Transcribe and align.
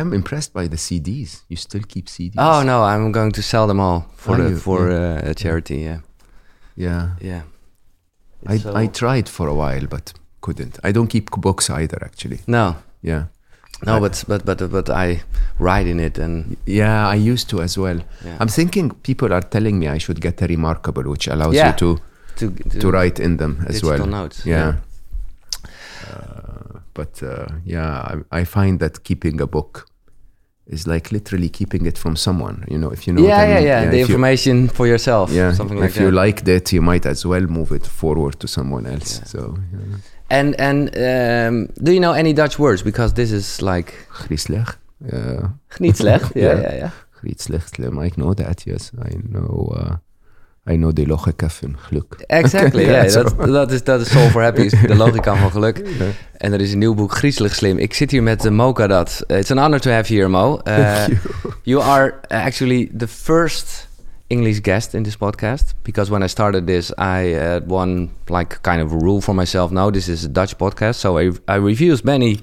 I'm 0.00 0.12
impressed 0.12 0.52
by 0.52 0.68
the 0.68 0.76
CDs. 0.76 1.42
You 1.48 1.56
still 1.56 1.82
keep 1.88 2.06
CDs? 2.06 2.34
Oh 2.38 2.62
no, 2.62 2.82
I'm 2.82 3.12
going 3.12 3.32
to 3.32 3.42
sell 3.42 3.66
them 3.66 3.80
all 3.80 4.00
for 4.16 4.36
the 4.36 4.56
for 4.56 4.90
Yeah. 4.90 5.26
uh, 5.26 5.30
a 5.30 5.34
charity. 5.34 5.76
Yeah, 5.76 6.00
yeah. 6.76 7.10
yeah. 7.20 7.42
I, 8.46 8.58
so- 8.58 8.74
I 8.82 8.86
tried 8.88 9.28
for 9.28 9.48
a 9.48 9.54
while, 9.54 9.86
but 9.88 10.12
couldn't. 10.40 10.78
I 10.88 10.92
don't 10.92 11.08
keep 11.08 11.30
books 11.30 11.70
either, 11.70 11.98
actually. 12.04 12.38
no, 12.46 12.74
Yeah. 13.02 13.24
no, 13.86 13.96
I- 13.96 14.00
but 14.00 14.24
but 14.28 14.44
but 14.44 14.70
but 14.70 14.88
I 14.90 15.22
write 15.58 15.86
in 15.90 16.00
it 16.00 16.18
and 16.18 16.56
Yeah, 16.66 17.08
I 17.14 17.14
used 17.32 17.48
to 17.50 17.60
as 17.62 17.78
well. 17.78 17.98
Yeah. 18.24 18.36
I'm 18.40 18.48
thinking 18.48 18.90
people 19.02 19.32
are 19.32 19.42
telling 19.42 19.78
me 19.78 19.86
I 19.96 19.98
should 19.98 20.20
get 20.20 20.42
a 20.42 20.46
Remarkable, 20.46 21.02
which 21.10 21.28
allows 21.28 21.54
Yeah. 21.54 21.70
you 21.70 21.76
to, 21.78 21.98
to 22.36 22.50
to, 22.70 22.78
to 22.80 22.90
write 22.90 23.22
in 23.24 23.36
them 23.36 23.56
as 23.68 23.80
digital 23.80 23.98
well. 24.06 24.22
notes. 24.22 24.44
Yeah. 24.46 24.74
Uh, 26.10 26.33
but 26.94 27.22
uh, 27.22 27.46
yeah, 27.64 28.14
I, 28.30 28.40
I 28.40 28.44
find 28.44 28.78
that 28.80 29.02
keeping 29.04 29.40
a 29.40 29.46
book 29.46 29.86
is 30.66 30.86
like 30.86 31.12
literally 31.12 31.48
keeping 31.48 31.86
it 31.86 31.98
from 31.98 32.16
someone. 32.16 32.64
You 32.70 32.78
know, 32.78 32.90
if 32.92 33.06
you 33.06 33.12
know. 33.14 33.22
yeah, 33.26 33.36
what 33.38 33.48
I 33.48 33.48
yeah, 33.48 33.58
mean. 33.58 33.66
yeah, 33.66 33.80
The 33.80 33.86
if 34.00 34.08
you- 34.08 34.14
information 34.14 34.68
for 34.68 34.86
yourself. 34.86 35.30
yeah, 35.30 35.52
something 35.54 35.78
like 35.80 35.90
if 35.90 35.96
you 36.00 36.10
that. 36.10 36.26
liked 36.26 36.48
it, 36.48 36.72
you 36.72 36.82
might 36.82 37.06
as 37.06 37.24
well 37.26 37.46
move 37.46 37.74
it 37.74 37.86
forward 37.86 38.38
to 38.40 38.46
someone 38.46 38.86
else. 38.86 39.18
Yeah. 39.18 39.24
So, 39.26 39.56
yeah. 39.72 39.96
and 40.30 40.54
and 40.60 40.88
um, 40.96 41.68
do 41.82 41.92
you 41.92 42.00
know 42.00 42.12
any 42.14 42.32
Dutch 42.32 42.58
words? 42.58 42.82
Because 42.82 43.12
this 43.14 43.30
is 43.30 43.60
like 43.60 43.92
Griezelig. 44.26 44.78
Uh, 45.12 45.48
niet 45.78 45.96
slecht. 45.96 46.30
yeah, 46.36 46.42
Yeah. 46.60 46.60
yeah, 46.60 46.74
yeah. 46.76 46.90
I 48.04 48.10
know 48.16 48.34
that. 48.34 48.64
Yes, 48.66 48.90
I 48.98 49.16
know. 49.28 49.72
Uh, 49.76 49.96
I 50.66 50.76
know 50.76 50.92
the 50.92 51.06
logica 51.06 51.48
van 51.48 51.76
geluk. 51.78 52.14
Exactly. 52.26 52.84
Ja, 52.90 53.04
yeah, 53.04 53.12
dat, 53.12 53.46
dat 53.46 53.72
is 53.72 53.84
dat 53.84 54.00
is 54.00 54.10
Soul 54.10 54.28
for 54.28 54.42
Happy, 54.42 54.60
is 54.60 54.70
de 54.86 54.94
logica 54.94 55.36
van 55.36 55.50
geluk. 55.50 55.78
En 56.36 56.52
er 56.52 56.60
is 56.60 56.72
een 56.72 56.78
nieuw 56.78 56.94
boek, 56.94 57.16
Griezelig 57.16 57.54
Slim. 57.54 57.78
Ik 57.78 57.94
zit 57.94 58.10
hier 58.10 58.22
met 58.22 58.44
uh, 58.44 58.52
Mo 58.52 58.72
Kadat. 58.72 59.24
Uh, 59.28 59.38
it's 59.38 59.50
an 59.50 59.58
honor 59.58 59.80
to 59.80 59.90
have 59.90 60.12
you 60.14 60.20
here, 60.20 60.28
Mo. 60.28 60.54
Uh, 60.54 60.60
Thank 60.62 61.08
you. 61.08 61.54
you 61.62 61.82
are 61.82 62.14
actually 62.28 62.90
the 62.98 63.08
first 63.08 63.88
English 64.26 64.60
guest 64.62 64.94
in 64.94 65.02
this 65.02 65.16
podcast 65.16 65.74
because 65.82 66.10
when 66.10 66.22
I 66.22 66.28
started 66.28 66.66
this, 66.66 66.92
I 66.98 67.34
had 67.34 67.70
one 67.70 68.08
like 68.28 68.58
kind 68.60 68.82
of 68.82 68.92
rule 68.92 69.20
for 69.20 69.34
myself. 69.34 69.70
No, 69.70 69.90
this 69.90 70.08
is 70.08 70.24
a 70.24 70.28
Dutch 70.28 70.56
podcast, 70.56 70.94
so 70.94 71.18
I 71.18 71.30
I 71.46 71.58
refused 71.58 72.04
many 72.04 72.38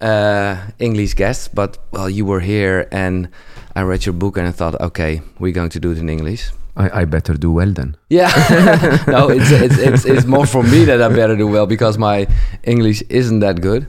uh, 0.00 0.54
English 0.78 1.14
guests. 1.14 1.48
But 1.48 1.78
well, 1.90 2.08
you 2.08 2.24
were 2.28 2.40
here, 2.40 2.86
and 2.90 3.28
I 3.74 3.82
read 3.82 4.04
your 4.04 4.16
book, 4.16 4.36
and 4.36 4.46
I 4.48 4.52
thought, 4.52 4.80
okay, 4.80 5.20
we're 5.38 5.54
going 5.54 5.70
to 5.70 5.78
do 5.80 5.90
it 5.90 5.98
in 5.98 6.08
English. 6.08 6.52
I, 6.76 7.02
I 7.02 7.04
better 7.06 7.34
do 7.38 7.50
well 7.52 7.72
then. 7.72 7.94
Yeah, 8.08 8.30
no, 9.06 9.28
it's, 9.30 9.50
it's 9.50 9.78
it's 9.78 10.04
it's 10.04 10.24
more 10.26 10.46
for 10.46 10.62
me 10.62 10.84
that 10.84 11.00
I 11.02 11.08
better 11.14 11.36
do 11.36 11.46
well 11.46 11.66
because 11.66 11.98
my 11.98 12.26
English 12.62 13.02
isn't 13.08 13.40
that 13.40 13.60
good. 13.60 13.86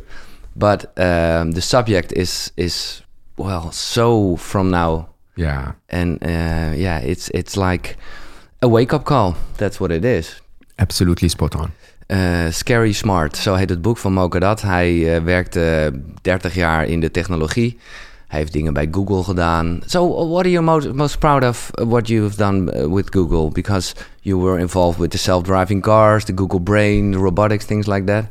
But 0.56 0.86
um, 0.98 1.52
the 1.54 1.62
subject 1.62 2.12
is 2.12 2.52
is 2.56 3.04
well 3.38 3.72
so 3.72 4.36
from 4.38 4.70
now, 4.70 5.08
Yeah. 5.36 5.72
and 5.90 6.18
uh, 6.24 6.76
yeah, 6.76 7.02
it's 7.04 7.30
it's 7.30 7.56
like 7.56 7.96
a 8.62 8.68
wake 8.68 8.94
up 8.96 9.04
call. 9.04 9.36
That's 9.58 9.80
what 9.80 9.92
it 9.92 10.04
is. 10.06 10.42
Absolutely 10.76 11.30
spot 11.30 11.56
on. 11.56 11.72
Uh, 12.10 12.52
Scary 12.52 12.92
Smart, 12.94 13.38
zo 13.38 13.56
heet 13.56 13.70
het 13.70 13.82
boek 13.82 13.98
van 13.98 14.14
Mo 14.14 14.28
Kadat. 14.28 14.62
Hij 14.62 14.94
uh, 14.94 15.24
werkte 15.24 15.92
30 16.22 16.54
jaar 16.56 16.86
in 16.86 17.00
de 17.00 17.12
technologie. 17.12 17.78
Hij 18.34 18.42
heeft 18.42 18.54
dingen 18.54 18.74
bij 18.74 18.88
Google 18.92 19.24
gedaan. 19.24 19.82
So, 19.86 20.28
what 20.28 20.40
are 20.40 20.50
you 20.50 20.64
most, 20.64 20.94
most 20.94 21.20
proud 21.20 21.44
of 21.44 21.72
uh, 21.80 21.86
what 21.86 22.08
you've 22.08 22.38
done 22.38 22.72
uh, 22.72 22.94
with 22.94 23.10
Google? 23.12 23.50
Because 23.50 23.96
you 24.22 24.42
were 24.42 24.60
involved 24.60 25.00
with 25.00 25.12
the 25.12 25.18
self-driving 25.18 25.82
cars, 25.82 26.26
the 26.26 26.34
Google 26.36 26.60
Brain, 26.60 27.12
the 27.12 27.18
robotics, 27.18 27.66
things 27.66 27.86
like 27.88 28.06
that. 28.06 28.26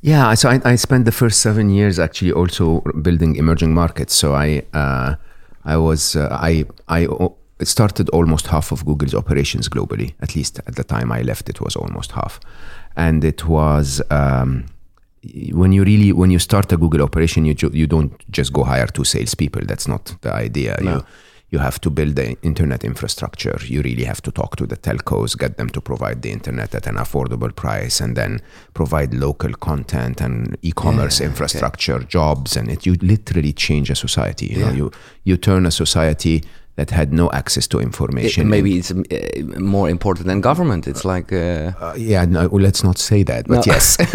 Yeah, 0.00 0.34
so 0.34 0.48
I, 0.48 0.72
I 0.72 0.76
spent 0.76 1.04
the 1.04 1.12
first 1.12 1.40
seven 1.40 1.68
years 1.70 1.98
actually 1.98 2.32
also 2.32 2.80
building 3.02 3.36
emerging 3.36 3.74
markets. 3.74 4.14
So 4.14 4.32
I 4.32 4.62
uh, 4.72 5.14
I 5.64 5.76
was 5.76 6.14
uh, 6.16 6.28
I 6.30 6.64
I 6.88 7.06
started 7.64 8.08
almost 8.08 8.46
half 8.46 8.72
of 8.72 8.84
Google's 8.84 9.14
operations 9.14 9.68
globally. 9.68 10.12
At 10.18 10.34
least 10.34 10.60
at 10.66 10.74
the 10.74 10.84
time 10.84 11.20
I 11.20 11.22
left, 11.22 11.48
it 11.48 11.60
was 11.60 11.76
almost 11.76 12.12
half, 12.12 12.40
and 12.96 13.22
it 13.24 13.44
was. 13.44 14.02
Um, 14.10 14.64
when 15.52 15.72
you 15.72 15.84
really 15.84 16.12
when 16.12 16.30
you 16.30 16.38
start 16.38 16.72
a 16.72 16.76
Google 16.76 17.02
operation, 17.02 17.44
you 17.44 17.54
you 17.72 17.86
don't 17.86 18.12
just 18.30 18.52
go 18.52 18.64
hire 18.64 18.86
two 18.86 19.04
salespeople. 19.04 19.62
That's 19.66 19.88
not 19.88 20.14
the 20.20 20.32
idea. 20.32 20.76
No. 20.80 20.90
You 20.90 21.04
you 21.50 21.60
have 21.60 21.78
to 21.80 21.90
build 21.90 22.16
the 22.16 22.36
internet 22.42 22.82
infrastructure. 22.84 23.56
You 23.64 23.80
really 23.82 24.04
have 24.04 24.20
to 24.22 24.32
talk 24.32 24.56
to 24.56 24.66
the 24.66 24.76
telcos, 24.76 25.36
get 25.38 25.56
them 25.56 25.68
to 25.70 25.80
provide 25.80 26.22
the 26.22 26.32
internet 26.32 26.74
at 26.74 26.86
an 26.86 26.96
affordable 26.96 27.54
price, 27.54 28.00
and 28.00 28.16
then 28.16 28.40
provide 28.72 29.14
local 29.14 29.52
content 29.54 30.20
and 30.20 30.56
e-commerce 30.62 31.20
Yeah, 31.20 31.26
okay. 31.26 31.32
infrastructure, 31.32 31.98
jobs, 32.00 32.56
and 32.56 32.70
it. 32.70 32.84
You 32.86 32.94
literally 33.00 33.52
change 33.52 33.88
a 33.90 33.94
society. 33.94 34.46
You 34.46 34.58
know, 34.58 34.72
you 34.72 34.90
you 35.24 35.36
turn 35.36 35.66
a 35.66 35.70
society 35.70 36.42
that 36.76 36.90
had 36.90 37.12
no 37.12 37.30
access 37.32 37.66
to 37.68 37.78
It- 37.78 37.84
information. 37.84 38.48
maybe 38.48 38.70
it's 38.78 38.90
uh, 38.90 39.60
more 39.60 39.88
important 39.90 40.26
than 40.26 40.40
government. 40.40 40.86
It's 40.86 41.04
like 41.04 41.32
uh, 41.32 41.72
Uh, 41.80 41.94
yeah, 41.96 42.24
no, 42.26 42.48
well, 42.48 42.62
let's 42.62 42.82
not 42.82 42.98
say 42.98 43.24
that, 43.24 43.46
but 43.48 43.66
No. 43.66 43.72
yes. 43.74 43.96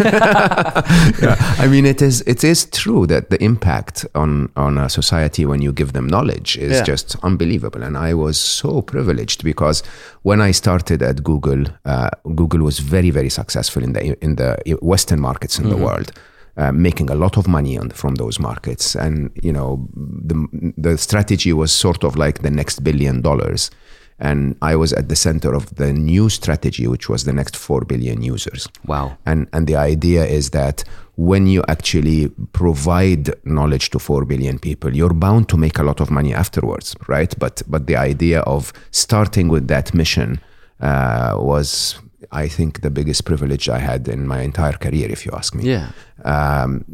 yeah. 1.22 1.36
I 1.58 1.66
mean, 1.68 1.86
it 1.86 2.02
is 2.02 2.22
it 2.26 2.44
is 2.44 2.66
true 2.66 3.06
that 3.06 3.30
the 3.30 3.42
impact 3.42 4.06
on 4.14 4.48
on 4.56 4.78
a 4.78 4.88
society 4.88 5.44
when 5.46 5.62
you 5.62 5.72
give 5.72 5.92
them 5.92 6.06
knowledge 6.06 6.56
is 6.58 6.72
Yeah. 6.72 6.84
just 6.92 7.16
unbelievable. 7.22 7.82
And 7.82 7.96
I 7.96 8.14
was 8.14 8.38
so 8.38 8.82
privileged 8.82 9.42
because 9.44 9.82
when 10.22 10.40
I 10.48 10.52
started 10.52 11.02
at 11.02 11.22
Google, 11.22 11.64
uh, 11.84 12.08
Google 12.34 12.60
was 12.64 12.78
very 12.80 13.10
very 13.10 13.30
successful 13.30 13.82
in 13.82 13.92
the 13.92 14.16
in 14.24 14.36
the 14.36 14.56
Western 14.82 15.20
markets 15.20 15.58
in 15.58 15.68
the 15.68 15.76
world. 15.76 16.12
Uh, 16.56 16.72
making 16.72 17.10
a 17.10 17.14
lot 17.14 17.36
of 17.36 17.46
money 17.46 17.78
on, 17.78 17.90
from 17.90 18.16
those 18.16 18.40
markets, 18.40 18.96
and 18.96 19.30
you 19.42 19.52
know 19.52 19.88
the 19.94 20.74
the 20.76 20.98
strategy 20.98 21.52
was 21.52 21.72
sort 21.72 22.04
of 22.04 22.16
like 22.16 22.42
the 22.42 22.50
next 22.50 22.82
billion 22.82 23.22
dollars, 23.22 23.70
and 24.18 24.56
I 24.60 24.76
was 24.76 24.92
at 24.92 25.08
the 25.08 25.16
center 25.16 25.54
of 25.54 25.74
the 25.76 25.92
new 25.92 26.28
strategy, 26.28 26.86
which 26.86 27.08
was 27.08 27.24
the 27.24 27.32
next 27.32 27.56
four 27.56 27.84
billion 27.84 28.22
users. 28.22 28.68
wow. 28.86 29.16
And 29.24 29.46
and 29.52 29.66
the 29.66 29.76
idea 29.76 30.24
is 30.26 30.50
that 30.50 30.84
when 31.16 31.46
you 31.46 31.62
actually 31.68 32.28
provide 32.52 33.34
knowledge 33.44 33.90
to 33.90 33.98
four 33.98 34.24
billion 34.24 34.58
people, 34.58 34.94
you're 34.94 35.14
bound 35.14 35.48
to 35.48 35.56
make 35.56 35.78
a 35.78 35.82
lot 35.82 36.00
of 36.00 36.10
money 36.10 36.34
afterwards, 36.34 36.96
right? 37.08 37.38
But 37.38 37.62
but 37.66 37.86
the 37.86 37.96
idea 37.96 38.40
of 38.40 38.72
starting 38.90 39.48
with 39.48 39.68
that 39.68 39.94
mission 39.94 40.40
uh, 40.80 41.34
was, 41.38 41.98
I 42.32 42.48
think, 42.48 42.80
the 42.82 42.90
biggest 42.90 43.24
privilege 43.24 43.68
I 43.68 43.78
had 43.78 44.08
in 44.08 44.26
my 44.26 44.42
entire 44.42 44.72
career, 44.74 45.08
if 45.10 45.24
you 45.26 45.32
ask 45.32 45.54
me 45.54 45.64
Yeah. 45.64 45.90
um, 46.24 46.84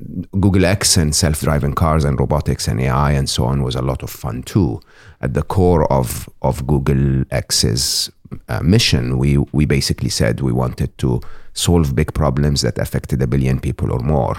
Google 0.41 0.65
X 0.65 0.97
and 0.97 1.15
self 1.15 1.41
driving 1.41 1.75
cars 1.75 2.05
and 2.05 2.19
robotics 2.19 2.69
and 2.69 2.81
AI 2.81 3.13
and 3.13 3.29
so 3.29 3.45
on 3.45 3.63
was 3.63 3.75
a 3.75 3.83
lot 3.83 4.03
of 4.03 4.11
fun 4.11 4.43
too. 4.43 4.81
At 5.21 5.35
the 5.35 5.43
core 5.43 5.91
of, 5.93 6.29
of 6.43 6.67
Google 6.67 7.25
X's 7.31 8.11
uh, 8.49 8.61
mission, 8.63 9.19
we, 9.19 9.39
we 9.53 9.67
basically 9.67 10.11
said 10.11 10.41
we 10.41 10.53
wanted 10.53 10.97
to 10.99 11.21
solve 11.55 11.95
big 11.95 12.13
problems 12.15 12.61
that 12.63 12.79
affected 12.79 13.21
a 13.23 13.27
billion 13.27 13.61
people 13.61 13.93
or 13.93 13.99
more. 14.01 14.37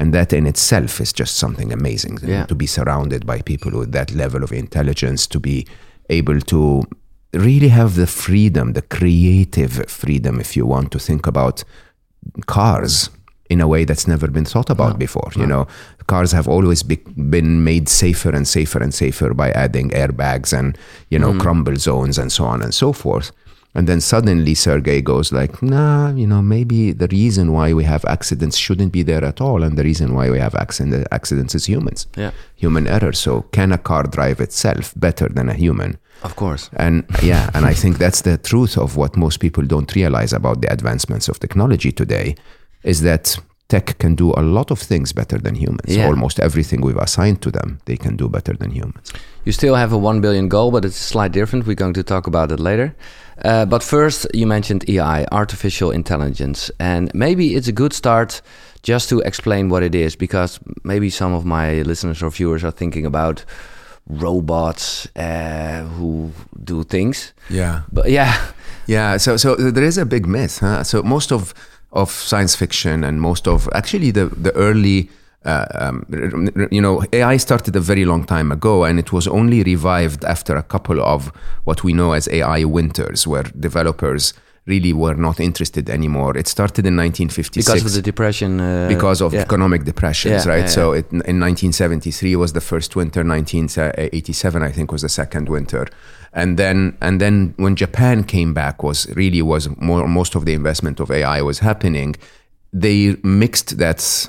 And 0.00 0.14
that 0.14 0.32
in 0.32 0.46
itself 0.46 1.00
is 1.00 1.12
just 1.12 1.36
something 1.36 1.72
amazing 1.72 2.18
Yeah. 2.22 2.46
to 2.46 2.54
be 2.54 2.66
surrounded 2.66 3.26
by 3.26 3.40
people 3.42 3.72
with 3.76 3.90
that 3.92 4.12
level 4.14 4.44
of 4.44 4.52
intelligence, 4.52 5.26
to 5.28 5.40
be 5.40 5.66
able 6.10 6.40
to 6.40 6.84
really 7.32 7.68
have 7.68 7.94
the 7.94 8.06
freedom, 8.06 8.72
the 8.72 8.82
creative 8.82 9.88
freedom, 9.90 10.40
if 10.40 10.56
you 10.56 10.66
want 10.66 10.92
to 10.92 10.98
think 10.98 11.26
about 11.26 11.64
cars 12.46 13.10
in 13.50 13.60
a 13.60 13.68
way 13.68 13.84
that's 13.84 14.06
never 14.06 14.28
been 14.28 14.44
thought 14.44 14.70
about 14.70 14.98
before. 14.98 15.30
You 15.34 15.46
know, 15.46 15.66
cars 16.06 16.32
have 16.32 16.48
always 16.48 16.82
be, 16.82 16.96
been 16.96 17.64
made 17.64 17.88
safer 17.88 18.30
and 18.30 18.46
safer 18.46 18.82
and 18.82 18.92
safer 18.92 19.32
by 19.32 19.50
adding 19.52 19.90
airbags 19.90 20.58
and 20.58 20.76
you 21.10 21.18
know 21.18 21.32
mm. 21.32 21.40
crumple 21.40 21.76
zones 21.76 22.18
and 22.18 22.30
so 22.30 22.44
on 22.44 22.62
and 22.62 22.74
so 22.74 22.92
forth. 22.92 23.32
And 23.74 23.86
then 23.86 24.00
suddenly 24.00 24.54
Sergey 24.54 25.02
goes 25.02 25.30
like, 25.30 25.62
nah, 25.62 26.10
you 26.10 26.26
know, 26.26 26.40
maybe 26.42 26.90
the 26.92 27.06
reason 27.08 27.52
why 27.52 27.74
we 27.74 27.84
have 27.84 28.04
accidents 28.06 28.56
shouldn't 28.56 28.92
be 28.92 29.02
there 29.02 29.24
at 29.24 29.40
all, 29.40 29.62
and 29.62 29.78
the 29.78 29.84
reason 29.84 30.14
why 30.14 30.30
we 30.30 30.38
have 30.38 30.54
accident, 30.54 31.06
accidents 31.12 31.54
is 31.54 31.66
humans, 31.66 32.06
Yeah. 32.16 32.32
human 32.56 32.88
error. 32.88 33.12
So 33.12 33.42
can 33.52 33.72
a 33.72 33.78
car 33.78 34.04
drive 34.04 34.40
itself 34.40 34.94
better 34.96 35.28
than 35.28 35.48
a 35.48 35.54
human? 35.54 35.98
Of 36.22 36.36
course. 36.36 36.70
And 36.76 37.04
yeah, 37.22 37.50
and 37.54 37.64
I 37.64 37.74
think 37.74 37.98
that's 37.98 38.22
the 38.22 38.38
truth 38.38 38.76
of 38.76 38.96
what 38.96 39.16
most 39.16 39.38
people 39.38 39.64
don't 39.64 39.94
realize 39.94 40.32
about 40.32 40.60
the 40.60 40.72
advancements 40.72 41.28
of 41.28 41.38
technology 41.38 41.92
today 41.92 42.34
is 42.82 43.02
that 43.02 43.38
tech 43.68 43.98
can 43.98 44.14
do 44.14 44.32
a 44.32 44.42
lot 44.42 44.70
of 44.70 44.78
things 44.78 45.12
better 45.12 45.38
than 45.38 45.54
humans. 45.54 45.96
Yeah. 45.96 46.06
Almost 46.06 46.40
everything 46.40 46.80
we've 46.80 46.96
assigned 46.96 47.42
to 47.42 47.50
them, 47.50 47.80
they 47.84 47.96
can 47.96 48.16
do 48.16 48.28
better 48.28 48.54
than 48.54 48.70
humans. 48.70 49.12
You 49.44 49.52
still 49.52 49.74
have 49.74 49.92
a 49.92 49.98
1 49.98 50.20
billion 50.20 50.48
goal, 50.48 50.70
but 50.70 50.84
it's 50.84 50.96
slightly 50.96 51.40
different. 51.40 51.66
We're 51.66 51.74
going 51.74 51.94
to 51.94 52.02
talk 52.02 52.26
about 52.26 52.50
it 52.50 52.60
later. 52.60 52.94
Uh, 53.44 53.66
but 53.66 53.82
first, 53.82 54.26
you 54.34 54.46
mentioned 54.46 54.88
AI, 54.88 55.26
artificial 55.30 55.90
intelligence. 55.90 56.70
And 56.80 57.10
maybe 57.14 57.54
it's 57.54 57.68
a 57.68 57.72
good 57.72 57.92
start 57.92 58.42
just 58.82 59.08
to 59.10 59.20
explain 59.20 59.68
what 59.68 59.82
it 59.82 59.94
is, 59.94 60.16
because 60.16 60.58
maybe 60.82 61.10
some 61.10 61.34
of 61.34 61.44
my 61.44 61.82
listeners 61.82 62.22
or 62.22 62.30
viewers 62.30 62.64
are 62.64 62.70
thinking 62.70 63.04
about 63.04 63.44
robots 64.08 65.06
uh, 65.16 65.84
who 65.96 66.32
do 66.64 66.84
things. 66.84 67.32
Yeah. 67.50 67.82
But 67.92 68.10
yeah, 68.10 68.34
Yeah, 68.88 69.18
so 69.18 69.36
so 69.36 69.54
there 69.54 69.84
is 69.84 69.98
a 69.98 70.06
big 70.06 70.26
myth. 70.26 70.60
Huh? 70.60 70.82
So 70.82 71.02
most 71.02 71.30
of 71.30 71.54
of 71.92 72.10
science 72.10 72.56
fiction 72.56 73.04
and 73.04 73.20
most 73.20 73.46
of 73.46 73.68
actually 73.72 74.10
the 74.10 74.26
the 74.42 74.50
early 74.54 75.10
uh, 75.44 75.66
um, 75.74 76.04
you 76.70 76.80
know, 76.80 77.02
AI 77.12 77.36
started 77.36 77.76
a 77.76 77.80
very 77.80 78.04
long 78.04 78.24
time 78.24 78.50
ago, 78.50 78.84
and 78.84 78.98
it 78.98 79.12
was 79.12 79.28
only 79.28 79.62
revived 79.62 80.24
after 80.24 80.56
a 80.56 80.62
couple 80.62 81.00
of 81.00 81.30
what 81.64 81.84
we 81.84 81.92
know 81.92 82.12
as 82.12 82.28
AI 82.28 82.64
winters, 82.64 83.26
where 83.26 83.44
developers 83.60 84.34
really 84.68 84.92
were 84.92 85.14
not 85.14 85.40
interested 85.40 85.88
anymore. 85.90 86.36
It 86.36 86.46
started 86.46 86.86
in 86.86 86.96
1956 86.96 87.66
because 87.66 87.84
of 87.86 87.92
the 87.92 88.02
depression. 88.02 88.60
Uh, 88.60 88.86
because 88.88 89.20
of 89.20 89.32
yeah. 89.32 89.40
economic 89.40 89.84
depressions, 89.84 90.44
Yeah, 90.44 90.52
right? 90.52 90.60
yeah, 90.60 90.78
so 90.78 90.92
It, 90.92 91.06
in 91.10 91.40
1973 91.40 92.36
was 92.36 92.52
the 92.52 92.60
first 92.60 92.94
winter, 92.94 93.24
1987 93.24 94.62
I 94.62 94.70
think 94.70 94.92
was 94.92 95.02
the 95.02 95.08
second 95.08 95.48
winter, 95.48 95.86
and 96.32 96.58
then 96.58 96.96
and 97.00 97.20
then 97.20 97.54
when 97.56 97.74
Japan 97.76 98.24
came 98.24 98.52
back 98.54 98.82
was 98.82 99.06
really 99.16 99.42
was 99.42 99.68
more 99.80 100.06
most 100.06 100.34
of 100.34 100.44
the 100.44 100.52
investment 100.52 101.00
of 101.00 101.10
AI 101.10 101.40
was 101.42 101.58
happening. 101.60 102.14
They 102.72 103.16
mixed 103.22 103.78
that 103.78 104.28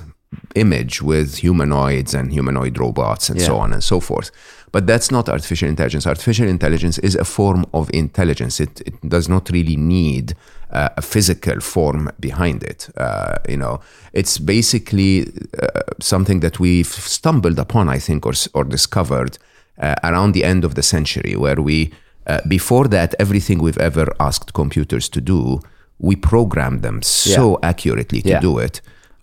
image 0.54 1.02
with 1.02 1.38
humanoids 1.38 2.14
and 2.14 2.32
humanoid 2.32 2.78
robots 2.78 3.28
and 3.30 3.40
so 3.40 3.56
on 3.56 3.72
and 3.72 3.82
so 3.82 4.00
forth. 4.00 4.30
But 4.72 4.86
that's 4.86 5.10
not 5.10 5.28
artificial 5.28 5.68
intelligence. 5.68 6.06
Artificial 6.06 6.46
intelligence 6.48 6.98
is 6.98 7.16
a 7.16 7.24
form 7.24 7.66
of 7.74 7.90
intelligence. 7.92 8.60
It, 8.60 8.80
it 8.86 9.08
does 9.08 9.28
not 9.28 9.50
really 9.50 9.76
need 9.76 10.36
uh, 10.70 10.90
a 10.96 11.02
physical 11.02 11.60
form 11.60 12.10
behind 12.20 12.62
it. 12.62 12.88
Uh, 12.96 13.36
you 13.48 13.56
know, 13.56 13.80
it's 14.12 14.38
basically 14.38 15.26
uh, 15.60 15.80
something 16.00 16.40
that 16.40 16.60
we've 16.60 16.86
stumbled 16.86 17.58
upon, 17.58 17.88
I 17.88 17.98
think, 17.98 18.24
or, 18.24 18.34
or 18.54 18.62
discovered 18.64 19.38
uh, 19.78 19.96
around 20.04 20.32
the 20.32 20.44
end 20.44 20.64
of 20.64 20.76
the 20.76 20.82
century, 20.82 21.34
where 21.34 21.60
we, 21.60 21.92
uh, 22.28 22.40
before 22.46 22.86
that, 22.88 23.14
everything 23.18 23.58
we've 23.58 23.78
ever 23.78 24.14
asked 24.20 24.52
computers 24.52 25.08
to 25.08 25.20
do, 25.20 25.60
we 25.98 26.14
programmed 26.14 26.82
them 26.82 27.02
so 27.02 27.58
accurately 27.64 28.22
to 28.22 28.28
Yeah. 28.28 28.40
do 28.40 28.58
it 28.58 28.80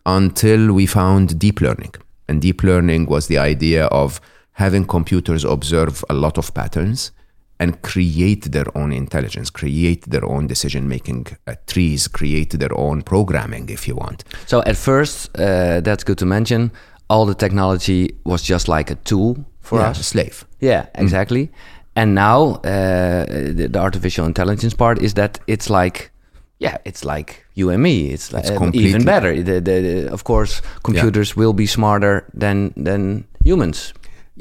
until 0.08 0.74
we 0.74 0.86
found 0.88 1.38
deep 1.38 1.62
learning. 1.62 1.94
And 2.28 2.42
deep 2.42 2.64
learning 2.64 3.06
was 3.06 3.28
the 3.28 3.38
idea 3.38 3.86
of 3.88 4.20
having 4.54 4.86
computers 4.86 5.44
observe 5.44 6.04
a 6.10 6.14
lot 6.14 6.38
of 6.38 6.54
patterns 6.54 7.12
and 7.60 7.82
create 7.82 8.52
their 8.52 8.66
own 8.78 8.92
intelligence, 8.92 9.50
create 9.50 10.10
their 10.10 10.24
own 10.26 10.48
decision 10.48 10.88
making 10.88 11.28
uh, 11.48 11.56
trees, 11.66 12.08
create 12.08 12.52
their 12.60 12.76
own 12.78 13.02
programming, 13.02 13.70
if 13.70 13.88
you 13.88 13.96
want. 13.96 14.24
So 14.46 14.62
at 14.66 14.78
first, 14.78 15.30
uh, 15.38 15.82
that's 15.82 16.04
good 16.04 16.18
to 16.20 16.26
mention. 16.26 16.72
All 17.10 17.26
the 17.26 17.36
technology 17.36 18.16
was 18.26 18.42
just 18.44 18.68
like 18.68 18.92
a 18.92 18.96
tool 18.96 19.38
for 19.62 19.80
Yeah, 19.80 19.90
us. 19.90 20.00
a 20.00 20.04
slave. 20.04 20.46
Yeah, 20.60 20.86
exactly. 20.96 21.50
And 21.96 22.14
now 22.14 22.62
uh, 22.64 23.26
the, 23.26 23.68
the 23.72 23.80
artificial 23.80 24.26
intelligence 24.26 24.76
part 24.76 25.02
is 25.02 25.14
that 25.16 25.40
it's 25.48 25.70
like, 25.70 26.12
yeah, 26.60 26.78
it's 26.86 27.04
like 27.04 27.44
you 27.58 27.70
and 27.70 27.82
me. 27.82 28.14
It's, 28.14 28.32
like 28.34 28.44
It's 28.46 28.62
uh, 28.62 28.70
even 28.74 29.04
better. 29.06 29.34
The, 29.44 29.60
the, 29.62 29.82
the- 29.82 30.14
of 30.14 30.24
course, 30.24 30.62
computers 30.84 31.36
will 31.36 31.54
be 31.54 31.66
smarter 31.68 32.24
than 32.40 32.72
than 32.84 33.26
humans. 33.44 33.94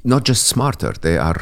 Not 0.04 0.28
just 0.28 0.46
smarter, 0.46 0.92
they 1.00 1.16
are, 1.18 1.40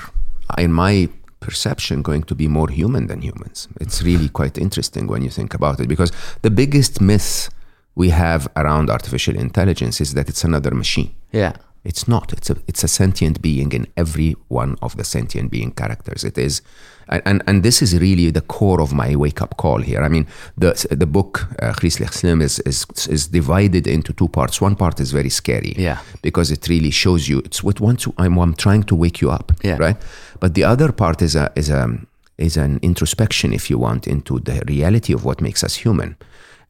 in 0.58 0.72
my 0.72 1.08
perception, 1.40 2.02
going 2.02 2.22
to 2.26 2.34
be 2.34 2.48
more 2.48 2.70
human 2.70 3.06
than 3.06 3.20
humans. 3.22 3.68
It's 3.80 4.02
really 4.02 4.28
quite 4.28 4.56
interesting 4.60 5.08
when 5.08 5.22
you 5.22 5.30
think 5.30 5.54
about 5.54 5.80
it 5.80 5.88
because 5.88 6.12
the 6.42 6.50
biggest 6.50 7.00
myth 7.00 7.48
we 7.96 8.10
have 8.10 8.48
around 8.56 8.90
artificial 8.90 9.36
intelligence 9.36 10.00
is 10.00 10.12
that 10.14 10.28
it's 10.28 10.44
another 10.44 10.74
machine. 10.74 11.10
Yeah. 11.32 11.52
It's 11.84 12.08
not. 12.08 12.32
It's 12.32 12.50
a 12.50 12.56
it's 12.66 12.84
a 12.84 12.88
sentient 12.88 13.40
being 13.42 13.72
in 13.72 13.86
every 13.96 14.34
one 14.48 14.76
of 14.80 14.96
the 14.96 15.04
sentient 15.04 15.50
being 15.50 15.72
characters. 15.74 16.24
It 16.24 16.38
is, 16.38 16.62
and 17.08 17.22
and, 17.26 17.42
and 17.46 17.62
this 17.62 17.82
is 17.82 17.92
really 17.98 18.30
the 18.30 18.40
core 18.40 18.80
of 18.82 18.92
my 18.92 19.16
wake 19.16 19.42
up 19.42 19.56
call 19.56 19.78
here. 19.82 20.02
I 20.02 20.08
mean, 20.08 20.26
the 20.58 20.72
the 20.90 21.06
book 21.06 21.46
uh, 21.62 21.72
Griezelig 21.72 22.12
Slim 22.12 22.40
is, 22.42 22.60
is 22.60 22.86
is 23.08 23.28
divided 23.28 23.86
into 23.86 24.12
two 24.12 24.28
parts. 24.28 24.60
One 24.60 24.76
part 24.76 25.00
is 25.00 25.12
very 25.12 25.30
scary, 25.30 25.74
Yeah. 25.78 25.98
because 26.22 26.50
it 26.52 26.68
really 26.68 26.90
shows 26.90 27.28
you. 27.28 27.38
It's 27.44 27.62
what 27.62 27.76
to. 27.98 28.12
I'm, 28.18 28.38
I'm 28.38 28.54
trying 28.54 28.84
to 28.84 28.94
wake 28.96 29.20
you 29.20 29.30
up, 29.30 29.52
Yeah. 29.62 29.76
right? 29.78 29.96
But 30.40 30.54
the 30.54 30.64
other 30.64 30.92
part 30.92 31.22
is 31.22 31.36
a 31.36 31.50
is 31.54 31.70
a 31.70 31.86
is 32.36 32.56
an 32.56 32.78
introspection, 32.82 33.52
if 33.52 33.70
you 33.70 33.78
want, 33.80 34.06
into 34.06 34.40
the 34.40 34.62
reality 34.66 35.14
of 35.14 35.24
what 35.24 35.40
makes 35.40 35.62
us 35.64 35.74
human. 35.84 36.16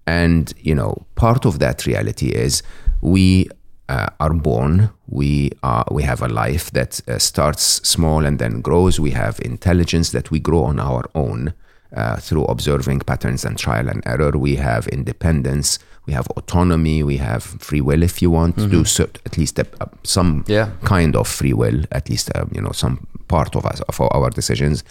And, 0.07 0.53
you 0.61 0.75
know, 0.75 1.07
part 1.15 1.47
of 1.47 1.59
that 1.61 1.87
reality 1.87 2.27
is 2.27 2.63
we 3.01 3.49
uh, 3.89 4.07
are 4.21 4.33
born, 4.35 4.91
we, 5.07 5.51
are, 5.63 5.85
we 5.91 6.03
have 6.03 6.23
a 6.23 6.29
life 6.29 6.71
that 6.73 7.01
uh, 7.09 7.19
starts 7.19 7.65
small 7.89 8.25
and 8.25 8.39
then 8.39 8.61
grows. 8.61 8.99
We 8.99 9.11
have 9.11 9.39
intelligence 9.41 10.11
that 10.13 10.31
we 10.31 10.41
grow 10.41 10.65
on 10.65 10.81
our 10.81 11.05
own 11.15 11.53
uh, 11.95 12.17
through 12.17 12.45
observing 12.47 13.01
patterns 13.01 13.45
and 13.45 13.59
trial 13.59 13.89
and 13.89 14.03
error. 14.07 14.33
We 14.33 14.57
have 14.57 14.87
independence, 14.89 15.79
we 16.07 16.13
have 16.15 16.27
autonomy, 16.37 17.03
we 17.03 17.19
have 17.19 17.43
free 17.45 17.81
will, 17.81 18.03
if 18.03 18.21
you 18.23 18.31
want, 18.31 18.57
to 18.59 18.67
do 18.67 18.85
so, 18.85 19.05
at 19.27 19.37
least 19.39 19.59
a, 19.59 19.67
a- 19.81 19.89
some 20.03 20.45
Yeah. 20.49 20.71
kind 20.85 21.15
of 21.15 21.29
free 21.29 21.53
will, 21.53 21.85
at 21.93 22.09
least 22.11 22.31
uh, 22.35 22.47
you 22.53 22.61
know 22.61 22.73
some 22.73 23.07
part 23.29 23.55
of 23.57 23.65
us 23.67 23.81
of 23.83 24.01
our 24.01 24.31
decisions. 24.31 24.83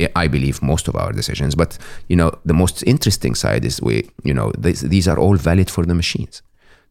I- 0.00 0.10
I 0.16 0.28
believe 0.28 0.60
most 0.62 0.88
of 0.88 0.96
our 0.96 1.12
decisions, 1.12 1.54
but 1.54 1.78
you 2.08 2.16
know 2.16 2.32
the 2.44 2.54
most 2.54 2.82
interesting 2.86 3.34
side 3.36 3.64
is 3.64 3.80
we 3.82 4.10
you 4.24 4.34
know 4.34 4.52
these, 4.58 4.80
these 4.80 5.06
are 5.06 5.18
all 5.18 5.36
valid 5.36 5.70
for 5.70 5.84
the 5.86 5.94
machines. 5.94 6.42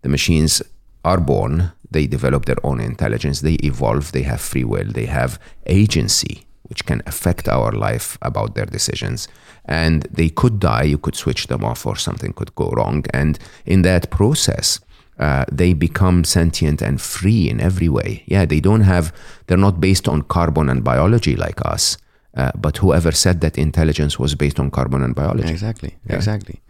The 0.02 0.10
machines 0.10 0.62
are 1.08 1.22
born, 1.34 1.72
they 1.96 2.06
develop 2.08 2.46
their 2.46 2.64
own 2.70 2.80
intelligence, 2.80 3.38
they 3.42 3.58
evolve, 3.72 4.12
they 4.12 4.24
have 4.24 4.42
free 4.42 4.66
will, 4.74 4.90
they 5.00 5.06
have 5.06 5.40
agency, 5.66 6.36
which 6.64 6.86
can 6.86 7.02
affect 7.06 7.48
our 7.48 7.72
life 7.72 8.18
about 8.22 8.56
their 8.56 8.70
decisions. 8.78 9.28
And 9.66 10.04
they 10.20 10.30
could 10.30 10.60
die, 10.60 10.84
you 10.84 10.98
could 10.98 11.16
switch 11.16 11.48
them 11.48 11.64
off, 11.64 11.86
or 11.86 11.96
something 11.96 12.34
could 12.34 12.54
go 12.56 12.70
wrong. 12.72 13.06
And 13.14 13.40
in 13.66 13.84
that 13.84 14.10
process, 14.10 14.80
uh, 15.20 15.46
they 15.60 15.74
become 15.74 16.24
sentient 16.24 16.82
and 16.82 17.02
free 17.02 17.50
in 17.50 17.60
every 17.60 17.90
way. 17.90 18.24
Yeah, 18.28 18.46
they 18.46 18.60
don't 18.60 18.86
have, 18.94 19.14
they're 19.46 19.66
not 19.68 19.80
based 19.80 20.08
on 20.08 20.24
carbon 20.24 20.70
and 20.70 20.84
biology 20.84 21.36
like 21.36 21.60
us. 21.66 21.98
Uh, 22.38 22.52
but 22.56 22.78
whoever 22.78 23.12
said 23.12 23.42
that 23.42 23.58
intelligence 23.58 24.20
was 24.20 24.36
based 24.36 24.60
on 24.60 24.70
carbon 24.70 25.02
and 25.02 25.16
biology? 25.16 25.50
Exactly. 25.50 25.98
Exactly. 26.08 26.62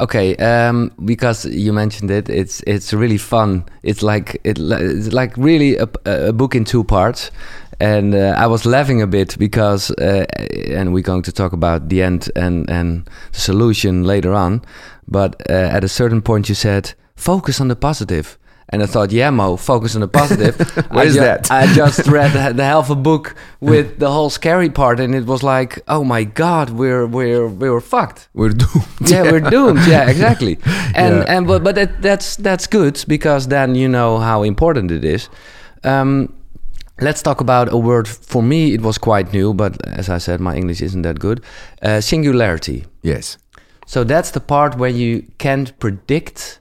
Okay. 0.00 0.34
Um, 0.36 0.90
because 1.04 1.46
you 1.46 1.72
mentioned 1.72 2.10
it, 2.10 2.28
it's 2.28 2.62
it's 2.66 2.92
really 2.92 3.16
fun. 3.16 3.64
It's 3.84 4.02
like 4.02 4.40
it, 4.42 4.58
it's 4.58 5.12
like 5.12 5.36
really 5.36 5.76
a, 5.76 5.88
a 6.04 6.32
book 6.32 6.56
in 6.56 6.64
two 6.64 6.82
parts, 6.82 7.30
and 7.78 8.12
uh, 8.12 8.34
I 8.36 8.48
was 8.48 8.66
laughing 8.66 9.02
a 9.02 9.06
bit 9.06 9.38
because, 9.38 9.92
uh, 9.92 10.26
and 10.68 10.92
we're 10.92 11.02
going 11.02 11.22
to 11.22 11.32
talk 11.32 11.52
about 11.52 11.88
the 11.88 12.02
end 12.02 12.28
and 12.34 12.68
and 12.68 13.08
the 13.32 13.40
solution 13.40 14.02
later 14.02 14.34
on. 14.34 14.62
But 15.06 15.36
uh, 15.48 15.52
at 15.52 15.84
a 15.84 15.88
certain 15.88 16.22
point, 16.22 16.48
you 16.48 16.56
said 16.56 16.92
focus 17.14 17.60
on 17.60 17.68
the 17.68 17.76
positive. 17.76 18.36
And 18.70 18.82
I 18.82 18.86
thought, 18.86 19.12
yeah, 19.12 19.30
Mo, 19.30 19.56
focus 19.56 19.94
on 19.94 20.00
the 20.00 20.08
positive. 20.08 20.56
What 20.90 21.04
I 21.04 21.04
is 21.04 21.14
that? 21.16 21.50
I 21.50 21.66
just 21.74 22.06
read 22.16 22.32
the, 22.56 22.64
half 22.64 22.90
a 22.90 22.94
book 22.94 23.34
with 23.60 23.98
the 23.98 24.10
whole 24.10 24.30
scary 24.30 24.70
part, 24.70 25.00
and 25.00 25.14
it 25.14 25.26
was 25.26 25.42
like, 25.42 25.80
oh 25.86 26.02
my 26.04 26.24
god, 26.24 26.70
we're 26.70 27.06
we're 27.06 27.46
we're 27.46 27.80
fucked. 27.80 28.28
We're 28.34 28.50
doomed. 28.52 29.10
Yeah, 29.10 29.30
we're 29.30 29.50
doomed. 29.56 29.86
Yeah, 29.86 30.08
exactly. 30.10 30.58
And 30.94 31.16
Yeah. 31.16 31.36
and 31.36 31.46
but 31.46 31.62
but 31.62 31.74
that, 31.74 32.00
that's 32.02 32.36
that's 32.36 32.66
good 32.66 33.04
because 33.06 33.48
then 33.48 33.74
you 33.74 33.88
know 33.88 34.18
how 34.18 34.42
important 34.44 34.90
it 34.90 35.04
is. 35.04 35.28
Um, 35.84 36.32
let's 37.00 37.22
talk 37.22 37.40
about 37.40 37.72
a 37.72 37.76
word. 37.76 38.08
For 38.08 38.42
me, 38.42 38.72
it 38.74 38.80
was 38.80 38.98
quite 38.98 39.32
new, 39.32 39.52
but 39.54 39.72
as 39.86 40.08
I 40.08 40.18
said, 40.18 40.40
my 40.40 40.56
English 40.56 40.80
isn't 40.82 41.02
that 41.02 41.18
good. 41.20 41.40
Uh, 41.82 42.00
singularity. 42.00 42.84
Yes. 43.02 43.38
So 43.86 44.04
that's 44.04 44.30
the 44.30 44.40
part 44.40 44.78
where 44.78 44.90
you 44.90 45.22
can't 45.38 45.78
predict 45.78 46.60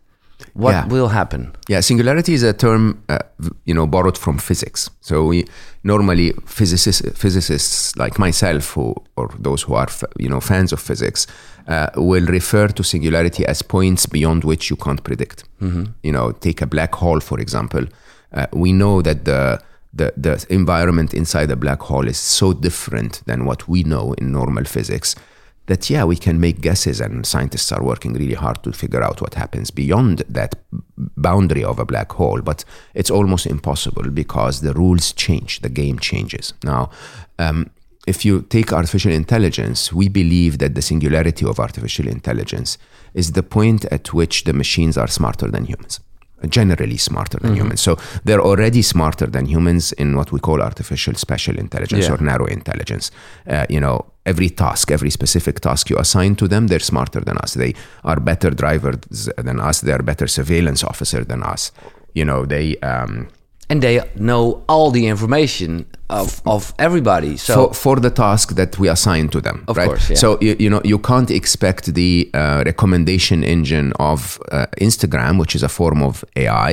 what 0.53 0.71
Yeah. 0.71 0.85
will 0.87 1.07
happen. 1.07 1.51
Yeah, 1.69 1.81
singularity 1.81 2.33
is 2.33 2.43
a 2.43 2.53
term, 2.53 2.97
uh, 3.09 3.19
you 3.65 3.73
know, 3.73 3.87
borrowed 3.87 4.17
from 4.17 4.37
physics. 4.37 4.89
So 5.01 5.25
we 5.25 5.45
normally 5.83 6.33
physicists, 6.45 7.01
physicists 7.15 7.95
like 7.95 8.19
myself, 8.19 8.73
who 8.75 8.95
or 9.15 9.29
those 9.39 9.63
who 9.63 9.73
are, 9.75 9.87
f- 9.89 10.03
you 10.19 10.29
know, 10.29 10.39
fans 10.41 10.73
of 10.73 10.79
physics, 10.81 11.27
uh, 11.67 11.87
will 11.95 12.25
refer 12.25 12.67
to 12.67 12.83
singularity 12.83 13.45
as 13.45 13.61
points 13.61 14.05
beyond 14.05 14.43
which 14.43 14.69
you 14.69 14.75
can't 14.77 15.03
predict. 15.03 15.43
You 15.61 16.11
know, 16.11 16.31
take 16.31 16.61
a 16.61 16.67
black 16.67 16.95
hole 16.95 17.19
for 17.21 17.39
example. 17.39 17.85
Uh, 18.33 18.45
we 18.53 18.71
know 18.73 19.01
that 19.01 19.23
the 19.25 19.59
the, 19.95 20.11
the 20.17 20.43
environment 20.49 21.13
inside 21.13 21.51
a 21.51 21.55
black 21.55 21.79
hole 21.81 22.07
is 22.09 22.17
so 22.17 22.51
different 22.53 23.21
than 23.25 23.45
what 23.45 23.67
we 23.67 23.83
know 23.83 24.13
in 24.17 24.31
normal 24.31 24.63
physics 24.65 25.15
that 25.67 25.89
yeah 25.89 26.03
we 26.03 26.15
can 26.15 26.39
make 26.39 26.61
guesses 26.61 26.99
and 26.99 27.25
scientists 27.25 27.71
are 27.71 27.83
working 27.83 28.13
really 28.13 28.33
hard 28.33 28.61
to 28.63 28.71
figure 28.71 29.01
out 29.01 29.21
what 29.21 29.35
happens 29.35 29.71
beyond 29.71 30.23
that 30.29 30.55
boundary 30.97 31.63
of 31.63 31.79
a 31.79 31.85
black 31.85 32.11
hole 32.11 32.41
but 32.41 32.65
it's 32.93 33.09
almost 33.11 33.45
impossible 33.45 34.09
because 34.09 34.61
the 34.61 34.73
rules 34.73 35.13
change 35.13 35.61
the 35.61 35.69
game 35.69 35.99
changes. 35.99 36.53
Now 36.63 36.89
um, 37.39 37.69
if 38.05 38.25
you 38.25 38.41
take 38.41 38.73
artificial 38.73 39.11
intelligence 39.11 39.93
we 39.93 40.09
believe 40.09 40.57
that 40.57 40.75
the 40.75 40.81
singularity 40.81 41.45
of 41.45 41.59
artificial 41.59 42.07
intelligence 42.07 42.77
is 43.13 43.31
the 43.31 43.43
point 43.43 43.85
at 43.85 44.13
which 44.13 44.43
the 44.43 44.53
machines 44.53 44.97
are 44.97 45.07
smarter 45.07 45.49
than 45.49 45.65
humans 45.65 45.99
generally 46.49 46.97
smarter 46.97 47.37
than 47.39 47.55
humans. 47.55 47.81
So 47.81 47.97
they're 48.25 48.41
already 48.41 48.81
smarter 48.81 49.27
than 49.27 49.45
humans 49.45 49.91
in 49.93 50.15
what 50.15 50.31
we 50.31 50.39
call 50.39 50.61
artificial 50.61 51.13
special 51.15 51.57
intelligence 51.57 52.05
Yeah. 52.07 52.13
or 52.15 52.17
narrow 52.23 52.45
intelligence. 52.45 53.11
Uh, 53.47 53.65
you 53.69 53.79
know, 53.79 54.05
every 54.25 54.49
task, 54.49 54.91
every 54.91 55.09
specific 55.09 55.59
task 55.59 55.89
you 55.89 55.97
assign 55.99 56.35
to 56.35 56.47
them, 56.47 56.67
they're 56.67 56.79
smarter 56.79 57.21
than 57.21 57.37
us. 57.43 57.53
They 57.53 57.73
are 58.03 58.19
better 58.19 58.49
drivers 58.51 59.29
than 59.37 59.59
us. 59.59 59.81
They 59.81 59.91
are 59.93 60.03
better 60.03 60.27
surveillance 60.27 60.83
officer 60.83 61.23
than 61.25 61.43
us. 61.53 61.71
you 62.15 62.25
know 62.25 62.45
they 62.45 62.77
um, 62.81 63.27
and 63.69 63.81
they 63.81 64.01
know 64.15 64.63
all 64.67 64.91
the 64.91 65.07
information 65.07 65.85
of, 66.09 66.41
of 66.45 66.73
everybody. 66.77 67.37
So 67.37 67.67
for, 67.69 67.73
for 67.73 67.95
the 67.99 68.09
task 68.11 68.55
that 68.55 68.77
we 68.77 68.87
assign 68.89 69.29
to 69.29 69.41
them, 69.41 69.63
Of 69.67 69.77
right? 69.77 69.87
course, 69.87 70.09
yeah. 70.11 70.15
So 70.17 70.37
you, 70.41 70.55
you 70.59 70.69
know 70.69 70.81
you 70.83 70.99
can't 70.99 71.31
expect 71.31 71.93
the 71.95 72.29
uh, 72.33 72.61
recommendation 72.65 73.43
engine 73.43 73.93
of 73.99 74.39
uh, 74.51 74.67
Instagram, 74.79 75.39
which 75.39 75.55
is 75.55 75.63
a 75.63 75.69
form 75.69 76.03
of 76.03 76.23
AI, 76.35 76.71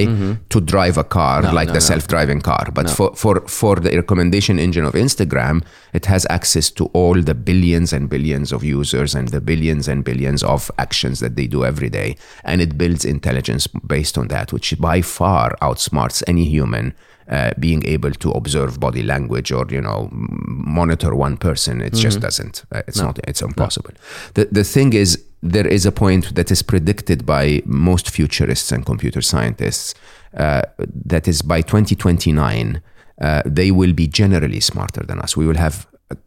to 0.52 0.60
drive 0.60 0.96
a 0.98 1.04
car 1.04 1.42
like 1.42 1.50
Mm-hmm. 1.50 1.56
no, 1.56 1.64
the 1.66 1.72
no. 1.74 1.92
self-driving 1.92 2.40
car. 2.42 2.64
But 2.74 2.90
for, 2.90 3.14
for 3.22 3.34
for 3.60 3.76
the 3.76 3.90
recommendation 4.02 4.58
engine 4.58 4.84
of 4.84 4.94
Instagram, 4.94 5.62
it 5.98 6.04
has 6.06 6.26
access 6.28 6.70
to 6.72 6.84
all 6.92 7.16
the 7.30 7.34
billions 7.34 7.92
and 7.96 8.08
billions 8.10 8.52
of 8.52 8.62
users 8.78 9.14
and 9.14 9.28
the 9.28 9.40
billions 9.40 9.88
and 9.88 10.04
billions 10.04 10.42
of 10.42 10.70
actions 10.78 11.20
that 11.20 11.36
they 11.36 11.46
do 11.46 11.64
every 11.64 11.88
day, 11.88 12.16
and 12.44 12.60
it 12.60 12.76
builds 12.76 13.04
intelligence 13.04 13.66
based 13.86 14.18
on 14.18 14.28
that, 14.28 14.52
which 14.52 14.68
by 14.78 15.00
far 15.02 15.56
outsmarts 15.62 16.22
any 16.26 16.44
human 16.56 16.79
uh, 16.88 17.50
being 17.58 17.82
able 17.94 18.12
to 18.24 18.28
observe 18.40 18.70
body 18.86 19.02
language 19.02 19.50
or 19.56 19.64
you 19.76 19.82
know 19.86 20.08
monitor 20.80 21.10
one 21.26 21.36
person 21.36 21.74
it 21.80 21.94
just 22.04 22.18
doesn't 22.26 22.56
Uh, 22.74 22.88
it's 22.88 23.00
not 23.06 23.18
it's 23.30 23.42
impossible. 23.42 23.94
The 24.34 24.44
the 24.58 24.64
thing 24.74 24.90
is 24.94 25.18
there 25.54 25.70
is 25.76 25.86
a 25.86 25.92
point 25.92 26.24
that 26.34 26.50
is 26.50 26.62
predicted 26.62 27.18
by 27.36 27.62
most 27.66 28.06
futurists 28.16 28.72
and 28.72 28.84
computer 28.84 29.22
scientists 29.22 29.94
uh, 30.38 30.62
that 31.08 31.26
is 31.28 31.42
by 31.42 31.62
2029 31.62 32.80
uh, 33.22 33.42
they 33.56 33.70
will 33.70 33.94
be 33.94 34.06
generally 34.22 34.60
smarter 34.60 35.02
than 35.06 35.18
us. 35.24 35.36
We 35.36 35.46
will 35.46 35.58
have 35.58 35.76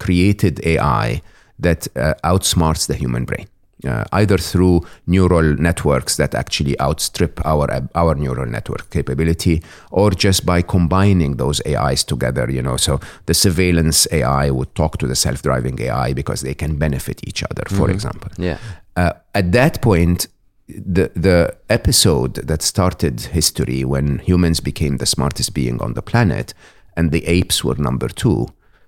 created 0.06 0.60
ai 0.66 1.22
that 1.64 1.88
uh, 1.96 2.14
outsmarts 2.24 2.88
the 2.88 2.96
human 2.96 3.26
brain 3.26 3.48
uh, 3.86 4.04
either 4.14 4.38
through 4.38 4.82
neural 5.08 5.56
networks 5.56 6.18
that 6.18 6.36
actually 6.36 6.80
outstrip 6.80 7.40
our 7.46 7.68
our 7.96 8.16
neural 8.16 8.46
network 8.46 8.90
capability, 8.90 9.62
or 9.92 10.12
just 10.12 10.46
by 10.46 10.62
combining 10.62 11.38
those 11.38 11.62
AIs 11.66 12.04
together. 12.04 12.50
You 12.50 12.62
know, 12.62 12.78
so 12.78 13.00
the 13.26 13.34
surveillance 13.34 14.08
AI 14.12 14.50
would 14.50 14.74
talk 14.76 14.98
to 14.98 15.08
the 15.08 15.16
self-driving 15.16 15.82
AI 15.82 16.14
because 16.14 16.42
they 16.42 16.54
can 16.54 16.78
benefit 16.78 17.22
each 17.28 17.44
other. 17.44 17.64
For 17.70 17.90
example, 17.90 18.30
yeah, 18.38 18.58
uh, 18.96 19.14
at 19.34 19.52
that 19.52 19.82
point, 19.82 20.28
the 20.68 21.12
the 21.16 21.56
episode 21.70 22.36
that 22.36 22.62
started 22.62 23.22
history 23.22 23.84
when 23.84 24.20
humans 24.20 24.60
became 24.60 24.98
the 24.98 25.06
smartest 25.06 25.54
being 25.54 25.82
on 25.82 25.94
the 25.94 26.02
planet 26.02 26.54
and 26.96 27.12
the 27.12 27.26
apes 27.26 27.64
were 27.64 27.76
number 27.76 28.08
two, 28.08 28.48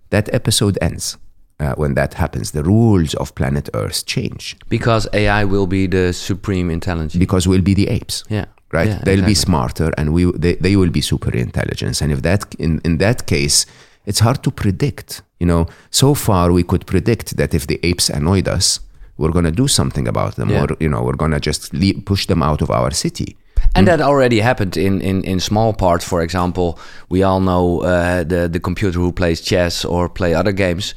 that 0.09 0.33
episode 0.33 0.77
ends. 0.81 1.17
Uh, 1.57 1.73
when 1.77 1.93
that 1.95 2.13
happens, 2.15 2.51
the 2.51 2.63
rules 2.63 3.13
of 3.15 3.33
planet 3.33 3.69
Earth 3.73 4.05
change 4.05 4.57
because 4.67 5.07
AI 5.13 5.45
will 5.45 5.67
be 5.67 5.87
the 5.87 6.11
supreme 6.11 6.69
intelligence. 6.69 7.15
because 7.15 7.47
we'll 7.47 7.61
be 7.61 7.73
the 7.73 7.87
apes. 7.87 8.23
yeah, 8.29 8.45
Right? 8.73 8.89
Yeah, 8.89 8.99
They'll 9.05 9.25
be 9.25 9.35
smarter, 9.35 9.89
and 9.97 10.09
we 10.13 10.25
they, 10.37 10.55
they 10.59 10.75
will 10.75 10.89
be 10.91 11.01
super 11.01 11.31
intelligence. 11.37 12.01
And 12.03 12.11
if 12.11 12.21
that 12.23 12.53
in 12.59 12.81
in 12.83 12.97
that 12.97 13.25
case, 13.25 13.65
it's 14.05 14.19
hard 14.19 14.41
to 14.43 14.51
predict. 14.51 15.21
You 15.39 15.47
know, 15.47 15.65
so 15.91 16.13
far 16.13 16.51
we 16.51 16.63
could 16.63 16.85
predict 16.85 17.37
that 17.37 17.53
if 17.53 17.65
the 17.67 17.79
apes 17.83 18.09
annoyed 18.09 18.47
us, 18.47 18.81
we're 19.17 19.31
gonna 19.31 19.51
do 19.51 19.67
something 19.67 20.07
about 20.09 20.35
them, 20.35 20.49
Yeah. 20.49 20.63
or 20.63 20.67
you 20.79 20.89
know, 20.89 21.03
we're 21.03 21.15
gonna 21.17 21.39
just 21.39 21.73
leave, 21.73 22.03
push 22.05 22.25
them 22.27 22.43
out 22.43 22.61
of 22.61 22.69
our 22.69 22.91
city. 22.91 23.35
And 23.75 23.87
that 23.87 24.01
already 24.01 24.39
happened 24.41 24.77
in, 24.77 25.01
in, 25.01 25.23
in 25.23 25.39
small 25.39 25.73
parts. 25.73 26.05
For 26.07 26.21
example, 26.21 26.79
we 27.09 27.23
all 27.23 27.39
know 27.41 27.81
uh, 27.81 28.23
the 28.23 28.47
the 28.49 28.59
computer 28.59 28.99
who 28.99 29.11
plays 29.11 29.41
chess 29.41 29.85
or 29.85 30.09
play 30.09 30.33
other 30.33 30.53
games. 30.53 30.93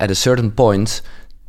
At 0.00 0.10
a 0.10 0.14
certain 0.14 0.50
point, 0.50 1.02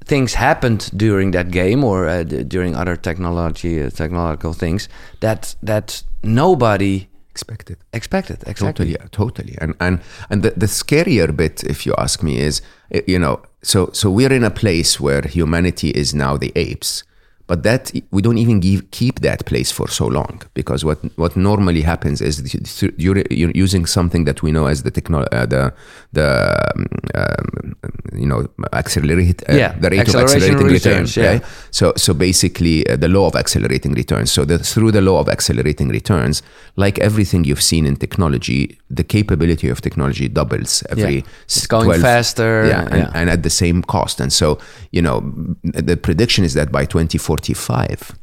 things 0.05 0.33
happened 0.35 0.91
during 0.95 1.31
that 1.31 1.51
game 1.51 1.83
or 1.83 2.07
uh, 2.07 2.23
d- 2.23 2.43
during 2.43 2.75
other 2.75 2.95
technology 2.97 3.81
uh, 3.81 3.89
technological 3.89 4.53
things 4.53 4.89
that 5.19 5.55
that 5.65 6.03
nobody 6.23 7.07
Expected. 7.35 7.77
expected. 7.93 8.37
Exactly. 8.45 8.85
Totally, 8.85 8.91
yeah, 8.91 9.07
totally. 9.11 9.55
And 9.61 9.73
and 9.79 9.99
and 10.29 10.43
the, 10.43 10.51
the 10.59 10.67
scarier 10.67 11.31
bit, 11.35 11.63
if 11.63 11.83
you 11.85 11.95
ask 11.97 12.21
me, 12.21 12.37
is 12.47 12.61
eh, 12.91 13.01
you 13.07 13.17
know, 13.17 13.39
so 13.63 13.89
so 13.93 14.09
we're 14.11 14.33
in 14.35 14.43
a 14.43 14.51
place 14.51 14.99
where 15.03 15.21
humanity 15.23 15.89
is 15.89 16.13
now 16.13 16.37
the 16.37 16.51
apes, 16.55 17.03
but 17.47 17.63
that 17.63 17.91
we 18.11 18.21
don't 18.21 18.37
even 18.37 18.59
give, 18.59 18.89
keep 18.91 19.19
that 19.19 19.45
place 19.45 19.71
for 19.71 19.87
so 19.89 20.07
long 20.07 20.41
because 20.53 20.85
what 20.85 20.99
what 21.17 21.35
normally 21.35 21.81
happens 21.81 22.21
is 22.21 22.41
you're, 22.97 23.21
you're 23.29 23.51
using 23.53 23.85
something 23.85 24.25
that 24.25 24.41
we 24.41 24.51
know 24.51 24.65
as 24.67 24.83
the 24.83 24.91
techno- 24.91 25.27
uh, 25.31 25.45
the 25.45 25.73
the 26.13 26.27
um, 26.75 26.85
um, 27.15 27.75
you 28.13 28.25
know 28.25 28.47
accelerate 28.73 29.43
uh, 29.49 29.53
Yeah, 29.55 29.73
the 29.79 29.89
rate 29.89 30.01
of 30.01 30.15
acceleration 30.15 30.35
accelerating 30.53 30.67
returns, 30.73 31.17
returns. 31.17 31.41
yeah. 31.41 31.47
So, 31.71 31.93
so 31.97 32.13
basically, 32.13 32.87
uh, 32.87 32.95
the 32.97 33.07
law 33.07 33.27
of 33.27 33.35
accelerating 33.35 33.93
returns. 33.93 34.31
So, 34.31 34.45
the, 34.45 34.59
through 34.59 34.91
the 34.91 35.01
law 35.01 35.19
of 35.19 35.27
accelerating 35.29 35.89
returns, 35.89 36.41
like 36.75 36.99
everything 36.99 37.43
you've 37.45 37.61
seen 37.63 37.85
in 37.85 37.95
technology, 37.95 38.77
the 38.89 39.03
capability 39.03 39.69
of 39.69 39.81
technology 39.81 40.27
doubles 40.29 40.83
every. 40.89 41.15
Yeah. 41.15 41.21
It's 41.45 41.67
going 41.67 41.99
faster, 42.01 42.65
Yeah, 42.67 42.81
and, 42.91 42.97
yeah. 43.03 43.11
and 43.15 43.29
at 43.29 43.43
the 43.43 43.49
same 43.49 43.81
cost. 43.81 44.19
And 44.19 44.31
so, 44.31 44.59
you 44.91 45.01
know, 45.01 45.21
the 45.63 45.97
prediction 45.97 46.43
is 46.45 46.53
that 46.53 46.71
by 46.71 46.85
2045, 47.37 48.17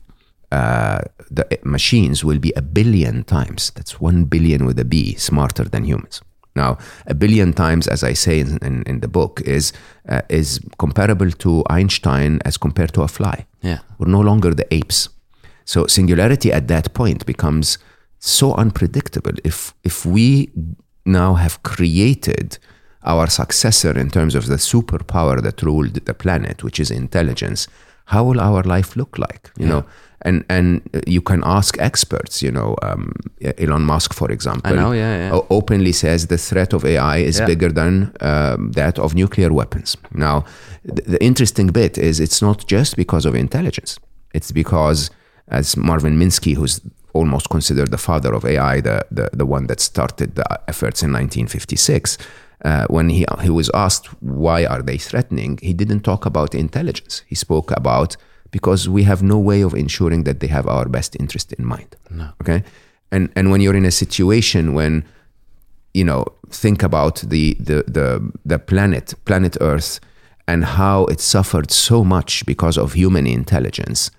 uh, 0.52 1.00
the 1.30 1.46
machines 1.64 2.24
will 2.24 2.38
be 2.38 2.52
a 2.56 2.62
billion 2.62 3.24
times. 3.24 3.70
That's 3.74 4.00
one 4.00 4.24
billion 4.24 4.66
with 4.66 4.78
a 4.78 4.84
B, 4.84 5.14
smarter 5.14 5.64
than 5.64 5.84
humans. 5.84 6.22
Now, 6.56 6.78
a 7.06 7.14
billion 7.14 7.52
times, 7.52 7.86
as 7.86 8.02
I 8.02 8.14
say 8.14 8.40
in, 8.40 8.58
in, 8.58 8.82
in 8.82 9.00
the 9.00 9.08
book, 9.08 9.40
is 9.44 9.72
uh, 10.08 10.22
is 10.28 10.60
comparable 10.78 11.30
to 11.30 11.62
Einstein 11.70 12.40
as 12.44 12.58
compared 12.58 12.92
to 12.94 13.02
a 13.02 13.08
fly. 13.08 13.46
Yeah. 13.62 13.78
We're 13.98 14.10
no 14.10 14.20
longer 14.20 14.54
the 14.54 14.66
apes. 14.74 15.08
So 15.64 15.86
singularity 15.86 16.52
at 16.52 16.66
that 16.66 16.92
point 16.94 17.24
becomes 17.26 17.78
so 18.18 18.54
unpredictable. 18.54 19.32
If 19.44 19.74
if 19.84 20.04
we 20.04 20.50
now 21.04 21.34
have 21.34 21.62
created 21.62 22.58
our 23.04 23.28
successor 23.28 23.98
in 23.98 24.10
terms 24.10 24.34
of 24.34 24.46
the 24.46 24.58
superpower 24.58 25.40
that 25.42 25.62
ruled 25.62 25.94
the 25.94 26.14
planet, 26.14 26.62
which 26.64 26.80
is 26.80 26.90
intelligence, 26.90 27.68
how 28.10 28.24
will 28.28 28.40
our 28.40 28.62
life 28.76 28.96
look 28.96 29.18
like? 29.18 29.50
You 29.60 29.66
know, 29.66 29.82
and 30.26 30.44
and 30.48 30.80
you 31.06 31.22
can 31.22 31.42
ask 31.44 31.76
experts. 31.78 32.42
You 32.42 32.52
know, 32.52 32.74
um, 32.82 33.12
Elon 33.58 33.82
Musk, 33.82 34.14
for 34.14 34.30
example, 34.32 34.72
I 34.72 34.76
know, 34.76 34.92
yeah, 34.92 35.16
yeah. 35.32 35.40
openly 35.48 35.92
says 35.92 36.26
the 36.26 36.36
threat 36.38 36.72
of 36.74 36.84
AI 36.84 37.18
is 37.28 37.38
Yeah. 37.38 37.46
bigger 37.46 37.72
than 37.72 37.92
um, 38.20 38.72
that 38.72 38.98
of 38.98 39.14
nuclear 39.14 39.52
weapons. 39.52 39.96
Now, 40.12 40.44
th- 40.96 41.06
the 41.08 41.18
interesting 41.24 41.72
bit 41.72 41.98
is 41.98 42.18
it's 42.20 42.40
not 42.42 42.66
just 42.72 42.96
because 42.96 43.28
of 43.28 43.34
intelligence. 43.34 44.00
It's 44.34 44.52
because, 44.52 45.10
as 45.48 45.76
Marvin 45.76 46.18
Minsky, 46.18 46.54
who's 46.54 46.80
almost 47.12 47.48
considered 47.50 47.90
the 47.90 47.98
father 47.98 48.34
of 48.34 48.44
AI, 48.44 48.80
the, 48.80 49.00
the, 49.10 49.28
the 49.32 49.46
one 49.46 49.66
that 49.66 49.80
started 49.80 50.34
the 50.34 50.44
efforts 50.68 51.02
in 51.02 51.12
1956, 51.12 52.18
uh, 52.64 52.86
when 52.88 53.08
he, 53.08 53.24
he 53.42 53.50
was 53.50 53.70
asked 53.74 54.06
why 54.22 54.64
are 54.64 54.82
they 54.82 54.98
threatening, 54.98 55.58
he 55.62 55.72
didn't 55.72 56.00
talk 56.00 56.26
about 56.26 56.54
intelligence. 56.54 57.22
He 57.26 57.34
spoke 57.34 57.70
about 57.70 58.16
because 58.50 58.88
we 58.88 59.04
have 59.04 59.22
no 59.22 59.38
way 59.38 59.62
of 59.62 59.74
ensuring 59.74 60.24
that 60.24 60.40
they 60.40 60.48
have 60.48 60.66
our 60.66 60.86
best 60.88 61.16
interest 61.18 61.52
in 61.52 61.64
mind. 61.64 61.96
No. 62.10 62.30
Okay. 62.42 62.62
And, 63.12 63.30
and 63.34 63.50
when 63.50 63.60
you're 63.60 63.76
in 63.76 63.84
a 63.84 63.90
situation 63.90 64.74
when 64.74 65.04
you 65.94 66.04
know 66.04 66.24
think 66.50 66.82
about 66.82 67.16
the 67.16 67.56
the 67.58 67.84
the, 67.86 68.32
the 68.44 68.58
planet 68.58 69.14
planet 69.24 69.56
earth 69.60 70.00
and 70.46 70.64
how 70.64 71.04
it 71.06 71.20
suffered 71.20 71.70
so 71.70 72.04
much 72.04 72.46
because 72.46 72.78
of 72.78 72.92
human 72.92 73.26
intelligence 73.26 74.10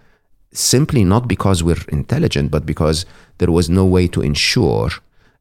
simply 0.54 1.04
not 1.04 1.28
because 1.28 1.64
we're 1.64 1.86
intelligent 1.90 2.52
but 2.52 2.66
because 2.66 3.06
there 3.38 3.52
was 3.52 3.70
no 3.70 3.86
way 3.86 4.08
to 4.08 4.22
ensure 4.22 4.90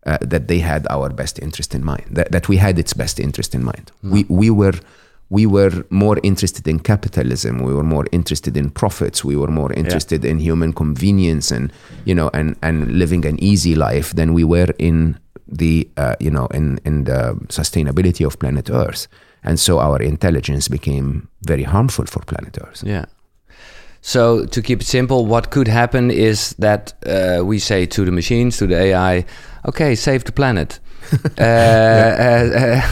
uh, 0.07 0.19
that 0.21 0.49
they 0.49 0.59
had 0.59 0.87
our 0.91 1.11
best 1.11 1.39
interest 1.39 1.75
in 1.75 1.85
mind 1.85 2.07
that, 2.11 2.31
that 2.33 2.49
we 2.49 2.57
had 2.57 2.79
its 2.79 2.93
best 2.95 3.21
interest 3.21 3.55
in 3.55 3.65
mind. 3.65 3.93
We 4.03 4.25
we 4.29 4.51
were 4.51 4.79
we 5.29 5.47
were 5.47 5.85
more 5.91 6.19
interested 6.25 6.67
in 6.67 6.81
capitalism 6.81 7.63
we 7.63 7.73
were 7.73 7.85
more 7.85 8.05
interested 8.11 8.57
in 8.57 8.69
profits 8.69 9.25
we 9.25 9.37
were 9.37 9.47
more 9.47 9.73
interested 9.75 10.25
in 10.25 10.41
human 10.41 10.73
convenience 10.73 11.53
and 11.53 11.73
you 12.05 12.15
know 12.15 12.31
and 12.35 12.57
and 12.63 12.99
living 12.99 13.25
an 13.25 13.39
easy 13.41 13.77
life 13.77 14.13
than 14.17 14.35
we 14.35 14.43
were 14.43 14.75
in 14.79 15.17
the 15.51 15.89
uh, 15.97 16.15
you 16.21 16.31
know 16.31 16.47
in 16.47 16.79
in 16.85 17.05
the 17.05 17.35
sustainability 17.49 18.27
of 18.27 18.39
planet 18.39 18.71
earth. 18.71 19.07
And 19.43 19.59
so 19.59 19.79
our 19.79 20.03
intelligence 20.03 20.69
became 20.69 21.29
very 21.47 21.63
harmful 21.63 22.05
for 22.07 22.21
planet 22.21 22.59
earth. 22.61 22.83
Yeah. 22.85 23.07
So 24.03 24.47
to 24.47 24.63
keep 24.63 24.81
it 24.81 24.87
simple, 24.87 25.27
what 25.27 25.51
could 25.51 25.69
happen 25.69 26.11
is 26.11 26.55
that 26.59 26.95
uh, 27.07 27.45
we 27.45 27.59
say 27.59 27.87
to 27.87 28.05
the 28.05 28.13
machines, 28.13 28.57
to 28.59 28.67
the 28.67 28.77
AI, 28.77 29.27
okay, 29.67 29.95
save 29.95 30.25
the 30.25 30.33
planet. 30.33 30.81
uh, 31.39 31.43
uh, 31.43 32.51
uh, 32.55 32.83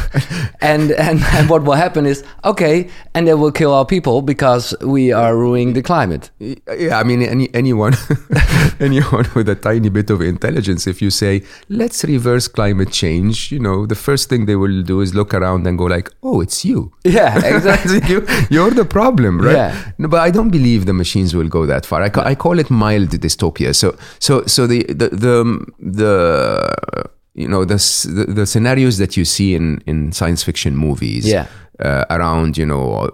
and, 0.61 0.91
and 0.93 1.23
and 1.23 1.49
what 1.49 1.63
will 1.63 1.75
happen 1.75 2.07
is 2.07 2.25
okay, 2.45 2.89
and 3.15 3.27
they 3.27 3.35
will 3.35 3.53
kill 3.53 3.73
our 3.73 3.85
people 3.87 4.23
because 4.23 4.75
we 4.83 5.13
are 5.13 5.37
ruining 5.37 5.73
the 5.75 5.83
climate. 5.83 6.31
Yeah, 6.39 6.99
I 6.99 7.05
mean, 7.05 7.23
any, 7.23 7.49
anyone, 7.55 7.95
anyone 8.81 9.27
with 9.35 9.49
a 9.49 9.55
tiny 9.55 9.89
bit 9.89 10.11
of 10.11 10.21
intelligence, 10.21 10.87
if 10.87 11.01
you 11.01 11.11
say, 11.11 11.43
let's 11.69 12.05
reverse 12.05 12.49
climate 12.49 12.91
change, 12.93 13.53
you 13.53 13.59
know, 13.59 13.87
the 13.87 13.95
first 13.95 14.29
thing 14.29 14.47
they 14.47 14.57
will 14.57 14.83
do 14.83 15.01
is 15.01 15.15
look 15.15 15.35
around 15.35 15.67
and 15.67 15.79
go 15.79 15.85
like, 15.85 16.11
oh, 16.23 16.41
it's 16.41 16.65
you. 16.65 16.93
Yeah, 17.05 17.37
exactly. 17.57 18.01
you, 18.09 18.27
you're 18.51 18.71
the 18.71 18.85
problem, 18.85 19.41
right? 19.41 19.55
Yeah. 19.55 19.93
No, 19.99 20.09
but 20.09 20.21
I 20.21 20.31
don't 20.31 20.51
believe 20.51 20.87
the 20.87 20.93
machines 20.93 21.35
will 21.35 21.49
go 21.49 21.67
that 21.67 21.87
far. 21.87 22.03
I, 22.03 22.09
ca- 22.09 22.25
I 22.25 22.35
call 22.35 22.59
it 22.59 22.71
mild 22.71 23.11
dystopia. 23.11 23.75
So, 23.75 23.97
so, 24.19 24.45
so 24.47 24.67
the, 24.67 24.83
the, 24.85 25.09
the, 25.11 25.67
the 25.79 27.11
you 27.39 27.49
know, 27.49 27.65
the, 27.65 27.79
the, 28.17 28.25
the 28.39 28.47
scenarios 28.47 28.99
that 28.99 29.17
you 29.17 29.25
see 29.25 29.55
in, 29.55 29.81
in 29.87 30.13
science 30.13 30.43
fiction 30.43 30.77
movies. 30.77 31.25
Yeah. 31.27 31.47
Uh, 31.81 32.05
around 32.11 32.59
you 32.59 32.67
know 32.67 33.09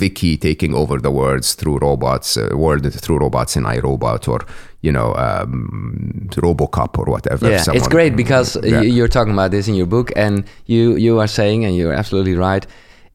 VIKI 0.00 0.38
taking 0.38 0.72
over 0.74 0.98
the 0.98 1.10
worlds 1.10 1.52
through 1.54 1.76
robots, 1.88 2.38
uh, 2.38 2.48
world 2.54 2.90
through 3.04 3.18
robots 3.18 3.56
in 3.58 3.64
iRobot 3.64 4.26
or 4.26 4.40
you 4.80 4.90
know 4.90 5.08
um, 5.16 6.26
RoboCop 6.30 6.98
or 6.98 7.04
whatever. 7.14 7.50
Yeah, 7.50 7.62
it's 7.78 7.88
great 7.88 8.16
because 8.16 8.56
Yeah. 8.64 8.80
you're 8.80 9.12
talking 9.18 9.34
about 9.34 9.50
this 9.50 9.68
in 9.68 9.74
your 9.74 9.84
book, 9.96 10.12
and 10.16 10.44
you 10.64 10.96
you 10.96 11.20
are 11.20 11.28
saying, 11.28 11.66
and 11.66 11.76
you're 11.76 11.92
absolutely 11.92 12.34
right. 12.48 12.64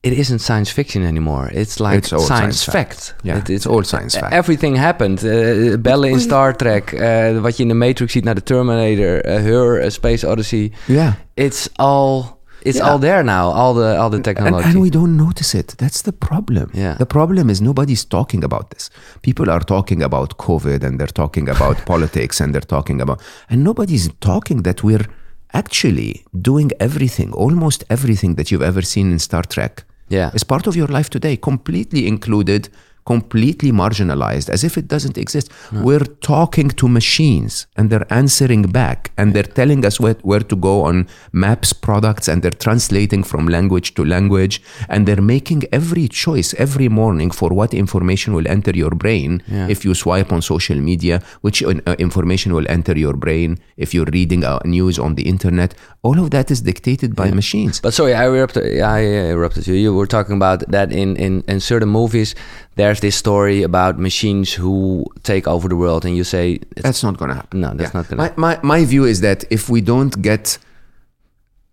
It 0.04 0.14
isn't 0.18 0.40
science 0.42 0.72
fiction 0.72 1.04
anymore. 1.06 1.50
It's 1.54 1.78
like 1.80 1.98
It's 1.98 2.08
science, 2.10 2.26
science 2.28 2.64
fact. 2.64 3.16
Yeah, 3.24 3.38
It- 3.38 3.50
it's 3.50 3.68
all 3.68 3.84
science 3.84 4.18
fact. 4.18 4.34
Everything 4.34 4.78
happened. 4.78 5.24
Uh, 5.24 5.78
bellen 5.80 6.10
in 6.12 6.20
Star 6.20 6.56
Trek, 6.56 6.92
uh, 6.92 7.40
wat 7.42 7.58
je 7.58 7.64
in 7.64 7.68
de 7.70 7.74
Matrix 7.76 8.12
ziet 8.12 8.24
naar 8.24 8.36
de 8.36 8.44
Terminator, 8.44 9.26
uh, 9.26 9.34
Her, 9.36 9.92
Space 9.92 10.28
Odyssey. 10.28 10.72
yeah. 10.88 11.14
It's 11.34 11.70
all 11.76 12.40
it's 12.64 12.78
Yeah. 12.78 12.90
all 12.90 13.00
there 13.00 13.24
now. 13.24 13.52
All 13.54 13.74
the 13.74 13.98
all 13.98 14.10
the 14.10 14.16
And, 14.16 14.24
technology. 14.24 14.64
and 14.70 14.80
we 14.82 14.90
don't 14.90 15.16
notice 15.16 15.58
it. 15.58 15.74
That's 15.78 16.02
the 16.02 16.12
problem. 16.12 16.68
Yeah. 16.72 16.98
The 16.98 17.06
problem 17.06 17.50
is 17.50 17.60
nobody's 17.60 18.06
talking 18.08 18.44
about 18.44 18.70
this. 18.70 18.90
People 19.20 19.50
are 19.52 19.64
talking 19.64 20.04
about 20.04 20.36
COVID 20.36 20.84
and 20.84 20.98
they're 20.98 21.14
talking 21.14 21.50
about 21.50 21.76
politics 21.92 22.40
and 22.42 22.52
they're 22.54 22.68
talking 22.68 23.02
about, 23.02 23.22
and 23.48 23.62
nobody's 23.64 24.10
talking 24.20 24.64
that 24.64 24.82
we're 24.82 25.06
actually 25.54 26.24
doing 26.32 26.72
everything, 26.78 27.34
almost 27.34 27.84
everything 27.88 28.36
that 28.36 28.48
you've 28.50 28.66
ever 28.66 28.82
seen 28.86 29.12
in 29.12 29.20
Star 29.20 29.44
Trek. 29.48 29.84
Yeah. 30.12 30.32
Is 30.34 30.44
part 30.44 30.68
of 30.68 30.76
your 30.76 30.88
life 30.88 31.10
today, 31.10 31.38
completely 31.38 32.06
included, 32.06 32.68
completely 33.06 33.72
marginalized, 33.72 34.50
as 34.50 34.64
if 34.64 34.78
it 34.78 34.88
doesn't 34.88 35.18
exist. 35.18 35.52
We're 35.72 36.06
talking 36.34 36.70
to 36.70 36.88
machines 36.88 37.68
and 37.78 37.90
they're 37.90 38.12
answering 38.14 38.64
back 38.64 39.12
and 39.18 39.34
they're 39.34 39.44
telling 39.44 39.86
us 39.86 40.00
where, 40.00 40.16
where 40.22 40.40
to 40.52 40.56
go 40.56 40.84
on 40.84 41.08
maps, 41.32 41.74
products, 41.74 42.28
and 42.28 42.42
they're 42.44 42.52
translating 42.52 43.24
from 43.24 43.48
language 43.48 43.94
to 43.96 44.06
language. 44.06 44.62
And 44.90 45.08
they're 45.08 45.22
making 45.22 45.64
every 45.72 46.08
choice 46.08 46.54
every 46.56 46.90
morning 46.90 47.32
for 47.32 47.50
what 47.50 47.74
information 47.74 48.34
will 48.34 48.48
enter 48.48 48.72
your 48.72 48.92
brain 48.92 49.42
Yeah. 49.48 49.68
if 49.68 49.84
you 49.86 49.94
swipe 49.94 50.32
on 50.32 50.42
social 50.42 50.78
media, 50.78 51.22
which 51.42 51.64
uh, 51.64 51.96
information 52.00 52.54
will 52.54 52.66
enter 52.70 52.98
your 52.98 53.14
brain 53.16 53.58
if 53.78 53.94
you're 53.94 54.12
reading 54.14 54.44
uh, 54.44 54.60
news 54.66 55.00
on 55.00 55.16
the 55.16 55.24
internet. 55.24 55.74
All 56.04 56.20
of 56.20 56.32
that 56.32 56.50
is 56.52 56.62
dictated 56.62 57.16
by 57.16 57.32
machines. 57.32 57.80
But 57.82 57.94
sorry, 57.94 58.14
I 58.14 58.28
interrupted. 58.28 58.82
I 58.82 59.04
interrupted 59.32 59.68
you. 59.68 59.76
You 59.76 59.94
were 59.94 60.08
talking 60.08 60.36
about 60.36 60.60
that 60.72 60.92
in, 60.92 61.16
in, 61.18 61.44
in 61.48 61.60
certain 61.60 61.90
movies. 61.90 62.36
There's 62.76 63.02
this 63.02 63.16
story 63.16 63.64
about 63.64 64.00
machines 64.00 64.54
who 64.54 65.06
take 65.24 65.48
over 65.48 65.68
the 65.68 65.76
world, 65.76 66.06
and 66.06 66.16
you 66.16 66.24
say 66.24 66.60
it's, 66.72 66.84
That's 66.84 67.04
not 67.04 67.18
going 67.18 67.30
to 67.30 67.36
happen. 67.36 67.62
No, 67.62 67.74
that's 67.74 67.94
not 67.94 68.08
gonna- 68.08 68.34
My, 68.38 68.56
my, 68.56 68.60
my 68.64 68.86
view 68.86 69.04
is 69.04 69.22
that 69.22 69.44
if 69.50 69.70
we 69.70 69.82
don't 69.82 70.22
get 70.22 70.58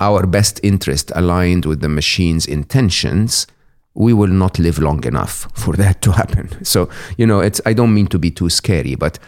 our 0.01 0.27
best 0.27 0.61
interest 0.63 1.13
aligned 1.15 1.67
with 1.67 1.81
the 1.81 1.89
machine's 1.89 2.47
intentions, 2.47 3.47
we 3.95 4.13
will 4.13 4.29
not 4.29 4.59
live 4.59 4.79
long 4.79 5.05
enough 5.05 5.49
for 5.55 5.75
that 5.75 6.03
to 6.03 6.13
happen. 6.13 6.49
So, 6.63 6.89
you 7.17 7.27
know, 7.27 7.41
it's 7.41 7.61
I 7.67 7.73
don't 7.73 7.95
mean 7.95 8.07
to 8.09 8.19
be 8.19 8.31
too 8.31 8.49
scary, 8.49 8.95
but 8.95 9.19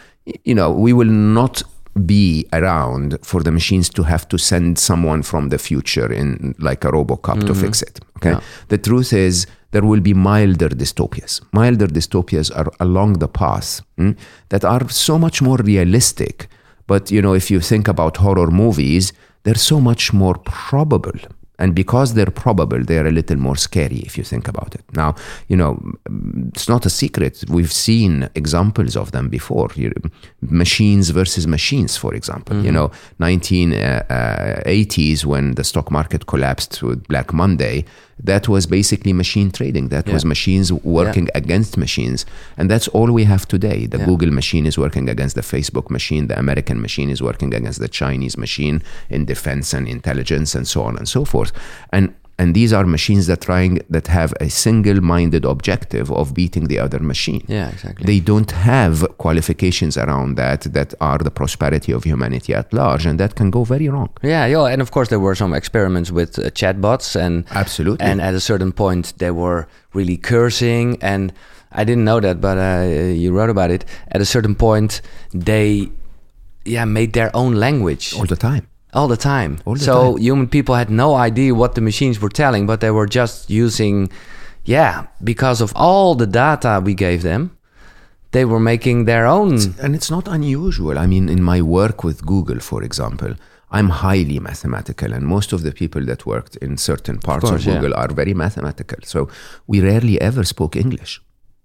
you 0.45 0.55
know, 0.55 0.71
we 0.71 0.93
will 0.93 1.09
not 1.09 1.63
be 2.05 2.47
around 2.53 3.17
for 3.21 3.43
the 3.43 3.51
machines 3.51 3.89
to 3.89 4.03
have 4.03 4.27
to 4.29 4.37
send 4.37 4.79
someone 4.79 5.23
from 5.23 5.49
the 5.49 5.57
future 5.57 6.11
in 6.11 6.55
like 6.59 6.85
a 6.85 6.91
RoboCop 6.91 7.41
to 7.41 7.47
mm-hmm. 7.47 7.61
fix 7.61 7.81
it. 7.81 7.99
Okay. 8.17 8.31
Yeah. 8.31 8.41
The 8.69 8.77
truth 8.77 9.11
is 9.11 9.45
there 9.71 9.83
will 9.83 10.01
be 10.01 10.13
milder 10.13 10.69
dystopias. 10.69 11.41
Milder 11.53 11.87
dystopias 11.87 12.51
are 12.55 12.71
along 12.79 13.19
the 13.19 13.27
path 13.27 13.81
mm, 13.97 14.17
that 14.49 14.63
are 14.63 14.87
so 14.89 15.17
much 15.17 15.41
more 15.41 15.57
realistic. 15.57 16.47
But 16.87 17.11
you 17.11 17.21
know, 17.21 17.33
if 17.33 17.49
you 17.49 17.59
think 17.59 17.87
about 17.87 18.17
horror 18.17 18.51
movies, 18.51 19.13
they're 19.43 19.55
so 19.55 19.79
much 19.79 20.13
more 20.13 20.37
probable. 20.37 21.19
And 21.61 21.75
because 21.75 22.15
they're 22.15 22.31
probable, 22.31 22.83
they're 22.83 23.05
a 23.05 23.11
little 23.11 23.37
more 23.37 23.55
scary 23.55 23.99
if 23.99 24.17
you 24.17 24.23
think 24.23 24.47
about 24.47 24.73
it. 24.73 24.83
Now, 24.93 25.13
you 25.47 25.55
know, 25.55 25.79
it's 26.47 26.67
not 26.67 26.87
a 26.87 26.89
secret. 26.89 27.43
We've 27.49 27.71
seen 27.71 28.27
examples 28.33 28.97
of 28.97 29.11
them 29.11 29.29
before. 29.29 29.69
Machines 30.41 31.11
versus 31.11 31.45
machines, 31.45 31.97
for 31.97 32.15
example. 32.15 32.55
You 32.57 32.71
mm-hmm. 32.71 32.73
know, 32.73 32.91
1980s 33.19 35.23
uh, 35.23 35.27
uh, 35.27 35.29
when 35.29 35.53
the 35.53 35.63
stock 35.63 35.91
market 35.91 36.25
collapsed 36.25 36.81
with 36.81 37.07
Black 37.07 37.31
Monday, 37.31 37.85
that 38.23 38.47
was 38.47 38.65
basically 38.67 39.13
machine 39.13 39.51
trading. 39.51 39.89
That 39.89 40.07
was 40.07 40.23
machines 40.25 40.71
working 40.71 41.27
against 41.35 41.77
machines. 41.77 42.25
And 42.57 42.69
that's 42.69 42.87
all 42.89 43.11
we 43.11 43.23
have 43.25 43.47
today. 43.47 43.87
The 43.87 43.97
Yeah. 43.99 44.05
Google 44.05 44.31
machine 44.31 44.65
is 44.65 44.77
working 44.77 45.09
against 45.09 45.35
the 45.35 45.41
Facebook 45.41 45.89
machine. 45.89 46.27
The 46.27 46.37
American 46.37 46.81
machine 46.81 47.09
is 47.09 47.21
working 47.21 47.53
against 47.53 47.79
the 47.79 47.87
Chinese 47.87 48.37
machine 48.37 48.81
in 49.09 49.25
defense 49.25 49.73
and 49.73 49.87
intelligence 49.87 50.55
and 50.55 50.67
so 50.67 50.83
on 50.83 50.97
and 50.97 51.07
so 51.07 51.25
forth. 51.25 51.51
And 51.91 52.13
and 52.41 52.47
these 52.59 52.71
are 52.77 52.85
machines 52.97 53.23
that 53.29 53.39
trying 53.49 53.73
that 53.95 54.07
have 54.19 54.31
a 54.47 54.49
single-minded 54.65 55.43
objective 55.53 56.07
of 56.21 56.25
beating 56.39 56.65
the 56.71 56.79
other 56.85 56.99
machine. 57.13 57.41
yeah, 57.57 57.69
exactly. 57.75 58.03
They 58.11 58.19
don't 58.31 58.51
have 58.73 58.95
qualifications 59.25 59.93
around 60.05 60.29
that 60.43 60.61
that 60.77 60.89
are 61.09 61.19
the 61.27 61.33
prosperity 61.41 61.91
of 61.97 62.01
humanity 62.11 62.51
at 62.61 62.67
large, 62.81 63.03
and 63.09 63.15
that 63.21 63.31
can 63.39 63.49
go 63.57 63.61
very 63.73 63.87
wrong. 63.93 64.09
yeah, 64.33 64.45
yeah, 64.53 64.65
and 64.73 64.81
of 64.85 64.89
course 64.95 65.09
there 65.11 65.23
were 65.27 65.35
some 65.43 65.53
experiments 65.61 66.09
with 66.19 66.31
uh, 66.39 66.43
chatbots, 66.59 67.07
and 67.25 67.33
Absolutely. 67.63 68.03
and 68.09 68.17
at 68.29 68.33
a 68.33 68.43
certain 68.51 68.71
point 68.83 69.03
they 69.21 69.31
were 69.43 69.61
really 69.97 70.17
cursing, 70.31 70.97
and 71.13 71.31
I 71.79 71.83
didn't 71.87 72.05
know 72.09 72.19
that, 72.27 72.37
but 72.47 72.57
uh, 72.57 72.85
you 73.23 73.29
wrote 73.37 73.51
about 73.57 73.71
it. 73.77 73.83
At 74.15 74.19
a 74.21 74.25
certain 74.35 74.55
point, 74.55 74.91
they 75.49 75.67
yeah 76.75 76.85
made 76.85 77.11
their 77.19 77.31
own 77.41 77.51
language 77.65 78.05
all 78.17 78.27
the 78.35 78.41
time. 78.49 78.63
All 78.93 79.07
the 79.07 79.17
time. 79.17 79.59
All 79.65 79.75
the 79.75 79.79
so 79.79 80.13
time. 80.13 80.21
human 80.21 80.47
people 80.47 80.75
had 80.75 80.89
no 80.89 81.15
idea 81.15 81.53
what 81.55 81.75
the 81.75 81.81
machines 81.81 82.19
were 82.19 82.29
telling, 82.29 82.65
but 82.65 82.81
they 82.81 82.91
were 82.91 83.07
just 83.07 83.49
using, 83.49 84.09
yeah, 84.65 85.07
because 85.23 85.61
of 85.61 85.71
all 85.75 86.15
the 86.15 86.27
data 86.27 86.81
we 86.83 86.93
gave 86.93 87.21
them, 87.23 87.57
they 88.31 88.45
were 88.45 88.59
making 88.59 89.05
their 89.05 89.25
own. 89.25 89.59
And 89.81 89.95
it's 89.95 90.09
not 90.09 90.27
unusual. 90.27 90.97
I 90.97 91.05
mean, 91.05 91.29
in 91.29 91.41
my 91.43 91.61
work 91.61 92.03
with 92.03 92.25
Google, 92.25 92.59
for 92.59 92.83
example, 92.83 93.35
I'm 93.71 93.89
highly 93.89 94.39
mathematical, 94.39 95.13
and 95.13 95.25
most 95.25 95.53
of 95.53 95.63
the 95.63 95.71
people 95.71 96.05
that 96.05 96.25
worked 96.25 96.57
in 96.57 96.77
certain 96.77 97.19
parts 97.19 97.45
of, 97.45 97.51
course, 97.51 97.65
yeah. 97.65 97.75
Google 97.75 97.93
are 97.95 98.09
very 98.09 98.33
mathematical. 98.33 98.99
So 99.03 99.29
we 99.67 99.79
rarely 99.79 100.19
ever 100.19 100.43
spoke 100.43 100.75
English. 100.75 101.21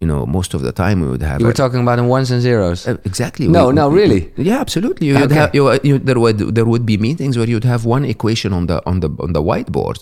You 0.07 0.13
know, 0.13 0.25
most 0.39 0.55
of 0.55 0.61
the 0.63 0.71
time 0.73 0.97
we 1.05 1.09
would 1.13 1.23
have. 1.23 1.41
You 1.41 1.47
were 1.47 1.53
a- 1.59 1.63
talking 1.65 1.81
about 1.87 1.99
in 1.99 2.07
ones 2.19 2.31
and 2.31 2.41
zeros. 2.41 2.87
Uh, 2.87 2.97
exactly. 3.11 3.49
No, 3.49 3.65
no, 3.73 3.85
really? 4.01 4.21
Yeah, 4.51 4.61
absolutely. 4.61 5.09
You'd 5.09 5.23
Okay. 5.23 5.35
have, 5.41 5.51
you, 5.59 5.63
you, 5.89 5.99
there 5.99 6.21
would 6.25 6.39
there 6.57 6.65
would 6.73 6.85
be 6.93 6.97
meetings 7.09 7.35
where 7.39 7.49
you'd 7.53 7.65
have 7.75 7.83
one 7.97 8.05
equation 8.15 8.53
on 8.59 8.67
the 8.71 8.77
on 8.91 9.01
the 9.01 9.11
on 9.25 9.33
the 9.33 9.43
whiteboard, 9.49 9.99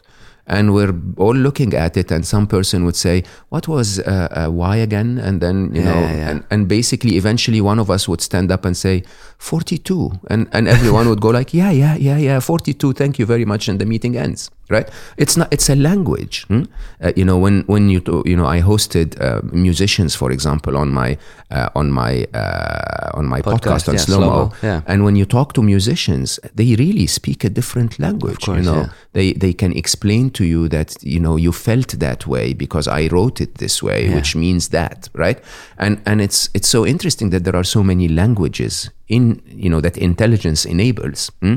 and 0.46 0.64
we're 0.76 0.92
all 1.16 1.36
looking 1.46 1.72
at 1.84 1.96
it, 1.96 2.08
and 2.14 2.22
some 2.34 2.46
person 2.56 2.78
would 2.86 2.96
say, 3.06 3.16
"What 3.48 3.64
was 3.74 3.86
uh, 4.00 4.28
uh, 4.40 4.50
y 4.50 4.76
again?" 4.88 5.10
And 5.26 5.40
then 5.44 5.56
you 5.76 5.80
Yeah, 5.82 5.88
know, 5.90 6.00
yeah. 6.00 6.30
And, 6.30 6.38
and 6.52 6.68
basically, 6.68 7.12
eventually, 7.22 7.60
one 7.72 7.78
of 7.82 7.88
us 7.96 8.02
would 8.08 8.20
stand 8.30 8.48
up 8.52 8.64
and 8.66 8.76
say, 8.76 8.96
42. 9.38 10.12
And, 10.32 10.48
and 10.52 10.68
everyone 10.68 11.06
would 11.10 11.20
go 11.20 11.28
like, 11.38 11.52
yeah, 11.60 11.70
yeah, 11.70 11.96
yeah, 11.96 12.18
yeah, 12.18 12.40
42. 12.40 12.92
Thank 12.94 13.18
you 13.18 13.26
very 13.26 13.44
much. 13.44 13.68
And 13.68 13.78
the 13.78 13.86
meeting 13.86 14.16
ends, 14.16 14.50
right? 14.68 14.88
It's 15.16 15.36
not, 15.36 15.52
it's 15.52 15.68
a 15.68 15.76
language. 15.76 16.44
hmm? 16.48 16.64
Uh, 17.02 17.12
you 17.16 17.24
know, 17.24 17.38
when, 17.38 17.62
when 17.66 17.88
you, 17.88 18.00
to- 18.00 18.22
you 18.26 18.36
know, 18.36 18.46
I 18.46 18.60
hosted 18.60 19.20
uh, 19.20 19.40
musicians, 19.52 20.14
for 20.14 20.30
example, 20.30 20.76
on 20.76 20.90
my, 20.90 21.18
uh, 21.50 21.68
on 21.74 21.90
my, 21.92 22.26
uh, 22.34 23.10
on 23.14 23.26
my 23.26 23.40
Podcast, 23.40 23.84
podcast, 23.84 23.88
on 23.88 23.94
yeah, 23.94 24.00
Slo 24.00 24.20
Mo. 24.20 24.52
Yeah. 24.62 24.80
And 24.86 25.04
when 25.04 25.16
you 25.16 25.24
talk 25.26 25.52
to 25.54 25.62
musicians, 25.62 26.40
they 26.54 26.74
really 26.76 27.06
speak 27.06 27.44
a 27.44 27.50
different 27.50 27.98
language. 27.98 28.44
course, 28.44 28.58
you 28.58 28.64
know, 28.64 28.82
yeah. 28.82 28.88
they 29.12 29.32
they 29.34 29.52
can 29.52 29.72
explain 29.72 30.30
to 30.30 30.44
you 30.44 30.68
that 30.68 30.96
you 31.02 31.20
know 31.20 31.36
you 31.36 31.52
felt 31.52 31.88
that 31.98 32.26
way 32.26 32.54
because 32.54 32.88
I 32.88 33.08
wrote 33.08 33.40
it 33.40 33.56
this 33.56 33.82
way, 33.82 34.08
which 34.14 34.34
means 34.34 34.68
that, 34.68 35.08
right? 35.14 35.38
And 35.78 36.00
and 36.06 36.20
it's 36.20 36.48
it's 36.54 36.68
so 36.68 36.84
interesting 36.86 37.30
that 37.30 37.44
there 37.44 37.56
are 37.56 37.64
so 37.64 37.82
many 37.82 38.08
languages 38.08 38.90
in 39.08 39.42
you 39.46 39.68
know 39.68 39.80
that 39.80 39.96
intelligence 39.96 40.64
enables. 40.64 41.30
hmm? 41.40 41.56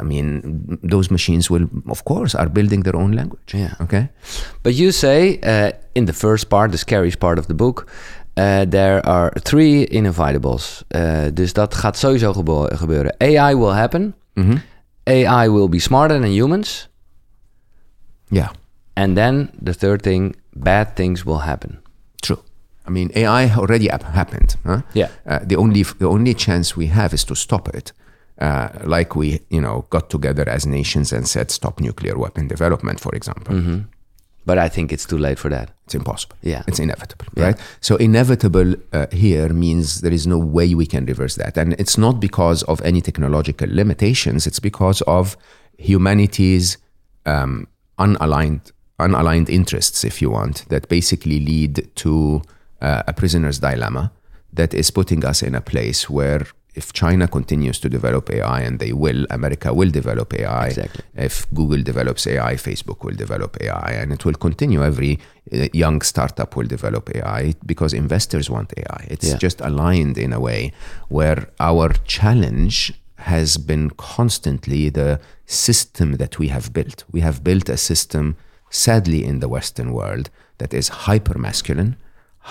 I 0.00 0.02
mean, 0.02 0.78
those 0.82 1.10
machines 1.10 1.48
will, 1.48 1.68
of 1.86 2.02
course, 2.02 2.34
are 2.38 2.48
building 2.50 2.82
their 2.82 2.96
own 2.96 3.14
language. 3.14 3.54
Yeah. 3.54 3.74
Okay. 3.80 4.08
But 4.62 4.74
you 4.74 4.90
say 4.90 5.38
uh, 5.42 5.70
in 5.92 6.04
the 6.06 6.12
first 6.12 6.48
part, 6.48 6.70
the 6.70 6.78
scariest 6.78 7.18
part 7.18 7.38
of 7.38 7.46
the 7.46 7.54
book, 7.54 7.86
uh, 8.36 8.64
there 8.68 9.00
are 9.06 9.30
three 9.42 9.86
inevitables. 9.86 10.82
Uh, 10.88 11.30
dus 11.34 11.52
dat 11.52 11.74
gaat 11.74 11.96
sowieso 11.98 12.32
gebo- 12.32 12.74
gebeuren. 12.76 13.14
AI 13.18 13.54
will 13.54 13.72
happen. 13.74 14.14
Mhm. 14.34 14.56
AI 15.04 15.48
will 15.48 15.68
be 15.68 15.78
smarter 15.78 16.20
than 16.20 16.30
humans. 16.32 16.88
Yeah. 18.30 18.48
And 18.94 19.16
then 19.16 19.50
the 19.64 19.72
third 19.74 20.02
thing, 20.02 20.34
bad 20.52 20.94
things 20.96 21.22
will 21.24 21.40
happen. 21.40 21.78
True. 22.22 22.38
I 22.88 22.90
mean, 22.90 23.10
AI 23.14 23.52
already 23.56 23.88
happened. 24.12 24.56
Huh? 24.64 24.80
Yeah. 24.92 25.08
Uh, 25.26 25.38
the 25.46 25.56
only 25.56 25.84
the 25.98 26.06
only 26.08 26.34
chance 26.34 26.76
we 26.76 26.86
have 26.88 27.12
is 27.14 27.24
to 27.24 27.34
stop 27.34 27.68
it. 27.74 27.92
Uh, 28.40 28.68
like 28.84 29.14
we, 29.14 29.40
you 29.48 29.60
know, 29.60 29.86
got 29.90 30.10
together 30.10 30.48
as 30.48 30.66
nations 30.66 31.12
and 31.12 31.28
said, 31.28 31.50
stop 31.50 31.78
nuclear 31.80 32.18
weapon 32.18 32.48
development, 32.48 32.98
for 33.00 33.14
example. 33.14 33.84
But 34.46 34.58
I 34.58 34.68
think 34.68 34.92
it's 34.92 35.06
too 35.06 35.16
late 35.18 35.38
for 35.38 35.48
that. 35.50 35.70
It's 35.86 35.94
impossible. 35.94 36.36
Yeah. 36.42 36.64
It's 36.66 36.78
inevitable, 36.78 37.26
Yeah. 37.36 37.44
right? 37.46 37.60
So 37.80 37.96
inevitable 37.96 38.74
uh, 38.92 39.06
here 39.10 39.48
means 39.54 40.00
there 40.00 40.12
is 40.12 40.26
no 40.26 40.38
way 40.38 40.74
we 40.74 40.84
can 40.84 41.06
reverse 41.06 41.36
that. 41.36 41.56
And 41.56 41.72
it's 41.74 41.96
not 41.96 42.20
because 42.20 42.62
of 42.64 42.80
any 42.82 43.00
technological 43.00 43.68
limitations, 43.70 44.46
it's 44.46 44.60
because 44.60 45.00
of 45.06 45.36
humanity's 45.78 46.76
um, 47.26 47.66
unaligned 47.98 48.70
unaligned 49.00 49.48
interests, 49.48 50.04
if 50.04 50.20
you 50.22 50.30
want, 50.30 50.64
that 50.68 50.88
basically 50.88 51.40
lead 51.40 51.88
to 51.96 52.42
uh, 52.80 53.02
a 53.08 53.12
prisoner's 53.12 53.58
dilemma 53.58 54.12
that 54.52 54.72
is 54.74 54.90
putting 54.90 55.24
us 55.24 55.42
in 55.42 55.54
a 55.54 55.60
place 55.60 56.08
where 56.10 56.46
if 56.74 56.92
China 56.92 57.26
continues 57.28 57.78
to 57.80 57.88
develop 57.88 58.30
AI, 58.30 58.60
and 58.60 58.78
they 58.78 58.92
will, 58.92 59.26
America 59.30 59.72
will 59.72 59.90
develop 59.90 60.34
AI. 60.34 60.66
Exactly. 60.68 61.04
If 61.14 61.46
Google 61.54 61.82
develops 61.82 62.26
AI, 62.26 62.54
Facebook 62.56 63.04
will 63.04 63.14
develop 63.14 63.56
AI, 63.60 63.92
and 63.92 64.12
it 64.12 64.24
will 64.24 64.34
continue. 64.34 64.82
Every 64.82 65.20
uh, 65.52 65.68
young 65.72 66.00
startup 66.02 66.56
will 66.56 66.66
develop 66.66 67.14
AI 67.14 67.54
because 67.64 67.92
investors 67.92 68.50
want 68.50 68.72
AI. 68.76 69.06
It's 69.08 69.28
Yeah. 69.28 69.36
just 69.38 69.60
aligned 69.60 70.18
in 70.18 70.32
a 70.32 70.40
way 70.40 70.72
where 71.08 71.48
our 71.60 71.90
challenge 72.04 72.92
has 73.18 73.56
been 73.56 73.90
constantly 73.90 74.88
the 74.90 75.20
system 75.46 76.08
that 76.22 76.38
we 76.38 76.48
have 76.48 76.72
built. 76.72 77.04
We 77.12 77.20
have 77.20 77.44
built 77.44 77.68
a 77.68 77.76
system, 77.76 78.36
sadly, 78.70 79.24
in 79.24 79.38
the 79.40 79.48
Western 79.48 79.92
world 79.92 80.28
that 80.58 80.74
is 80.74 80.88
hyper 81.06 81.38
masculine, 81.38 81.96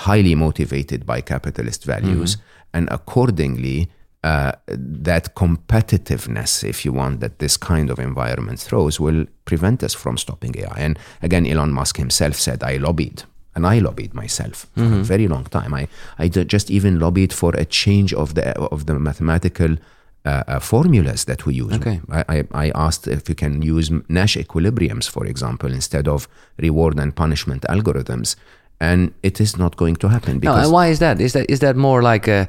highly 0.08 0.34
motivated 0.36 1.06
by 1.06 1.20
capitalist 1.22 1.84
values, 1.84 2.38
and 2.74 2.88
accordingly, 2.90 3.90
uh, 4.24 4.54
that 4.68 5.36
competitiveness, 5.36 6.64
if 6.64 6.86
you 6.86 6.94
want, 6.94 7.20
that 7.20 7.40
this 7.40 7.58
kind 7.58 7.90
of 7.90 8.00
environment 8.00 8.60
throws 8.60 9.00
will 9.00 9.26
prevent 9.46 9.84
us 9.84 9.94
from 9.94 10.18
stopping 10.18 10.56
AI. 10.58 10.78
And 10.78 10.98
again, 11.22 11.46
Elon 11.46 11.72
Musk 11.72 11.98
himself 11.98 12.36
said, 12.36 12.64
I 12.64 12.78
lobbied. 12.78 13.24
And 13.56 13.68
I 13.68 13.80
lobbied 13.80 14.14
myself 14.16 14.66
for 14.76 14.82
a 14.82 15.04
very 15.04 15.28
long 15.28 15.44
time. 15.44 15.76
I, 15.76 15.88
I 16.18 16.28
just 16.28 16.72
even 16.72 17.00
lobbied 17.00 17.32
for 17.32 17.54
a 17.56 17.66
change 17.66 18.12
of 18.12 18.34
the 18.34 18.58
of 18.60 18.88
the 18.88 18.98
mathematical 18.98 19.78
uh, 20.26 20.44
uh, 20.48 20.60
formulas 20.60 21.26
that 21.26 21.46
we 21.46 21.54
use. 21.54 21.74
Okay. 21.74 22.00
I, 22.10 22.24
I, 22.30 22.44
I 22.54 22.72
asked 22.74 23.08
if 23.08 23.30
you 23.30 23.36
can 23.36 23.62
use 23.62 23.92
Nash 24.10 24.38
equilibriums, 24.38 25.08
for 25.08 25.28
example, 25.28 25.72
instead 25.72 26.08
of 26.08 26.28
reward 26.58 26.98
and 26.98 27.16
punishment 27.16 27.64
algorithms, 27.70 28.36
and 28.80 29.14
it 29.22 29.40
is 29.40 29.58
not 29.58 29.76
going 29.76 29.98
to 29.98 30.08
happen 30.08 30.40
No, 30.42 30.56
and 30.56 30.72
why 30.72 30.88
is 30.88 31.00
that? 31.00 31.22
Is 31.22 31.34
that 31.34 31.48
is 31.48 31.60
that 31.60 31.76
more 31.76 32.02
like 32.02 32.28
a 32.28 32.48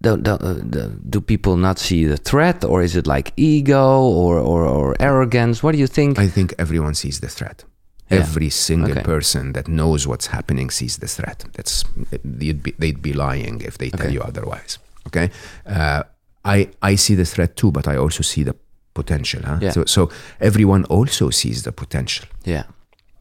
do, 0.00 0.16
do, 0.16 0.30
uh, 0.32 0.88
do, 1.10 1.20
people 1.20 1.56
not 1.56 1.78
see 1.78 2.04
the 2.04 2.16
threat, 2.16 2.64
or 2.64 2.82
is 2.82 2.94
it 2.96 3.06
like 3.06 3.32
ego 3.36 4.00
or, 4.02 4.38
or, 4.38 4.64
or 4.66 4.94
arrogance? 5.00 5.62
What 5.62 5.72
do 5.72 5.78
you 5.78 5.86
think? 5.88 6.18
I 6.18 6.28
think 6.28 6.54
everyone 6.58 6.94
sees 6.94 7.20
the 7.20 7.28
threat. 7.28 7.64
Yeah. 8.10 8.20
Every 8.20 8.48
single 8.50 8.92
Okay. 8.92 9.02
person 9.02 9.52
that 9.52 9.66
knows 9.68 10.06
what's 10.06 10.28
happening 10.28 10.70
sees 10.70 10.96
the 10.96 11.06
threat. 11.08 11.44
That's 11.52 11.84
they'd 12.24 12.62
be, 12.62 12.72
they'd 12.78 13.02
be 13.02 13.12
lying 13.12 13.60
if 13.60 13.76
they 13.76 13.90
tell 13.90 14.10
you 14.12 14.22
otherwise. 14.22 14.78
Okay, 15.06 15.30
uh, 15.66 16.02
I 16.44 16.68
I 16.80 16.96
see 16.96 17.14
the 17.16 17.24
threat 17.26 17.54
too, 17.56 17.70
but 17.70 17.86
I 17.86 17.96
also 17.96 18.22
see 18.22 18.44
the 18.44 18.54
potential. 18.94 19.42
Huh? 19.44 19.58
Yeah. 19.60 19.72
So 19.72 19.84
so 19.84 20.10
everyone 20.40 20.84
also 20.88 21.30
sees 21.30 21.62
the 21.62 21.72
potential, 21.72 22.26
yeah, 22.46 22.62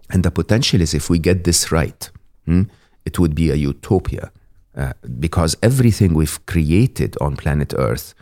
and 0.10 0.24
the 0.24 0.32
potential 0.32 0.82
is 0.82 0.94
if 0.94 1.10
we 1.10 1.20
get 1.20 1.44
this 1.44 1.70
right, 1.72 2.10
hmm, 2.46 2.64
it 3.06 3.18
would 3.20 3.36
be 3.36 3.52
a 3.52 3.56
utopia, 3.56 4.32
uh, 4.78 4.94
because 5.20 5.58
everything 5.64 6.14
we've 6.14 6.46
created 6.46 7.18
on 7.20 7.36
planet 7.36 7.74
Earth 7.78 8.14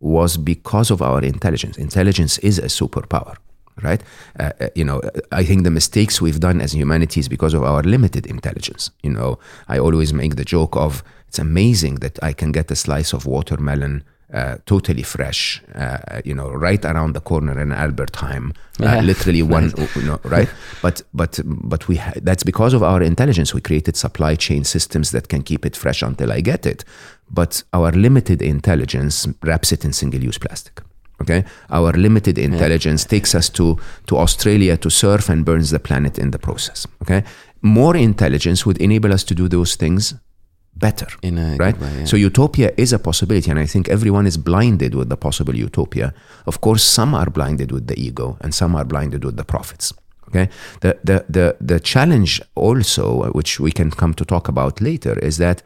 was 0.00 0.36
because 0.36 0.90
of 0.90 1.00
our 1.00 1.22
intelligence. 1.22 1.78
Intelligence 1.78 2.38
is 2.38 2.58
a 2.58 2.68
superpower, 2.68 3.36
right? 3.82 4.02
Uh, 4.38 4.50
uh, 4.60 4.68
you 4.74 4.84
know, 4.84 5.00
I 5.30 5.44
think 5.44 5.64
the 5.64 5.70
mistakes 5.70 6.20
we've 6.20 6.40
done 6.40 6.60
as 6.60 6.72
humanity 6.72 7.20
is 7.20 7.28
because 7.28 7.54
of 7.54 7.62
our 7.62 7.82
limited 7.82 8.26
intelligence. 8.26 8.90
You 9.02 9.10
know, 9.10 9.38
I 9.68 9.78
always 9.78 10.12
make 10.12 10.36
the 10.36 10.44
joke 10.44 10.76
of 10.76 11.02
it's 11.28 11.38
amazing 11.38 11.96
that 11.96 12.22
I 12.22 12.34
can 12.34 12.52
get 12.52 12.70
a 12.70 12.76
slice 12.76 13.14
of 13.14 13.24
watermelon. 13.24 14.04
Uh, 14.34 14.56
totally 14.64 15.02
fresh, 15.02 15.60
uh, 15.74 16.22
you 16.24 16.34
know, 16.34 16.48
right 16.50 16.84
around 16.86 17.12
the 17.14 17.20
corner 17.20 17.60
in 17.60 17.70
Albert 17.70 18.12
Heijn, 18.12 18.50
uh, 18.80 18.84
Yeah. 18.84 19.02
literally 19.04 19.42
one, 19.58 19.72
you 19.94 20.02
know, 20.02 20.18
right? 20.24 20.48
But 20.82 21.02
but 21.12 21.40
but 21.44 21.86
we 21.88 21.96
ha- 21.96 22.14
that's 22.24 22.42
because 22.42 22.72
of 22.76 22.82
our 22.82 23.02
intelligence. 23.02 23.52
We 23.54 23.60
created 23.60 23.94
supply 23.96 24.36
chain 24.36 24.64
systems 24.64 25.10
that 25.10 25.28
can 25.28 25.42
keep 25.42 25.66
it 25.66 25.76
fresh 25.76 26.02
until 26.02 26.32
I 26.32 26.40
get 26.42 26.64
it. 26.66 26.84
But 27.30 27.62
our 27.72 27.92
limited 27.92 28.40
intelligence 28.40 29.28
wraps 29.42 29.70
it 29.72 29.84
in 29.84 29.92
single-use 29.92 30.38
plastic. 30.38 30.80
Okay, 31.20 31.44
our 31.68 31.92
limited 31.92 32.38
intelligence 32.38 33.04
takes 33.06 33.34
us 33.34 33.50
to 33.50 33.76
to 34.06 34.16
Australia 34.16 34.76
to 34.78 34.88
surf 34.90 35.28
and 35.28 35.44
burns 35.44 35.68
the 35.70 35.78
planet 35.78 36.18
in 36.18 36.30
the 36.30 36.38
process. 36.38 36.86
Okay, 37.02 37.22
more 37.60 37.98
intelligence 37.98 38.64
would 38.66 38.78
enable 38.80 39.12
us 39.12 39.24
to 39.24 39.34
do 39.34 39.46
those 39.48 39.76
things 39.76 40.14
better 40.82 41.08
in 41.22 41.38
a 41.38 41.56
right? 41.56 41.78
way, 41.80 41.92
yeah. 41.98 42.04
So 42.04 42.16
utopia 42.16 42.68
is 42.76 42.92
a 42.92 42.98
possibility, 42.98 43.50
and 43.50 43.60
I 43.64 43.66
think 43.66 43.88
everyone 43.88 44.26
is 44.26 44.36
blinded 44.36 44.94
with 44.94 45.08
the 45.08 45.16
possible 45.16 45.54
utopia. 45.54 46.12
Of 46.44 46.60
course, 46.60 46.82
some 46.82 47.14
are 47.14 47.30
blinded 47.30 47.72
with 47.72 47.86
the 47.86 47.96
ego, 48.08 48.36
and 48.42 48.54
some 48.54 48.76
are 48.78 48.84
blinded 48.84 49.24
with 49.24 49.36
the 49.36 49.44
profits. 49.44 49.94
Okay, 50.28 50.48
the 50.80 50.92
the 51.04 51.24
the 51.36 51.46
the 51.60 51.80
challenge 51.80 52.42
also, 52.54 53.30
which 53.38 53.60
we 53.60 53.70
can 53.72 53.90
come 53.90 54.14
to 54.14 54.24
talk 54.24 54.48
about 54.48 54.80
later, 54.80 55.18
is 55.18 55.36
that 55.36 55.62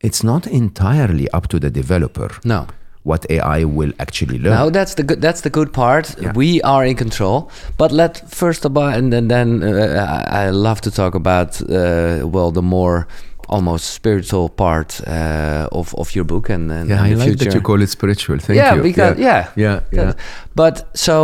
it's 0.00 0.22
not 0.22 0.46
entirely 0.46 1.26
up 1.32 1.48
to 1.48 1.58
the 1.58 1.70
developer 1.70 2.30
no. 2.44 2.66
what 3.02 3.26
AI 3.30 3.64
will 3.64 3.92
actually 3.98 4.38
learn. 4.38 4.54
No, 4.54 4.70
that's 4.70 4.94
the 4.94 5.02
good. 5.02 5.20
That's 5.20 5.40
the 5.40 5.50
good 5.50 5.72
part. 5.72 6.14
Yeah. 6.20 6.32
We 6.34 6.60
are 6.62 6.84
in 6.84 6.96
control. 6.96 7.50
But 7.76 7.92
let 7.92 8.30
first 8.30 8.64
about, 8.64 8.98
and 8.98 9.12
then, 9.12 9.28
then 9.28 9.62
uh, 9.62 10.26
I 10.32 10.46
I 10.46 10.50
love 10.50 10.80
to 10.80 10.90
talk 10.90 11.14
about 11.14 11.60
uh, 11.62 12.28
well 12.34 12.52
the 12.52 12.62
more 12.62 13.06
almost 13.50 13.84
spiritual 13.94 14.48
part 14.48 15.00
uh, 15.06 15.68
of 15.72 15.94
of 15.94 16.14
your 16.16 16.24
book 16.26 16.50
and, 16.50 16.70
and, 16.72 16.88
yeah, 16.88 17.02
I 17.06 17.10
the 17.10 17.16
like 17.16 17.28
future. 17.28 17.44
that 17.44 17.54
you 17.54 17.60
call 17.60 17.82
it 17.82 17.90
spiritual. 17.90 18.38
Thank 18.38 18.56
yeah, 18.56 18.74
you. 18.76 18.82
because 18.82 19.18
yeah, 19.18 19.48
yeah, 19.56 19.80
yeah. 19.92 20.04
That- 20.04 20.18
But 20.54 20.76
so 20.94 21.14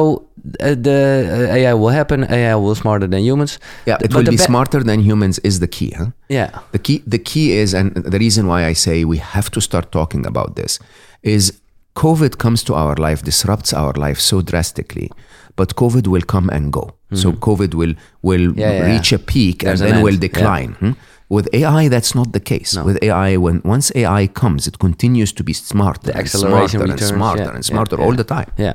uh, 0.61 0.75
the 0.89 1.01
uh, 1.51 1.55
AI 1.59 1.75
will 1.75 1.95
happen. 1.95 2.25
AI 2.25 2.55
will 2.57 2.75
smarter 2.75 3.07
than 3.09 3.21
humans. 3.23 3.59
Yeah, 3.87 3.97
it 4.01 4.11
But 4.11 4.17
will 4.25 4.31
be 4.31 4.37
smarter 4.37 4.83
than 4.85 5.01
humans 5.01 5.39
is 5.43 5.59
the 5.61 5.69
key, 5.69 5.91
huh? 5.99 6.07
Yeah, 6.29 6.51
The 6.73 6.79
key, 6.79 7.03
the 7.07 7.19
key 7.19 7.47
is, 7.63 7.75
and 7.75 7.95
the 7.95 8.19
reason 8.19 8.47
why 8.47 8.71
I 8.71 8.75
say 8.75 9.05
we 9.05 9.19
have 9.19 9.51
to 9.51 9.61
start 9.61 9.91
talking 9.91 10.27
about 10.27 10.55
this 10.57 10.79
is 11.23 11.53
COVID 11.95 12.37
comes 12.39 12.63
to 12.65 12.75
our 12.75 12.95
life, 12.97 13.23
disrupts 13.25 13.73
our 13.73 13.93
life 14.07 14.21
so 14.21 14.43
drastically, 14.43 15.11
but 15.57 15.75
COVID 15.77 16.07
will 16.07 16.23
come 16.27 16.49
and 16.57 16.73
go. 16.73 16.85
So 17.13 17.33
COVID 17.33 17.75
will 17.75 17.95
will 18.23 18.47
Mm-hmm. 18.51 18.61
Yeah, 18.61 18.73
yeah, 18.73 18.93
reach 18.93 19.13
yeah. 19.13 19.21
a 19.21 19.33
peak 19.33 19.59
There's 19.63 19.81
and 19.81 19.89
an 19.91 19.95
then 19.97 20.05
will 20.05 20.15
end, 20.15 20.23
yeah. 20.23 20.29
decline. 20.29 20.73
hmm? 20.81 20.93
With 21.29 21.49
AI, 21.53 21.89
that's 21.89 22.15
not 22.15 22.33
the 22.33 22.41
case. 22.41 22.77
No. 22.77 22.85
With 22.85 22.99
AI, 23.03 23.37
when 23.37 23.61
once 23.65 23.91
AI 23.97 24.29
comes, 24.29 24.67
it 24.67 24.79
continues 24.79 25.33
to 25.33 25.43
be 25.45 25.53
smarter, 25.53 26.13
and 26.13 26.29
smarter 26.29 26.83
and 26.85 27.01
smarter 27.01 27.43
yeah, 27.43 27.55
and 27.55 27.65
smarter 27.65 27.97
yeah. 27.99 28.05
all 28.07 28.15
the 28.17 28.25
time. 28.25 28.47
yeah. 28.59 28.75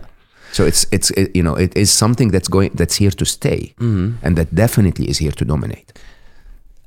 So 0.54 0.66
it's 0.66 0.86
it's 0.92 1.12
it, 1.12 1.34
you 1.34 1.44
know 1.44 1.56
it 1.60 1.78
is 1.78 1.90
something 1.98 2.32
that's 2.34 2.50
going 2.50 2.72
that's 2.76 2.98
here 3.00 3.12
to 3.12 3.26
stay, 3.26 3.74
Mm-hmm. 3.80 4.26
and 4.26 4.36
that 4.38 4.54
definitely 4.54 5.06
is 5.10 5.20
here 5.20 5.32
to 5.32 5.46
dominate. 5.46 5.94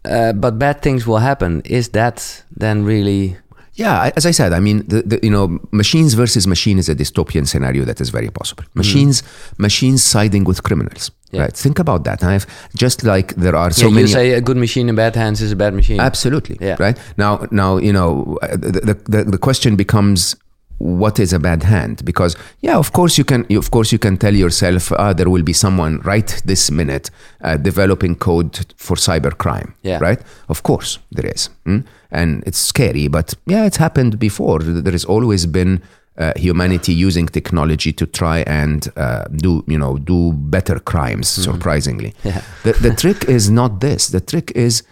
Uh, 0.04 0.32
but 0.34 0.58
bad 0.58 0.82
things 0.82 1.06
will 1.06 1.20
happen. 1.20 1.62
Is 1.64 1.88
that 1.90 2.44
then 2.60 2.84
really? 2.84 3.36
Yeah, 3.76 4.12
as 4.16 4.24
I 4.24 4.30
said, 4.30 4.52
I 4.52 4.60
mean, 4.60 4.86
the, 4.86 5.02
the, 5.02 5.20
you 5.22 5.30
know, 5.30 5.58
machines 5.72 6.14
versus 6.14 6.46
machine 6.46 6.78
is 6.78 6.88
a 6.88 6.94
dystopian 6.94 7.46
scenario 7.46 7.84
that 7.84 8.00
is 8.00 8.10
very 8.10 8.30
possible. 8.30 8.64
Machines, 8.74 9.22
machines 9.58 10.02
siding 10.02 10.44
with 10.44 10.62
criminals. 10.62 11.10
Mm-hmm. 11.10 11.36
Yeah. 11.36 11.42
Right? 11.42 11.52
Think 11.52 11.80
about 11.80 12.04
that. 12.04 12.22
I've 12.22 12.46
just 12.76 13.02
like 13.02 13.34
there 13.34 13.56
are 13.56 13.72
so 13.72 13.86
yeah, 13.86 13.88
you 13.88 13.94
many. 13.94 14.06
say 14.06 14.30
a 14.34 14.40
good 14.40 14.56
machine 14.56 14.88
in 14.88 14.94
bad 14.94 15.16
hands 15.16 15.42
is 15.42 15.50
a 15.50 15.56
bad 15.56 15.74
machine. 15.74 15.98
Absolutely. 15.98 16.56
Yeah. 16.60 16.76
Right 16.78 16.96
now, 17.16 17.48
now 17.50 17.78
you 17.78 17.92
know 17.92 18.38
the, 18.42 18.80
the 18.80 18.94
the 19.10 19.24
the 19.24 19.38
question 19.38 19.74
becomes 19.74 20.36
what 20.78 21.18
is 21.18 21.32
a 21.32 21.38
bad 21.38 21.62
hand 21.62 22.04
because 22.04 22.36
yeah 22.60 22.76
of 22.76 22.92
course 22.92 23.16
you 23.16 23.24
can 23.24 23.46
of 23.56 23.70
course 23.70 23.92
you 23.92 23.98
can 23.98 24.16
tell 24.16 24.34
yourself 24.34 24.92
ah, 24.92 25.12
there 25.12 25.30
will 25.30 25.42
be 25.42 25.52
someone 25.52 26.00
right 26.00 26.42
this 26.44 26.70
minute 26.70 27.10
uh, 27.42 27.56
developing 27.56 28.14
code 28.16 28.58
for 28.76 28.96
cybercrime 28.96 29.72
Yeah. 29.82 29.98
right 30.00 30.20
of 30.48 30.62
course 30.62 30.98
there 31.12 31.26
is 31.34 31.48
mm? 31.64 31.84
and 32.10 32.42
it's 32.46 32.58
scary 32.58 33.08
but 33.08 33.34
yeah 33.46 33.64
it's 33.66 33.76
happened 33.78 34.18
before 34.18 34.58
there 34.58 34.92
has 34.92 35.04
always 35.04 35.46
been 35.46 35.80
uh, 36.18 36.32
humanity 36.36 36.92
using 36.92 37.26
technology 37.26 37.92
to 37.92 38.06
try 38.06 38.38
and 38.46 38.88
uh, 38.96 39.24
do 39.36 39.64
you 39.66 39.78
know 39.78 39.98
do 39.98 40.32
better 40.32 40.78
crimes 40.80 41.28
surprisingly 41.28 42.12
Mm-hmm. 42.22 42.28
Yeah. 42.28 42.42
the, 42.64 42.72
the 42.88 42.94
trick 43.02 43.24
is 43.28 43.48
not 43.50 43.80
this 43.80 44.08
the 44.08 44.20
trick 44.20 44.50
is 44.54 44.82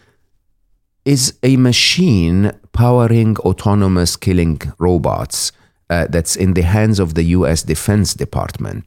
is 1.04 1.34
a 1.42 1.56
machine 1.56 2.52
powering 2.72 3.36
autonomous 3.38 4.16
killing 4.16 4.60
robots 4.78 5.52
uh, 5.92 6.06
that's 6.14 6.34
in 6.44 6.50
the 6.58 6.66
hands 6.76 6.98
of 7.04 7.08
the 7.18 7.24
US 7.36 7.58
Defense 7.72 8.08
Department 8.24 8.84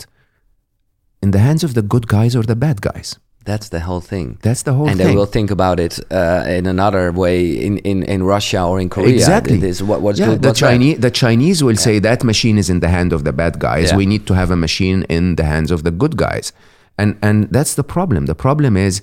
in 1.25 1.31
the 1.31 1.43
hands 1.47 1.63
of 1.63 1.71
the 1.77 1.85
good 1.93 2.05
guys 2.07 2.35
or 2.35 2.43
the 2.43 2.59
bad 2.65 2.77
guys? 2.81 3.09
That's 3.49 3.69
the 3.69 3.81
whole 3.87 4.01
thing. 4.01 4.27
That's 4.41 4.63
the 4.63 4.73
whole 4.73 4.85
thing. 4.85 4.93
and 4.93 4.99
thing. 4.99 5.09
they 5.09 5.15
will 5.15 5.31
think 5.37 5.51
about 5.51 5.77
it 5.79 5.93
uh, 6.11 6.43
in 6.57 6.65
another 6.65 7.11
way 7.11 7.37
in, 7.67 7.73
in, 7.91 7.97
in 8.03 8.23
Russia 8.23 8.61
or 8.63 8.79
in 8.83 8.89
Korea. 8.89 9.13
Exactly. 9.13 9.57
This, 9.57 9.83
what, 9.89 10.01
what's 10.01 10.19
yeah, 10.19 10.29
good, 10.29 10.41
the 10.41 10.47
what's 10.47 10.61
bad. 10.61 10.71
Chinese 10.71 10.97
the 11.07 11.11
Chinese 11.11 11.63
will 11.63 11.79
say 11.87 11.99
that 11.99 12.23
machine 12.23 12.57
is 12.57 12.69
in 12.73 12.79
the 12.79 12.91
hand 12.97 13.13
of 13.13 13.23
the 13.23 13.33
bad 13.41 13.59
guys. 13.59 13.87
Yeah. 13.91 13.97
We 13.97 14.07
need 14.07 14.25
to 14.29 14.33
have 14.33 14.49
a 14.49 14.59
machine 14.67 14.99
in 15.17 15.35
the 15.35 15.45
hands 15.53 15.69
of 15.75 15.83
the 15.83 15.91
good 15.91 16.15
guys. 16.17 16.51
And 16.97 17.11
and 17.21 17.37
that's 17.55 17.75
the 17.75 17.83
problem. 17.95 18.25
The 18.33 18.39
problem 18.47 18.73
is 18.87 18.93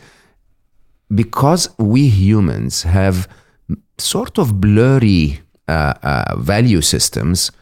because 1.22 1.62
we 1.78 2.02
humans 2.08 2.74
have 2.82 3.16
sort 3.98 4.38
of 4.38 4.60
blurry 4.60 5.40
uh, 5.68 5.94
uh, 6.02 6.36
value 6.36 6.80
systems, 6.80 7.52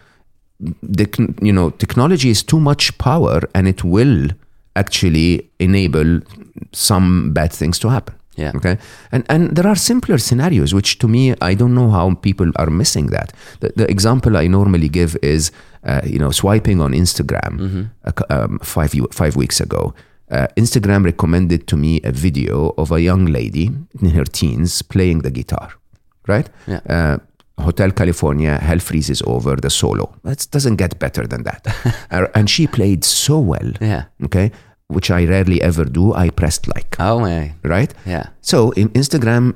the, 0.82 1.34
you 1.40 1.52
know, 1.52 1.70
technology 1.70 2.30
is 2.30 2.42
too 2.42 2.60
much 2.60 2.96
power 2.98 3.40
and 3.54 3.66
it 3.68 3.84
will 3.84 4.28
actually 4.76 5.50
enable 5.58 6.20
some 6.72 7.32
bad 7.32 7.52
things 7.52 7.78
to 7.78 7.88
happen. 7.88 8.14
Yeah. 8.36 8.52
Okay. 8.56 8.78
And 9.12 9.24
and 9.28 9.56
there 9.56 9.66
are 9.66 9.76
simpler 9.76 10.18
scenarios, 10.18 10.72
which 10.72 10.98
to 10.98 11.08
me 11.08 11.34
I 11.42 11.54
don't 11.54 11.74
know 11.74 11.90
how 11.90 12.14
people 12.14 12.50
are 12.56 12.70
missing 12.70 13.10
that. 13.10 13.32
The, 13.60 13.72
the 13.76 13.90
example 13.90 14.36
I 14.36 14.46
normally 14.46 14.88
give 14.88 15.16
is, 15.22 15.50
uh, 15.84 16.00
you 16.04 16.18
know, 16.18 16.30
swiping 16.30 16.80
on 16.80 16.92
Instagram 16.92 17.90
a 18.04 18.12
cou- 18.12 18.24
um, 18.30 18.58
five 18.62 18.94
five 19.12 19.36
weeks 19.36 19.60
ago. 19.60 19.94
Uh, 20.30 20.46
Instagram 20.56 21.04
recommended 21.04 21.66
to 21.66 21.76
me 21.76 22.00
a 22.04 22.12
video 22.12 22.72
of 22.78 22.92
a 22.92 23.00
young 23.00 23.26
lady 23.26 23.70
in 24.00 24.10
her 24.10 24.24
teens 24.24 24.80
playing 24.82 25.22
the 25.22 25.30
guitar, 25.30 25.72
right? 26.28 26.48
Yeah. 26.66 27.18
Hotel 27.60 27.90
California, 27.92 28.58
Hell 28.58 28.78
Freezes 28.80 29.22
Over, 29.26 29.56
the 29.56 29.70
solo. 29.70 30.14
That 30.24 30.46
doesn't 30.50 30.76
get 30.76 30.98
better 30.98 31.26
than 31.26 31.42
that. 31.44 31.66
Uh, 32.10 32.26
and 32.34 32.48
she 32.50 32.66
played 32.66 33.04
so 33.04 33.38
well, 33.38 33.72
Yeah. 33.80 34.04
okay, 34.24 34.50
which 34.88 35.10
I 35.10 35.24
rarely 35.26 35.62
ever 35.62 35.84
do. 35.84 36.12
I 36.12 36.30
pressed 36.30 36.66
like, 36.74 36.96
Oh, 36.98 37.20
man. 37.20 37.54
right? 37.62 37.94
Yeah. 38.06 38.24
So 38.40 38.72
in 38.72 38.88
Instagram, 38.90 39.54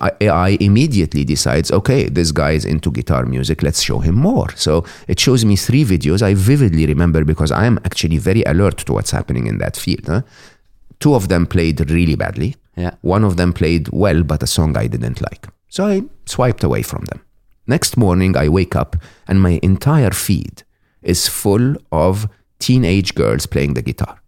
uh, 0.00 0.10
AI 0.20 0.56
immediately 0.60 1.24
decides, 1.24 1.72
okay, 1.72 2.08
this 2.08 2.30
guy 2.32 2.52
is 2.52 2.64
into 2.64 2.92
guitar 2.92 3.26
music. 3.26 3.62
Let's 3.62 3.82
show 3.82 3.98
him 3.98 4.14
more. 4.14 4.48
So 4.54 4.84
it 5.08 5.18
shows 5.18 5.44
me 5.44 5.56
three 5.56 5.84
videos. 5.84 6.22
I 6.22 6.34
vividly 6.34 6.86
remember 6.86 7.24
because 7.24 7.50
I 7.50 7.66
am 7.66 7.78
actually 7.84 8.18
very 8.18 8.42
alert 8.44 8.78
to 8.86 8.92
what's 8.92 9.10
happening 9.10 9.46
in 9.48 9.58
that 9.58 9.76
field. 9.76 10.06
huh? 10.06 10.22
Two 11.00 11.14
of 11.14 11.26
them 11.28 11.46
played 11.46 11.90
really 11.90 12.14
badly. 12.14 12.54
Yeah. 12.76 12.92
One 13.02 13.24
of 13.24 13.36
them 13.36 13.52
played 13.52 13.88
well, 13.88 14.22
but 14.22 14.42
a 14.42 14.46
song 14.46 14.76
I 14.76 14.86
didn't 14.86 15.20
like. 15.20 15.46
So 15.68 15.86
I 15.86 16.02
swiped 16.26 16.62
away 16.62 16.82
from 16.82 17.04
them. 17.06 17.20
Next 17.66 17.96
morning, 17.96 18.36
I 18.36 18.48
wake 18.48 18.76
up 18.76 18.96
and 19.28 19.40
my 19.40 19.58
entire 19.62 20.10
feed 20.12 20.62
is 21.02 21.28
full 21.28 21.76
of 21.90 22.28
teenage 22.58 23.14
girls 23.14 23.46
playing 23.46 23.74
the 23.74 23.82
guitar. 23.82 24.18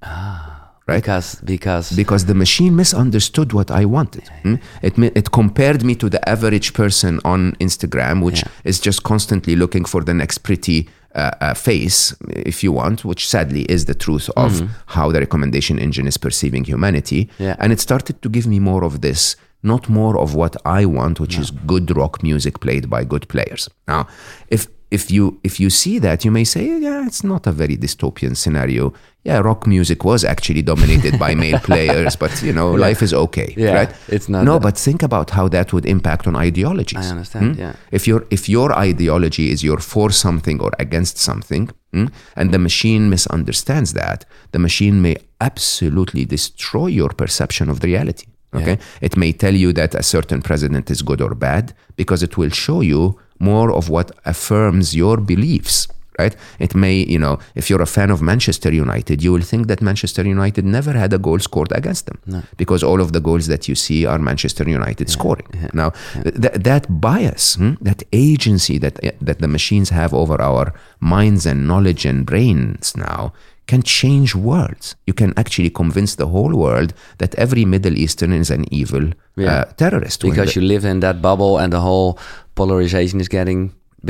right? 0.87 1.03
Because, 1.03 1.41
because 1.45 1.93
because 1.97 2.25
the 2.27 2.35
machine 2.35 2.75
misunderstood 2.77 3.53
what 3.53 3.71
I 3.71 3.85
wanted. 3.85 4.29
hmm? 4.43 4.57
It 4.83 4.99
it 5.17 5.31
compared 5.33 5.85
me 5.85 5.95
to 5.97 6.09
the 6.09 6.21
average 6.29 6.73
person 6.73 7.21
on 7.25 7.53
Instagram, 7.61 8.23
which 8.23 8.41
Yeah. 8.43 8.51
is 8.71 8.81
just 8.87 9.03
constantly 9.03 9.55
looking 9.57 9.85
for 9.87 10.03
the 10.05 10.15
next 10.15 10.39
pretty 10.39 10.89
uh, 11.15 11.31
uh, 11.41 11.55
face, 11.55 12.15
if 12.47 12.63
you 12.65 12.73
want, 12.73 13.05
which 13.05 13.27
sadly 13.29 13.63
is 13.69 13.85
the 13.85 13.95
truth 13.95 14.31
of 14.37 14.63
how 14.87 15.11
the 15.13 15.19
recommendation 15.21 15.79
engine 15.79 16.07
is 16.09 16.19
perceiving 16.19 16.65
humanity. 16.65 17.29
Yeah. 17.39 17.57
And 17.59 17.73
it 17.73 17.81
started 17.81 18.21
to 18.23 18.29
give 18.29 18.47
me 18.47 18.59
more 18.61 18.85
of 18.85 19.01
this, 19.01 19.37
not 19.63 19.89
more 19.89 20.17
of 20.19 20.35
what 20.35 20.57
I 20.65 20.85
want, 20.85 21.19
which 21.21 21.39
is 21.39 21.51
good 21.67 21.97
rock 21.97 22.23
music 22.23 22.61
played 22.61 22.89
by 22.89 23.05
good 23.05 23.27
players. 23.29 23.69
Now, 23.87 24.07
if 24.49 24.67
if 24.91 25.11
you 25.11 25.39
if 25.45 25.61
you 25.61 25.69
see 25.71 25.99
that, 26.01 26.25
you 26.25 26.31
may 26.31 26.45
say, 26.45 26.79
yeah, 26.81 27.05
it's 27.07 27.23
not 27.23 27.47
a 27.47 27.53
very 27.53 27.77
dystopian 27.77 28.35
scenario. 28.37 28.93
Yeah, 29.25 29.41
rock 29.41 29.67
music 29.67 30.05
was 30.05 30.25
actually 30.25 30.63
dominated 30.63 31.19
by 31.19 31.35
male 31.45 31.59
players, 31.59 32.17
but 32.17 32.43
you 32.43 32.53
know, 32.53 32.71
life 32.73 33.03
is 33.03 33.13
okay, 33.13 33.53
Yeah, 33.57 33.75
right? 33.75 33.95
it's 34.09 34.29
not 34.29 34.45
No, 34.45 34.55
that- 34.55 34.63
but 34.63 34.79
think 34.79 35.03
about 35.03 35.31
how 35.31 35.49
that 35.49 35.73
would 35.73 35.85
impact 35.85 36.27
on 36.27 36.37
ideologies. 36.37 37.07
I 37.07 37.11
understand, 37.11 37.57
hmm? 37.57 37.61
yeah. 37.61 37.73
If 37.91 38.07
your 38.07 38.25
if 38.31 38.49
your 38.49 38.73
ideology 38.73 39.51
is 39.51 39.63
you're 39.63 39.81
for 39.83 40.11
something 40.11 40.63
or 40.63 40.71
against 40.79 41.19
something, 41.19 41.69
hmm, 41.93 42.07
and 42.37 42.51
the 42.53 42.59
machine 42.59 43.11
misunderstands 43.11 43.93
that, 43.93 44.25
the 44.53 44.59
machine 44.59 45.03
may 45.03 45.17
absolutely 45.41 46.25
destroy 46.25 46.87
your 46.87 47.11
perception 47.11 47.69
of 47.69 47.81
the 47.81 47.89
reality. 47.89 48.27
Okay, 48.55 48.79
it 49.01 49.17
may 49.17 49.33
tell 49.33 49.55
you 49.55 49.73
that 49.75 49.95
a 49.95 50.03
certain 50.03 50.41
president 50.43 50.91
is 50.91 51.03
good 51.03 51.21
or 51.21 51.35
bad 51.35 51.75
because 51.97 52.23
it 52.23 52.37
will 52.39 52.51
show 52.51 52.81
you 52.81 53.19
more 53.39 53.71
of 53.73 53.89
what 53.89 54.11
affirms 54.25 54.95
your 54.97 55.19
beliefs. 55.19 55.87
Right? 56.19 56.35
It 56.59 56.75
may, 56.75 56.95
you 57.07 57.19
know, 57.21 57.39
if 57.55 57.71
you're 57.71 57.81
a 57.81 57.87
fan 57.87 58.11
of 58.11 58.21
Manchester 58.21 58.73
United, 58.73 59.23
you 59.23 59.31
will 59.33 59.43
think 59.43 59.69
that 59.69 59.81
Manchester 59.81 60.25
United 60.27 60.65
never 60.65 60.93
had 60.93 61.13
a 61.13 61.19
goal 61.19 61.39
scored 61.39 61.71
against 61.71 62.07
them 62.07 62.19
because 62.57 62.83
all 62.83 63.01
of 63.01 63.13
the 63.13 63.21
goals 63.21 63.47
that 63.47 63.69
you 63.69 63.77
see 63.77 64.05
are 64.05 64.19
Manchester 64.19 64.69
United 64.69 65.09
scoring. 65.11 65.47
Now, 65.73 65.91
th- 66.25 66.55
that 66.55 67.01
bias, 67.01 67.55
hmm, 67.55 67.75
that 67.83 68.03
agency 68.13 68.79
that 68.79 68.99
that 69.21 69.39
the 69.39 69.47
machines 69.47 69.91
have 69.91 70.13
over 70.13 70.43
our 70.43 70.73
minds 70.99 71.47
and 71.47 71.69
knowledge 71.69 72.05
and 72.05 72.27
brains 72.27 72.97
now 72.97 73.33
can 73.71 73.83
change 73.83 74.31
worlds. 74.35 74.87
You 75.09 75.15
can 75.21 75.31
actually 75.43 75.71
convince 75.83 76.13
the 76.17 76.27
whole 76.35 76.55
world 76.65 76.91
that 77.19 77.35
every 77.45 77.65
Middle 77.75 77.97
Eastern 78.05 78.33
is 78.43 78.51
an 78.51 78.65
evil 78.81 79.05
Yeah. 79.37 79.49
uh, 79.53 79.65
terrorist. 79.83 80.19
because 80.29 80.49
the- 80.55 80.61
you 80.61 80.67
live 80.75 80.85
in 80.93 80.99
that 81.07 81.17
bubble 81.29 81.55
and 81.63 81.71
the 81.77 81.81
whole 81.89 82.11
polarization 82.55 83.21
is 83.21 83.29
getting 83.29 83.61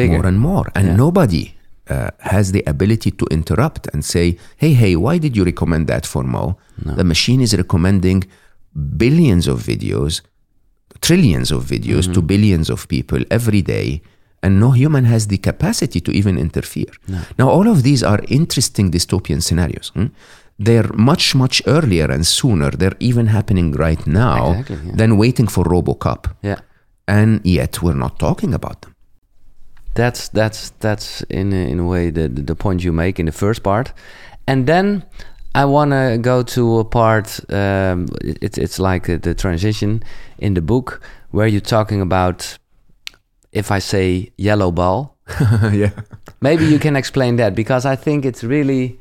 bigger. 0.01 0.13
more 0.17 0.27
and 0.27 0.39
more. 0.51 0.67
And 0.79 0.97
nobody 0.97 1.45
uh, 1.95 2.11
has 2.35 2.53
the 2.57 2.63
ability 2.75 3.11
to 3.21 3.25
interrupt 3.39 3.89
and 3.93 4.01
say, 4.05 4.27
hey, 4.63 4.73
hey, 4.83 4.95
why 5.05 5.15
did 5.25 5.33
you 5.37 5.45
recommend 5.53 5.87
that 5.93 6.05
for 6.13 6.23
Mo? 6.35 6.45
The 7.01 7.05
machine 7.15 7.41
is 7.47 7.53
recommending 7.57 8.19
billions 9.05 9.45
of 9.49 9.57
videos, 9.73 10.21
trillions 11.01 11.51
of 11.51 11.65
videos 11.65 12.05
to 12.15 12.21
billions 12.23 12.71
of 12.71 12.87
people 12.89 13.21
every 13.31 13.63
day. 13.63 13.89
And 14.43 14.61
no 14.61 14.71
human 14.71 15.05
has 15.05 15.27
the 15.27 15.39
capacity 15.39 16.01
to 16.01 16.11
even 16.13 16.39
interfere. 16.39 16.93
Now, 17.39 17.49
all 17.51 17.67
of 17.69 17.83
these 17.83 18.03
are 18.05 18.21
interesting 18.29 18.91
dystopian 18.91 19.43
scenarios. 19.43 19.89
hmm? 19.95 20.07
They're 20.61 20.93
much, 20.95 21.35
much 21.35 21.63
earlier 21.67 22.11
and 22.11 22.25
sooner. 22.27 22.71
They're 22.71 22.97
even 23.01 23.27
happening 23.27 23.73
right 23.73 24.05
now 24.07 24.51
Exactly, 24.53 24.77
yeah. 24.87 24.93
than 24.97 25.17
waiting 25.19 25.49
for 25.49 25.65
Robocop. 25.65 26.27
yeah. 26.43 26.61
And 27.07 27.41
yet, 27.45 27.83
we're 27.83 27.95
not 27.97 28.19
talking 28.19 28.53
about 28.55 28.83
them. 28.83 28.95
That's 29.95 30.29
that's 30.29 30.71
that's 30.79 31.23
in 31.31 31.53
a, 31.53 31.71
in 31.73 31.79
a 31.81 31.85
way 31.87 32.11
the 32.11 32.29
the 32.29 32.55
point 32.55 32.85
you 32.85 32.93
make 32.93 33.19
in 33.19 33.27
the 33.27 33.33
first 33.33 33.63
part, 33.63 33.93
and 34.47 34.67
then 34.67 35.03
I 35.55 35.65
want 35.65 35.91
to 35.93 36.19
go 36.21 36.43
to 36.43 36.79
a 36.79 36.85
part. 36.85 37.41
Um, 37.53 38.07
it's 38.23 38.59
it's 38.59 38.79
like 38.79 39.07
the 39.23 39.35
transition 39.35 40.03
in 40.39 40.55
the 40.55 40.61
book 40.61 41.01
where 41.31 41.49
you're 41.49 41.61
talking 41.79 42.01
about 42.01 42.59
if 43.53 43.71
I 43.71 43.79
say 43.79 44.33
yellow 44.37 44.71
ball. 44.71 45.17
yeah. 45.73 45.91
Maybe 46.41 46.67
you 46.67 46.79
can 46.79 46.97
explain 46.97 47.37
that 47.37 47.55
because 47.55 47.85
I 47.85 47.97
think 47.97 48.25
it's 48.25 48.45
really, 48.45 48.99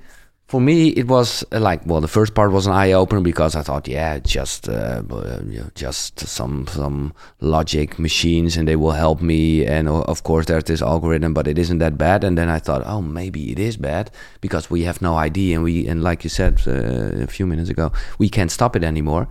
for 0.47 0.61
me, 0.61 0.87
it 0.89 1.07
was 1.07 1.43
uh, 1.51 1.59
like 1.59 1.85
well, 1.85 1.99
the 1.99 2.07
first 2.07 2.33
part 2.33 2.53
was 2.53 2.67
an 2.67 2.73
eye 2.73 2.93
opener 2.93 3.19
because 3.19 3.53
I 3.53 3.63
thought, 3.63 3.85
yeah, 3.85 4.19
just 4.19 4.69
uh, 4.69 5.01
just 5.75 6.21
some 6.21 6.67
some 6.67 7.13
logic 7.41 7.99
machines 7.99 8.55
and 8.55 8.65
they 8.65 8.77
will 8.77 8.93
help 8.93 9.21
me, 9.21 9.65
and 9.65 9.89
of 9.89 10.23
course 10.23 10.45
there's 10.45 10.63
this 10.63 10.81
algorithm, 10.81 11.33
but 11.33 11.47
it 11.47 11.57
isn't 11.57 11.79
that 11.79 11.97
bad. 11.97 12.23
And 12.23 12.37
then 12.37 12.47
I 12.47 12.59
thought, 12.59 12.83
oh, 12.85 13.01
maybe 13.01 13.51
it 13.51 13.59
is 13.59 13.75
bad 13.75 14.09
because 14.39 14.69
we 14.69 14.83
have 14.83 15.01
no 15.01 15.15
idea, 15.15 15.55
and 15.55 15.65
we 15.65 15.85
and 15.85 16.01
like 16.01 16.23
you 16.23 16.29
said 16.29 16.61
uh, 16.65 17.23
a 17.23 17.27
few 17.27 17.45
minutes 17.45 17.69
ago, 17.69 17.91
we 18.17 18.29
can't 18.29 18.51
stop 18.51 18.77
it 18.77 18.85
anymore. 18.85 19.27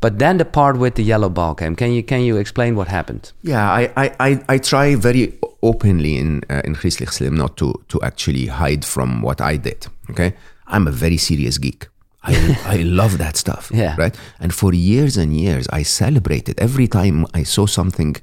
But 0.00 0.18
then 0.18 0.38
the 0.38 0.46
part 0.46 0.78
with 0.78 0.94
the 0.94 1.04
yellow 1.04 1.28
ball 1.28 1.54
came. 1.54 1.76
Can 1.76 1.92
you 1.92 2.02
can 2.02 2.22
you 2.22 2.38
explain 2.38 2.74
what 2.74 2.88
happened? 2.88 3.32
Yeah, 3.42 3.70
I, 3.70 3.92
I, 3.96 4.16
I, 4.18 4.44
I 4.48 4.58
try 4.58 4.94
very 4.94 5.38
openly 5.62 6.16
in 6.16 6.40
uh, 6.48 6.62
in 6.64 6.74
Griezelig 6.74 7.12
Slim 7.12 7.36
not 7.36 7.58
to 7.58 7.74
to 7.88 8.00
actually 8.00 8.46
hide 8.46 8.84
from 8.86 9.20
what 9.20 9.42
I 9.42 9.58
did. 9.58 9.86
Okay, 10.10 10.34
I'm 10.66 10.86
a 10.88 10.92
very 10.92 11.16
serious 11.18 11.58
geek. 11.58 11.88
I 12.22 12.32
I 12.76 12.82
love 12.82 13.18
that 13.18 13.36
stuff. 13.36 13.70
Yeah. 13.74 13.94
Right. 13.98 14.16
And 14.40 14.52
for 14.52 14.72
years 14.74 15.16
and 15.16 15.32
years, 15.36 15.66
I 15.80 15.82
celebrated 15.84 16.54
every 16.58 16.88
time 16.88 17.26
I 17.40 17.44
saw 17.44 17.66
something 17.66 18.16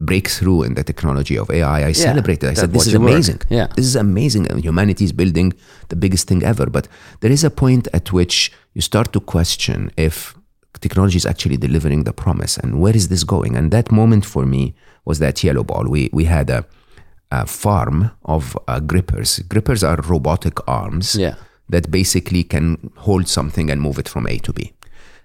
breakthrough 0.00 0.62
in 0.62 0.74
the 0.74 0.84
technology 0.84 1.36
of 1.38 1.50
AI. 1.50 1.88
I 1.88 1.92
celebrated. 1.92 2.50
I 2.50 2.54
said, 2.54 2.72
"This 2.72 2.86
is 2.86 2.94
amazing. 2.94 3.40
Yeah. 3.50 3.66
This 3.76 3.86
is 3.86 3.96
amazing. 3.96 4.46
And 4.50 4.60
humanity 4.62 5.04
is 5.04 5.12
building 5.12 5.52
the 5.88 5.96
biggest 5.96 6.28
thing 6.28 6.42
ever." 6.44 6.66
But 6.66 6.88
there 7.20 7.32
is 7.32 7.44
a 7.44 7.50
point 7.50 7.88
at 7.92 8.12
which 8.12 8.52
you 8.74 8.80
start 8.82 9.12
to 9.12 9.20
question 9.20 9.90
if 9.96 10.34
technology 10.80 11.16
is 11.16 11.26
actually 11.26 11.56
delivering 11.56 12.04
the 12.04 12.12
promise 12.12 12.56
and 12.62 12.80
where 12.80 12.94
is 12.94 13.08
this 13.08 13.24
going 13.24 13.56
and 13.56 13.72
that 13.72 13.90
moment 13.90 14.24
for 14.24 14.46
me 14.46 14.74
was 15.04 15.18
that 15.18 15.42
yellow 15.42 15.64
ball 15.64 15.84
we 15.88 16.08
we 16.12 16.24
had 16.24 16.48
a, 16.50 16.64
a 17.32 17.44
farm 17.46 18.12
of 18.26 18.56
uh, 18.68 18.78
grippers 18.78 19.40
grippers 19.48 19.82
are 19.82 19.96
robotic 20.06 20.56
arms 20.68 21.16
Yeah. 21.16 21.34
That 21.68 21.90
basically 21.90 22.42
can 22.44 22.90
hold 22.96 23.28
something 23.28 23.70
and 23.70 23.80
move 23.80 23.98
it 23.98 24.08
from 24.08 24.26
a 24.26 24.38
to 24.38 24.52
b 24.52 24.72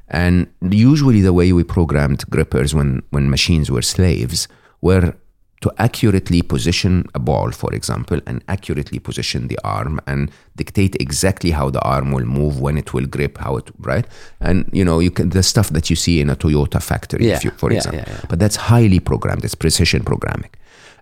and 0.10 0.48
usually 0.70 1.22
the 1.22 1.34
way 1.34 1.52
we 1.54 1.64
programmed 1.64 2.24
grippers 2.30 2.74
when 2.76 3.02
when 3.12 3.30
machines 3.30 3.70
were 3.72 3.82
slaves 3.82 4.48
were 4.82 5.14
to 5.62 5.72
accurately 5.78 6.42
position 6.42 7.06
a 7.16 7.20
ball, 7.20 7.50
for 7.52 7.74
example, 7.74 8.20
and 8.28 8.44
accurately 8.50 9.00
position 9.00 9.48
the 9.48 9.58
arm 9.64 9.98
and 10.06 10.30
dictate 10.58 10.94
exactly 11.00 11.52
how 11.52 11.70
the 11.70 11.80
arm 11.84 12.12
will 12.12 12.26
move, 12.26 12.60
when 12.60 12.78
it 12.78 12.94
will 12.94 13.06
grip, 13.06 13.38
how 13.38 13.56
it 13.56 13.72
right, 13.80 14.06
and 14.42 14.70
you 14.74 14.84
know 14.84 15.00
you 15.00 15.10
can 15.10 15.30
the 15.30 15.42
stuff 15.42 15.70
that 15.70 15.90
you 15.90 15.96
see 15.96 16.20
in 16.20 16.30
a 16.30 16.36
Toyota 16.36 16.82
factory, 16.82 17.28
Yeah, 17.30 17.38
if 17.38 17.46
you, 17.46 17.52
for 17.52 17.72
yeah, 17.72 17.78
example. 17.78 18.04
yeah. 18.14 18.26
But 18.28 18.40
that's 18.40 18.58
highly 18.58 19.00
programmed. 19.00 19.46
It's 19.46 19.56
precision 19.56 20.04
programming. 20.04 20.50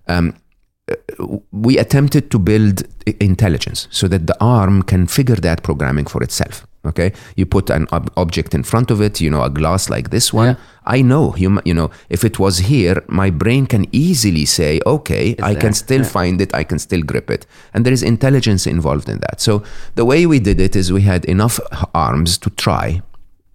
Um, 0.07 0.35
we 1.51 1.77
attempted 1.77 2.31
to 2.31 2.39
build 2.39 2.83
intelligence 3.19 3.87
so 3.91 4.07
that 4.07 4.27
the 4.27 4.37
arm 4.39 4.83
can 4.83 5.07
figure 5.07 5.35
that 5.35 5.63
programming 5.63 6.05
for 6.05 6.23
itself. 6.23 6.67
Okay, 6.83 7.13
you 7.35 7.45
put 7.45 7.69
an 7.69 7.87
ob- 7.91 8.11
object 8.17 8.55
in 8.55 8.63
front 8.63 8.89
of 8.89 9.01
it, 9.01 9.21
you 9.21 9.29
know, 9.29 9.43
a 9.43 9.51
glass 9.51 9.87
like 9.87 10.09
this 10.09 10.33
one. 10.33 10.47
Yeah. 10.47 10.55
I 10.83 11.03
know, 11.03 11.35
you, 11.35 11.61
you 11.63 11.75
know, 11.75 11.91
if 12.09 12.23
it 12.23 12.39
was 12.39 12.57
here, 12.57 13.03
my 13.07 13.29
brain 13.29 13.67
can 13.67 13.85
easily 13.91 14.45
say, 14.45 14.79
okay, 14.87 15.35
I 15.43 15.53
there, 15.53 15.61
can 15.61 15.73
still 15.73 16.01
yeah. 16.01 16.07
find 16.07 16.41
it, 16.41 16.51
I 16.55 16.63
can 16.63 16.79
still 16.79 17.03
grip 17.03 17.29
it. 17.29 17.45
And 17.75 17.85
there 17.85 17.93
is 17.93 18.01
intelligence 18.01 18.65
involved 18.65 19.09
in 19.09 19.19
that. 19.19 19.39
So 19.41 19.61
the 19.93 20.05
way 20.05 20.25
we 20.25 20.39
did 20.39 20.59
it 20.59 20.75
is 20.75 20.91
we 20.91 21.03
had 21.03 21.23
enough 21.25 21.59
arms 21.93 22.39
to 22.39 22.49
try 22.49 23.03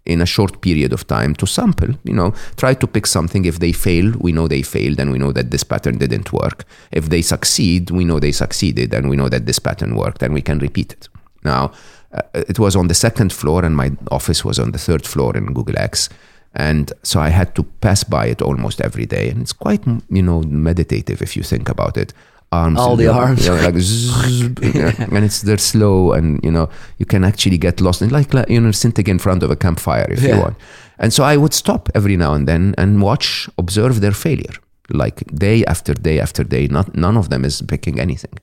in 0.07 0.21
a 0.21 0.27
short 0.27 0.61
period 0.61 0.93
of 0.93 1.07
time 1.07 1.35
to 1.35 1.47
sample, 1.47 1.89
you 2.05 2.15
know, 2.15 2.33
try 2.57 2.75
to 2.75 2.87
pick 2.87 3.07
something. 3.07 3.45
If 3.45 3.59
they 3.59 3.73
fail, 3.73 4.13
we 4.19 4.33
know 4.33 4.49
they 4.49 4.63
failed 4.63 5.01
and 5.01 5.11
we 5.11 5.19
know 5.19 5.33
that 5.33 5.51
this 5.51 5.65
pattern 5.65 5.99
didn't 5.99 6.33
work. 6.33 6.65
If 6.93 7.09
they 7.09 7.23
succeed, 7.23 7.91
we 7.91 8.05
know 8.05 8.21
they 8.21 8.33
succeeded 8.33 8.95
and 8.95 9.11
we 9.11 9.17
know 9.17 9.29
that 9.29 9.47
this 9.47 9.59
pattern 9.59 9.97
worked 9.97 10.23
and 10.23 10.33
we 10.33 10.43
can 10.43 10.59
repeat 10.59 10.93
it. 10.93 11.09
Now, 11.45 11.73
uh, 12.13 12.23
it 12.35 12.59
was 12.59 12.77
on 12.77 12.89
the 12.89 12.95
second 12.95 13.33
floor 13.33 13.65
and 13.65 13.77
my 13.77 13.93
office 14.11 14.45
was 14.45 14.59
on 14.59 14.73
the 14.73 14.79
third 14.79 15.07
floor 15.07 15.37
in 15.37 15.53
Google 15.53 15.79
X. 15.79 16.09
And 16.55 16.93
so 17.03 17.21
I 17.21 17.29
had 17.29 17.55
to 17.57 17.65
pass 17.65 18.03
by 18.03 18.27
it 18.27 18.41
almost 18.41 18.81
every 18.81 19.07
day. 19.07 19.29
And 19.29 19.43
it's 19.43 19.53
quite, 19.53 19.85
you 20.09 20.23
know, 20.23 20.41
meditative 20.43 21.21
if 21.21 21.37
you 21.37 21.43
think 21.43 21.69
about 21.69 21.97
it. 21.97 22.15
Arms 22.53 22.79
All 22.79 22.97
the 22.97 23.09
arms. 23.09 23.49
like 23.49 23.77
zzz, 23.77 24.41
yeah, 24.75 24.93
and 24.99 25.25
it's 25.25 25.43
they're 25.43 25.59
slow 25.59 26.13
and 26.13 26.41
you 26.45 26.51
know 26.51 26.69
you 26.99 27.05
can 27.05 27.25
actually 27.25 27.59
get 27.59 27.81
lost 27.81 28.03
in 28.03 28.11
like, 28.11 28.33
like 28.33 28.49
you 28.49 28.61
know 28.61 28.71
sitting 28.71 29.07
in 29.09 29.19
front 29.19 29.43
of 29.43 29.51
a 29.51 29.57
campfire 29.57 30.07
if 30.11 30.23
you 30.23 30.39
want. 30.39 30.57
And 30.99 31.13
so 31.13 31.25
i 31.25 31.37
would 31.37 31.53
stop 31.53 31.89
every 31.95 32.17
now 32.17 32.33
and 32.35 32.47
then 32.47 32.75
and 32.79 33.03
watch 33.03 33.49
observe 33.59 34.01
their 34.01 34.13
failure. 34.13 34.55
Like 34.89 35.25
day 35.35 35.65
after 35.65 35.93
day 35.93 36.21
after 36.21 36.45
day 36.45 36.69
not 36.69 36.97
none 36.97 37.17
of 37.17 37.31
them 37.31 37.45
is 37.45 37.63
picking 37.63 37.99
anything. 37.99 38.39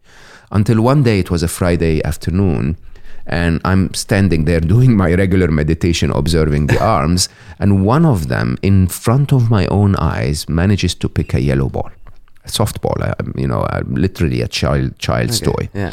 Until 0.52 0.82
one 0.82 1.04
day 1.04 1.20
it 1.20 1.32
was 1.32 1.42
a 1.42 1.48
friday 1.48 2.04
afternoon 2.04 2.78
and 3.26 3.62
i'm 3.64 3.94
standing 3.94 4.44
there 4.44 4.60
doing 4.60 4.98
my 4.98 5.14
regular 5.14 5.50
meditation 5.50 6.12
observing 6.12 6.68
the 6.68 6.82
arms 6.98 7.30
and 7.60 7.86
one 7.86 8.06
of 8.06 8.28
them 8.28 8.58
in 8.62 8.86
front 8.88 9.32
of 9.32 9.50
my 9.50 9.66
own 9.68 9.96
eyes 9.96 10.50
manages 10.50 10.94
to 10.94 11.08
pick 11.08 11.34
a 11.34 11.40
yellow 11.40 11.70
ball 11.70 11.90
softball 12.48 13.00
uh, 13.02 13.14
you 13.36 13.48
know 13.48 13.62
uh, 13.62 13.82
literally 13.88 14.42
a 14.42 14.48
child 14.48 14.98
child's 15.00 15.40
toy 15.40 15.70
Yeah. 15.74 15.92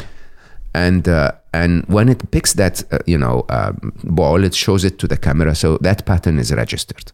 and 0.73 1.07
uh, 1.07 1.31
and 1.53 1.83
when 1.87 2.09
it 2.09 2.31
picks 2.31 2.53
that 2.53 2.83
uh, 2.91 2.99
you 3.05 3.17
know 3.17 3.45
um, 3.49 3.91
ball, 4.03 4.43
it 4.43 4.55
shows 4.55 4.85
it 4.85 4.97
to 4.99 5.07
the 5.07 5.17
camera, 5.17 5.53
so 5.55 5.77
that 5.81 6.05
pattern 6.05 6.39
is 6.39 6.51
registered. 6.53 7.11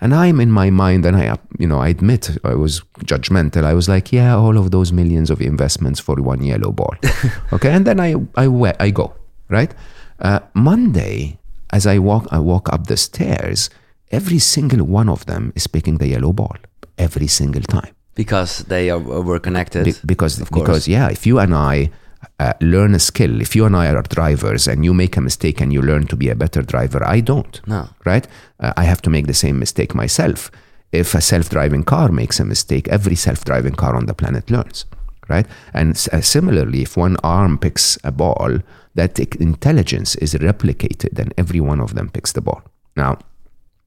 And 0.00 0.14
I'm 0.14 0.40
in 0.40 0.50
my 0.50 0.70
mind, 0.70 1.04
and 1.06 1.16
I 1.16 1.28
uh, 1.28 1.36
you 1.58 1.66
know 1.68 1.80
I 1.80 1.88
admit 1.88 2.30
I 2.44 2.54
was 2.54 2.82
judgmental. 3.04 3.64
I 3.64 3.74
was 3.74 3.88
like, 3.88 4.10
yeah, 4.16 4.34
all 4.36 4.56
of 4.56 4.70
those 4.70 4.90
millions 4.92 5.30
of 5.30 5.40
investments 5.40 6.00
for 6.00 6.16
one 6.16 6.42
yellow 6.42 6.72
ball, 6.72 6.94
okay. 7.52 7.70
And 7.76 7.84
then 7.86 8.00
I 8.00 8.14
I 8.36 8.46
I 8.80 8.90
go 8.90 9.12
right. 9.50 9.72
Uh, 10.18 10.40
Monday, 10.54 11.38
as 11.70 11.86
I 11.86 11.98
walk 11.98 12.26
I 12.32 12.38
walk 12.38 12.72
up 12.72 12.86
the 12.86 12.96
stairs, 12.96 13.68
every 14.10 14.38
single 14.38 14.82
one 14.86 15.10
of 15.12 15.26
them 15.26 15.52
is 15.54 15.66
picking 15.66 15.98
the 15.98 16.08
yellow 16.08 16.32
ball 16.32 16.56
every 16.96 17.26
single 17.28 17.62
time. 17.62 17.94
Because 18.14 18.64
they 18.64 18.90
are, 18.90 18.98
were 18.98 19.40
connected. 19.40 19.84
Be- 19.84 19.94
because 20.06 20.38
because 20.38 20.88
yeah, 20.88 21.08
if 21.10 21.26
you 21.26 21.38
and 21.38 21.54
I 21.54 21.90
uh, 22.38 22.52
learn 22.60 22.94
a 22.94 22.98
skill, 22.98 23.40
if 23.40 23.56
you 23.56 23.64
and 23.66 23.76
I 23.76 23.88
are 23.88 24.02
drivers 24.02 24.68
and 24.68 24.84
you 24.84 24.94
make 24.94 25.16
a 25.16 25.20
mistake 25.20 25.60
and 25.60 25.72
you 25.72 25.82
learn 25.82 26.06
to 26.06 26.16
be 26.16 26.28
a 26.30 26.34
better 26.34 26.62
driver, 26.62 27.04
I 27.04 27.20
don't. 27.20 27.60
No. 27.66 27.88
Right? 28.04 28.26
Uh, 28.60 28.72
I 28.76 28.84
have 28.84 29.02
to 29.02 29.10
make 29.10 29.26
the 29.26 29.34
same 29.34 29.58
mistake 29.58 29.94
myself. 29.94 30.50
If 30.92 31.14
a 31.14 31.20
self-driving 31.20 31.84
car 31.84 32.12
makes 32.12 32.38
a 32.38 32.44
mistake, 32.44 32.86
every 32.88 33.16
self-driving 33.16 33.74
car 33.74 33.96
on 33.96 34.06
the 34.06 34.14
planet 34.14 34.50
learns. 34.50 34.86
Right? 35.28 35.46
And 35.72 35.90
uh, 36.12 36.20
similarly, 36.20 36.82
if 36.82 36.96
one 36.96 37.16
arm 37.24 37.58
picks 37.58 37.98
a 38.04 38.12
ball, 38.12 38.58
that 38.94 39.18
intelligence 39.18 40.14
is 40.16 40.34
replicated, 40.34 41.18
and 41.18 41.34
every 41.36 41.60
one 41.60 41.80
of 41.80 41.94
them 41.94 42.10
picks 42.10 42.32
the 42.32 42.42
ball. 42.42 42.62
Now, 42.96 43.18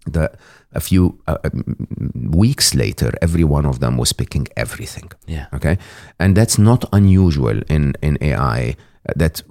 the 0.05 0.31
a 0.75 0.79
few 0.79 1.19
uh, 1.27 1.37
um, 1.43 1.63
weeks 2.37 2.73
later, 2.73 3.11
every 3.21 3.43
one 3.43 3.65
of 3.69 3.79
them 3.79 3.97
was 3.97 4.13
picking 4.13 4.47
everything. 4.55 5.11
Yeah. 5.27 5.45
Okay, 5.53 5.77
and 6.19 6.35
that's 6.35 6.57
not 6.57 6.85
unusual 6.91 7.61
in 7.69 7.93
in 8.01 8.17
AI. 8.21 8.75
uh, 9.09 9.13
That 9.15 9.43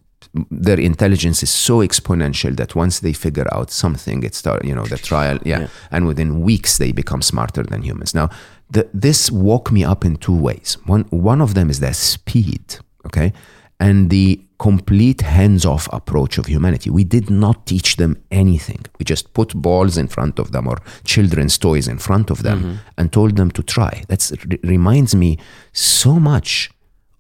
their 0.51 0.81
intelligence 0.81 1.43
is 1.43 1.51
so 1.51 1.79
exponential 1.83 2.55
that 2.57 2.75
once 2.75 3.01
they 3.01 3.13
figure 3.15 3.47
out 3.53 3.71
something, 3.71 4.25
it 4.25 4.35
start 4.35 4.65
you 4.65 4.75
know 4.75 4.87
the 4.89 4.97
trial, 4.99 5.39
yeah, 5.45 5.61
Yeah. 5.61 5.69
and 5.91 6.07
within 6.07 6.41
weeks 6.45 6.77
they 6.79 6.93
become 6.93 7.23
smarter 7.23 7.63
than 7.65 7.83
humans. 7.83 8.13
Now, 8.15 8.29
the, 8.73 8.83
this 9.01 9.31
woke 9.31 9.73
me 9.73 9.85
up 9.91 10.05
in 10.05 10.17
two 10.17 10.37
ways. 10.43 10.77
One 10.87 11.05
one 11.11 11.43
of 11.45 11.53
them 11.55 11.71
is 11.71 11.79
their 11.79 11.95
speed. 11.95 12.79
Okay. 13.07 13.33
And 13.79 14.11
the 14.11 14.41
complete 14.59 15.21
hands 15.21 15.65
off 15.65 15.89
approach 15.93 16.39
of 16.39 16.47
humanity. 16.47 16.91
We 16.91 17.05
did 17.05 17.31
not 17.31 17.67
teach 17.67 17.97
them 17.97 18.23
anything. 18.31 18.85
We 18.99 19.05
just 19.05 19.33
put 19.35 19.55
balls 19.55 19.97
in 19.97 20.09
front 20.09 20.39
of 20.39 20.53
them 20.53 20.67
or 20.67 20.79
children's 21.05 21.59
toys 21.59 21.89
in 21.89 21.99
front 21.99 22.31
of 22.31 22.43
them 22.43 22.59
mm-hmm. 22.59 22.75
and 22.97 23.13
told 23.13 23.37
them 23.37 23.51
to 23.53 23.63
try. 23.63 24.03
That 24.09 24.31
reminds 24.65 25.15
me 25.15 25.39
so 25.73 26.19
much 26.19 26.71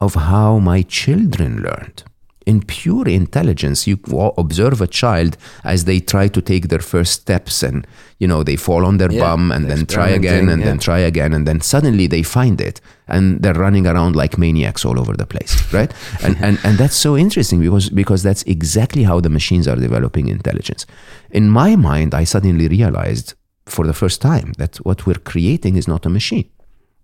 of 0.00 0.14
how 0.14 0.58
my 0.58 0.82
children 0.82 1.62
learned. 1.62 2.04
In 2.46 2.62
pure 2.62 3.08
intelligence, 3.08 3.86
you 3.88 3.98
observe 4.38 4.80
a 4.80 4.86
child 4.86 5.36
as 5.64 5.84
they 5.84 5.98
try 5.98 6.28
to 6.28 6.40
take 6.40 6.68
their 6.68 6.78
first 6.78 7.12
steps 7.22 7.62
and, 7.62 7.84
you 8.20 8.28
know, 8.28 8.44
they 8.44 8.54
fall 8.54 8.86
on 8.86 8.98
their 8.98 9.10
Yeah, 9.10 9.20
bum 9.20 9.50
and 9.50 9.68
then 9.68 9.84
try 9.86 10.08
again 10.10 10.48
and 10.48 10.62
then 10.62 10.78
try 10.78 11.00
again 11.00 11.32
and 11.34 11.44
then 11.46 11.60
suddenly 11.60 12.06
they 12.06 12.22
find 12.22 12.60
it 12.60 12.80
and 13.08 13.42
they're 13.42 13.60
running 13.66 13.86
around 13.86 14.14
like 14.14 14.38
maniacs 14.38 14.84
all 14.84 14.98
over 14.98 15.14
the 15.14 15.26
place 15.26 15.52
right? 15.72 15.92
And, 16.24 16.36
and 16.40 16.58
and 16.64 16.78
that's 16.78 16.96
so 17.06 17.16
interesting 17.16 17.60
because 17.60 17.90
because 17.90 18.22
that's 18.22 18.44
exactly 18.44 19.02
how 19.10 19.20
the 19.20 19.30
machines 19.38 19.66
are 19.68 19.76
developing 19.76 20.28
intelligence. 20.28 20.86
In 21.30 21.50
my 21.50 21.76
mind 21.76 22.14
i 22.14 22.24
suddenly 22.24 22.68
realized 22.68 23.34
for 23.74 23.84
the 23.86 23.92
first 24.02 24.18
time 24.22 24.52
that 24.58 24.76
what 24.86 24.98
we're 25.06 25.22
creating 25.32 25.76
is 25.76 25.86
not 25.88 26.06
a 26.06 26.08
machine. 26.08 26.48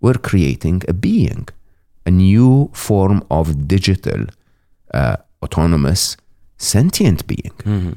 We're 0.00 0.22
creating 0.30 0.82
a 0.88 0.92
being 0.92 1.48
a 2.06 2.10
new 2.10 2.70
form 2.72 3.24
of 3.30 3.68
digital 3.68 4.26
uh, 4.94 5.16
autonomous 5.42 6.16
sentient 6.58 7.26
being. 7.26 7.52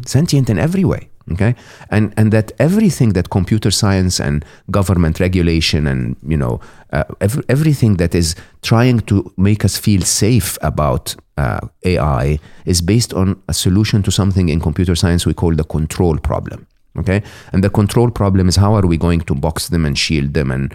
Sentient 0.06 0.50
in 0.50 0.60
every 0.60 0.84
way 0.84 1.10
okay? 1.32 1.56
And 1.90 2.14
and 2.18 2.32
that 2.32 2.52
everything 2.60 3.14
that 3.14 3.30
computer 3.30 3.72
science 3.72 4.20
and 4.20 4.46
government 4.72 5.20
regulation 5.20 5.88
and 5.88 6.16
you 6.28 6.38
know 6.38 6.60
uh, 6.94 7.04
ev- 7.22 7.44
everything 7.50 7.98
that 7.98 8.16
is 8.16 8.36
trying 8.62 9.00
to 9.02 9.32
make 9.38 9.66
us 9.66 9.78
feel 9.78 10.02
safe 10.02 10.58
about 10.62 11.16
uh, 11.38 11.60
AI 11.84 12.40
is 12.66 12.82
based 12.82 13.14
on 13.14 13.42
a 13.48 13.54
solution 13.54 14.04
to 14.04 14.12
something 14.12 14.50
in 14.50 14.60
computer 14.60 14.96
science 14.96 15.26
we 15.26 15.34
call 15.34 15.56
the 15.56 15.64
control 15.64 16.18
problem 16.18 16.68
okay? 16.98 17.22
And 17.52 17.64
the 17.64 17.70
control 17.70 18.10
problem 18.10 18.48
is 18.48 18.56
how 18.56 18.74
are 18.76 18.88
we 18.88 18.98
going 18.98 19.22
to 19.22 19.36
box 19.36 19.70
them 19.70 19.86
and 19.86 19.98
shield 19.98 20.34
them 20.34 20.52
and 20.52 20.74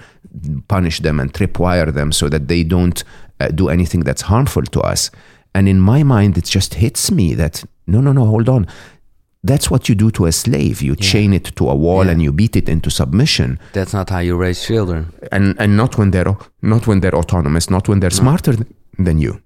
punish 0.69 1.01
them 1.01 1.19
and 1.19 1.33
tripwire 1.33 1.93
them 1.93 2.13
so 2.13 2.29
that 2.29 2.49
they 2.49 2.63
don't 2.63 3.03
uh, 3.41 3.49
do 3.49 3.69
anything 3.69 4.01
that's 4.01 4.23
harmful 4.23 4.63
to 4.63 4.81
us 4.81 5.11
and 5.55 5.69
in 5.69 5.81
my 5.81 6.03
mind 6.03 6.37
it 6.39 6.45
just 6.45 6.75
hits 6.75 7.11
me 7.11 7.35
that 7.37 7.65
no 7.87 8.01
no 8.01 8.13
no 8.13 8.25
hold 8.25 8.49
on. 8.49 8.67
That's 9.43 9.71
what 9.71 9.89
you 9.89 9.95
do 9.95 10.11
to 10.11 10.27
a 10.27 10.33
slave. 10.33 10.83
You 10.83 10.95
chain 10.97 11.33
it 11.33 11.57
to 11.57 11.69
a 11.71 11.75
wall 11.75 12.05
Yeah. 12.05 12.13
and 12.13 12.23
you 12.23 12.31
beat 12.33 12.57
it 12.57 12.69
into 12.69 12.91
submission. 12.91 13.59
That's 13.73 13.95
not 13.95 14.11
how 14.11 14.19
you 14.19 14.37
raise 14.37 14.67
children. 14.67 15.07
and 15.33 15.55
and 15.59 15.77
not 15.77 15.97
when 15.99 16.11
they're 16.11 16.37
not 16.63 16.87
when 16.87 17.01
they're 17.01 17.19
autonomous 17.19 17.69
not 17.71 17.89
when 17.89 18.01
they're 18.01 18.17
smarter 18.23 18.55
than 19.05 19.19
you. 19.19 19.41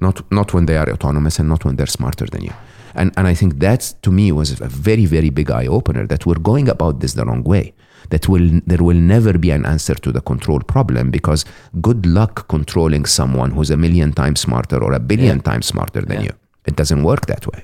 Not 0.00 0.22
not 0.30 0.52
when 0.54 0.66
they 0.66 0.76
are 0.76 0.90
autonomous 0.92 1.38
and 1.38 1.48
not 1.48 1.64
when 1.64 1.76
they're 1.76 1.86
smarter 1.98 2.26
than 2.26 2.42
you. 2.42 2.52
And 2.94 3.10
and 3.16 3.26
i 3.32 3.34
think 3.34 3.52
that 3.60 3.94
to 4.02 4.10
me 4.10 4.32
was 4.32 4.60
a 4.60 4.68
very 4.68 5.06
very 5.06 5.30
big 5.30 5.50
eye 5.50 5.68
opener 5.68 6.06
that 6.06 6.26
we're 6.26 6.42
going 6.42 6.68
about 6.68 6.98
this 7.00 7.14
the 7.14 7.24
wrong 7.24 7.42
way 7.44 7.72
that 8.10 8.28
will 8.28 8.60
there 8.66 8.82
will 8.84 9.00
never 9.00 9.38
be 9.38 9.50
an 9.50 9.64
answer 9.66 9.94
to 9.94 10.12
the 10.12 10.20
control 10.20 10.60
problem 10.60 11.10
because 11.10 11.44
good 11.80 12.06
luck 12.06 12.46
controlling 12.48 13.04
someone 13.06 13.50
who's 13.50 13.70
a 13.70 13.76
million 13.76 14.12
times 14.12 14.40
smarter 14.40 14.82
or 14.82 14.92
a 14.92 15.00
billion 15.00 15.36
Yeah. 15.36 15.42
times 15.52 15.66
smarter 15.66 16.02
than 16.02 16.16
Yeah. 16.18 16.24
you 16.26 16.32
it 16.66 16.76
doesn't 16.76 17.02
work 17.02 17.26
that 17.26 17.46
way 17.52 17.62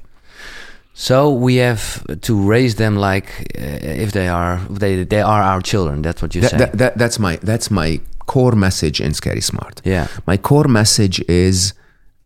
So 0.94 1.30
we 1.32 1.56
have 1.56 2.04
to 2.22 2.34
raise 2.50 2.74
them 2.74 2.96
like 2.96 3.26
uh, 3.58 4.02
if 4.04 4.10
they 4.12 4.28
are 4.28 4.58
they 4.80 5.04
they 5.04 5.20
are 5.22 5.42
our 5.42 5.60
children. 5.62 6.02
That's 6.02 6.20
what 6.22 6.34
you 6.34 6.40
That- 6.42 6.50
say. 6.50 6.58
that- 6.58 6.78
that- 6.78 6.96
that's 6.98 7.18
my 7.18 7.38
that's 7.42 7.70
my 7.70 8.00
core 8.26 8.56
message 8.56 9.00
in 9.00 9.14
Scary 9.14 9.40
Smart. 9.40 9.80
Yeah. 9.84 10.06
My 10.26 10.36
core 10.38 10.68
message 10.68 11.22
is 11.28 11.74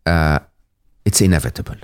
uh, 0.07 0.39
it's 1.05 1.21
inevitable. 1.21 1.75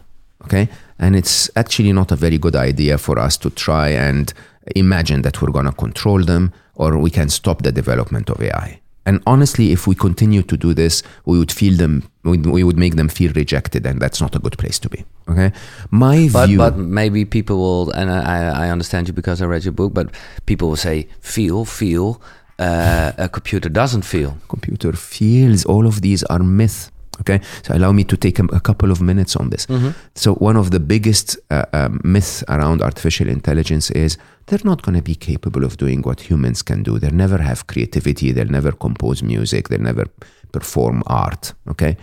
Okay, 0.45 0.68
and 0.97 1.16
it's 1.16 1.49
actually 1.56 1.93
not 1.93 2.12
a 2.12 2.16
very 2.16 2.38
good 2.39 2.56
idea 2.56 2.97
for 2.97 3.20
us 3.20 3.38
to 3.38 3.49
try 3.49 3.89
and 4.10 4.34
imagine 4.76 5.22
that 5.24 5.41
we're 5.41 5.51
going 5.51 5.65
to 5.65 5.72
control 5.72 6.24
them 6.24 6.51
or 6.76 6.97
we 6.97 7.09
can 7.09 7.30
stop 7.30 7.61
the 7.63 7.72
development 7.72 8.30
of 8.30 8.41
AI. 8.41 8.80
And 9.05 9.22
honestly, 9.26 9.72
if 9.72 9.88
we 9.88 9.95
continue 9.95 10.43
to 10.43 10.55
do 10.57 10.74
this, 10.74 11.01
we 11.26 11.39
would 11.39 11.51
feel 11.51 11.76
them. 11.78 12.03
We, 12.24 12.63
would 12.63 12.78
make 12.78 12.95
them 12.95 13.09
feel 13.09 13.32
rejected, 13.34 13.86
and 13.86 13.99
that's 13.99 14.22
not 14.22 14.36
a 14.36 14.39
good 14.39 14.57
place 14.57 14.78
to 14.80 14.89
be. 14.89 15.03
Okay, 15.28 15.51
my 15.89 16.30
But 16.32 16.47
view. 16.47 16.57
but 16.57 16.78
maybe 16.78 17.26
people 17.26 17.57
will, 17.57 17.91
and 17.91 18.11
I 18.11 18.67
I 18.67 18.70
understand 18.70 19.07
you 19.07 19.13
because 19.13 19.41
I 19.41 19.45
read 19.47 19.63
your 19.65 19.72
book. 19.74 19.93
But 19.93 20.11
people 20.45 20.67
will 20.67 20.76
say, 20.78 21.07
feel, 21.22 21.65
feel. 21.65 22.22
Uh, 22.59 23.13
a 23.17 23.30
computer 23.30 23.70
doesn't 23.70 24.03
feel. 24.03 24.38
computer 24.49 24.91
feels 24.93 25.65
all 25.65 25.88
of 25.88 26.01
these 26.01 26.24
are 26.26 26.39
myth 26.39 26.91
okay? 27.22 27.39
So 27.63 27.76
allow 27.76 27.91
me 27.91 28.03
to 28.05 28.17
take 28.17 28.39
a, 28.39 28.45
a 28.45 28.59
couple 28.59 28.91
of 28.91 29.01
minutes 29.01 29.36
on 29.36 29.49
this. 29.49 29.67
So 30.15 30.36
one 30.36 30.57
of 30.57 30.72
the 30.72 30.80
biggest 30.80 31.38
uh, 31.49 31.65
um, 31.74 31.99
myths 32.03 32.43
around 32.47 32.82
artificial 32.82 33.28
intelligence 33.28 33.91
is 33.91 34.17
they're 34.47 34.59
not 34.63 34.82
going 34.82 34.95
to 34.95 35.03
be 35.03 35.15
capable 35.15 35.63
of 35.63 35.78
doing 35.78 36.01
what 36.01 36.22
humans 36.22 36.61
can 36.63 36.84
do. 36.84 36.99
They'll 36.99 37.11
never 37.11 37.38
have 37.38 37.67
creativity. 37.67 38.32
They'll 38.32 38.47
never 38.47 38.72
compose 38.72 39.22
music. 39.22 39.70
They'll 39.70 39.80
never 39.82 40.05
perform 40.51 41.03
art 41.07 41.53
okay? 41.67 41.97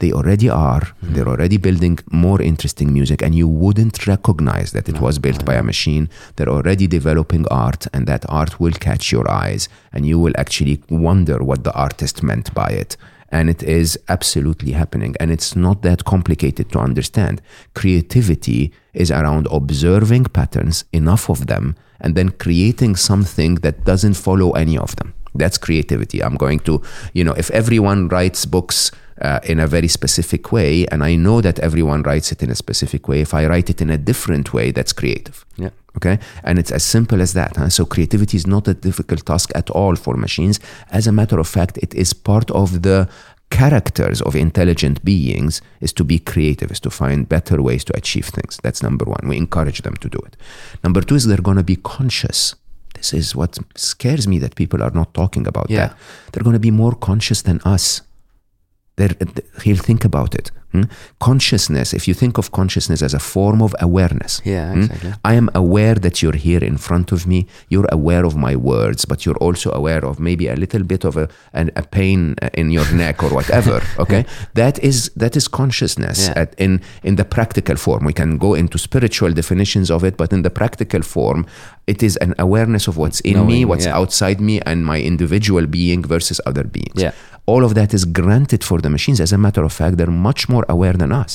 They 0.00 0.12
already 0.12 0.48
are. 0.48 0.82
They're 1.02 1.26
already 1.26 1.56
building 1.56 1.98
more 2.12 2.40
interesting 2.40 2.92
music 2.92 3.20
and 3.20 3.34
you 3.34 3.48
wouldn't 3.48 4.06
recognize 4.06 4.70
that 4.70 4.88
it 4.88 5.00
was 5.00 5.18
built 5.18 5.44
by 5.44 5.54
a 5.54 5.62
machine. 5.62 6.08
They're 6.36 6.48
already 6.48 6.86
developing 6.86 7.46
art 7.50 7.88
and 7.92 8.06
that 8.06 8.24
art 8.28 8.60
will 8.60 8.72
catch 8.72 9.10
your 9.10 9.28
eyes 9.28 9.68
and 9.92 10.06
you 10.06 10.20
will 10.20 10.34
actually 10.36 10.82
wonder 10.88 11.42
what 11.42 11.64
the 11.64 11.74
artist 11.74 12.22
meant 12.22 12.54
by 12.54 12.68
it 12.68 12.96
and 13.30 13.50
it 13.50 13.62
is 13.62 13.98
absolutely 14.08 14.72
happening. 14.72 15.14
And 15.20 15.30
it's 15.30 15.54
not 15.54 15.82
that 15.82 16.04
complicated 16.04 16.72
to 16.72 16.78
understand. 16.78 17.42
Creativity 17.74 18.72
is 18.94 19.10
around 19.10 19.46
observing 19.50 20.24
patterns 20.24 20.84
enough 20.92 21.28
of 21.28 21.46
them 21.46 21.76
and 22.00 22.14
then 22.14 22.30
creating 22.30 22.96
something 22.96 23.56
that 23.56 23.84
doesn't 23.84 24.14
follow 24.14 24.52
any 24.52 24.78
of 24.78 24.96
them. 24.96 25.14
That's 25.34 25.58
creativity. 25.58 26.22
I'm 26.22 26.36
going 26.36 26.60
to 26.60 26.82
you 27.12 27.24
know 27.24 27.34
if 27.34 27.50
everyone 27.50 28.08
writes 28.08 28.46
books 28.46 28.90
uh, 29.20 29.40
in 29.44 29.60
a 29.60 29.66
very 29.66 29.88
specific 29.88 30.52
way 30.52 30.86
and 30.86 31.02
i 31.02 31.16
know 31.16 31.40
that 31.40 31.58
everyone 31.58 32.02
writes 32.02 32.30
it 32.30 32.40
in 32.40 32.50
a 32.50 32.54
specific 32.54 33.08
way 33.08 33.20
if 33.20 33.34
i 33.34 33.44
write 33.46 33.68
it 33.68 33.80
in 33.80 33.90
a 33.90 33.98
different 33.98 34.52
way 34.54 34.70
that's 34.70 34.92
creative. 34.92 35.44
Yeah. 35.56 35.70
Okay? 35.98 36.16
And 36.42 36.58
it's 36.58 36.72
as 36.78 36.82
simple 36.96 37.20
as 37.20 37.32
that 37.32 37.56
huh? 37.56 37.68
so 37.68 37.84
creativity 37.94 38.36
is 38.36 38.46
not 38.46 38.68
a 38.68 38.74
difficult 38.88 39.22
task 39.26 39.48
at 39.60 39.68
all 39.70 39.94
for 40.04 40.14
machines. 40.16 40.56
As 40.98 41.06
a 41.06 41.12
matter 41.12 41.38
of 41.40 41.48
fact 41.58 41.74
it 41.86 41.92
is 41.94 42.10
part 42.30 42.48
of 42.50 42.68
the 42.82 43.08
characters 43.50 44.18
of 44.22 44.34
intelligent 44.36 44.96
beings 45.04 45.54
is 45.80 45.92
to 45.92 46.04
be 46.04 46.18
creative 46.32 46.70
is 46.70 46.80
to 46.80 46.90
find 46.90 47.28
better 47.28 47.58
ways 47.68 47.82
to 47.84 47.96
achieve 47.96 48.26
things. 48.36 48.58
That's 48.62 48.82
number 48.82 49.04
one. 49.16 49.24
We 49.28 49.36
encourage 49.36 49.80
them 49.82 49.96
to 50.04 50.08
do 50.16 50.18
it. 50.28 50.36
Number 50.84 51.00
two 51.00 51.14
is 51.16 51.24
they're 51.26 51.48
going 51.50 51.56
to 51.56 51.70
be 51.74 51.76
conscious. 51.96 52.54
This 52.94 53.12
is 53.14 53.34
what 53.34 53.58
scares 53.74 54.26
me 54.28 54.38
that 54.40 54.54
people 54.62 54.82
are 54.82 54.94
not 55.00 55.14
talking 55.14 55.46
about 55.46 55.66
Yeah. 55.70 55.78
that. 55.88 55.96
They're 56.32 56.42
going 56.48 56.60
to 56.60 56.66
be 56.70 56.74
more 56.84 56.94
conscious 56.94 57.40
than 57.42 57.60
us. 57.64 58.02
They're, 58.96 59.16
he'll 59.64 59.76
think 59.88 60.04
about 60.04 60.34
it. 60.34 60.50
Hmm? 60.72 60.82
Consciousness, 61.20 61.92
if 61.92 62.06
you 62.08 62.14
think 62.14 62.38
of 62.38 62.50
consciousness 62.52 63.02
as 63.02 63.14
a 63.14 63.18
form 63.18 63.62
of 63.62 63.74
awareness. 63.80 64.40
Yeah, 64.44 64.72
hmm? 64.72 64.82
exactly. 64.82 65.12
I 65.24 65.34
am 65.34 65.50
aware 65.54 65.94
that 65.96 66.22
you're 66.22 66.36
here 66.36 66.62
in 66.64 66.76
front 66.78 67.12
of 67.12 67.26
me. 67.26 67.46
You're 67.68 67.88
aware 67.92 68.24
of 68.24 68.36
my 68.36 68.56
words, 68.56 69.04
but 69.04 69.24
you're 69.26 69.36
also 69.38 69.70
aware 69.72 70.04
of 70.04 70.18
maybe 70.20 70.48
a 70.48 70.56
little 70.56 70.84
bit 70.84 71.04
of 71.04 71.16
a, 71.16 71.28
an, 71.52 71.70
a 71.76 71.82
pain 71.82 72.34
in 72.54 72.70
your 72.70 72.90
neck 73.02 73.22
or 73.22 73.30
whatever. 73.30 73.82
Okay, 73.98 74.24
that 74.54 74.78
is 74.82 75.10
that 75.16 75.36
is 75.36 75.48
consciousness 75.48 76.28
Yeah. 76.28 76.42
at, 76.42 76.54
in 76.58 76.80
in 77.02 77.16
the 77.16 77.24
practical 77.24 77.76
form. 77.76 78.04
We 78.04 78.12
can 78.12 78.38
go 78.38 78.54
into 78.54 78.78
spiritual 78.78 79.32
definitions 79.32 79.90
of 79.90 80.04
it, 80.04 80.16
but 80.16 80.32
in 80.32 80.42
the 80.42 80.50
practical 80.50 81.02
form, 81.02 81.46
it 81.86 82.02
is 82.02 82.16
an 82.18 82.34
awareness 82.38 82.88
of 82.88 82.96
what's 82.96 83.20
in 83.20 83.46
me, 83.46 83.64
what's 83.64 83.86
yeah. 83.86 83.96
outside 83.96 84.40
me, 84.40 84.60
and 84.66 84.84
my 84.84 85.00
individual 85.00 85.66
being 85.66 86.02
versus 86.02 86.40
other 86.46 86.64
beings 86.64 87.02
Yeah. 87.02 87.12
All 87.52 87.62
of 87.68 87.72
that 87.78 87.90
is 87.98 88.04
granted 88.20 88.62
for 88.68 88.78
the 88.84 88.90
machines. 88.96 89.18
As 89.26 89.32
a 89.32 89.38
matter 89.46 89.62
of 89.68 89.72
fact, 89.80 89.96
they're 89.98 90.18
much 90.30 90.42
more 90.54 90.64
aware 90.74 90.96
than 91.02 91.10
us. 91.24 91.32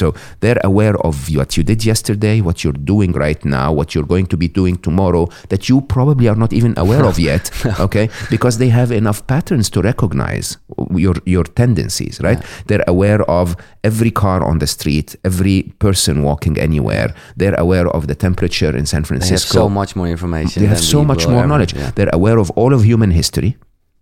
So 0.00 0.06
they're 0.42 0.60
aware 0.72 0.96
of 1.08 1.14
what 1.34 1.50
you 1.56 1.62
did 1.72 1.80
yesterday, 1.92 2.36
what 2.48 2.56
you're 2.62 2.80
doing 2.94 3.12
right 3.26 3.42
now, 3.58 3.68
what 3.78 3.88
you're 3.94 4.10
going 4.14 4.26
to 4.32 4.36
be 4.36 4.48
doing 4.60 4.76
tomorrow 4.88 5.24
that 5.52 5.62
you 5.70 5.76
probably 5.96 6.26
are 6.28 6.36
not 6.44 6.52
even 6.52 6.72
aware 6.84 7.04
of 7.10 7.16
yet. 7.18 7.44
Okay, 7.86 8.06
because 8.34 8.54
they 8.58 8.70
have 8.80 8.90
enough 9.02 9.20
patterns 9.26 9.66
to 9.74 9.78
recognize 9.92 10.46
your 11.04 11.16
your 11.34 11.46
tendencies, 11.62 12.14
right? 12.28 12.40
They're 12.68 12.88
aware 12.94 13.22
of 13.40 13.46
every 13.90 14.12
car 14.22 14.40
on 14.50 14.56
the 14.62 14.66
street, 14.76 15.08
every 15.30 15.58
person 15.84 16.14
walking 16.30 16.54
anywhere. 16.68 17.08
They're 17.40 17.58
aware 17.66 17.88
of 17.96 18.02
the 18.10 18.16
temperature 18.26 18.72
in 18.80 18.84
San 18.86 19.02
They 19.02 19.06
have 19.06 19.08
Francisco 19.08 19.58
so 19.62 19.68
much 19.80 19.90
more 19.98 20.08
information. 20.16 20.56
they 20.62 20.68
have 20.74 20.84
so 20.96 21.00
much 21.10 21.22
more 21.34 21.44
knowledge. 21.50 21.72
yeah. 21.74 21.90
They're 21.96 22.14
aware 22.20 22.38
of 22.44 22.48
all 22.60 22.72
of 22.76 22.80
human 22.92 23.10
history, 23.20 23.50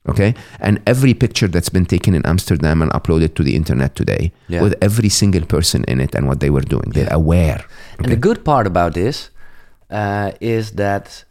okay? 0.08 0.34
And 0.60 0.80
every 0.86 1.14
picture 1.14 1.48
that's 1.48 1.68
been 1.68 1.86
taken 1.86 2.14
in 2.14 2.24
Amsterdam 2.26 2.82
and 2.82 2.90
uploaded 2.92 3.34
to 3.34 3.42
the 3.42 3.54
internet 3.54 3.94
today, 3.94 4.32
Yeah. 4.48 4.62
with 4.62 4.74
every 4.80 5.08
single 5.08 5.44
person 5.46 5.84
in 5.88 6.00
it 6.00 6.14
and 6.14 6.26
what 6.26 6.40
they 6.40 6.50
were 6.50 6.66
doing. 6.68 6.90
They're 6.90 7.12
aware. 7.12 7.64
And 7.98 8.08
the 8.08 8.16
good 8.16 8.44
part 8.44 8.66
about 8.66 8.94
this 8.94 9.30
uh, 9.90 10.32
is 10.40 10.72
that 10.72 11.24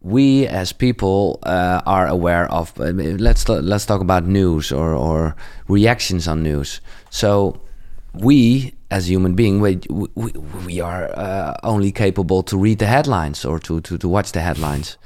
we 0.00 0.46
as 0.46 0.72
people 0.72 1.38
uh, 1.42 1.80
are 1.84 2.06
aware 2.06 2.46
of. 2.50 2.72
Let's 2.78 3.48
let's 3.48 3.86
talk 3.86 4.00
about 4.00 4.26
news 4.26 4.72
or 4.72 4.94
or 4.94 5.34
reactions 5.68 6.28
on 6.28 6.42
news. 6.42 6.80
So 7.10 7.60
we 8.14 8.72
as 8.90 9.08
human 9.10 9.34
being 9.34 9.60
we 9.60 9.78
we, 9.90 10.32
we 10.66 10.80
are 10.80 11.10
uh, 11.14 11.54
only 11.62 11.92
capable 11.92 12.42
to 12.42 12.56
read 12.56 12.78
the 12.78 12.86
headlines 12.86 13.44
or 13.44 13.58
to 13.58 13.80
to, 13.80 13.98
to 13.98 14.08
watch 14.08 14.32
the 14.32 14.40
headlines 14.40 14.96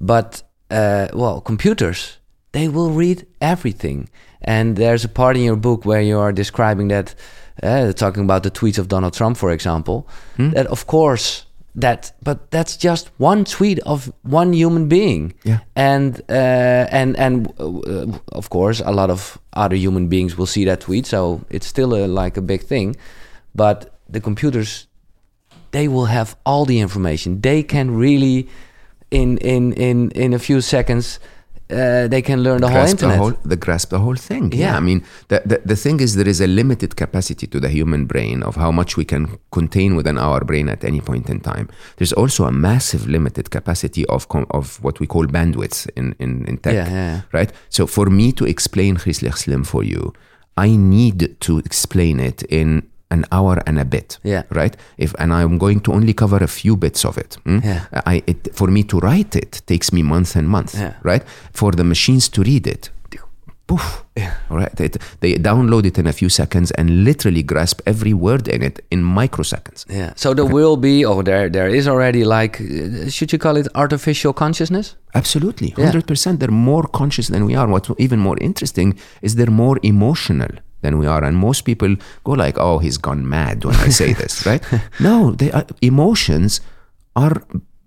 but 0.00 0.42
uh, 0.70 1.06
well 1.14 1.40
computers 1.40 2.18
they 2.52 2.68
will 2.68 2.90
read 2.90 3.26
everything. 3.40 4.08
And 4.42 4.76
there's 4.76 5.04
a 5.04 5.08
part 5.08 5.36
in 5.36 5.42
your 5.42 5.56
book 5.56 5.84
where 5.84 6.00
you 6.00 6.18
are 6.18 6.32
describing 6.32 6.88
that 6.88 7.14
uh, 7.62 7.92
talking 7.92 8.24
about 8.24 8.42
the 8.42 8.50
tweets 8.50 8.78
of 8.78 8.88
donald 8.88 9.12
trump 9.12 9.36
for 9.36 9.50
example 9.52 10.08
that 10.38 10.66
of 10.68 10.86
course 10.86 11.44
that 11.74 12.12
but 12.22 12.50
that's 12.50 12.76
just 12.76 13.10
one 13.16 13.44
tweet 13.44 13.78
of 13.80 14.12
one 14.22 14.52
human 14.52 14.88
being. 14.88 15.34
Yeah. 15.44 15.60
and 15.74 16.20
uh, 16.28 16.86
and 16.90 17.16
and 17.16 17.52
uh, 17.58 18.18
of 18.32 18.50
course 18.50 18.80
a 18.84 18.90
lot 18.90 19.10
of 19.10 19.38
other 19.54 19.76
human 19.76 20.08
beings 20.08 20.36
will 20.36 20.46
see 20.46 20.64
that 20.66 20.80
tweet 20.80 21.06
so 21.06 21.44
it's 21.50 21.66
still 21.66 21.94
a, 21.94 22.06
like 22.06 22.36
a 22.36 22.42
big 22.42 22.62
thing. 22.62 22.96
But 23.54 23.94
the 24.08 24.20
computers 24.20 24.86
they 25.70 25.88
will 25.88 26.06
have 26.06 26.36
all 26.44 26.66
the 26.66 26.80
information. 26.80 27.40
They 27.40 27.62
can 27.62 27.96
really 27.96 28.48
in 29.10 29.38
in 29.38 29.72
in 29.72 30.10
in 30.10 30.34
a 30.34 30.38
few 30.38 30.60
seconds 30.60 31.18
uh, 31.70 32.08
they 32.08 32.22
can 32.22 32.42
learn 32.42 32.60
the 32.60 32.68
whole 32.68 32.76
grasp 32.82 32.98
the 32.98 33.06
internet 33.06 33.18
whole, 33.18 33.34
the 33.44 33.56
grasp 33.56 33.90
the 33.90 33.98
whole 33.98 34.16
thing. 34.16 34.52
Yeah. 34.52 34.76
I 34.76 34.80
mean, 34.80 35.04
the, 35.28 35.42
the, 35.44 35.62
the 35.64 35.76
thing 35.76 36.00
is, 36.00 36.16
there 36.16 36.28
is 36.28 36.40
a 36.40 36.46
limited 36.46 36.96
capacity 36.96 37.46
to 37.46 37.60
the 37.60 37.68
human 37.68 38.06
brain 38.06 38.42
of 38.42 38.56
how 38.56 38.70
much 38.72 38.96
we 38.96 39.04
can 39.04 39.38
contain 39.50 39.96
within 39.96 40.18
our 40.18 40.40
brain 40.44 40.68
at 40.68 40.84
any 40.84 41.00
point 41.00 41.28
in 41.30 41.40
time. 41.40 41.68
There's 41.96 42.12
also 42.12 42.44
a 42.44 42.52
massive 42.52 43.06
limited 43.08 43.50
capacity 43.50 44.04
of 44.06 44.28
com- 44.28 44.46
of 44.50 44.82
what 44.82 45.00
we 45.00 45.06
call 45.06 45.26
bandwidths 45.26 45.88
in, 45.96 46.14
in, 46.18 46.44
in 46.46 46.58
tech, 46.58 46.74
Yeah, 46.74 46.88
yeah, 46.88 46.94
yeah. 47.14 47.20
right? 47.32 47.52
So 47.70 47.86
for 47.86 48.06
me 48.10 48.32
to 48.32 48.44
explain 48.44 48.96
Griezelig 48.96 49.36
Slim 49.38 49.64
for 49.64 49.82
you, 49.82 50.12
I 50.56 50.76
need 50.76 51.40
to 51.40 51.58
explain 51.58 52.20
it 52.20 52.42
in 52.50 52.82
an 53.12 53.24
hour 53.30 53.56
and 53.66 53.78
a 53.78 53.84
bit, 53.84 54.18
Yeah. 54.24 54.42
right? 54.60 54.76
If 54.96 55.10
and 55.18 55.30
I'm 55.32 55.58
going 55.58 55.80
to 55.82 55.92
only 55.92 56.12
cover 56.14 56.38
a 56.44 56.48
few 56.60 56.76
bits 56.76 57.04
of 57.04 57.16
it. 57.18 57.38
hmm? 57.46 57.58
Yeah. 57.64 57.80
I 58.14 58.22
it 58.26 58.38
for 58.54 58.68
me 58.70 58.82
to 58.84 58.96
write 58.98 59.38
it 59.38 59.62
takes 59.66 59.88
me 59.92 60.02
months 60.02 60.36
and 60.36 60.46
months, 60.48 60.74
Yeah. 60.74 60.92
right? 61.10 61.22
For 61.52 61.72
the 61.72 61.84
machines 61.84 62.28
to 62.30 62.42
read 62.42 62.66
it, 62.66 62.90
poof, 63.66 64.04
all 64.50 64.56
right? 64.62 64.80
It, 64.80 64.96
they 65.20 65.34
download 65.38 65.84
it 65.86 65.96
in 65.98 66.06
a 66.06 66.12
few 66.12 66.28
seconds 66.28 66.70
and 66.78 67.04
literally 67.04 67.42
grasp 67.42 67.80
every 67.86 68.12
word 68.12 68.48
in 68.48 68.62
it 68.62 68.76
in 68.90 69.00
microseconds. 69.20 69.84
yeah 69.88 70.10
so 70.16 70.34
there 70.34 70.50
will 70.58 70.76
be 70.76 71.04
or 71.10 71.22
there 71.22 71.48
there 71.50 71.68
is 71.78 71.86
already 71.86 72.24
like 72.24 72.54
uh, 72.60 73.08
should 73.16 73.30
you 73.32 73.38
call 73.38 73.56
it 73.56 73.68
artificial 73.74 74.32
consciousness 74.32 74.96
Absolutely, 75.14 75.68
Yeah. 75.76 75.84
hundred 75.86 76.06
percent. 76.06 76.34
They're 76.40 76.58
more 76.72 76.86
conscious 77.00 77.28
than 77.28 77.42
we 77.48 77.54
are. 77.60 77.68
What's 77.74 77.90
even 77.98 78.18
more 78.28 78.38
interesting 78.40 78.88
is 79.20 79.30
they're 79.36 79.56
more 79.66 79.76
emotional 79.82 80.48
than 80.82 80.98
we 80.98 81.06
are. 81.06 81.24
And 81.24 81.36
most 81.36 81.62
people 81.64 81.96
go 82.24 82.32
like, 82.32 82.58
"Oh, 82.58 82.78
he's 82.78 82.98
gone 82.98 83.28
mad" 83.28 83.64
when 83.64 83.76
I 83.76 83.90
say 83.90 84.12
this, 84.12 84.44
right? 84.50 84.62
No, 85.00 85.32
they 85.32 85.50
are, 85.52 85.64
emotions 85.80 86.60
are 87.16 87.42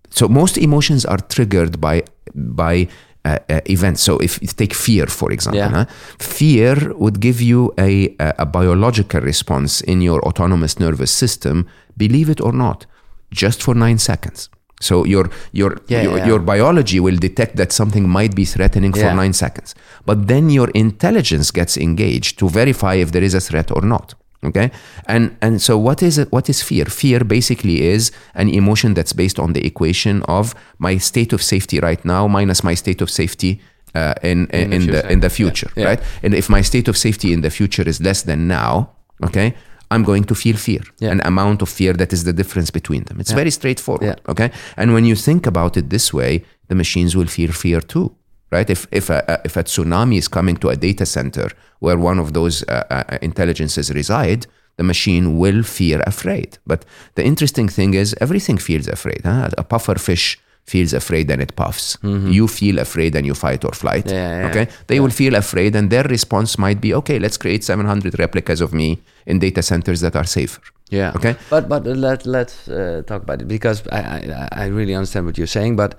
so 0.09 0.27
most 0.27 0.57
emotions 0.57 1.05
are 1.05 1.17
triggered 1.29 1.79
by 1.79 2.03
by 2.33 2.87
uh, 3.25 3.39
uh, 3.49 3.61
events. 3.65 4.01
So 4.03 4.17
if 4.19 4.39
you 4.41 4.47
take 4.47 4.73
fear, 4.73 5.07
for 5.07 5.31
example, 5.31 5.59
Yeah. 5.59 5.69
huh? 5.71 5.85
fear 6.19 6.93
would 6.95 7.19
give 7.19 7.41
you 7.41 7.71
a, 7.77 8.15
a 8.19 8.33
a 8.39 8.45
biological 8.45 9.21
response 9.21 9.81
in 9.91 10.01
your 10.01 10.19
autonomous 10.27 10.79
nervous 10.79 11.11
system. 11.11 11.65
Believe 11.97 12.29
it 12.31 12.41
or 12.41 12.53
not, 12.53 12.85
just 13.31 13.63
for 13.63 13.75
nine 13.75 13.97
seconds. 13.97 14.49
So 14.89 14.95
your 15.13 15.25
your 15.59 15.71
Yeah, 15.93 16.03
your, 16.05 16.17
yeah. 16.17 16.27
your 16.29 16.39
biology 16.53 16.99
will 17.05 17.19
detect 17.27 17.53
that 17.61 17.71
something 17.79 18.05
might 18.17 18.33
be 18.41 18.45
threatening 18.55 18.93
for 18.93 19.05
Yeah. 19.07 19.21
nine 19.21 19.33
seconds. 19.33 19.69
But 20.09 20.17
then 20.31 20.45
your 20.57 20.69
intelligence 20.73 21.47
gets 21.59 21.73
engaged 21.77 22.31
to 22.39 22.45
verify 22.49 22.93
if 23.03 23.09
there 23.11 23.25
is 23.25 23.33
a 23.35 23.39
threat 23.49 23.71
or 23.71 23.81
not. 23.95 24.07
Okay, 24.49 24.69
and 25.07 25.23
and 25.41 25.61
so 25.67 25.73
what 25.87 25.99
is 26.03 26.17
it? 26.17 26.27
What 26.31 26.49
is 26.49 26.61
fear? 26.61 26.85
Fear 26.85 27.19
basically 27.25 27.75
is 27.95 28.11
an 28.33 28.47
emotion 28.49 28.93
that's 28.97 29.13
based 29.13 29.39
on 29.39 29.53
the 29.53 29.61
equation 29.65 30.21
of 30.27 30.53
my 30.77 30.99
state 30.99 31.33
of 31.35 31.41
safety 31.41 31.79
right 31.79 32.03
now 32.05 32.27
minus 32.27 32.61
my 32.63 32.75
state 32.75 33.01
of 33.03 33.09
safety 33.09 33.51
uh, 33.95 34.13
in, 34.31 34.45
in, 34.53 34.73
In 34.73 34.85
the 34.85 34.85
in 34.85 34.85
the 34.91 34.99
future. 35.01 35.13
in 35.13 35.19
the 35.19 35.29
future, 35.29 35.69
right? 35.89 36.01
And 36.23 36.33
if 36.33 36.47
my 36.49 36.61
state 36.63 36.87
of 36.91 36.95
safety 36.97 37.27
in 37.33 37.41
the 37.41 37.49
future 37.49 37.89
is 37.89 37.99
less 37.99 38.23
than 38.23 38.39
now, 38.47 38.89
okay, 39.27 39.53
I'm 39.91 40.03
going 40.03 40.25
to 40.25 40.35
feel 40.35 40.55
fear, 40.57 40.81
Yeah. 40.99 41.11
an 41.11 41.21
amount 41.23 41.61
of 41.61 41.69
fear 41.69 41.93
that 41.93 42.11
is 42.13 42.23
the 42.23 42.33
difference 42.33 42.71
between 42.71 43.03
them. 43.03 43.19
It's 43.19 43.31
Yeah. 43.31 43.37
very 43.41 43.51
straightforward, 43.51 44.03
Yeah. 44.07 44.31
okay? 44.31 44.49
And 44.77 44.93
when 44.93 45.05
you 45.05 45.15
think 45.15 45.47
about 45.47 45.77
it 45.77 45.89
this 45.89 46.11
way, 46.13 46.43
the 46.67 46.75
machines 46.75 47.15
will 47.15 47.27
feel 47.27 47.51
fear 47.51 47.81
too. 47.81 48.11
Right? 48.51 48.69
If 48.69 48.87
if 48.91 49.09
a, 49.09 49.41
if 49.43 49.57
a 49.57 49.63
tsunami 49.63 50.17
is 50.17 50.27
coming 50.27 50.57
to 50.59 50.69
a 50.69 50.75
data 50.75 51.05
center 51.05 51.47
where 51.79 51.97
one 51.97 52.19
of 52.21 52.31
those 52.33 52.63
uh, 52.69 52.83
uh, 52.89 53.17
intelligences 53.21 53.89
reside, 53.89 54.45
the 54.77 54.83
machine 54.83 55.37
will 55.37 55.63
fear 55.63 56.01
afraid. 56.05 56.57
But 56.65 56.85
the 57.15 57.23
interesting 57.23 57.67
thing 57.71 57.93
is, 57.95 58.15
everything 58.21 58.57
feels 58.59 58.87
afraid. 58.87 59.21
Huh? 59.25 59.49
A 59.57 59.63
puffer 59.63 59.95
fish 59.99 60.37
feels 60.65 60.93
afraid 60.93 61.29
and 61.29 61.41
it 61.41 61.55
puffs. 61.55 61.97
You 62.03 62.47
feel 62.47 62.79
afraid 62.79 63.15
and 63.15 63.25
you 63.25 63.35
fight 63.35 63.63
or 63.63 63.71
flight. 63.71 64.05
Mm-hmm. 64.05 64.15
Yeah, 64.15 64.39
yeah, 64.39 64.49
okay, 64.49 64.67
they 64.87 64.99
will 64.99 65.11
feel 65.11 65.35
afraid, 65.35 65.75
and 65.75 65.89
their 65.89 66.03
response 66.03 66.57
might 66.57 66.81
be, 66.81 66.93
okay, 66.93 67.19
let's 67.19 67.37
create 67.37 67.63
700 67.63 68.19
replicas 68.19 68.61
of 68.61 68.73
me 68.73 68.99
in 69.25 69.39
data 69.39 69.61
centers 69.61 70.01
that 70.01 70.15
are 70.15 70.25
safer. 70.25 70.61
Yeah. 70.89 71.13
Okay. 71.15 71.35
But 71.49 71.67
but 71.67 71.85
let 71.85 72.25
let's 72.25 72.67
uh, 72.67 73.01
talk 73.07 73.23
about 73.23 73.41
it 73.41 73.47
because 73.47 73.87
I, 73.91 73.99
I 73.99 74.49
I 74.51 74.65
really 74.67 74.93
understand 74.93 75.25
what 75.25 75.37
you're 75.37 75.47
saying. 75.47 75.75
But 75.75 75.95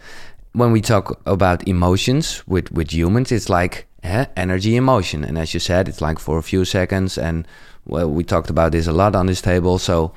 when 0.53 0.73
we 0.73 0.81
talk 0.81 1.21
about 1.27 1.67
emotions 1.67 2.43
with 2.47 2.71
with 2.71 2.93
humans, 2.93 3.33
it's 3.33 3.49
like 3.49 3.87
eh, 4.05 4.27
energy, 4.37 4.77
emotion, 4.77 5.25
and 5.25 5.39
as 5.39 5.55
you 5.55 5.61
said, 5.61 5.89
it's 5.89 6.01
like 6.01 6.19
for 6.21 6.39
a 6.39 6.43
few 6.43 6.65
seconds. 6.65 7.19
And 7.19 7.49
well, 7.85 8.09
we 8.09 8.23
talked 8.23 8.49
about 8.49 8.73
this 8.73 8.87
a 8.87 8.93
lot 8.93 9.17
on 9.17 9.27
this 9.27 9.43
table. 9.43 9.79
So 9.79 10.13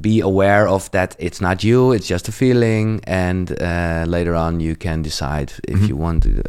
be 0.00 0.20
aware 0.20 0.68
of 0.68 0.90
that. 0.90 1.16
It's 1.18 1.40
not 1.40 1.62
you. 1.64 1.92
It's 1.92 2.06
just 2.06 2.28
a 2.28 2.32
feeling, 2.32 3.00
and 3.04 3.50
uh, 3.60 4.04
later 4.06 4.34
on 4.34 4.60
you 4.60 4.76
can 4.76 5.02
decide 5.02 5.52
if 5.68 5.88
you 5.88 5.96
want 5.96 6.22
to. 6.24 6.42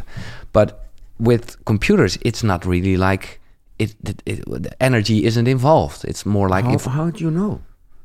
But 0.54 0.86
with 1.20 1.58
computers, 1.66 2.18
it's 2.22 2.44
not 2.44 2.66
really 2.66 2.98
like. 2.98 3.40
It, 3.78 3.96
it, 4.04 4.22
it, 4.26 4.46
the 4.64 4.72
energy 4.84 5.24
isn't 5.26 5.48
involved. 5.48 6.04
It's 6.04 6.26
more 6.26 6.50
like 6.50 6.66
How, 6.66 6.78
how 6.90 7.10
do 7.12 7.24
you 7.24 7.32
know? 7.32 7.62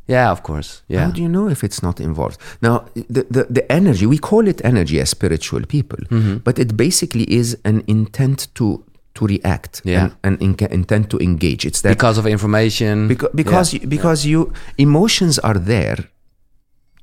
yeah, 0.07 0.31
of 0.31 0.43
course. 0.43 0.83
Yeah. 0.87 1.07
How 1.07 1.11
do 1.11 1.21
you 1.21 1.29
know 1.29 1.49
if 1.49 1.65
it's 1.65 1.83
not 1.83 1.99
involved? 1.99 2.39
Now, 2.63 2.85
the, 2.95 3.27
the, 3.29 3.47
the 3.51 3.73
energy, 3.73 4.07
we 4.07 4.19
call 4.19 4.47
it 4.47 4.61
energy 4.65 5.01
as 5.01 5.11
spiritual 5.11 5.63
people, 5.67 5.99
Mm-hmm. 6.11 6.37
but 6.45 6.59
it 6.61 6.77
basically 6.77 7.25
is 7.25 7.57
an 7.65 7.83
intent 7.89 8.47
to 8.55 8.85
to 9.15 9.27
react 9.27 9.81
Yeah. 9.85 10.03
and 10.03 10.13
an 10.25 10.37
in- 10.41 10.73
intent 10.73 11.09
to 11.11 11.19
engage. 11.19 11.65
It's 11.69 11.81
that 11.83 11.91
because 11.97 12.19
of 12.19 12.27
information. 12.27 13.09
because 13.09 13.31
because 13.35 13.73
you, 13.75 13.87
because 13.89 14.25
you 14.29 14.53
emotions 14.77 15.39
are 15.39 15.59
there 15.59 15.99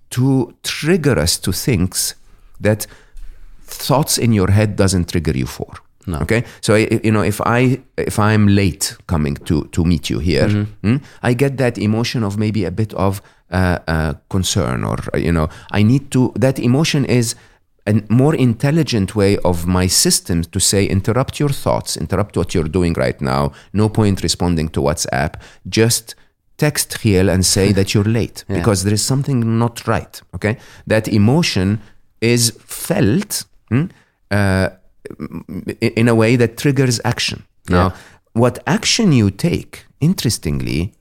to 0.09 0.53
trigger 0.63 1.17
us 1.19 1.37
to 1.39 1.51
things 1.51 2.15
that 2.59 2.87
thoughts 3.65 4.17
in 4.17 4.33
your 4.33 4.51
head 4.51 4.75
doesn't 4.75 5.07
trigger 5.09 5.31
you 5.37 5.45
for 5.47 5.73
No. 6.07 6.17
okay 6.21 6.43
so 6.61 6.75
you 6.75 7.11
know 7.11 7.21
if 7.23 7.39
i 7.45 7.79
if 7.97 8.17
i'm 8.19 8.47
late 8.47 8.97
coming 9.07 9.35
to 9.45 9.63
to 9.71 9.83
meet 9.85 10.09
you 10.09 10.19
here 10.19 10.47
Mm-hmm. 10.49 10.89
hmm, 10.89 10.97
i 11.23 11.33
get 11.35 11.57
that 11.57 11.77
emotion 11.77 12.23
of 12.23 12.37
maybe 12.37 12.65
a 12.65 12.71
bit 12.71 12.93
of 12.93 13.21
uh, 13.51 13.77
uh, 13.87 14.13
concern 14.29 14.83
or 14.83 14.97
you 15.15 15.31
know 15.31 15.47
i 15.71 15.83
need 15.83 16.09
to 16.11 16.31
that 16.39 16.59
emotion 16.59 17.05
is 17.05 17.35
a 17.87 17.93
more 18.09 18.35
intelligent 18.35 19.15
way 19.15 19.37
of 19.43 19.65
my 19.65 19.87
system 19.87 20.43
to 20.43 20.59
say 20.59 20.85
interrupt 20.85 21.39
your 21.39 21.49
thoughts 21.49 21.97
interrupt 21.97 22.37
what 22.37 22.53
you're 22.53 22.69
doing 22.69 22.93
right 22.93 23.19
now 23.21 23.51
no 23.73 23.89
point 23.89 24.21
responding 24.21 24.69
to 24.69 24.79
whatsapp 24.81 25.33
just 25.67 26.15
text 26.57 26.97
Giel 27.01 27.27
and 27.33 27.43
say 27.45 27.71
that 27.77 27.93
you're 27.93 28.03
late 28.19 28.43
Yeah. 28.47 28.57
because 28.57 28.83
there 28.83 28.93
is 28.93 29.03
something 29.03 29.57
not 29.57 29.87
right 29.87 30.21
okay 30.35 30.57
that 30.87 31.07
emotion 31.07 31.79
is 32.21 32.51
felt 32.65 33.45
hmm, 33.69 33.85
uh, 34.29 34.69
in 35.79 36.07
a 36.07 36.15
way 36.15 36.35
that 36.35 36.57
triggers 36.57 36.99
action 37.03 37.43
now 37.69 37.87
Yeah. 37.87 37.91
what 38.33 38.59
action 38.67 39.11
you 39.11 39.31
take 39.31 39.85
interestingly 39.99 40.93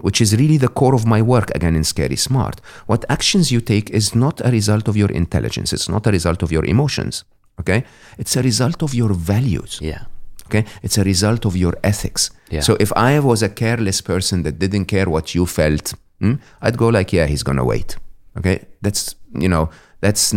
which 0.00 0.20
is 0.20 0.36
really 0.36 0.58
the 0.58 0.68
core 0.68 0.94
of 0.94 1.06
my 1.06 1.22
work 1.22 1.50
again 1.54 1.76
in 1.76 1.84
scary 1.84 2.16
smart. 2.16 2.60
What 2.86 3.04
actions 3.08 3.52
you 3.52 3.60
take 3.60 3.90
is 3.90 4.14
not 4.14 4.40
a 4.44 4.50
result 4.50 4.88
of 4.88 4.96
your 4.96 5.10
intelligence. 5.10 5.72
It's 5.72 5.88
not 5.88 6.06
a 6.06 6.10
result 6.10 6.42
of 6.42 6.50
your 6.50 6.64
emotions 6.64 7.24
okay? 7.60 7.84
It's 8.18 8.36
a 8.36 8.42
result 8.42 8.82
of 8.82 8.94
your 8.94 9.12
values 9.12 9.78
yeah. 9.82 10.04
okay? 10.46 10.64
It's 10.82 10.98
a 10.98 11.04
result 11.04 11.44
of 11.44 11.56
your 11.56 11.74
ethics. 11.82 12.30
Yeah. 12.50 12.60
so 12.62 12.76
if 12.80 12.90
i 12.96 13.18
was 13.20 13.42
a 13.42 13.50
careless 13.50 14.00
person 14.00 14.42
that 14.44 14.58
didn't 14.58 14.86
care 14.86 15.08
what 15.10 15.34
you 15.34 15.44
felt 15.44 15.92
hmm, 16.18 16.36
i'd 16.62 16.78
go 16.78 16.88
like 16.88 17.12
yeah 17.12 17.26
he's 17.26 17.42
gonna 17.42 17.64
wait 17.64 17.98
okay? 18.38 18.66
That's 18.80 19.16
you 19.34 19.48
know 19.48 19.68
that's 20.00 20.32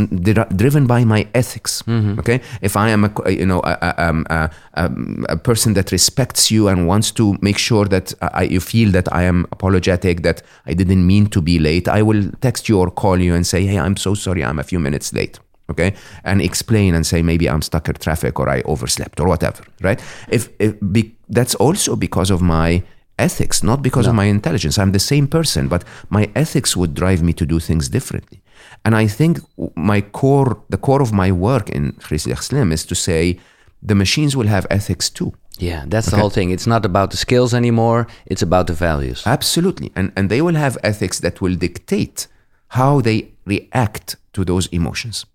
driven 0.56 0.88
by 0.88 1.04
my 1.04 1.28
ethics 1.34 1.84
okay? 2.20 2.42
If 2.62 2.76
i 2.76 2.90
am 2.90 3.06
a 3.06 3.32
you 3.32 3.46
know 3.46 3.60
a, 3.60 3.78
a, 3.82 4.10
um, 4.10 4.26
a, 4.30 4.50
um, 4.74 5.26
a 5.30 5.38
person 5.38 5.74
that 5.74 5.92
respects 5.92 6.50
you 6.50 6.68
and 6.68 6.88
wants 6.88 7.12
to 7.12 7.38
make 7.42 7.58
sure 7.58 7.86
that 7.86 8.14
I, 8.22 8.44
you 8.44 8.60
feel 8.60 8.92
that 8.92 9.12
i 9.14 9.24
am 9.24 9.46
apologetic 9.52 10.24
that 10.24 10.42
i 10.66 10.74
didn't 10.74 11.06
mean 11.06 11.28
to 11.28 11.42
be 11.42 11.60
late 11.60 11.88
i 11.88 12.02
will 12.02 12.24
text 12.42 12.70
you 12.70 12.80
or 12.80 12.90
call 12.90 13.20
you 13.20 13.36
and 13.36 13.46
say 13.46 13.66
hey 13.66 13.78
i'm 13.78 13.98
so 13.98 14.14
sorry 14.16 14.44
i'm 14.44 14.60
a 14.60 14.64
few 14.64 14.80
minutes 14.80 15.14
late 15.14 15.40
okay? 15.72 15.94
And 16.24 16.42
explain 16.42 16.94
and 16.96 17.06
say 17.06 17.22
maybe 17.22 17.50
i'm 17.50 17.62
stuck 17.62 17.88
in 17.88 17.96
traffic 17.96 18.40
or 18.40 18.50
i 18.50 18.62
overslept 18.62 19.20
or 19.20 19.28
whatever 19.28 19.64
right? 19.82 20.00
If, 20.30 20.50
if 20.60 20.76
be, 20.92 21.16
that's 21.30 21.56
also 21.56 21.96
because 21.96 22.30
of 22.30 22.42
my 22.42 22.84
ethics 23.18 23.64
not 23.64 23.82
because 23.82 24.08
of 24.08 24.16
my 24.16 24.26
intelligence. 24.26 24.78
I'm 24.80 24.92
the 24.92 25.00
same 25.00 25.28
person 25.28 25.68
but 25.68 25.84
my 26.10 26.30
ethics 26.36 26.76
would 26.76 26.94
drive 26.94 27.22
me 27.22 27.34
to 27.34 27.46
do 27.46 27.60
things 27.60 27.90
differently 27.90 28.42
and 28.86 28.96
i 28.96 29.08
think 29.08 29.40
my 29.76 30.02
core 30.02 30.62
the 30.70 30.78
core 30.78 31.02
of 31.02 31.12
my 31.12 31.32
work 31.32 31.70
in 31.70 32.00
Slim 32.00 32.72
is 32.72 32.86
to 32.86 32.96
say 32.96 33.40
the 33.82 33.96
machines 33.96 34.36
will 34.36 34.48
have 34.48 34.66
ethics 34.70 35.10
too 35.10 35.34
Yeah, 35.62 35.86
that's 35.88 36.10
the 36.10 36.18
whole 36.18 36.32
thing. 36.32 36.50
It's 36.50 36.66
not 36.66 36.86
about 36.86 37.12
the 37.12 37.18
skills 37.18 37.54
anymore. 37.54 38.08
It's 38.26 38.42
about 38.42 38.66
the 38.68 38.74
values. 38.74 39.24
Absolutely. 39.26 39.92
And, 39.96 40.12
and 40.16 40.30
they 40.30 40.42
will 40.42 40.56
have 40.56 40.78
ethics 40.84 41.20
that 41.20 41.40
will 41.40 41.56
dictate 41.56 42.28
how 42.70 43.02
they 43.02 43.32
react 43.46 44.16
to 44.34 44.44
those 44.44 44.68
emotions. 44.68 45.26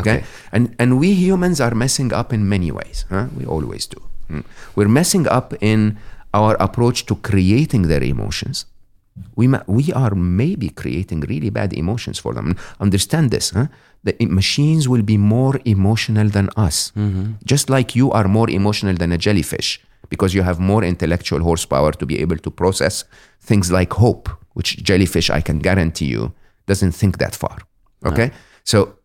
Okay. 0.00 0.16
Okay. 0.16 0.24
And, 0.52 0.74
and 0.78 0.98
we 0.98 1.14
humans 1.14 1.60
are 1.60 1.74
messing 1.74 2.12
up 2.12 2.32
in 2.32 2.48
many 2.48 2.70
ways. 2.70 3.04
Huh? 3.08 3.26
We 3.36 3.44
always 3.46 3.86
do. 3.86 4.02
Mm. 4.30 4.44
We're 4.74 4.88
messing 4.88 5.28
up 5.28 5.54
in 5.60 5.98
our 6.34 6.56
approach 6.58 7.06
to 7.06 7.16
creating 7.16 7.82
their 7.82 8.02
emotions. 8.02 8.66
We, 9.34 9.46
ma- 9.46 9.62
we 9.66 9.92
are 9.92 10.14
maybe 10.14 10.68
creating 10.70 11.20
really 11.20 11.50
bad 11.50 11.72
emotions 11.72 12.18
for 12.18 12.34
them. 12.34 12.56
Understand 12.80 13.30
this. 13.30 13.50
Huh? 13.50 13.66
The 14.04 14.16
machines 14.26 14.88
will 14.88 15.02
be 15.02 15.16
more 15.16 15.60
emotional 15.64 16.28
than 16.28 16.50
us. 16.56 16.92
Mm-hmm. 16.96 17.32
Just 17.44 17.70
like 17.70 17.96
you 17.96 18.10
are 18.12 18.28
more 18.28 18.48
emotional 18.50 18.94
than 18.94 19.12
a 19.12 19.18
jellyfish 19.18 19.80
because 20.08 20.34
you 20.34 20.42
have 20.42 20.60
more 20.60 20.84
intellectual 20.84 21.40
horsepower 21.40 21.92
to 21.92 22.06
be 22.06 22.20
able 22.20 22.36
to 22.38 22.50
process 22.50 23.04
things 23.40 23.72
like 23.72 23.92
hope, 23.92 24.28
which 24.54 24.82
jellyfish, 24.82 25.30
I 25.30 25.40
can 25.40 25.58
guarantee 25.58 26.06
you, 26.06 26.32
doesn't 26.66 26.92
think 26.92 27.18
that 27.18 27.34
far. 27.34 27.58
Okay? 28.04 28.30
So, 28.64 28.98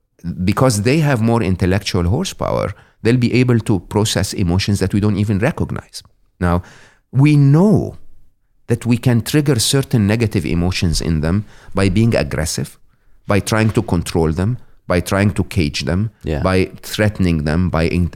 because 0.43 0.83
they 0.83 0.99
have 0.99 1.21
more 1.21 1.41
intellectual 1.41 2.03
horsepower, 2.03 2.73
they'll 3.01 3.17
be 3.17 3.33
able 3.33 3.59
to 3.59 3.79
process 3.79 4.33
emotions 4.33 4.79
that 4.79 4.93
we 4.93 4.99
don't 4.99 5.17
even 5.17 5.39
recognize. 5.39 6.03
Now, 6.39 6.61
we 7.11 7.35
know 7.35 7.97
that 8.71 8.85
we 8.85 8.97
can 8.97 9.19
trigger 9.21 9.59
certain 9.59 10.07
negative 10.07 10.45
emotions 10.45 11.01
in 11.01 11.19
them 11.19 11.43
by 11.75 11.89
being 11.89 12.15
aggressive, 12.15 12.69
by 13.27 13.39
trying 13.51 13.69
to 13.77 13.81
control 13.81 14.31
them, 14.31 14.57
by 14.87 15.01
trying 15.01 15.31
to 15.33 15.43
cage 15.43 15.81
them, 15.89 16.09
Yeah. 16.23 16.41
by 16.41 16.57
threatening 16.93 17.43
them, 17.43 17.69
by 17.69 17.83
in- 17.97 18.09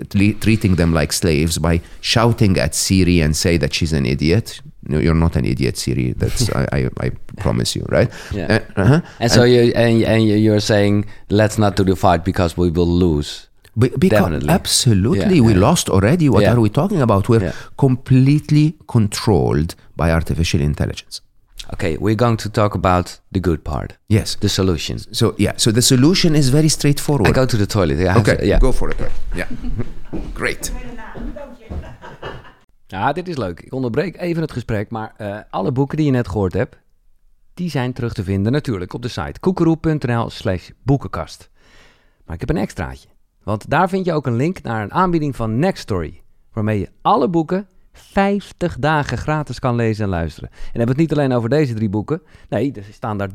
treating 0.45 0.75
them 0.75 0.93
like 0.93 1.11
slaves, 1.13 1.57
by 1.57 1.81
shouting 1.99 2.57
at 2.57 2.73
Siri 2.73 3.19
and 3.25 3.35
say 3.35 3.57
that 3.57 3.73
she's 3.73 3.93
an 3.93 4.05
idiot. 4.05 4.61
No, 4.87 4.97
you're 4.99 5.21
not 5.27 5.35
an 5.35 5.45
idiot, 5.45 5.75
Siri. 5.77 6.13
That's 6.21 6.49
I, 6.61 6.63
I, 6.77 6.89
I 7.05 7.09
promise 7.43 7.75
you, 7.75 7.85
right? 7.97 8.09
Yeah. 8.31 8.47
Uh, 8.77 8.81
uh-huh. 8.81 9.01
And 9.19 9.31
so 9.31 9.43
you 9.43 9.73
and, 9.75 10.03
and 10.03 10.21
you're 10.45 10.61
saying 10.73 11.05
let's 11.29 11.57
not 11.57 11.75
do 11.75 11.83
the 11.83 11.95
fight 11.95 12.23
because 12.23 12.55
we 12.61 12.69
will 12.69 12.87
lose. 13.05 13.47
Be- 13.77 13.91
because 13.97 14.21
Definitely. 14.21 14.49
absolutely, 14.53 15.35
Yeah, 15.35 15.45
we 15.45 15.51
yeah. 15.51 15.59
lost 15.69 15.89
already. 15.89 16.29
What 16.29 16.41
Yeah. 16.41 16.53
are 16.53 16.61
we 16.61 16.69
talking 16.69 17.01
about? 17.01 17.27
We're 17.27 17.43
Yeah. 17.43 17.53
completely 17.75 18.75
controlled 18.85 19.75
by 19.95 20.11
artificial 20.11 20.61
intelligence. 20.61 21.21
Okay, 21.73 21.97
we're 21.99 22.15
going 22.15 22.37
to 22.37 22.49
talk 22.49 22.73
about 22.75 23.21
the 23.31 23.39
good 23.39 23.61
part, 23.61 23.97
Yes. 24.05 24.35
the 24.39 24.47
solution. 24.47 24.99
So 25.11 25.33
yeah, 25.37 25.53
so 25.57 25.71
the 25.71 25.81
solution 25.81 26.35
is 26.35 26.49
very 26.49 26.67
straightforward. 26.69 27.27
I 27.27 27.31
go 27.39 27.45
to 27.45 27.57
the 27.57 27.65
toilet. 27.65 27.97
I 27.99 28.03
have 28.03 28.19
okay, 28.19 28.35
to- 28.37 28.45
yeah. 28.45 28.59
go 28.59 28.71
for 28.71 28.89
it. 28.89 28.97
Yeah, 29.33 29.47
great. 30.39 30.71
Ja, 32.87 33.13
dit 33.13 33.27
is 33.27 33.37
leuk. 33.37 33.59
Ik 33.59 33.73
onderbreek 33.73 34.17
even 34.17 34.41
het 34.41 34.51
gesprek, 34.51 34.89
maar 34.89 35.13
eh, 35.17 35.37
alle 35.49 35.71
boeken 35.71 35.97
die 35.97 36.05
je 36.05 36.11
net 36.11 36.27
gehoord 36.27 36.53
hebt, 36.53 36.75
die 37.53 37.69
zijn 37.69 37.93
terug 37.93 38.13
te 38.13 38.23
vinden 38.23 38.51
natuurlijk 38.51 38.93
op 38.93 39.01
de 39.01 39.07
site 39.07 39.39
koekeroe.nl 39.39 40.29
slash 40.29 40.69
boekenkast. 40.83 41.49
Maar 42.25 42.33
ik 42.35 42.41
heb 42.41 42.49
een 42.49 42.57
extraatje, 42.61 43.07
want 43.45 43.69
daar 43.69 43.89
vind 43.89 44.05
je 44.05 44.13
ook 44.13 44.25
een 44.25 44.35
link 44.35 44.61
naar 44.61 44.83
een 44.83 44.93
aanbieding 44.93 45.35
van 45.35 45.59
Nextory, 45.59 46.21
waarmee 46.53 46.79
je 46.79 46.89
alle 47.01 47.27
boeken 47.29 47.67
50 47.93 48.77
dagen 48.79 49.17
gratis 49.17 49.59
kan 49.59 49.75
lezen 49.75 50.03
en 50.03 50.09
luisteren. 50.09 50.49
En 50.49 50.55
dan 50.57 50.67
hebben 50.71 50.95
we 50.95 51.01
het 51.01 51.09
niet 51.09 51.19
alleen 51.19 51.33
over 51.37 51.49
deze 51.49 51.73
drie 51.73 51.89
boeken, 51.89 52.21
nee, 52.49 52.71
er 52.71 52.83
staan 52.91 53.17
daar 53.17 53.29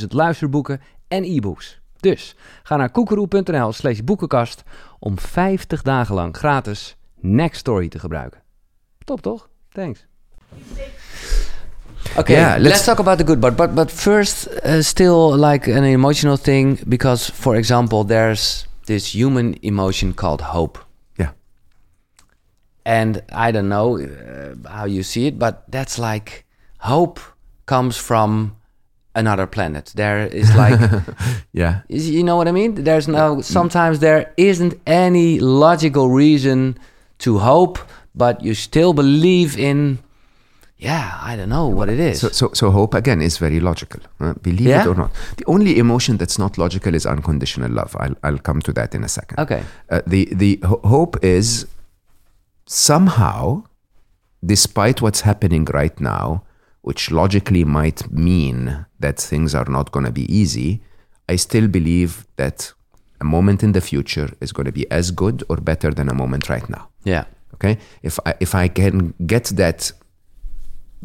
300.000 0.00 0.06
luisterboeken 0.08 0.80
en 1.08 1.24
e-books. 1.24 1.80
Dus 2.00 2.36
ga 2.62 2.76
naar 2.76 2.90
koekeroe.nl 2.90 3.72
slash 3.72 3.98
boekenkast 3.98 4.62
om 4.98 5.18
50 5.18 5.82
dagen 5.82 6.14
lang 6.14 6.36
gratis 6.36 6.96
Nextory 7.20 7.88
te 7.88 7.98
gebruiken. 7.98 8.40
Top 9.04 9.20
toch? 9.20 9.48
Thanks. 9.68 10.06
Okay, 12.16 12.36
Yeah, 12.36 12.50
let's, 12.58 12.62
let's- 12.62 12.84
talk 12.84 12.98
about 12.98 13.18
the 13.18 13.24
good 13.26 13.40
part. 13.40 13.56
But 13.56 13.74
but 13.74 13.90
first, 13.92 14.48
uh, 14.64 14.80
still 14.80 15.36
like 15.36 15.74
an 15.76 15.82
emotional 15.84 16.36
thing 16.36 16.78
because, 16.86 17.32
for 17.34 17.56
example, 17.56 18.04
there's 18.04 18.66
this 18.86 19.14
human 19.14 19.54
emotion 19.62 20.12
called 20.14 20.40
hope. 20.42 20.78
Yeah. 21.18 21.30
And 22.84 23.22
I 23.32 23.50
don't 23.52 23.68
know 23.68 23.98
uh, 23.98 24.68
how 24.68 24.84
you 24.84 25.02
see 25.02 25.26
it, 25.26 25.38
but 25.38 25.64
that's 25.70 25.98
like 25.98 26.44
hope 26.78 27.18
comes 27.66 27.96
from 27.96 28.56
another 29.14 29.46
planet. 29.46 29.92
There 29.94 30.26
is 30.26 30.54
like, 30.54 30.78
Yeah. 31.52 31.80
is- 31.88 32.10
you 32.10 32.22
know 32.22 32.36
what 32.36 32.48
I 32.48 32.52
mean? 32.52 32.74
There's 32.84 33.08
no, 33.08 33.40
sometimes 33.40 34.00
there 34.00 34.32
isn't 34.36 34.74
any 34.86 35.38
logical 35.40 36.10
reason 36.10 36.76
to 37.18 37.38
hope, 37.38 37.78
but 38.14 38.42
you 38.42 38.54
still 38.54 38.92
believe 38.92 39.58
in, 39.58 39.98
yeah, 40.84 41.18
I 41.30 41.36
don't 41.36 41.48
know 41.48 41.66
what 41.78 41.88
it 41.88 41.98
is. 41.98 42.20
So, 42.20 42.28
so, 42.28 42.50
so 42.52 42.70
hope 42.70 42.94
again 42.94 43.20
is 43.22 43.38
very 43.38 43.60
logical. 43.60 44.00
uh, 44.20 44.34
believe 44.42 44.68
Yeah? 44.68 44.82
it 44.82 44.88
or 44.88 44.94
not. 44.94 45.10
The 45.36 45.44
only 45.46 45.78
emotion 45.78 46.16
that's 46.18 46.38
not 46.38 46.58
logical 46.58 46.94
is 46.94 47.06
unconditional 47.06 47.70
love. 47.70 47.96
I'll, 47.98 48.16
I'll 48.22 48.38
come 48.48 48.60
to 48.62 48.72
that 48.72 48.94
in 48.94 49.04
a 49.04 49.08
second. 49.08 49.38
okay. 49.44 49.62
Uh, 49.90 50.00
the 50.06 50.28
the 50.42 50.58
ho- 50.64 50.80
hope 50.84 51.14
is 51.24 51.66
somehow, 52.66 53.62
despite 54.44 55.00
what's 55.02 55.22
happening 55.22 55.64
right 55.72 56.00
now, 56.00 56.42
which 56.82 57.10
logically 57.10 57.64
might 57.64 58.10
mean 58.10 58.86
that 59.00 59.18
things 59.18 59.54
are 59.54 59.64
not 59.70 59.90
going 59.92 60.04
to 60.06 60.12
be 60.12 60.26
easy, 60.34 60.80
I 61.28 61.36
still 61.36 61.68
believe 61.68 62.26
that 62.36 62.72
a 63.20 63.24
moment 63.24 63.62
in 63.62 63.72
the 63.72 63.80
future 63.80 64.28
is 64.40 64.52
going 64.52 64.66
to 64.66 64.72
be 64.72 64.90
as 64.90 65.10
good 65.10 65.42
or 65.48 65.56
better 65.56 65.90
than 65.90 66.08
a 66.08 66.14
moment 66.14 66.48
right 66.48 66.68
now. 66.68 66.88
Yeah. 67.04 67.24
Okay, 67.54 67.78
if 68.02 68.18
I 68.26 68.34
if 68.40 68.54
I 68.54 68.68
can 68.68 69.14
get 69.26 69.44
that 69.56 69.92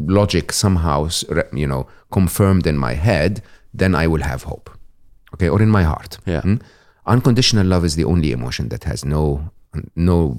logic 0.07 0.51
somehow, 0.51 1.09
you 1.53 1.67
know, 1.67 1.87
confirmed 2.11 2.65
in 2.67 2.77
my 2.77 2.93
head, 2.93 3.41
then 3.73 3.95
I 3.95 4.07
will 4.07 4.21
have 4.23 4.43
hope. 4.43 4.69
Okay, 5.33 5.49
or 5.49 5.61
in 5.61 5.69
my 5.69 5.83
heart. 5.83 6.17
Yeah. 6.25 6.41
Hmm? 6.41 6.55
Unconditional 7.05 7.65
love 7.67 7.85
is 7.85 7.95
the 7.95 8.03
only 8.05 8.31
emotion 8.31 8.69
that 8.69 8.83
has 8.83 9.05
no 9.05 9.51
no 9.95 10.37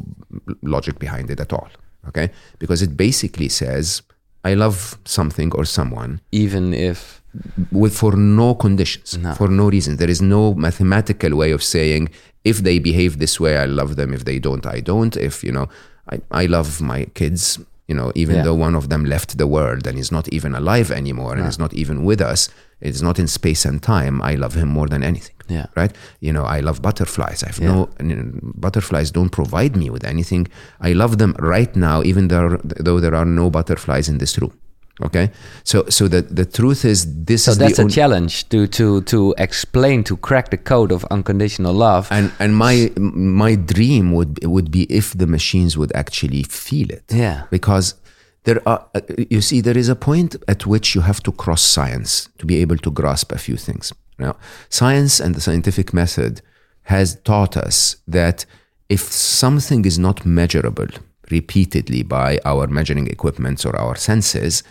logic 0.62 0.98
behind 0.98 1.30
it 1.30 1.40
at 1.40 1.52
all. 1.52 1.68
Okay, 2.08 2.30
because 2.58 2.82
it 2.82 2.96
basically 2.96 3.48
says 3.48 4.02
I 4.44 4.54
love 4.54 4.98
something 5.04 5.52
or 5.54 5.64
someone 5.64 6.20
Even 6.32 6.72
if, 6.72 7.22
with 7.70 7.94
for 7.96 8.16
no 8.16 8.54
conditions, 8.54 9.18
No. 9.18 9.34
for 9.34 9.48
no 9.48 9.68
reason. 9.68 9.96
There 9.96 10.08
is 10.10 10.22
no 10.22 10.54
mathematical 10.54 11.36
way 11.36 11.50
of 11.52 11.62
saying 11.62 12.08
if 12.44 12.58
they 12.62 12.78
behave 12.78 13.18
this 13.18 13.38
way, 13.38 13.58
I 13.58 13.66
love 13.66 13.96
them. 13.96 14.14
If 14.14 14.24
they 14.24 14.38
don't, 14.38 14.64
I 14.66 14.80
don't. 14.80 15.14
If 15.16 15.44
you 15.44 15.52
know, 15.52 15.68
I, 16.10 16.20
I 16.30 16.46
love 16.46 16.80
my 16.80 17.04
kids. 17.14 17.58
You 17.90 17.96
know, 17.98 18.08
even 18.22 18.36
Yeah. 18.36 18.44
though 18.46 18.58
one 18.66 18.76
of 18.80 18.84
them 18.92 19.02
left 19.14 19.30
the 19.42 19.48
world 19.56 19.82
and 19.88 19.98
is 19.98 20.10
not 20.16 20.26
even 20.36 20.52
alive 20.54 20.88
anymore 21.00 21.32
and 21.36 21.44
is 21.52 21.58
not 21.64 21.72
even 21.82 21.96
with 22.08 22.20
us, 22.32 22.40
it's 22.88 23.02
not 23.08 23.16
in 23.22 23.26
space 23.38 23.62
and 23.68 23.78
time. 23.96 24.14
I 24.30 24.32
love 24.44 24.54
him 24.60 24.68
more 24.78 24.88
than 24.92 25.02
anything. 25.02 25.36
Yeah. 25.56 25.66
Right. 25.80 25.92
You 26.26 26.32
know, 26.36 26.44
I 26.56 26.60
love 26.68 26.78
butterflies. 26.88 27.38
I 27.42 27.48
have 27.50 27.60
no 27.72 27.78
butterflies 28.66 29.08
don't 29.18 29.32
provide 29.40 29.74
me 29.82 29.86
with 29.94 30.04
anything. 30.14 30.44
I 30.88 30.90
love 31.02 31.12
them 31.22 31.32
right 31.54 31.72
now, 31.88 31.96
even 32.10 32.28
though 32.88 32.98
there 33.04 33.16
are 33.20 33.28
no 33.42 33.50
butterflies 33.50 34.06
in 34.12 34.18
this 34.18 34.38
room. 34.40 34.52
Okay. 35.02 35.30
So 35.64 35.84
so 35.88 36.08
the 36.08 36.22
the 36.22 36.44
truth 36.44 36.84
is 36.84 37.24
this 37.24 37.44
so 37.44 37.52
is 37.52 37.58
that's 37.58 37.76
the 37.76 37.82
a 37.82 37.84
only, 37.84 37.94
challenge 37.94 38.48
to, 38.50 38.66
to, 38.66 39.00
to 39.02 39.34
explain, 39.38 40.04
to 40.04 40.16
crack 40.16 40.50
the 40.50 40.58
code 40.58 40.92
of 40.92 41.04
unconditional 41.10 41.72
love. 41.72 42.08
and 42.10 42.32
and 42.38 42.54
my 42.56 42.92
my 42.96 43.54
dream 43.54 44.12
would 44.12 44.44
would 44.44 44.70
be 44.70 44.82
if 44.84 45.12
the 45.16 45.26
machines 45.26 45.76
would 45.76 45.92
actually 45.94 46.42
feel 46.42 46.90
it. 46.90 47.04
Yeah. 47.08 47.44
Because 47.50 47.94
there 48.44 48.60
are 48.66 48.86
uh, 48.94 49.00
you 49.30 49.40
see 49.40 49.60
there 49.60 49.78
is 49.78 49.88
a 49.88 49.96
point 49.96 50.36
at 50.48 50.66
which 50.66 50.94
you 50.94 51.02
have 51.02 51.22
to 51.22 51.32
cross 51.32 51.62
science 51.62 52.28
to 52.38 52.46
be 52.46 52.56
able 52.56 52.76
to 52.78 52.90
grasp 52.90 53.32
a 53.32 53.38
few 53.38 53.56
things. 53.56 53.92
Now, 54.18 54.36
science 54.68 55.18
and 55.18 55.34
the 55.34 55.40
scientific 55.40 55.94
method 55.94 56.42
has 56.84 57.16
taught 57.24 57.56
us 57.56 57.96
that 58.06 58.44
if 58.88 59.00
something 59.00 59.84
is 59.84 59.98
not 59.98 60.26
measurable 60.26 60.88
repeatedly 61.30 62.02
by 62.02 62.38
our 62.44 62.66
measuring 62.66 63.06
equipments 63.06 63.64
or 63.64 63.76
our 63.76 63.96
senses, 63.96 64.62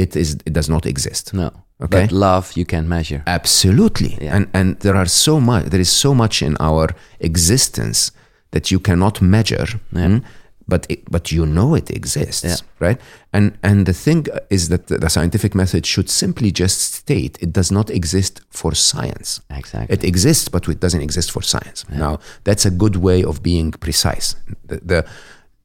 it 0.00 0.16
is 0.16 0.28
it 0.46 0.52
does 0.52 0.68
not 0.68 0.86
exist. 0.86 1.32
no. 1.34 1.50
Okay. 1.82 2.00
But 2.06 2.12
love 2.12 2.46
you 2.56 2.66
can 2.66 2.84
measure. 2.88 3.22
Absolutely. 3.26 4.12
Yeah. 4.20 4.36
And 4.36 4.46
and 4.52 4.76
there 4.80 4.96
are 4.96 5.08
so 5.08 5.40
much 5.40 5.64
there 5.70 5.80
is 5.80 5.90
so 6.00 6.14
much 6.14 6.42
in 6.42 6.56
our 6.60 6.86
existence 7.20 8.12
that 8.50 8.70
you 8.70 8.80
cannot 8.80 9.20
measure. 9.20 9.80
mm, 9.94 10.22
But 10.68 10.86
it, 10.88 11.00
but 11.10 11.30
you 11.32 11.46
know 11.46 11.76
it 11.76 11.90
exists, 11.90 12.44
Yeah. 12.44 12.56
right? 12.86 13.00
And 13.32 13.52
and 13.62 13.86
the 13.86 13.92
thing 13.92 14.26
is 14.50 14.68
that 14.68 14.86
the, 14.86 14.98
the 14.98 15.08
scientific 15.08 15.54
method 15.54 15.86
should 15.86 16.08
simply 16.10 16.50
just 16.52 16.78
state 16.94 17.38
it 17.40 17.52
does 17.52 17.70
not 17.70 17.90
exist 17.90 18.40
for 18.50 18.74
science. 18.74 19.40
Exactly. 19.48 19.94
It 19.96 20.04
exists, 20.04 20.48
but 20.50 20.68
it 20.68 20.80
doesn't 20.80 21.02
exist 21.02 21.30
for 21.32 21.42
science. 21.42 21.84
Now, 21.88 22.18
that's 22.44 22.66
a 22.66 22.70
good 22.70 22.96
way 22.96 23.24
of 23.24 23.40
being 23.42 23.72
precise. 23.80 24.36
The, 24.68 24.76
the 24.90 25.04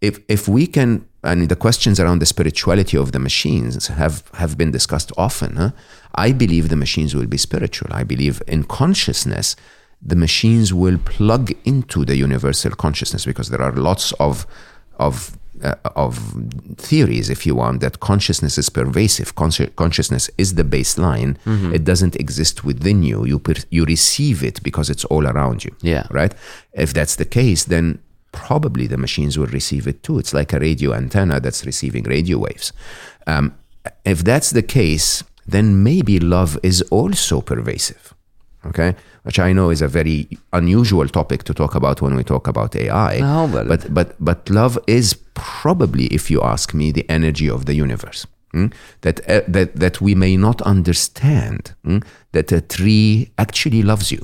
if 0.01 0.13
if 0.27 0.47
we 0.47 0.67
can, 0.67 0.89
and 1.25 1.49
the 1.49 1.55
questions 1.55 1.99
around 1.99 2.19
the 2.19 2.25
spirituality 2.25 2.97
of 2.97 3.11
the 3.11 3.19
machines 3.19 3.87
have 3.87 4.23
have 4.33 4.57
been 4.57 4.71
discussed 4.71 5.11
often. 5.17 5.55
Huh? 5.55 5.71
I 6.15 6.31
believe 6.31 6.69
the 6.69 6.75
machines 6.75 7.13
will 7.15 7.27
be 7.27 7.37
spiritual. 7.37 7.89
I 7.91 8.03
believe 8.03 8.41
in 8.47 8.63
consciousness. 8.63 9.55
The 10.01 10.15
machines 10.15 10.73
will 10.73 10.99
plug 10.99 11.51
into 11.63 12.05
the 12.05 12.15
universal 12.15 12.71
consciousness 12.71 13.25
because 13.25 13.49
there 13.49 13.61
are 13.61 13.71
lots 13.73 14.11
of 14.19 14.45
of 14.99 15.37
uh, 15.63 15.73
of 15.95 16.17
theories, 16.77 17.29
if 17.29 17.45
you 17.45 17.55
want, 17.55 17.79
that 17.81 17.99
consciousness 18.01 18.57
is 18.57 18.69
pervasive. 18.69 19.35
Consci- 19.35 19.73
consciousness 19.77 20.29
is 20.37 20.55
the 20.55 20.63
baseline. 20.63 21.37
It 21.73 21.83
doesn't 21.85 22.15
exist 22.17 22.63
within 22.65 23.03
you. 23.03 23.25
You 23.25 23.39
per- 23.39 23.63
you 23.69 23.85
receive 23.85 24.43
it 24.43 24.61
because 24.63 24.89
it's 24.89 25.05
all 25.05 25.25
around 25.25 25.63
you. 25.63 25.73
Yeah. 25.81 26.07
Right. 26.11 26.33
If 26.73 26.93
that's 26.93 27.15
the 27.15 27.25
case, 27.25 27.63
then 27.65 27.99
probably 28.45 28.85
the 28.87 28.97
machines 29.05 29.33
will 29.37 29.51
receive 29.59 29.87
it 29.91 29.97
too. 30.05 30.19
It's 30.19 30.33
like 30.39 30.51
a 30.53 30.59
radio 30.59 30.89
antenna 30.93 31.39
that's 31.39 31.65
receiving 31.65 32.03
radio 32.15 32.37
waves. 32.45 32.67
Um, 33.27 33.45
if 34.13 34.23
that's 34.29 34.49
the 34.51 34.61
case, 34.79 35.23
then 35.53 35.65
maybe 35.83 36.19
love 36.19 36.51
is 36.63 36.81
also 36.91 37.41
pervasive. 37.41 38.13
Okay, 38.65 38.95
which 39.25 39.39
I 39.47 39.53
know 39.53 39.69
is 39.71 39.81
a 39.83 39.87
very 39.87 40.27
unusual 40.51 41.07
topic 41.07 41.43
to 41.43 41.53
talk 41.53 41.75
about 41.75 42.01
when 42.01 42.15
we 42.15 42.23
talk 42.23 42.47
about 42.47 42.75
AI. 42.75 43.19
No, 43.19 43.47
but- 43.53 43.67
but 43.67 43.81
but 43.93 44.09
but 44.19 44.49
love 44.49 44.79
is 44.87 45.13
probably, 45.35 46.05
if 46.17 46.31
you 46.31 46.41
ask 46.53 46.73
me, 46.73 46.91
the 46.91 47.05
energy 47.17 47.47
of 47.49 47.65
the 47.65 47.75
universe. 47.85 48.25
mm? 48.55 48.71
That 49.01 49.19
uh, 49.29 49.41
that 49.55 49.69
that 49.79 50.01
we 50.01 50.15
may 50.15 50.35
not 50.37 50.61
understand 50.63 51.59
mm? 51.85 52.01
that 52.31 52.51
a 52.51 52.61
tree 52.61 53.29
actually 53.37 53.83
loves 53.83 54.11
you, 54.11 54.21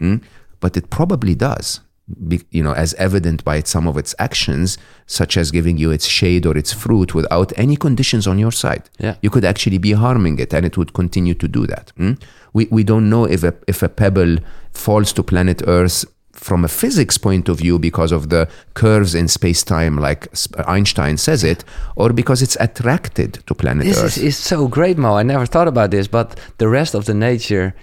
mm? 0.00 0.20
but 0.60 0.76
it 0.76 0.86
probably 0.90 1.34
does. 1.34 1.80
Be, 2.28 2.40
you 2.50 2.62
know, 2.62 2.72
as 2.72 2.94
evident 2.94 3.44
by 3.44 3.62
some 3.62 3.86
of 3.86 3.96
its 3.96 4.14
actions, 4.18 4.78
such 5.06 5.36
as 5.36 5.50
giving 5.50 5.78
you 5.78 5.90
its 5.90 6.06
shade 6.06 6.46
or 6.46 6.56
its 6.56 6.72
fruit 6.72 7.14
without 7.14 7.52
any 7.56 7.76
conditions 7.76 8.26
on 8.26 8.38
your 8.38 8.52
side. 8.52 8.88
Yeah. 8.98 9.14
You 9.22 9.30
could 9.30 9.44
actually 9.44 9.78
be 9.78 9.92
harming 9.92 10.38
it, 10.38 10.54
and 10.54 10.64
it 10.66 10.76
would 10.76 10.92
continue 10.92 11.34
to 11.34 11.48
do 11.48 11.66
that. 11.66 11.92
mm? 11.98 12.20
We 12.52 12.66
we 12.70 12.82
don't 12.84 13.08
know 13.08 13.24
if 13.26 13.44
a 13.44 13.52
if 13.66 13.82
a 13.82 13.88
pebble 13.88 14.38
falls 14.72 15.12
to 15.12 15.22
planet 15.22 15.62
Earth 15.66 16.04
from 16.32 16.64
a 16.64 16.68
physics 16.68 17.18
point 17.18 17.48
of 17.48 17.58
view 17.58 17.78
because 17.78 18.12
of 18.12 18.28
the 18.30 18.48
curves 18.74 19.14
in 19.14 19.28
space 19.28 19.62
time, 19.62 19.96
like 19.98 20.26
Einstein 20.66 21.16
says 21.18 21.44
it, 21.44 21.64
or 21.96 22.12
because 22.12 22.40
it's 22.42 22.56
attracted 22.60 23.34
to 23.46 23.54
planet 23.54 23.84
This 23.84 23.98
Earth. 23.98 24.16
is, 24.16 24.22
is 24.22 24.36
so 24.36 24.66
great, 24.68 24.96
Mo. 24.96 25.18
I 25.18 25.22
never 25.22 25.44
thought 25.46 25.68
about 25.68 25.90
this, 25.90 26.08
but 26.08 26.40
the 26.58 26.68
rest 26.68 26.94
of 26.94 27.04
the 27.04 27.14
nature, 27.14 27.74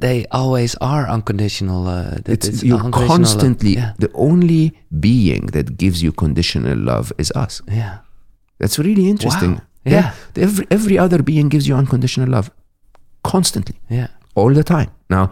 they 0.00 0.26
always 0.30 0.74
are 0.80 1.06
unconditional. 1.08 1.86
Uh, 1.88 2.18
it's, 2.26 2.48
it's 2.48 2.62
you're 2.62 2.78
unconditional 2.84 3.16
constantly 3.16 3.74
Yeah. 3.74 3.92
the 3.98 4.10
only 4.14 4.72
being 4.98 5.46
that 5.52 5.76
gives 5.76 6.02
you 6.02 6.12
conditional 6.12 6.78
love 6.78 7.12
is 7.18 7.30
us. 7.44 7.62
yeah. 7.68 7.98
That's 8.60 8.78
really 8.78 9.08
interesting. 9.08 9.52
Wow. 9.54 9.60
Yeah. 9.84 10.12
Every 10.36 10.66
every 10.70 10.98
other 10.98 11.22
being 11.22 11.48
gives 11.50 11.66
you 11.68 11.74
unconditional 11.78 12.28
love, 12.28 12.50
constantly. 13.22 13.76
Yeah. 13.88 14.08
all 14.34 14.54
the 14.54 14.62
time. 14.64 14.90
Now, 15.08 15.30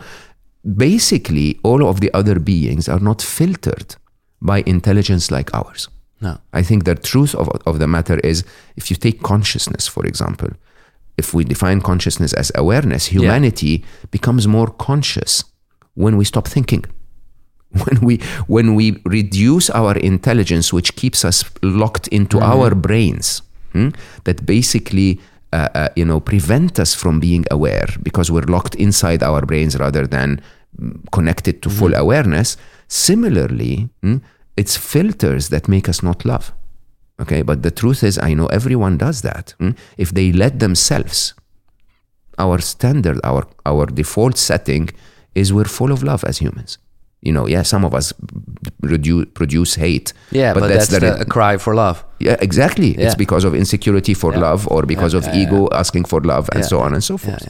basically, 0.77 1.59
all 1.63 1.87
of 1.89 2.01
the 2.01 2.11
other 2.15 2.39
beings 2.39 2.89
are 2.89 3.01
not 3.01 3.23
filtered 3.23 3.97
by 4.41 4.63
intelligence 4.67 5.31
like 5.31 5.55
ours. 5.55 5.89
No. 6.21 6.39
I 6.53 6.63
think 6.63 6.85
the 6.85 6.95
truth 6.95 7.35
of, 7.35 7.49
of 7.67 7.79
the 7.79 7.87
matter 7.87 8.19
is 8.25 8.45
if 8.77 8.91
you 8.91 8.97
take 8.97 9.23
consciousness, 9.23 9.87
for 9.89 10.05
example, 10.07 10.49
if 11.19 11.35
we 11.35 11.45
define 11.45 11.81
consciousness 11.81 12.33
as 12.33 12.53
awareness, 12.55 13.07
humanity 13.07 13.85
becomes 14.11 14.47
more 14.47 14.69
conscious 14.69 15.45
when 15.95 16.17
we 16.17 16.25
stop 16.25 16.49
thinking. 16.49 16.85
When 17.85 18.01
we 18.01 18.17
when 18.47 18.75
we 18.75 19.03
reduce 19.05 19.69
our 19.69 19.95
intelligence, 19.99 20.73
which 20.73 20.97
keeps 20.97 21.23
us 21.23 21.45
locked 21.63 22.09
into 22.09 22.41
our 22.41 22.75
brains, 22.75 23.43
hmm, 23.73 23.91
that 24.25 24.47
basically 24.47 25.21
uh, 25.53 25.69
uh, 25.75 25.89
you 25.95 26.07
know 26.07 26.19
prevent 26.19 26.81
us 26.81 26.95
from 26.95 27.21
being 27.21 27.45
aware 27.51 27.89
because 28.03 28.31
we're 28.31 28.49
locked 28.49 28.75
inside 28.77 29.23
our 29.23 29.43
brains 29.45 29.77
rather 29.79 30.07
than 30.07 30.41
connected 31.13 31.63
to 31.63 31.69
full 31.69 31.95
awareness. 31.95 32.57
Similarly, 32.89 33.91
mm, 34.03 34.23
it's 34.57 34.77
filters 34.77 35.51
that 35.51 35.69
make 35.69 35.89
us 35.89 36.03
not 36.03 36.25
love. 36.25 36.53
Okay, 37.21 37.43
but 37.43 37.63
the 37.63 37.71
truth 37.71 38.03
is, 38.05 38.19
I 38.19 38.35
know 38.35 38.47
everyone 38.47 38.97
does 38.99 39.21
that. 39.23 39.55
mm. 39.61 39.75
If 39.97 40.11
they 40.13 40.33
let 40.33 40.59
themselves, 40.61 41.35
our 42.39 42.61
standard, 42.61 43.19
our 43.25 43.43
our 43.67 43.87
default 43.87 44.37
setting 44.39 44.89
is 45.35 45.53
we're 45.53 45.69
full 45.79 45.93
of 45.93 46.03
love 46.03 46.23
as 46.29 46.39
humans. 46.39 46.79
You 47.21 47.33
know, 47.33 47.49
yeah, 47.49 47.65
some 47.65 47.85
of 47.87 47.95
us 47.95 48.13
reduce, 48.83 49.27
produce 49.35 49.75
hate. 49.75 50.13
Yeah, 50.31 50.55
but, 50.55 50.69
that's, 50.69 50.87
the, 50.89 51.01
the, 51.01 51.21
a 51.21 51.25
cry 51.25 51.57
for 51.59 51.75
love. 51.75 52.05
yeah, 52.21 52.37
exactly. 52.41 52.95
Yeah. 52.95 53.07
It's 53.07 53.17
because 53.17 53.45
of 53.49 53.55
insecurity 53.55 54.15
for 54.15 54.33
Yeah. 54.33 54.39
love 54.51 54.69
or 54.69 54.83
because 54.87 55.15
Yeah, 55.15 55.29
of 55.29 55.35
ego 55.35 55.69
asking 55.73 56.05
for 56.07 56.21
love 56.21 56.49
and 56.55 56.65
so 56.65 56.79
on 56.79 56.95
and 56.95 57.03
so 57.03 57.17
forth. 57.19 57.43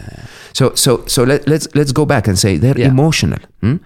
So 0.54 0.74
so 0.74 1.04
so 1.06 1.24
let, 1.24 1.46
let's 1.46 1.68
let's 1.74 1.92
go 1.92 2.06
back 2.06 2.26
and 2.28 2.38
say 2.38 2.56
they're 2.58 2.78
emotional. 2.92 3.38
hmm? 3.60 3.76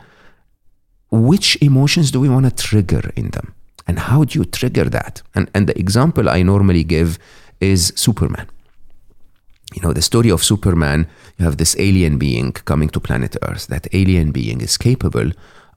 Which 1.10 1.58
emotions 1.60 2.10
do 2.12 2.20
we 2.20 2.28
want 2.28 2.46
to 2.46 2.52
trigger 2.68 3.10
in 3.16 3.30
them? 3.30 3.52
And 3.86 3.98
how 3.98 4.24
do 4.24 4.38
you 4.38 4.44
trigger 4.44 4.84
that? 4.90 5.22
And 5.34 5.50
and 5.54 5.66
the 5.66 5.78
example 5.78 6.28
I 6.28 6.42
normally 6.42 6.84
give 6.84 7.18
is 7.60 7.92
Superman. 7.96 8.48
You 9.74 9.82
know, 9.82 9.92
the 9.92 10.02
story 10.02 10.30
of 10.30 10.42
Superman, 10.42 11.06
you 11.38 11.44
have 11.44 11.56
this 11.56 11.76
alien 11.78 12.18
being 12.18 12.52
coming 12.52 12.90
to 12.90 13.00
planet 13.00 13.36
Earth. 13.42 13.66
That 13.68 13.86
alien 13.92 14.32
being 14.32 14.60
is 14.60 14.76
capable 14.76 15.30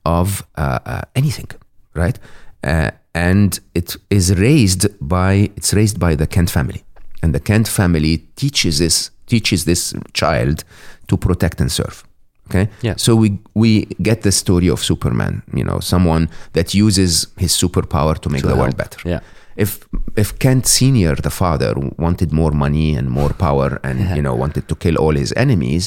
of 0.03 0.45
uh, 0.55 0.79
uh, 0.85 1.01
anything, 1.15 1.49
right? 1.93 2.19
Uh, 2.63 2.91
and 3.13 3.59
it 3.73 3.95
is 4.09 4.35
raised 4.35 4.87
by 4.99 5.49
it's 5.55 5.73
raised 5.73 5.99
by 5.99 6.15
the 6.15 6.27
Kent 6.27 6.49
family, 6.49 6.83
and 7.23 7.33
the 7.33 7.39
Kent 7.39 7.67
family 7.67 8.17
teaches 8.35 8.79
this 8.79 9.11
teaches 9.27 9.65
this 9.65 9.93
child 10.13 10.63
to 11.07 11.17
protect 11.17 11.61
and 11.61 11.71
serve. 11.71 12.03
Okay, 12.49 12.67
Yeah. 12.83 12.95
So 12.97 13.15
we 13.15 13.29
we 13.53 13.85
get 14.01 14.21
the 14.21 14.31
story 14.31 14.69
of 14.69 14.79
Superman. 14.83 15.41
You 15.53 15.63
know, 15.63 15.79
someone 15.79 16.27
that 16.53 16.73
uses 16.73 17.27
his 17.37 17.51
superpower 17.63 18.15
to 18.19 18.29
make 18.29 18.41
To 18.41 18.47
the 18.47 18.55
world 18.55 18.75
better 18.77 18.99
Yeah. 19.09 19.19
if 19.55 19.69
if 20.15 20.37
Kent 20.39 20.65
Senior, 20.67 21.15
the 21.15 21.29
father, 21.29 21.73
wanted 21.97 22.31
more 22.31 22.51
money 22.51 22.95
and 22.99 23.09
more 23.09 23.33
power, 23.47 23.79
and 23.83 23.97
you 24.17 24.21
know 24.21 24.35
wanted 24.35 24.63
to 24.67 24.75
kill 24.75 24.95
all 25.03 25.15
his 25.23 25.33
enemies, 25.35 25.83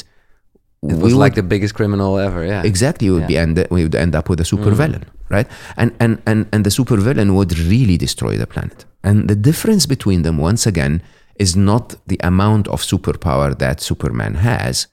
It 0.83 0.89
we 0.89 0.95
was 0.95 1.13
would- 1.15 1.25
like 1.25 1.35
the 1.35 1.43
biggest 1.55 1.75
criminal 1.75 2.19
ever. 2.19 2.45
Yeah. 2.45 2.63
exactly 2.73 3.07
we 3.11 3.15
would 3.17 3.27
be 3.35 3.39
end 3.45 3.57
we 3.71 3.83
would 3.85 3.95
end 4.05 4.15
up 4.15 4.29
with 4.31 4.41
a 4.41 4.45
mm. 4.45 4.53
supervillain, 4.53 5.03
right? 5.37 5.49
And 5.77 5.91
and 6.01 6.13
and 6.31 6.47
and 6.53 6.61
the 6.67 6.71
supervillain 6.71 7.29
would 7.37 7.53
really 7.73 7.97
destroy 8.07 8.37
the 8.43 8.47
planet. 8.47 8.79
And 9.09 9.17
the 9.29 9.37
difference 9.51 9.87
between 9.95 10.23
them, 10.23 10.37
once 10.51 10.67
again, 10.73 10.95
is 11.45 11.55
not 11.55 11.85
the 12.11 12.19
amount 12.33 12.67
of 12.69 12.83
superpower 12.83 13.51
that 13.59 13.81
Superman 13.81 14.35
has. 14.51 14.89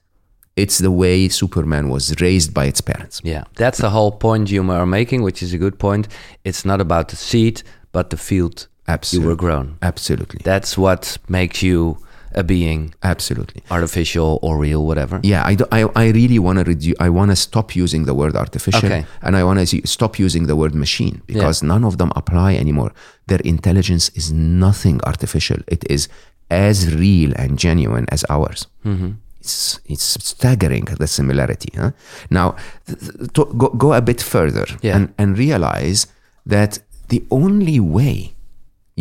It's 0.56 0.78
the 0.78 0.90
way 0.90 1.28
Superman 1.28 1.88
was 1.90 2.18
raised 2.20 2.54
by 2.54 2.64
its 2.64 2.80
parents. 2.80 3.20
Yeah, 3.22 3.44
that's 3.56 3.78
the 3.78 3.90
whole 3.90 4.12
point 4.12 4.50
you 4.50 4.62
are 4.70 4.86
making, 4.86 5.22
which 5.22 5.42
is 5.42 5.52
a 5.52 5.58
good 5.58 5.78
point. 5.78 6.08
It's 6.44 6.64
not 6.64 6.80
about 6.80 7.08
the 7.08 7.16
seed, 7.16 7.62
but 7.92 8.08
the 8.10 8.16
field 8.16 8.66
you 8.88 8.92
Absolutely. 8.94 9.28
were 9.28 9.36
grown. 9.36 9.76
Absolutely. 9.82 10.40
That's 10.44 10.78
what 10.78 11.18
makes 11.28 11.62
you 11.62 11.98
a 12.34 12.42
being, 12.42 12.94
Absolutely. 13.02 13.62
artificial 13.70 14.38
or 14.42 14.58
real, 14.58 14.86
whatever. 14.86 15.20
Yeah, 15.22 15.42
I, 15.44 15.54
do, 15.56 15.64
I, 15.72 15.84
I 15.96 16.08
really 16.10 16.38
want 16.38 16.58
to 16.58 16.64
reduce. 16.64 16.94
I 17.00 17.08
want 17.08 17.30
to 17.32 17.36
stop 17.36 17.74
using 17.74 18.04
the 18.04 18.14
word 18.14 18.36
artificial, 18.36 18.86
Okay. 18.86 19.06
and 19.22 19.36
I 19.36 19.42
want 19.44 19.58
to 19.66 19.86
stop 19.86 20.18
using 20.18 20.46
the 20.46 20.56
word 20.56 20.74
machine 20.74 21.22
because 21.26 21.62
none 21.62 21.84
of 21.84 21.96
them 21.98 22.12
apply 22.14 22.54
anymore. 22.54 22.92
Their 23.26 23.40
intelligence 23.40 24.10
is 24.14 24.32
nothing 24.32 25.00
artificial. 25.04 25.58
It 25.66 25.84
is 25.90 26.08
as 26.50 26.94
real 26.94 27.32
and 27.36 27.58
genuine 27.58 28.06
as 28.10 28.24
ours. 28.28 28.66
Mm-hmm. 28.84 29.12
It's 29.46 29.80
it's 29.92 30.08
staggering 30.32 30.86
the 30.98 31.06
similarity. 31.06 31.70
Huh? 31.80 31.90
Now, 32.30 32.56
th- 32.86 32.98
th- 33.00 33.32
to 33.34 33.44
go, 33.60 33.68
go 33.84 33.92
a 33.92 34.00
bit 34.00 34.20
further 34.22 34.66
Yeah. 34.82 34.96
and, 34.96 35.08
and 35.18 35.38
realize 35.38 36.06
that 36.50 36.78
the 37.08 37.20
only 37.30 37.78
way 37.80 38.16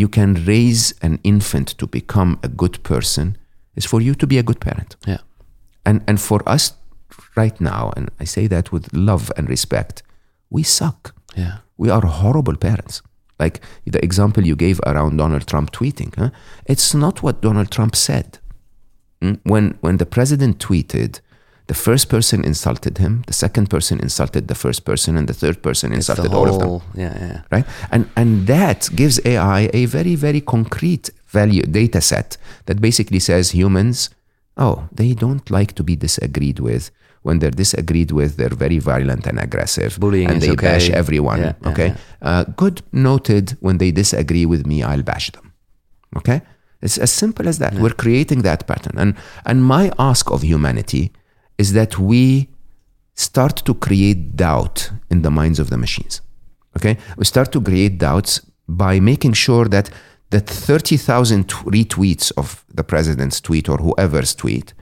you 0.01 0.07
can 0.09 0.33
raise 0.45 0.93
an 1.01 1.19
infant 1.23 1.67
to 1.77 1.87
become 1.87 2.37
a 2.43 2.47
good 2.47 2.75
person 2.83 3.37
is 3.75 3.85
for 3.85 4.01
you 4.01 4.13
to 4.15 4.27
be 4.27 4.37
a 4.37 4.43
good 4.43 4.59
parent 4.59 4.95
Yeah. 5.07 5.21
and 5.85 6.01
and 6.07 6.19
for 6.19 6.39
us 6.55 6.73
right 7.41 7.59
now 7.61 7.91
and 7.97 8.05
i 8.23 8.25
say 8.25 8.47
that 8.47 8.71
with 8.71 8.85
love 8.93 9.31
and 9.37 9.49
respect 9.49 10.03
we 10.55 10.63
suck 10.63 11.13
Yeah. 11.37 11.55
we 11.77 11.91
are 11.91 12.05
horrible 12.21 12.55
parents 12.57 13.01
like 13.43 13.59
the 13.93 13.99
example 14.03 14.43
you 14.49 14.55
gave 14.55 14.79
around 14.85 15.17
donald 15.17 15.45
trump 15.47 15.69
tweeting 15.71 16.11
huh? 16.17 16.29
it's 16.65 16.93
not 16.93 17.21
what 17.23 17.41
donald 17.41 17.69
trump 17.69 17.95
said? 17.95 18.27
When 19.43 19.77
when 19.81 19.97
the 19.97 20.05
president 20.05 20.59
tweeted 20.59 21.19
the 21.67 21.73
first 21.73 22.09
person 22.09 22.45
insulted 22.45 22.97
him 22.99 23.23
the 23.27 23.33
second 23.33 23.69
person 23.69 23.99
insulted 23.99 24.47
the 24.47 24.55
first 24.55 24.85
person 24.85 25.17
and 25.17 25.27
the 25.27 25.33
third 25.33 25.61
person 25.63 25.93
insulted 25.93 26.33
all 26.33 26.47
of 26.47 26.59
them. 26.59 26.81
Yeah, 26.93 27.17
yeah. 27.19 27.41
right? 27.51 27.65
And 27.91 28.09
and 28.15 28.47
that 28.47 28.89
gives 28.95 29.19
ai 29.25 29.69
a 29.73 29.85
very 29.85 30.15
very 30.15 30.41
concrete 30.41 31.09
value 31.27 31.63
data 31.63 32.01
set 32.01 32.37
that 32.67 32.81
basically 32.81 33.19
says 33.19 33.51
humans 33.51 34.09
oh 34.57 34.87
they 34.91 35.13
don't 35.13 35.49
like 35.49 35.73
to 35.73 35.83
be 35.83 35.95
disagreed 35.95 36.59
with. 36.59 36.91
When 37.23 37.39
they're 37.39 37.49
disagreed 37.49 38.11
with 38.11 38.37
they're 38.37 38.49
very 38.65 38.77
violent 38.77 39.25
and 39.25 39.39
aggressive 39.39 39.99
Bullying 39.99 40.29
and 40.29 40.39
they 40.43 40.55
bash 40.55 40.89
okay. 40.89 40.93
everyone 40.93 41.39
Yeah, 41.39 41.53
yeah, 41.59 41.71
okay? 41.71 41.95
Uh, 42.21 42.43
good 42.55 42.83
noted 42.91 43.57
when 43.61 43.79
they 43.79 43.89
disagree 43.89 44.45
with 44.45 44.67
me 44.67 44.83
i'll 44.83 45.01
bash 45.01 45.31
them 45.31 45.51
okay 46.15 46.43
it's 46.85 46.97
as 46.97 47.11
simple 47.11 47.45
as 47.51 47.57
that 47.59 47.73
we're 47.73 47.97
creating 48.03 48.41
that 48.43 48.61
pattern 48.71 48.95
and 49.03 49.11
and 49.45 49.57
my 49.75 49.91
ask 50.09 50.31
of 50.31 50.39
humanity 50.43 51.11
is 51.57 51.73
that 51.73 51.97
we 51.97 52.49
start 53.15 53.55
to 53.65 53.73
create 53.73 54.35
doubt 54.35 54.91
in 55.09 55.21
the 55.21 55.31
minds 55.31 55.59
of 55.59 55.69
the 55.69 55.77
machines. 55.77 56.21
Okay? 56.77 56.97
We 57.17 57.25
start 57.25 57.51
to 57.53 57.61
create 57.61 57.97
doubts 57.97 58.41
by 58.67 58.99
making 58.99 59.33
sure 59.33 59.65
that 59.65 59.89
that 60.31 60.47
30,000 60.47 61.47
retweets 61.47 62.31
of 62.35 62.65
the 62.73 62.83
president's 62.83 63.39
tweet 63.39 63.69
or 63.69 63.77
whoever's 63.77 64.35
tweet 64.35 64.73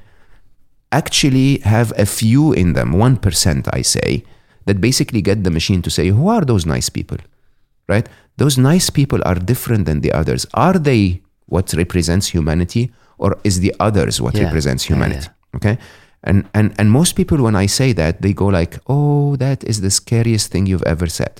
actually 0.91 1.59
have 1.59 1.91
a 1.97 2.05
few 2.05 2.53
in 2.53 2.73
them, 2.73 2.93
1%, 2.93 3.69
I 3.73 3.81
say, 3.81 4.23
that 4.65 4.79
basically 4.79 5.21
get 5.21 5.43
the 5.43 5.51
machine 5.51 5.81
to 5.81 5.89
say, 5.89 6.07
who 6.07 6.29
are 6.29 6.41
those 6.41 6.65
nice 6.65 6.89
people? 6.89 7.17
Right? 7.87 8.07
Those 8.37 8.57
nice 8.57 8.89
people 8.89 9.19
are 9.25 9.35
different 9.35 9.85
than 9.85 9.99
the 9.99 10.13
others. 10.13 10.45
Are 10.53 10.79
they 10.79 11.22
what 11.53 11.65
represents 11.83 12.25
humanity 12.37 12.83
or 13.23 13.29
is 13.43 13.55
the 13.65 13.71
others 13.87 14.13
what 14.23 14.33
Yeah. 14.35 14.45
represents 14.45 14.83
Yeah, 14.83 14.95
humanity? 14.95 15.27
Okay? 15.57 15.75
And, 16.29 16.39
and 16.53 16.67
and 16.79 16.87
most 16.99 17.11
people 17.19 17.37
when 17.45 17.55
I 17.63 17.67
say 17.79 17.93
that 18.01 18.13
they 18.23 18.33
go 18.33 18.47
like, 18.59 18.73
"Oh, 18.87 19.35
that 19.45 19.59
is 19.71 19.77
the 19.85 19.89
scariest 20.01 20.45
thing 20.51 20.63
you've 20.69 20.87
ever 20.95 21.07
said." 21.19 21.33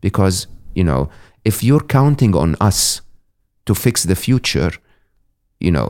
Because, 0.00 0.36
you 0.78 0.84
know, 0.88 1.02
if 1.44 1.62
you're 1.66 1.86
counting 1.98 2.34
on 2.36 2.50
us 2.68 3.02
to 3.66 3.74
fix 3.74 4.04
the 4.04 4.14
future, 4.26 4.72
you 5.60 5.70
know, 5.76 5.86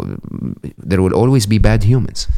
there 0.89 1.01
will 1.05 1.15
always 1.23 1.47
be 1.47 1.59
bad 1.59 1.81
humans. 1.85 2.29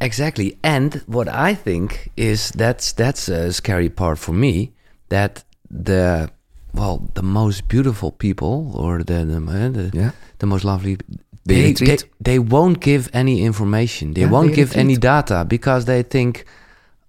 Exactly. 0.00 0.48
And 0.62 0.90
what 1.06 1.28
I 1.50 1.54
think 1.54 2.10
is 2.16 2.50
that's 2.62 2.92
that's 2.92 3.28
a 3.28 3.52
scary 3.52 3.88
part 3.88 4.18
for 4.18 4.34
me 4.34 4.72
that 5.08 5.44
the 5.70 6.30
well 6.74 7.02
the 7.14 7.22
most 7.22 7.68
beautiful 7.68 8.10
people 8.12 8.72
or 8.74 9.02
the 9.02 9.24
the, 9.24 9.36
uh, 9.36 9.68
the, 9.70 9.90
Yeah. 9.94 10.10
the 10.38 10.46
most 10.46 10.64
lovely 10.64 10.96
They 11.44 11.72
they, 11.72 11.96
they, 12.20 12.38
won't 12.38 12.78
give 12.80 13.08
any 13.14 13.42
information. 13.42 14.12
They 14.12 14.20
Yeah, 14.22 14.30
won't 14.32 14.48
they 14.50 14.56
give 14.56 14.76
any 14.76 14.96
data 14.98 15.44
because 15.48 15.84
they 15.86 16.02
think 16.02 16.44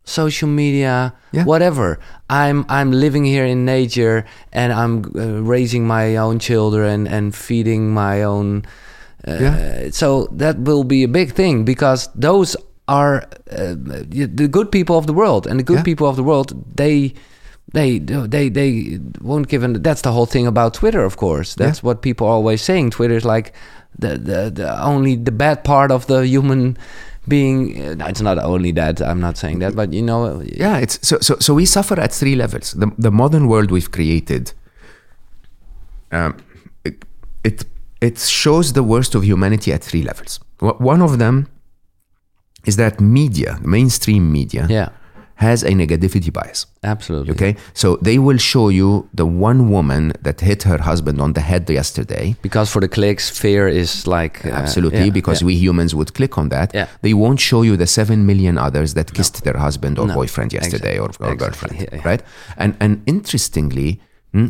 social 0.05 0.47
media 0.49 1.13
Yeah. 1.31 1.45
whatever 1.45 1.99
i'm 2.29 2.65
i'm 2.69 2.91
living 2.91 3.25
here 3.25 3.45
in 3.45 3.63
nature 3.65 4.23
and 4.51 4.73
i'm 4.73 4.93
uh, 5.15 5.43
raising 5.55 5.85
my 5.85 6.17
own 6.17 6.39
children 6.39 7.05
and 7.07 7.35
feeding 7.35 7.93
my 7.93 8.23
own 8.23 8.63
uh, 9.27 9.37
Yeah. 9.41 9.91
so 9.91 10.27
that 10.39 10.55
will 10.67 10.83
be 10.83 11.03
a 11.03 11.07
big 11.07 11.33
thing 11.33 11.65
because 11.65 12.09
those 12.15 12.57
are 12.87 13.15
uh, 13.51 13.75
the 14.35 14.47
good 14.49 14.71
people 14.71 14.95
of 14.97 15.05
the 15.05 15.13
world 15.13 15.45
and 15.47 15.59
the 15.59 15.63
good 15.63 15.79
Yeah. 15.79 15.83
people 15.83 16.07
of 16.07 16.15
the 16.15 16.23
world 16.23 16.53
they 16.75 17.13
they 17.73 17.99
they 17.99 18.49
they 18.49 18.99
won't 19.21 19.47
give 19.47 19.63
an 19.63 19.81
that's 19.81 20.01
the 20.01 20.11
whole 20.11 20.25
thing 20.25 20.47
about 20.47 20.73
twitter 20.73 21.03
of 21.03 21.17
course. 21.17 21.55
That's 21.55 21.83
what 21.83 22.01
people 22.01 22.27
are 22.27 22.33
always 22.33 22.61
saying. 22.61 22.91
Twitter 22.91 23.15
is 23.15 23.25
like 23.25 23.53
the, 23.97 24.17
the 24.17 24.49
the 24.49 24.83
only 24.83 25.15
the 25.15 25.31
bad 25.31 25.63
part 25.63 25.91
of 25.91 26.07
the 26.07 26.25
human 26.25 26.77
being. 27.27 27.79
Uh, 27.81 27.93
no, 27.95 28.05
it's 28.07 28.21
not 28.21 28.37
only 28.39 28.71
that 28.71 29.01
i'm 29.01 29.19
not 29.19 29.37
saying 29.37 29.59
that 29.59 29.75
but 29.75 29.93
you 29.93 30.01
know 30.01 30.41
Yeah, 30.41 30.77
it's 30.77 30.99
so 31.07 31.19
so 31.19 31.35
so 31.39 31.53
we 31.53 31.65
suffer 31.65 31.99
at 31.99 32.11
three 32.11 32.35
levels. 32.35 32.71
The 32.71 32.91
the 32.97 33.11
modern 33.11 33.47
world 33.47 33.71
we've 33.71 33.91
created 33.91 34.53
um, 36.11 36.37
it, 36.83 37.05
it 37.43 37.65
it 38.01 38.17
shows 38.17 38.73
the 38.73 38.83
worst 38.83 39.13
of 39.15 39.23
humanity 39.23 39.71
at 39.73 39.83
three 39.83 40.01
levels. 40.01 40.39
One 40.59 41.01
of 41.01 41.19
them 41.19 41.47
is 42.65 42.75
that 42.77 42.99
media, 42.99 43.59
mainstream 43.61 44.31
media, 44.31 44.65
yeah 44.69 44.89
has 45.39 45.63
a 45.63 45.69
negativity 45.71 46.31
bias. 46.31 46.65
Absolutely. 46.83 47.31
Okay, 47.33 47.55
so 47.73 47.97
they 48.01 48.17
will 48.19 48.37
show 48.37 48.67
you 48.69 49.07
the 49.13 49.25
one 49.25 49.69
woman 49.75 50.11
that 50.21 50.41
hit 50.41 50.63
her 50.63 50.77
husband 50.89 51.21
on 51.21 51.31
the 51.33 51.39
head 51.41 51.69
yesterday. 51.69 52.35
Because 52.41 52.69
for 52.73 52.81
the 52.81 52.89
clicks, 52.89 53.29
fear 53.29 53.67
is 53.81 54.05
like 54.05 54.45
uh, 54.45 54.49
Absolutely, 54.63 55.05
yeah, 55.05 55.13
because 55.19 55.41
yeah. 55.41 55.47
we 55.47 55.55
humans 55.55 55.93
would 55.95 56.11
click 56.13 56.37
on 56.37 56.49
that. 56.49 56.73
Yeah. 56.73 56.87
They 57.01 57.13
won't 57.13 57.39
show 57.39 57.61
you 57.63 57.77
the 57.77 57.87
seven 57.87 58.25
million 58.25 58.57
others 58.57 58.93
that 58.95 59.13
kissed 59.13 59.43
their 59.45 59.57
husband 59.57 59.97
or 59.99 60.07
No. 60.07 60.13
boyfriend 60.13 60.51
yesterday 60.53 60.97
or, 60.99 61.09
or 61.19 61.31
Exactly. 61.31 61.37
girlfriend, 61.37 61.75
Yeah, 61.81 61.89
yeah. 61.99 62.09
right? 62.09 62.23
And 62.57 62.75
and 62.79 63.01
interestingly, 63.05 63.99
hmm, 64.33 64.47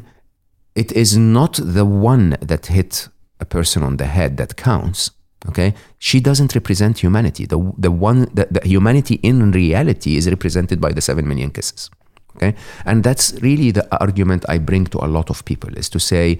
it 0.75 0.91
is 0.91 1.15
not 1.17 1.59
the 1.63 1.85
one 1.85 2.35
that 2.41 2.65
hit 2.67 3.09
a 3.39 3.45
person 3.45 3.83
on 3.83 3.97
the 3.97 4.05
head 4.05 4.37
that 4.37 4.55
counts. 4.55 5.11
Okay, 5.47 5.73
she 5.99 6.19
doesn't 6.19 6.53
represent 6.53 6.99
humanity. 6.99 7.45
The 7.45 7.57
the 7.77 7.91
one 7.91 8.27
the, 8.33 8.47
the 8.51 8.61
humanity 8.67 9.15
in 9.23 9.51
reality 9.51 10.17
is 10.17 10.27
represented 10.27 10.81
by 10.81 10.91
the 10.91 11.01
seven 11.01 11.27
million 11.27 11.49
kisses. 11.51 11.89
Okay, 12.35 12.55
and 12.85 13.03
that's 13.03 13.33
really 13.41 13.71
the 13.71 13.87
argument 14.01 14.45
I 14.49 14.57
bring 14.59 14.85
to 14.87 14.99
a 14.99 15.07
lot 15.07 15.29
of 15.29 15.43
people 15.45 15.77
is 15.77 15.89
to 15.89 15.99
say, 15.99 16.39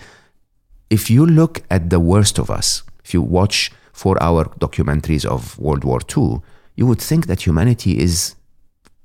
if 0.89 1.09
you 1.09 1.25
look 1.25 1.61
at 1.69 1.89
the 1.89 1.99
worst 1.99 2.39
of 2.39 2.49
us, 2.49 2.83
if 3.05 3.13
you 3.13 3.21
watch 3.21 3.71
four 3.93 4.21
hour 4.21 4.45
documentaries 4.59 5.25
of 5.25 5.57
World 5.59 5.83
War 5.83 5.99
II, 6.17 6.41
you 6.75 6.85
would 6.87 7.01
think 7.01 7.25
that 7.27 7.45
humanity 7.47 7.97
is 7.99 8.35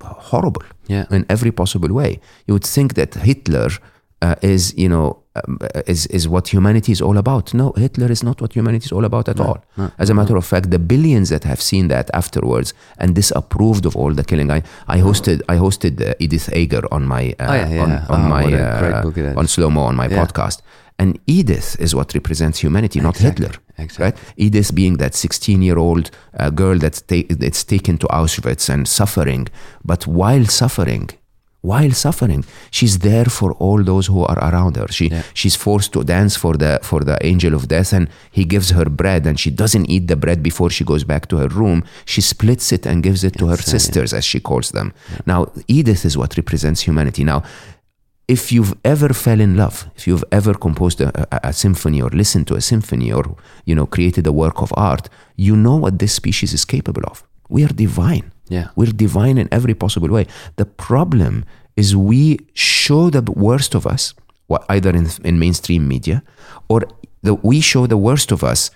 horrible 0.02 0.62
Yeah. 0.86 1.06
in 1.10 1.24
every 1.28 1.50
possible 1.52 1.92
way. 1.92 2.20
You 2.46 2.54
would 2.54 2.66
think 2.66 2.94
that 2.94 3.14
Hitler 3.14 3.70
uh, 4.22 4.34
is, 4.42 4.74
you 4.76 4.88
know, 4.88 5.23
um, 5.36 5.58
is, 5.86 6.06
is 6.06 6.28
what 6.28 6.48
humanity 6.48 6.92
is 6.92 7.00
all 7.02 7.18
about. 7.18 7.52
No, 7.54 7.72
Hitler 7.76 8.10
is 8.10 8.22
not 8.22 8.40
what 8.40 8.52
humanity 8.54 8.84
is 8.86 8.92
all 8.92 9.04
about 9.04 9.28
at 9.28 9.40
all. 9.40 9.58
As 9.98 10.10
a 10.10 10.14
matter 10.14 10.36
of 10.36 10.44
fact, 10.44 10.70
the 10.70 10.78
billions 10.78 11.28
that 11.30 11.44
have 11.44 11.60
seen 11.60 11.88
that 11.88 12.10
afterwards 12.14 12.72
and 12.98 13.14
disapproved 13.14 13.84
of 13.86 13.96
all 13.96 14.12
the 14.14 14.24
killing. 14.24 14.50
I, 14.50 14.62
I 14.86 14.98
hosted 14.98 15.42
I 15.48 15.56
hosted 15.56 16.00
uh, 16.00 16.14
Edith 16.20 16.52
Eger 16.54 16.82
on 16.92 17.06
my 17.06 17.34
uh, 17.40 17.46
Oh, 17.48 17.54
yeah, 17.54 17.82
on, 17.82 17.88
yeah. 17.90 18.06
on 18.08 18.20
Oh, 18.24 18.28
my 18.28 18.42
what 18.44 18.52
a 18.52 18.76
great 18.80 18.92
uh, 18.94 19.02
book 19.02 19.18
it 19.18 19.24
is. 19.24 19.36
on 19.36 19.46
Slo 19.48 19.70
Mo 19.70 19.82
on 19.82 19.96
my 19.96 20.08
Yeah. 20.08 20.24
podcast. 20.24 20.62
And 20.98 21.18
Edith 21.26 21.76
is 21.80 21.92
what 21.94 22.14
represents 22.14 22.60
humanity, 22.60 23.00
not 23.00 23.16
Exactly, 23.16 23.46
Hitler. 23.46 23.60
exactly. 23.78 24.04
Right? 24.04 24.18
Edith 24.36 24.72
being 24.74 24.98
that 24.98 25.14
16 25.16 25.60
year 25.62 25.76
old 25.78 26.10
uh, 26.38 26.50
girl 26.50 26.78
that's, 26.78 27.00
ta- 27.02 27.26
that's 27.30 27.64
taken 27.64 27.98
to 27.98 28.06
Auschwitz 28.06 28.68
and 28.68 28.86
suffering, 28.86 29.48
but 29.84 30.06
while 30.06 30.44
suffering, 30.44 31.10
while 31.70 31.92
suffering, 32.06 32.42
she's 32.70 32.94
there 33.08 33.28
for 33.38 33.50
all 33.64 33.80
those 33.92 34.06
who 34.12 34.20
are 34.30 34.38
around 34.48 34.74
her. 34.80 34.88
She 34.98 35.06
Yeah. 35.08 35.22
she's 35.40 35.56
forced 35.66 35.90
to 35.94 36.00
dance 36.16 36.34
for 36.42 36.54
the 36.62 36.72
for 36.90 37.00
the 37.10 37.16
angel 37.30 37.52
of 37.58 37.62
death, 37.74 37.90
and 37.96 38.04
he 38.38 38.44
gives 38.54 38.68
her 38.78 38.88
bread, 39.00 39.22
and 39.28 39.36
she 39.42 39.50
doesn't 39.62 39.86
eat 39.94 40.04
the 40.12 40.18
bread 40.24 40.40
before 40.50 40.70
she 40.76 40.84
goes 40.92 41.04
back 41.12 41.22
to 41.30 41.36
her 41.42 41.50
room. 41.60 41.78
She 42.12 42.20
splits 42.32 42.66
it 42.76 42.82
and 42.88 42.96
gives 43.08 43.22
it 43.28 43.34
to 43.40 43.44
her 43.52 43.60
uh, 43.60 43.66
yeah. 43.66 43.74
sisters, 43.76 44.10
as 44.18 44.24
she 44.30 44.40
calls 44.50 44.68
them. 44.76 44.88
Now, 45.32 45.40
Edith 45.78 46.02
is 46.04 46.14
what 46.20 46.30
represents 46.42 46.80
humanity. 46.88 47.24
Now, 47.32 47.40
if 48.36 48.42
you've 48.54 48.74
ever 48.84 49.10
fell 49.24 49.40
in 49.40 49.52
love, 49.56 49.76
if 49.96 50.02
you've 50.08 50.24
ever 50.38 50.54
composed 50.66 51.00
a, 51.00 51.08
a, 51.34 51.48
a 51.50 51.52
symphony 51.52 52.00
or 52.04 52.10
listened 52.22 52.46
to 52.48 52.54
a 52.54 52.60
symphony 52.60 53.08
or 53.18 53.24
you 53.68 53.74
know 53.78 53.86
created 53.86 54.26
a 54.26 54.32
work 54.32 54.58
of 54.62 54.70
art, 54.90 55.04
you 55.46 55.54
know 55.56 55.76
what 55.84 55.98
this 55.98 56.12
species 56.22 56.52
is 56.58 56.64
capable 56.64 57.04
of. 57.12 57.16
We 57.48 57.64
are 57.64 57.74
divine. 57.86 58.26
Yeah. 58.48 58.68
We're 58.76 58.92
divine 58.92 59.38
in 59.38 59.48
every 59.50 59.74
possible 59.74 60.08
way. 60.08 60.26
The 60.56 60.66
problem 60.66 61.44
is 61.76 61.96
we 61.96 62.38
show 62.54 63.10
the 63.10 63.22
worst 63.32 63.74
of 63.74 63.86
us, 63.86 64.14
either 64.68 64.90
in, 64.90 65.08
in 65.24 65.38
mainstream 65.38 65.88
media, 65.88 66.22
or 66.68 66.82
the, 67.22 67.34
we 67.34 67.60
show 67.60 67.86
the 67.86 67.96
worst 67.96 68.32
of 68.32 68.44
us 68.44 68.70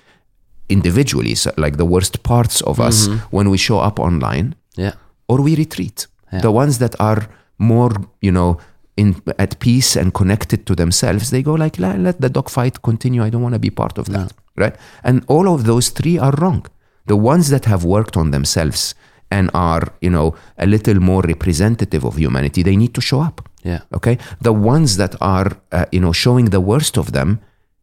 individually, 0.69 1.35
so 1.35 1.53
like 1.57 1.77
the 1.77 1.85
worst 1.85 2.23
parts 2.23 2.61
of 2.63 2.81
us 2.81 3.09
mm-hmm. 3.09 3.19
when 3.37 3.51
we 3.51 3.59
show 3.59 3.79
up 3.79 3.99
online 3.99 4.55
Yeah. 4.77 4.93
or 5.29 5.41
we 5.43 5.57
retreat. 5.57 6.07
Yeah. 6.33 6.41
The 6.41 6.51
ones 6.51 6.79
that 6.79 6.95
are 7.01 7.29
more, 7.59 7.93
you 8.21 8.33
know, 8.33 8.59
in 8.97 9.23
at 9.39 9.59
peace 9.61 9.97
and 9.97 10.13
connected 10.13 10.67
to 10.67 10.75
themselves, 10.75 11.31
they 11.31 11.43
go 11.43 11.55
like, 11.55 11.79
let, 11.79 11.99
let 12.01 12.21
the 12.21 12.29
dogfight 12.29 12.83
continue. 12.83 13.23
I 13.23 13.31
don't 13.31 13.43
want 13.43 13.55
to 13.55 13.59
be 13.61 13.71
part 13.71 13.97
of 13.99 14.07
that, 14.07 14.33
right? 14.57 14.75
And 15.05 15.25
all 15.29 15.49
of 15.55 15.65
those 15.65 15.91
three 15.91 16.19
are 16.19 16.33
wrong. 16.33 16.67
The 17.07 17.17
ones 17.17 17.49
that 17.51 17.65
have 17.67 17.85
worked 17.85 18.17
on 18.17 18.33
themselves 18.33 18.95
and 19.31 19.51
are, 19.55 19.89
you 20.01 20.11
know, 20.11 20.35
a 20.57 20.67
little 20.67 21.01
more 21.01 21.23
representative 21.23 22.05
of 22.05 22.17
humanity, 22.17 22.63
they 22.63 22.77
need 22.77 22.95
to 22.95 23.01
show 23.01 23.21
up. 23.21 23.49
Yeah. 23.63 23.81
Okay, 23.93 24.19
the 24.41 24.53
ones 24.53 24.97
that 24.97 25.15
are, 25.21 25.53
uh, 25.73 25.85
you 25.93 26.01
know, 26.01 26.13
showing 26.13 26.47
the 26.47 26.61
worst 26.61 26.97
of 26.97 27.13
them. 27.13 27.41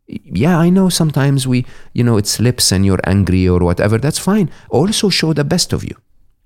Yeah, 0.07 0.59
I 0.59 0.69
know 0.69 0.89
sometimes 0.89 1.47
we, 1.47 1.65
you 1.93 2.03
know, 2.03 2.17
it 2.17 2.27
slips 2.27 2.71
and 2.71 2.85
you're 2.85 2.99
angry 3.05 3.47
or 3.47 3.59
whatever. 3.59 3.97
That's 3.97 4.19
fine. 4.19 4.51
Also 4.69 5.09
show 5.09 5.33
the 5.33 5.43
best 5.43 5.73
of 5.73 5.83
you. 5.83 5.95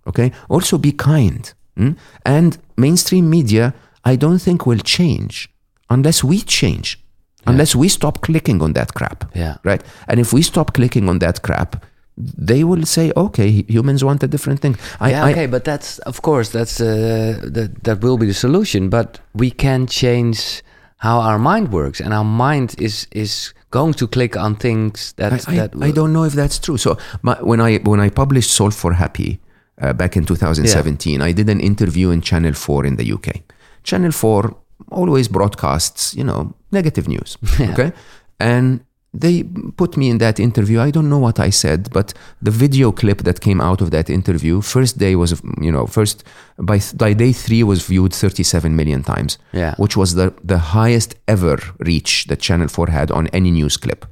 Okay. 0.08 0.32
Also 0.48 0.78
be 0.78 0.94
kind. 0.94 1.54
mm? 1.78 1.98
And 2.26 2.58
mainstream 2.78 3.30
media, 3.30 3.74
I 4.06 4.16
don't 4.16 4.40
think 4.40 4.66
will 4.66 4.80
change 4.80 5.50
unless 5.90 6.24
we 6.24 6.42
change, 6.42 7.00
unless 7.46 7.76
we 7.76 7.90
stop 7.90 8.22
clicking 8.22 8.62
on 8.62 8.74
that 8.74 8.94
crap. 8.94 9.30
Yeah. 9.36 9.58
Right. 9.64 9.84
And 10.08 10.20
if 10.20 10.32
we 10.32 10.42
stop 10.42 10.74
clicking 10.74 11.10
on 11.10 11.20
that 11.20 11.42
crap, 11.42 11.86
they 12.20 12.64
will 12.64 12.86
say, 12.86 13.12
okay, 13.16 13.64
humans 13.68 14.04
want 14.04 14.24
a 14.24 14.28
different 14.28 14.60
thing. 14.60 14.76
I, 15.00 15.12
yeah, 15.12 15.26
I- 15.26 15.32
okay, 15.32 15.46
but 15.48 15.64
that's 15.64 16.00
of 16.00 16.22
course 16.22 16.50
that's 16.50 16.82
uh, 16.82 17.40
that 17.54 17.84
that 17.84 18.02
will 18.02 18.18
be 18.18 18.26
the 18.26 18.34
solution. 18.34 18.90
But 18.90 19.20
we 19.34 19.52
can 19.52 19.88
change 19.88 20.62
how 20.98 21.20
our 21.22 21.40
mind 21.40 21.72
works, 21.72 22.02
and 22.02 22.14
our 22.14 22.26
mind 22.26 22.76
is 22.78 23.08
is 23.12 23.54
going 23.72 23.94
to 23.94 24.08
click 24.08 24.36
on 24.36 24.56
things 24.56 25.14
that 25.14 25.32
I, 25.48 25.56
that 25.56 25.72
I, 25.82 25.88
I 25.88 25.92
don't 25.92 26.12
know 26.12 26.26
if 26.26 26.34
that's 26.34 26.60
true. 26.60 26.78
So 26.78 26.98
my, 27.22 27.36
when 27.42 27.62
I 27.62 27.78
when 27.84 28.00
I 28.06 28.10
published 28.10 28.52
Solve 28.52 28.74
for 28.76 28.94
Happy 28.94 29.40
uh, 29.82 29.94
back 29.94 30.16
in 30.18 30.26
2017, 30.26 31.22
I 31.22 31.32
did 31.34 31.50
an 31.50 31.60
interview 31.62 32.10
in 32.12 32.22
Channel 32.22 32.54
4 32.54 32.86
in 32.86 32.96
the 32.98 33.14
UK. 33.14 33.42
Channel 33.84 34.12
4 34.12 34.56
always 34.92 35.28
broadcasts, 35.30 36.14
you 36.16 36.24
know, 36.24 36.54
negative 36.72 37.08
news. 37.08 37.38
Okay, 37.60 37.92
and 38.40 38.82
they 39.14 39.44
put 39.76 39.98
me 39.98 40.10
in 40.10 40.20
that 40.20 40.40
interview. 40.40 40.80
I 40.80 40.92
don't 40.92 41.10
know 41.10 41.18
what 41.18 41.40
I 41.40 41.50
said, 41.50 41.90
but 41.92 42.14
the 42.44 42.52
video 42.52 42.92
clip 42.92 43.24
that 43.24 43.42
came 43.42 43.60
out 43.60 43.82
of 43.82 43.90
that 43.90 44.08
interview, 44.10 44.62
first 44.62 44.98
day 45.00 45.16
was, 45.16 45.42
you 45.60 45.72
know, 45.72 45.88
first 45.88 46.24
by 46.60 46.80
by 46.96 47.14
day 47.14 47.34
three 47.34 47.64
was 47.64 47.86
viewed 47.88 48.14
37 48.14 48.76
million 48.76 49.04
times 49.04 49.38
Yeah. 49.52 49.74
which 49.78 49.98
was 49.98 50.14
the, 50.14 50.32
the 50.44 50.60
highest 50.60 51.16
ever 51.28 51.58
reach 51.80 52.26
that 52.28 52.40
Channel 52.40 52.68
4 52.68 52.88
had 52.90 53.10
on 53.12 53.28
any 53.34 53.50
news 53.52 53.78
clip. 53.78 54.06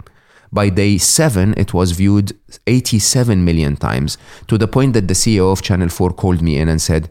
By 0.51 0.69
day 0.69 0.97
seven, 0.97 1.53
it 1.57 1.73
was 1.73 1.91
viewed 1.91 2.31
87 2.65 3.43
million 3.43 3.75
times 3.75 4.17
to 4.47 4.57
the 4.57 4.67
point 4.67 4.93
that 4.93 5.07
the 5.07 5.13
CEO 5.13 5.51
of 5.51 5.61
Channel 5.61 5.89
4 5.89 6.11
called 6.13 6.41
me 6.41 6.57
in 6.57 6.69
and 6.69 6.81
said, 6.81 7.09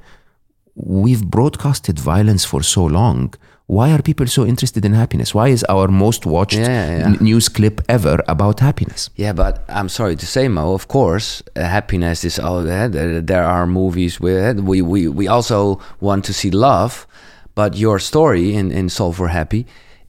We've 0.74 1.24
broadcasted 1.24 1.98
violence 1.98 2.44
for 2.44 2.62
so 2.62 2.84
long. 2.84 3.32
Why 3.68 3.90
are 3.92 4.00
people 4.00 4.26
so 4.28 4.46
interested 4.46 4.84
in 4.84 4.92
happiness? 4.92 5.34
Why 5.34 5.48
is 5.48 5.64
our 5.68 5.88
most 5.88 6.24
watched 6.24 6.58
Yeah, 6.58 6.98
yeah. 6.98 7.06
n- 7.06 7.18
news 7.20 7.48
clip 7.48 7.80
ever 7.88 8.22
about 8.28 8.60
happiness? 8.60 9.10
Yeah, 9.16 9.32
but 9.32 9.64
I'm 9.68 9.88
sorry 9.88 10.14
to 10.16 10.26
say, 10.26 10.46
Mo. 10.48 10.72
Of 10.72 10.86
course, 10.86 11.42
uh, 11.56 11.62
happiness 11.64 12.24
is. 12.24 12.38
Oh, 12.38 12.58
uh, 12.60 12.88
there, 12.88 13.20
there 13.20 13.44
are 13.44 13.66
movies 13.66 14.20
where 14.20 14.54
we, 14.54 14.82
we 14.82 15.08
we 15.08 15.26
also 15.28 15.80
want 16.00 16.24
to 16.26 16.32
see 16.32 16.50
love, 16.50 17.06
but 17.54 17.76
your 17.76 17.98
story 17.98 18.54
in 18.54 18.70
in 18.70 18.88
Solve 18.88 19.16
for 19.16 19.28
Happy 19.28 19.66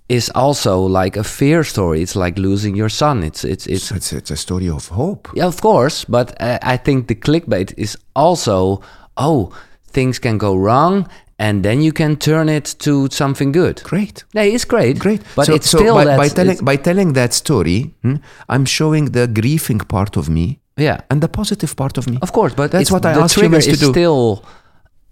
is 0.08 0.30
also 0.36 0.80
like 1.02 1.18
a 1.20 1.24
fear 1.24 1.64
story. 1.64 2.02
It's 2.04 2.16
like 2.16 2.38
losing 2.38 2.76
your 2.78 2.90
son. 2.90 3.24
It's 3.24 3.44
it's 3.44 3.66
it's. 3.66 3.92
It's, 3.92 4.14
it's 4.14 4.32
a 4.32 4.38
story 4.38 4.70
of 4.70 4.88
hope. 4.90 5.30
Yeah, 5.34 5.48
of 5.48 5.60
course, 5.62 6.06
but 6.06 6.40
uh, 6.40 6.60
I 6.62 6.78
think 6.78 7.08
the 7.08 7.16
clickbait 7.16 7.74
is 7.76 7.98
also 8.14 8.82
oh 9.16 9.50
things 9.92 10.20
can 10.20 10.38
go 10.38 10.56
wrong. 10.56 11.08
And 11.40 11.64
then 11.64 11.82
you 11.82 11.94
can 11.94 12.16
turn 12.16 12.50
it 12.50 12.76
to 12.80 13.08
something 13.12 13.52
good. 13.52 13.84
Great. 13.84 14.24
Yeah, 14.34 14.42
it's 14.42 14.66
great. 14.66 14.98
Great. 14.98 15.22
But 15.36 15.46
so, 15.46 15.54
it's 15.54 15.70
so 15.70 15.78
still 15.78 15.96
by, 15.96 16.06
that 16.06 16.18
by 16.18 16.30
telling 16.30 16.58
by 16.66 16.76
telling 16.78 17.14
that 17.14 17.34
story, 17.34 17.94
hmm, 18.02 18.16
I'm 18.50 18.66
showing 18.66 19.12
the 19.12 19.28
grieving 19.28 19.80
part 19.80 20.18
of 20.18 20.30
me 20.30 20.60
yeah. 20.78 21.02
and 21.10 21.22
the 21.22 21.28
positive 21.28 21.76
part 21.76 21.98
of 21.98 22.08
me. 22.10 22.18
Of 22.22 22.32
course, 22.32 22.54
but 22.56 22.72
That's 22.72 22.92
what 22.92 23.06
I 23.06 23.12
ask 23.12 23.38
humans 23.38 23.66
to 23.66 23.72
is 23.72 23.80
do. 23.80 23.92
Still, 23.92 24.44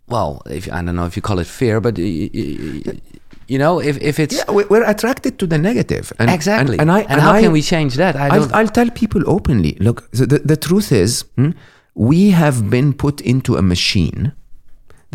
well, 0.07 0.41
if 0.49 0.71
I 0.71 0.81
don't 0.81 0.95
know 0.95 1.05
if 1.05 1.15
you 1.15 1.21
call 1.21 1.37
it 1.39 1.47
fear, 1.47 1.79
but 1.79 1.97
you 3.47 3.59
know, 3.59 3.79
if 3.79 3.97
if 4.01 4.19
it's 4.19 4.37
Yeah, 4.37 4.51
we- 4.51 4.65
we're 4.65 4.83
attracted 4.89 5.37
to 5.39 5.45
the 5.47 5.57
negative. 5.57 6.11
And, 6.17 6.31
exactly, 6.31 6.79
And, 6.79 6.89
and 6.89 6.91
I 6.91 7.01
and 7.11 7.21
how 7.21 7.33
I, 7.33 7.41
can 7.41 7.51
we 7.51 7.61
change 7.61 7.95
that? 7.97 8.15
I 8.15 8.29
I'll, 8.29 8.39
don't. 8.39 8.53
I'll 8.53 8.67
tell 8.79 8.89
people 8.89 9.21
openly. 9.27 9.77
Look, 9.79 10.09
the, 10.11 10.25
the, 10.25 10.39
the 10.39 10.57
truth 10.57 10.91
is, 10.91 11.25
hmm, 11.35 11.51
we 11.93 12.31
have 12.31 12.69
been 12.69 12.93
put 12.93 13.21
into 13.21 13.57
a 13.57 13.61
machine 13.61 14.33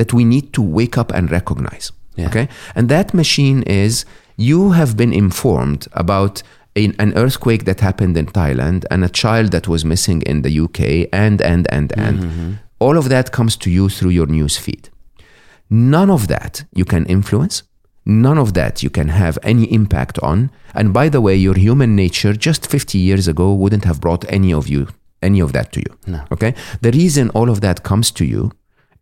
that 0.01 0.13
we 0.13 0.25
need 0.25 0.47
to 0.53 0.63
wake 0.79 0.97
up 1.01 1.11
and 1.17 1.31
recognize. 1.31 1.87
Yeah. 2.17 2.29
Okay, 2.29 2.47
and 2.75 2.89
that 2.89 3.09
machine 3.15 3.63
is 3.87 4.05
you 4.37 4.61
have 4.79 4.93
been 4.97 5.13
informed 5.13 5.83
about. 5.93 6.43
an 6.77 6.93
an 6.99 7.13
earthquake 7.25 7.65
that 7.65 7.81
happened 7.81 8.17
in 8.17 8.27
Thailand 8.27 8.81
and 8.91 9.01
a 9.05 9.09
child 9.23 9.51
that 9.51 9.67
was 9.73 9.83
missing 9.85 10.23
in 10.31 10.43
the 10.43 10.53
UK, 10.65 10.81
and 11.13 11.39
and 11.53 11.65
and 11.77 11.89
and 12.07 12.17
Mm-hmm. 12.19 12.51
all 12.85 12.97
of 12.97 13.07
that 13.09 13.27
comes 13.39 13.57
to 13.57 13.69
you 13.77 13.89
through 13.97 14.15
your 14.19 14.29
news 14.39 14.57
feed. 14.65 14.85
None 15.69 16.11
of 16.13 16.23
that 16.27 16.65
you 16.73 16.85
can 16.85 17.05
influence. 17.07 17.63
None 18.05 18.39
of 18.41 18.53
that 18.53 18.83
you 18.83 18.91
can 18.91 19.09
have 19.09 19.39
any 19.43 19.65
impact 19.81 20.19
on. 20.23 20.51
And 20.75 20.93
by 20.93 21.09
the 21.11 21.21
way, 21.21 21.37
your 21.47 21.55
human 21.67 21.95
nature 21.97 22.33
just 22.49 22.67
50 22.71 22.99
years 22.99 23.29
ago 23.29 23.47
wouldn't 23.63 23.85
have 23.85 23.99
brought 24.01 24.25
any 24.33 24.53
of 24.55 24.67
you, 24.69 24.87
any 25.23 25.41
of 25.43 25.51
that 25.53 25.73
to 25.73 25.81
you. 25.81 25.93
No. 26.07 26.19
Okay. 26.31 26.53
The 26.81 26.91
reason 26.91 27.31
all 27.35 27.49
of 27.51 27.61
that 27.61 27.83
comes 27.83 28.11
to 28.13 28.25
you 28.25 28.51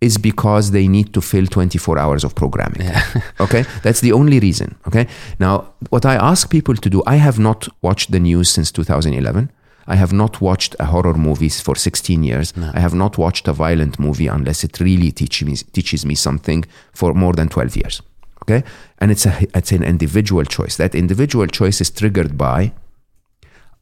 is 0.01 0.17
because 0.17 0.71
they 0.71 0.87
need 0.87 1.13
to 1.13 1.21
fill 1.21 1.47
24 1.47 1.99
hours 1.99 2.25
of 2.25 2.35
programming. 2.35 2.89
okay? 3.41 3.65
That's 3.83 4.01
the 4.01 4.13
only 4.13 4.39
reason. 4.39 4.77
Okay? 4.87 5.09
Now, 5.41 5.73
what 5.91 6.07
I 6.07 6.15
ask 6.15 6.51
people 6.51 6.77
to 6.77 6.91
do, 6.91 7.03
I 7.07 7.17
have 7.17 7.39
not 7.39 7.69
watched 7.83 8.13
the 8.13 8.21
news 8.21 8.49
since 8.49 8.71
2011. 8.71 9.51
I 9.89 9.97
have 9.97 10.13
not 10.13 10.41
watched 10.41 10.77
a 10.79 10.85
horror 10.85 11.15
movies 11.15 11.61
for 11.61 11.75
16 11.75 12.23
years. 12.23 12.53
I 12.75 12.81
have 12.81 12.95
not 12.95 13.17
watched 13.19 13.49
a 13.49 13.53
violent 13.53 13.99
movie 13.99 14.27
unless 14.27 14.63
it 14.63 14.79
really 14.81 15.11
teaches 15.11 15.49
me, 15.49 15.57
teaches 15.73 16.05
me 16.05 16.15
something 16.15 16.65
for 16.93 17.15
more 17.15 17.33
than 17.33 17.49
12 17.49 17.77
years. 17.77 18.03
Okay? 18.43 18.65
And 18.99 19.11
it's 19.11 19.27
a 19.27 19.47
it's 19.55 19.73
an 19.73 19.83
individual 19.83 20.45
choice. 20.45 20.77
That 20.77 20.95
individual 20.95 21.47
choice 21.47 21.81
is 21.81 21.91
triggered 21.91 22.37
by 22.37 22.73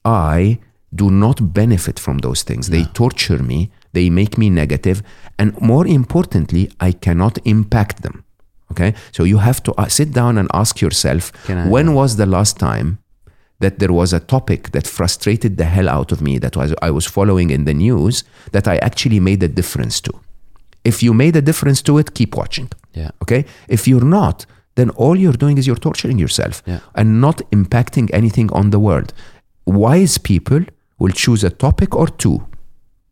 I 0.05 0.59
do 0.95 1.11
not 1.11 1.53
benefit 1.53 1.99
from 1.99 2.19
those 2.19 2.43
things. 2.43 2.69
They 2.69 2.85
torture 2.85 3.43
me, 3.43 3.71
they 3.97 4.07
make 4.21 4.33
me 4.43 4.49
negative, 4.63 4.99
and 5.41 5.49
more 5.73 5.87
importantly, 6.01 6.63
I 6.89 6.91
cannot 7.07 7.35
impact 7.57 7.97
them. 8.05 8.17
Okay? 8.73 8.91
So 9.17 9.21
you 9.33 9.39
have 9.49 9.61
to 9.67 9.71
uh, 9.83 9.89
sit 9.99 10.11
down 10.21 10.33
and 10.41 10.49
ask 10.63 10.73
yourself 10.85 11.23
I- 11.49 11.69
when 11.75 11.87
was 12.01 12.11
the 12.17 12.27
last 12.37 12.55
time 12.69 12.89
that 13.65 13.75
there 13.81 13.95
was 14.01 14.13
a 14.13 14.21
topic 14.35 14.61
that 14.75 14.87
frustrated 14.99 15.53
the 15.61 15.65
hell 15.77 15.89
out 15.99 16.13
of 16.15 16.19
me 16.21 16.33
that 16.45 16.55
was 16.61 16.71
I 16.89 16.91
was 16.99 17.07
following 17.17 17.49
in 17.57 17.63
the 17.65 17.75
news 17.87 18.15
that 18.55 18.67
I 18.75 18.77
actually 18.89 19.21
made 19.21 19.41
a 19.49 19.53
difference 19.61 19.97
to. 20.07 20.13
If 20.91 20.97
you 21.05 21.15
made 21.25 21.35
a 21.39 21.45
difference 21.51 21.81
to 21.89 21.93
it, 22.01 22.09
keep 22.19 22.33
watching. 22.43 22.69
Yeah. 23.01 23.11
Okay? 23.23 23.43
If 23.77 23.81
you're 23.89 24.09
not, 24.21 24.47
then 24.79 24.89
all 25.03 25.17
you're 25.23 25.39
doing 25.45 25.57
is 25.59 25.65
you're 25.69 25.83
torturing 25.89 26.19
yourself 26.25 26.55
Yeah. 26.67 26.81
and 26.99 27.07
not 27.27 27.37
impacting 27.59 28.07
anything 28.21 28.49
on 28.53 28.67
the 28.75 28.79
world. 28.89 29.09
Wise 29.65 30.17
people 30.31 30.61
will 31.01 31.15
choose 31.25 31.43
a 31.47 31.51
topic 31.67 31.91
or 32.01 32.09
two, 32.23 32.37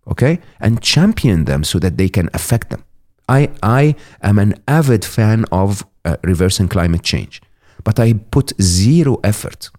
okay, 0.06 0.40
and 0.60 0.80
champion 0.80 1.44
them 1.44 1.64
so 1.64 1.78
that 1.78 1.96
they 1.96 2.08
can 2.08 2.28
affect 2.34 2.70
them. 2.70 2.84
I, 3.28 3.50
I 3.62 3.94
am 4.22 4.38
an 4.38 4.54
avid 4.68 5.04
fan 5.04 5.44
of 5.50 5.86
uh, 6.04 6.16
reversing 6.22 6.68
climate 6.68 7.02
change, 7.02 7.40
but 7.82 7.98
I 7.98 8.12
put 8.12 8.52
zero 8.60 9.18
effort 9.24 9.70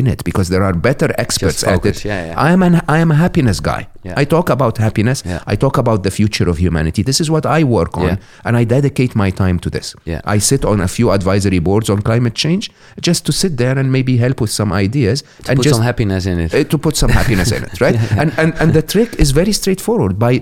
in 0.00 0.06
it 0.06 0.20
because 0.28 0.48
there 0.52 0.64
are 0.68 0.74
better 0.88 1.08
experts 1.24 1.60
at 1.72 1.84
it. 1.90 2.04
yeah, 2.04 2.26
yeah. 2.28 2.44
I 2.46 2.48
am 2.54 2.62
an 2.68 2.74
I 2.94 2.98
am 3.04 3.10
a 3.10 3.18
happiness 3.24 3.58
guy. 3.60 3.82
Yeah. 4.06 4.14
I 4.22 4.24
talk 4.34 4.48
about 4.56 4.74
happiness. 4.78 5.18
I 5.52 5.54
talk 5.64 5.76
about 5.84 6.02
the 6.06 6.10
future 6.10 6.48
of 6.52 6.56
humanity. 6.66 7.02
This 7.10 7.20
is 7.24 7.28
what 7.34 7.44
I 7.58 7.60
work 7.78 7.92
on, 7.98 8.18
and 8.46 8.56
I 8.60 8.64
dedicate 8.64 9.12
my 9.22 9.30
time 9.42 9.58
to 9.64 9.68
this. 9.76 9.94
Yeah. 10.12 10.20
I 10.34 10.38
sit 10.50 10.64
on 10.64 10.80
a 10.80 10.88
few 10.88 11.10
advisory 11.10 11.60
boards 11.68 11.90
on 11.90 11.98
climate 12.02 12.34
change 12.44 12.70
just 13.08 13.26
to 13.26 13.32
sit 13.32 13.52
there 13.62 13.76
and 13.80 13.86
maybe 13.92 14.16
help 14.16 14.40
with 14.40 14.50
some 14.60 14.72
ideas 14.72 15.22
and 15.48 15.56
Put 15.58 15.64
just 15.64 15.76
some 15.76 15.84
happiness 15.84 16.24
in 16.26 16.38
it. 16.40 16.54
uh, 16.54 16.64
to 16.64 16.78
put 16.78 16.96
some 16.96 17.10
happiness 17.10 17.50
in 17.52 17.62
it, 17.64 17.80
right? 17.80 17.96
And, 18.20 18.32
and 18.38 18.50
and 18.60 18.72
the 18.72 18.82
trick 18.82 19.10
is 19.24 19.32
very 19.40 19.52
straightforward. 19.52 20.18
By 20.18 20.32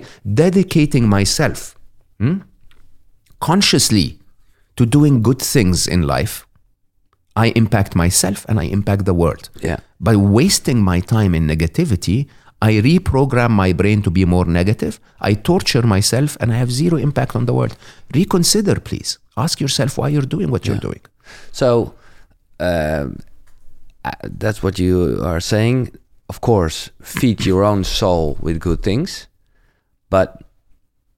dedicating 0.43 1.09
myself 1.17 1.75
hmm, 2.19 2.37
consciously 3.39 4.19
to 4.75 4.85
doing 4.85 5.21
good 5.21 5.39
things 5.41 5.87
in 5.87 6.03
life, 6.03 6.46
I 7.37 7.53
impact 7.55 7.95
myself 7.95 8.45
and 8.49 8.59
I 8.59 8.63
impact 8.63 9.05
the 9.05 9.13
world. 9.13 9.49
Yeah. 9.61 9.77
By 9.99 10.15
wasting 10.15 10.81
my 10.81 10.99
time 11.01 11.35
in 11.35 11.45
negativity, 11.45 12.27
I 12.63 12.71
reprogram 12.81 13.51
my 13.51 13.73
brain 13.73 14.01
to 14.01 14.09
be 14.09 14.25
more 14.25 14.45
negative. 14.45 14.99
I 15.21 15.35
torture 15.35 15.83
myself 15.83 16.35
and 16.39 16.51
I 16.51 16.55
have 16.55 16.71
zero 16.71 16.97
impact 16.97 17.35
on 17.35 17.45
the 17.45 17.53
world. 17.53 17.77
Reconsider, 18.15 18.79
please. 18.79 19.19
Ask 19.37 19.61
yourself 19.61 19.99
why 19.99 20.09
you're 20.09 20.29
doing 20.35 20.49
what 20.49 20.65
you're 20.65 20.79
doing. 20.79 21.01
So 21.51 21.93
um, 22.59 23.19
uh, 24.03 24.11
that's 24.23 24.63
what 24.63 24.79
you 24.79 25.21
are 25.23 25.39
saying. 25.39 25.95
Of 26.29 26.41
course, 26.41 26.89
feed 27.03 27.45
your 27.45 27.63
own 27.63 27.83
soul 27.83 28.37
with 28.41 28.59
good 28.59 28.81
things, 28.81 29.27
but 30.09 30.41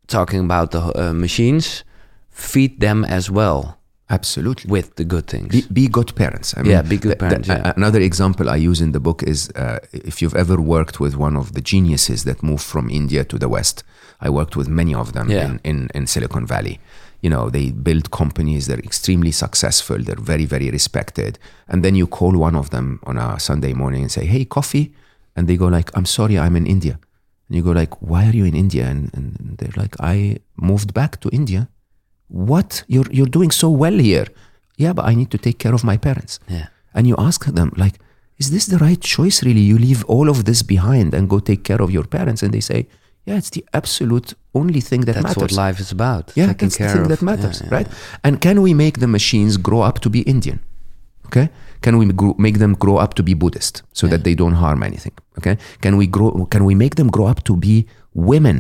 talking 0.07 0.41
about 0.41 0.71
the 0.71 0.81
uh, 0.99 1.13
machines, 1.13 1.85
feed 2.29 2.81
them 2.81 3.05
as 3.05 3.31
well 3.31 3.78
Absolutely. 4.09 4.69
with 4.71 4.95
the 4.95 5.03
good 5.03 5.27
things. 5.27 5.49
Be, 5.51 5.61
be 5.71 5.87
good 5.87 6.15
parents. 6.15 6.53
I 6.57 6.61
Yeah, 6.63 6.81
be 6.81 6.97
good 6.97 7.19
parents, 7.19 7.47
yeah. 7.47 7.73
Another 7.75 7.99
example 8.01 8.49
I 8.49 8.55
use 8.55 8.81
in 8.81 8.91
the 8.91 8.99
book 8.99 9.23
is 9.23 9.49
uh, 9.55 9.79
if 9.93 10.21
you've 10.21 10.35
ever 10.35 10.59
worked 10.59 10.99
with 10.99 11.15
one 11.15 11.35
of 11.37 11.53
the 11.53 11.61
geniuses 11.61 12.23
that 12.23 12.41
moved 12.41 12.63
from 12.63 12.89
India 12.89 13.23
to 13.25 13.37
the 13.37 13.47
West. 13.47 13.83
I 14.21 14.29
worked 14.29 14.55
with 14.55 14.67
many 14.67 14.93
of 14.95 15.13
them 15.13 15.29
Yeah. 15.29 15.45
in, 15.45 15.59
in, 15.63 15.89
in 15.93 16.07
Silicon 16.07 16.45
Valley. 16.45 16.79
You 17.21 17.29
know, 17.29 17.49
they 17.49 17.71
build 17.71 18.11
companies, 18.11 18.65
they're 18.67 18.79
extremely 18.79 19.31
successful, 19.31 19.97
they're 19.99 20.15
very, 20.33 20.45
very 20.45 20.69
respected. 20.71 21.37
And 21.67 21.83
then 21.83 21.95
you 21.95 22.07
call 22.07 22.37
one 22.37 22.55
of 22.55 22.69
them 22.69 22.99
on 23.03 23.17
a 23.17 23.39
Sunday 23.39 23.73
morning 23.73 24.01
and 24.03 24.11
say, 24.11 24.25
Hey, 24.25 24.45
coffee. 24.45 24.93
And 25.35 25.47
they 25.47 25.57
go 25.57 25.67
like, 25.67 25.91
I'm 25.97 26.05
sorry, 26.05 26.37
I'm 26.39 26.55
in 26.55 26.65
India. 26.65 26.97
And 27.47 27.55
you 27.57 27.61
go 27.63 27.71
like, 27.71 28.01
Why 28.01 28.25
are 28.27 28.35
you 28.35 28.45
in 28.45 28.55
India? 28.55 28.87
And, 28.87 29.11
and 29.13 29.57
they're 29.57 29.73
like, 29.83 29.95
I 29.99 30.37
moved 30.55 30.93
back 30.93 31.19
to 31.21 31.29
India 31.29 31.69
what? 32.29 32.83
You're 32.87 33.09
you're 33.11 33.27
doing 33.37 33.51
so 33.51 33.69
well 33.69 33.97
here. 34.09 34.27
Yeah 34.77 34.93
but 34.93 35.05
i 35.05 35.13
need 35.15 35.29
to 35.31 35.37
take 35.37 35.57
care 35.59 35.73
of 35.73 35.83
my 35.83 35.97
parents. 35.97 36.39
Yeah. 36.47 36.67
and 36.95 37.05
you 37.07 37.15
ask 37.17 37.45
them 37.45 37.69
like 37.83 37.95
is 38.37 38.49
this 38.51 38.65
the 38.67 38.77
right 38.77 39.01
choice 39.01 39.43
really? 39.47 39.61
You 39.71 39.77
leave 39.77 40.01
all 40.05 40.29
of 40.29 40.45
this 40.45 40.63
behind 40.63 41.13
and 41.13 41.27
go 41.29 41.39
take 41.39 41.63
care 41.63 41.81
of 41.85 41.89
your 41.91 42.05
parents 42.05 42.41
and 42.43 42.51
they 42.53 42.61
say 42.61 42.79
yeah 43.27 43.37
it's 43.41 43.49
the 43.57 43.63
absolute 43.73 44.33
only 44.53 44.81
thing 44.89 45.01
that 45.05 45.15
That's 45.15 45.23
matters. 45.35 45.41
what 45.41 45.51
life 45.65 45.79
is 45.83 45.91
about. 45.91 46.25
yeah 46.35 46.47
taking 46.47 46.69
that's 46.69 46.77
the 46.77 46.87
thing 46.93 47.01
of. 47.01 47.09
that 47.09 47.21
matters 47.21 47.57
Yeah, 47.61 47.67
yeah, 47.69 47.75
right? 47.77 47.87
and 48.23 48.33
can 48.45 48.57
we 48.65 48.73
make 48.73 48.95
the 48.99 49.07
machines 49.17 49.57
grow 49.57 49.81
up 49.89 49.99
to 50.05 50.09
be 50.09 50.19
indian? 50.35 50.59
Okay? 51.27 51.47
Can 51.81 51.93
we 51.99 52.05
gro- 52.21 52.35
make 52.39 52.57
them 52.63 52.73
grow 52.83 52.97
up 53.03 53.13
to 53.17 53.23
be 53.23 53.33
buddhist 53.35 53.83
so 53.99 54.07
that 54.07 54.23
they 54.23 54.33
don't 54.41 54.57
harm 54.63 54.81
anything? 54.89 55.13
Okay? 55.37 55.55
Can 55.83 55.93
we 56.01 56.05
grow 56.15 56.29
can 56.53 56.63
we 56.69 56.73
make 56.83 56.95
them 56.95 57.07
grow 57.15 57.27
up 57.31 57.39
to 57.49 57.53
be 57.55 57.85
women 58.13 58.57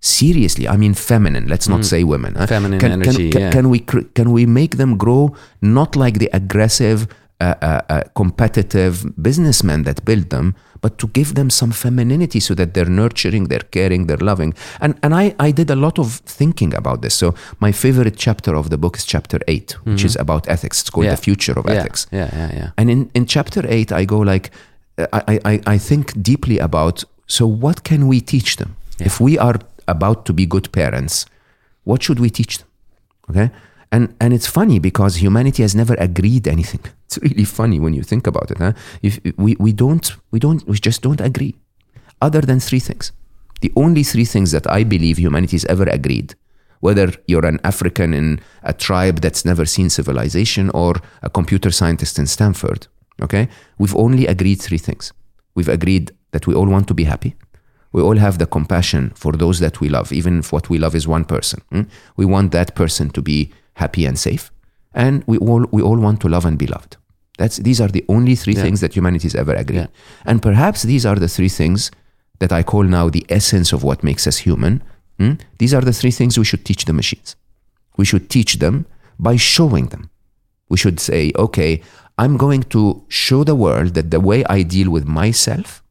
seriously 0.00 0.68
i 0.68 0.76
mean 0.76 0.94
feminine 0.94 1.46
let's 1.48 1.68
not 1.68 1.84
say 1.84 2.04
women 2.04 2.34
huh? 2.34 2.44
Mm. 2.44 2.48
Feminine 2.48 2.80
can, 2.80 2.92
energy, 2.92 3.30
can, 3.30 3.40
yeah. 3.40 3.50
can 3.50 3.68
we 3.68 3.80
can 4.14 4.32
we 4.32 4.46
make 4.46 4.76
them 4.76 4.96
grow 4.96 5.34
not 5.60 5.96
like 5.96 6.18
the 6.18 6.30
aggressive 6.32 7.08
uh, 7.40 7.54
uh, 7.62 7.80
uh, 7.88 8.02
competitive 8.14 9.04
businessmen 9.20 9.82
that 9.84 10.04
build 10.04 10.30
them 10.30 10.54
but 10.80 10.98
to 10.98 11.08
give 11.08 11.34
them 11.34 11.50
some 11.50 11.72
femininity 11.72 12.40
so 12.40 12.54
that 12.54 12.74
they're 12.74 12.88
nurturing 13.02 13.48
they're 13.48 13.68
caring 13.70 14.06
they're 14.06 14.16
loving 14.32 14.54
and 14.80 14.94
and 15.02 15.14
I, 15.14 15.34
I 15.40 15.50
did 15.52 15.70
a 15.70 15.76
lot 15.76 15.98
of 15.98 16.08
thinking 16.24 16.74
about 16.74 17.02
this 17.02 17.14
so 17.14 17.34
my 17.60 17.72
favorite 17.72 18.16
chapter 18.16 18.54
of 18.56 18.70
the 18.70 18.78
book 18.78 18.96
is 18.96 19.04
chapter 19.04 19.38
8 19.48 19.76
which 19.84 20.04
is 20.04 20.16
about 20.16 20.48
ethics 20.48 20.80
it's 20.80 20.90
called 20.90 21.06
Mm-hmm. 21.06 21.10
Yeah. 21.10 21.16
the 21.16 21.22
future 21.22 21.58
of 21.58 21.66
yeah. 21.66 21.74
ethics 21.80 22.06
Yeah, 22.12 22.28
yeah, 22.32 22.50
yeah. 22.58 22.70
and 22.76 22.90
in, 22.90 23.10
in 23.14 23.26
chapter 23.26 23.62
eight, 23.68 23.90
I 23.92 24.04
go 24.04 24.18
like, 24.18 24.50
uh, 24.98 25.06
I, 25.12 25.40
I, 25.44 25.60
I 25.74 25.78
think 25.78 26.12
deeply 26.22 26.58
about, 26.58 27.04
so 27.26 27.46
what 27.46 27.82
can 27.84 28.08
we 28.08 28.20
teach 28.20 28.56
them? 28.56 28.70
If 28.98 29.20
we 29.20 29.38
are 29.38 29.56
about 29.88 30.24
to 30.26 30.32
be 30.32 30.46
good 30.46 30.70
parents, 30.72 31.26
what 31.84 32.02
should 32.02 32.20
we 32.20 32.30
teach 32.30 32.58
them? 32.58 32.68
Okay. 33.30 33.50
And, 33.90 34.14
and 34.20 34.34
it's 34.34 34.46
funny 34.46 34.78
because 34.78 35.16
humanity 35.16 35.62
has 35.62 35.74
never 35.74 35.94
agreed 35.94 36.46
anything. 36.46 36.80
It's 37.08 37.18
really 37.22 37.44
funny 37.44 37.80
when 37.80 37.94
you 37.94 38.02
think 38.02 38.26
about 38.26 38.50
it. 38.50 38.58
Huh? 38.58 38.74
If 39.02 39.18
we, 39.38 39.56
we 39.58 39.72
don't, 39.72 40.14
we 40.30 40.38
don't, 40.38 40.62
we 40.68 40.76
just 40.76 41.00
don't 41.00 41.22
agree 41.22 41.54
other 42.20 42.42
than 42.42 42.60
three 42.60 42.80
things. 42.80 43.12
The 43.62 43.72
only 43.76 44.02
three 44.02 44.26
things 44.26 44.50
that 44.52 44.70
I 44.70 44.84
believe 44.84 45.18
humanity 45.18 45.56
has 45.56 45.64
ever 45.64 45.84
agreed, 45.84 46.34
whether 46.80 47.12
you're 47.26 47.46
an 47.46 47.60
African 47.64 48.12
in 48.12 48.40
a 48.62 48.74
tribe 48.74 49.20
that's 49.20 49.46
never 49.46 49.64
seen 49.64 49.88
civilization 49.88 50.68
or 50.74 50.96
a 51.22 51.30
computer 51.30 51.70
scientist 51.70 52.18
in 52.18 52.26
Stanford, 52.26 52.86
okay? 53.22 53.48
We've 53.78 53.96
only 53.96 54.26
agreed 54.26 54.60
three 54.60 54.78
things. 54.78 55.12
We've 55.54 55.68
agreed 55.68 56.12
that 56.32 56.46
we 56.46 56.54
all 56.54 56.66
want 56.66 56.88
to 56.88 56.94
be 56.94 57.04
happy. 57.04 57.36
We 57.92 58.02
all 58.02 58.16
have 58.18 58.38
the 58.38 58.46
compassion 58.46 59.12
for 59.14 59.32
those 59.32 59.60
that 59.60 59.80
we 59.80 59.88
love, 59.88 60.12
even 60.12 60.40
if 60.40 60.52
what 60.52 60.68
we 60.68 60.78
love 60.78 60.94
is 60.94 61.08
one 61.08 61.24
person. 61.24 61.62
hmm? 61.70 61.82
We 62.16 62.24
want 62.26 62.52
that 62.52 62.74
person 62.74 63.10
to 63.10 63.22
be 63.22 63.52
happy 63.74 64.04
and 64.04 64.18
safe. 64.18 64.50
And 64.94 65.22
we 65.26 65.38
all, 65.38 65.66
we 65.70 65.82
all 65.82 65.98
want 65.98 66.20
to 66.22 66.28
love 66.28 66.44
and 66.44 66.58
be 66.58 66.66
loved. 66.66 66.96
That's, 67.38 67.56
these 67.58 67.80
are 67.80 67.88
the 67.88 68.04
only 68.08 68.34
three 68.34 68.54
Yeah. 68.54 68.62
things 68.62 68.80
that 68.80 68.94
humanity 68.94 69.24
has 69.26 69.34
ever 69.34 69.54
agreed. 69.54 69.76
Yeah. 69.76 69.86
And 70.24 70.42
perhaps 70.42 70.82
these 70.82 71.06
are 71.06 71.14
the 71.16 71.28
three 71.28 71.48
things 71.48 71.90
that 72.40 72.52
I 72.52 72.62
call 72.62 72.82
now 72.84 73.08
the 73.08 73.24
essence 73.28 73.72
of 73.72 73.82
what 73.84 74.02
makes 74.02 74.26
us 74.26 74.38
human. 74.38 74.82
Hmm? 75.18 75.32
These 75.58 75.72
are 75.74 75.80
the 75.80 75.92
three 75.92 76.10
things 76.10 76.38
we 76.38 76.44
should 76.44 76.64
teach 76.64 76.84
the 76.84 76.92
machines. 76.92 77.36
We 77.96 78.04
should 78.04 78.28
teach 78.28 78.58
them 78.58 78.86
by 79.18 79.36
showing 79.36 79.86
them. 79.86 80.10
We 80.68 80.76
should 80.76 81.00
say, 81.00 81.32
okay, 81.36 81.80
I'm 82.18 82.36
going 82.36 82.64
to 82.64 83.04
show 83.08 83.44
the 83.44 83.54
world 83.54 83.94
that 83.94 84.10
the 84.10 84.20
way 84.20 84.44
I 84.44 84.62
deal 84.62 84.90
with 84.90 85.06
myself 85.06 85.82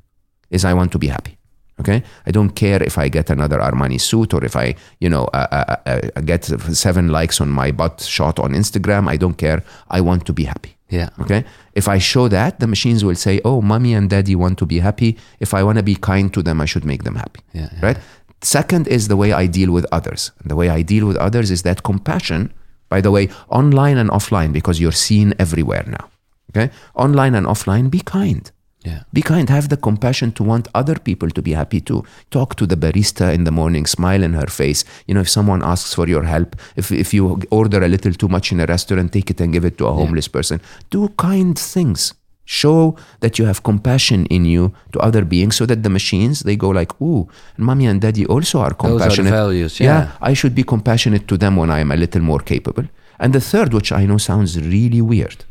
is 0.50 0.64
I 0.66 0.74
want 0.74 0.92
to 0.92 1.00
be 1.00 1.08
happy. 1.08 1.37
Okay, 1.80 2.04
I 2.26 2.32
don't 2.32 2.56
care 2.56 2.82
if 2.82 2.98
I 2.98 3.08
get 3.08 3.30
another 3.30 3.60
Armani 3.60 4.02
suit 4.02 4.34
or 4.34 4.44
if 4.44 4.56
I, 4.56 4.76
you 5.00 5.10
know, 5.10 5.26
uh, 5.26 5.48
uh, 5.52 5.76
uh, 5.86 6.02
uh, 6.16 6.22
get 6.22 6.46
seven 6.74 7.10
likes 7.10 7.40
on 7.40 7.50
my 7.50 7.72
butt 7.72 8.02
shot 8.02 8.40
on 8.40 8.54
Instagram. 8.54 9.08
I 9.08 9.18
don't 9.18 9.38
care. 9.38 9.64
I 9.90 10.02
want 10.02 10.26
to 10.26 10.34
be 10.34 10.46
happy. 10.46 10.76
Yeah. 10.90 11.10
Okay. 11.20 11.44
If 11.74 11.88
I 11.88 12.00
show 12.00 12.30
that, 12.30 12.60
the 12.60 12.68
machines 12.68 13.04
will 13.04 13.16
say, 13.16 13.40
"Oh, 13.46 13.62
mommy 13.62 13.94
and 13.94 14.10
daddy 14.10 14.36
want 14.36 14.58
to 14.60 14.66
be 14.66 14.80
happy. 14.80 15.18
If 15.40 15.54
I 15.54 15.62
want 15.64 15.78
to 15.78 15.84
be 15.84 15.96
kind 15.96 16.34
to 16.34 16.42
them, 16.42 16.62
I 16.62 16.66
should 16.66 16.86
make 16.86 17.04
them 17.04 17.16
happy." 17.16 17.42
Yeah, 17.54 17.70
yeah. 17.74 17.86
Right. 17.86 17.98
Second 18.42 18.88
is 18.88 19.08
the 19.08 19.18
way 19.18 19.34
I 19.34 19.48
deal 19.48 19.72
with 19.72 19.86
others. 19.92 20.32
And 20.40 20.50
the 20.50 20.56
way 20.56 20.70
I 20.70 20.82
deal 20.82 21.06
with 21.06 21.18
others 21.18 21.52
is 21.52 21.64
that 21.64 21.84
compassion. 21.84 22.54
By 22.90 23.02
the 23.02 23.12
way, 23.12 23.30
online 23.50 23.98
and 23.98 24.10
offline, 24.10 24.54
because 24.54 24.80
you're 24.80 24.94
seen 24.94 25.34
everywhere 25.38 25.84
now. 25.88 26.10
Okay. 26.52 26.74
Online 26.96 27.36
and 27.36 27.46
offline, 27.46 27.92
be 27.92 28.00
kind. 28.00 28.50
Yeah. 28.88 29.02
Be 29.18 29.22
kind, 29.32 29.50
have 29.58 29.68
the 29.74 29.80
compassion 29.88 30.30
to 30.38 30.44
want 30.52 30.68
other 30.82 30.98
people 31.08 31.30
to 31.38 31.42
be 31.48 31.54
happy 31.62 31.82
too. 31.90 32.00
Talk 32.38 32.50
to 32.60 32.66
the 32.72 32.78
barista 32.84 33.34
in 33.38 33.44
the 33.48 33.56
morning, 33.62 33.86
smile 33.98 34.24
in 34.28 34.34
her 34.42 34.50
face. 34.62 34.82
You 35.08 35.14
know, 35.16 35.24
if 35.26 35.30
someone 35.38 35.62
asks 35.74 35.94
for 35.98 36.08
your 36.14 36.24
help, 36.36 36.56
if, 36.82 36.92
if 36.92 37.10
you 37.16 37.42
order 37.52 37.80
a 37.84 37.90
little 37.96 38.14
too 38.14 38.30
much 38.36 38.52
in 38.54 38.60
a 38.60 38.68
restaurant, 38.76 39.12
take 39.18 39.30
it 39.34 39.42
and 39.42 39.52
give 39.56 39.66
it 39.66 39.78
to 39.80 39.88
a 39.88 39.94
homeless 39.94 40.30
person. 40.38 40.62
Do 40.90 41.10
kind 41.18 41.58
things. 41.76 42.14
Show 42.50 42.96
that 43.20 43.38
you 43.38 43.46
have 43.50 43.60
compassion 43.72 44.26
in 44.38 44.46
you 44.46 44.64
to 44.94 45.00
other 45.08 45.24
beings 45.26 45.58
so 45.58 45.66
that 45.66 45.84
the 45.84 45.90
machines, 45.90 46.36
they 46.48 46.56
go 46.56 46.70
like, 46.70 46.92
ooh, 47.02 47.28
and 47.58 47.66
mommy 47.66 47.88
and 47.88 48.00
daddy 48.00 48.26
also 48.26 48.60
are 48.62 48.74
compassionate. 48.74 49.32
Those 49.32 49.40
are 49.40 49.44
values, 49.44 49.80
yeah. 49.82 50.12
I 50.22 50.34
should 50.34 50.56
be 50.56 50.64
compassionate 50.64 51.28
to 51.28 51.36
them 51.38 51.58
when 51.58 51.70
I 51.70 51.80
am 51.82 51.92
a 51.92 51.98
little 51.98 52.22
more 52.22 52.40
capable. 52.40 52.86
And 53.20 53.34
the 53.34 53.42
third, 53.42 53.74
which 53.74 53.92
I 53.92 54.06
know 54.06 54.18
sounds 54.18 54.52
really 54.76 55.02
weird, 55.02 55.44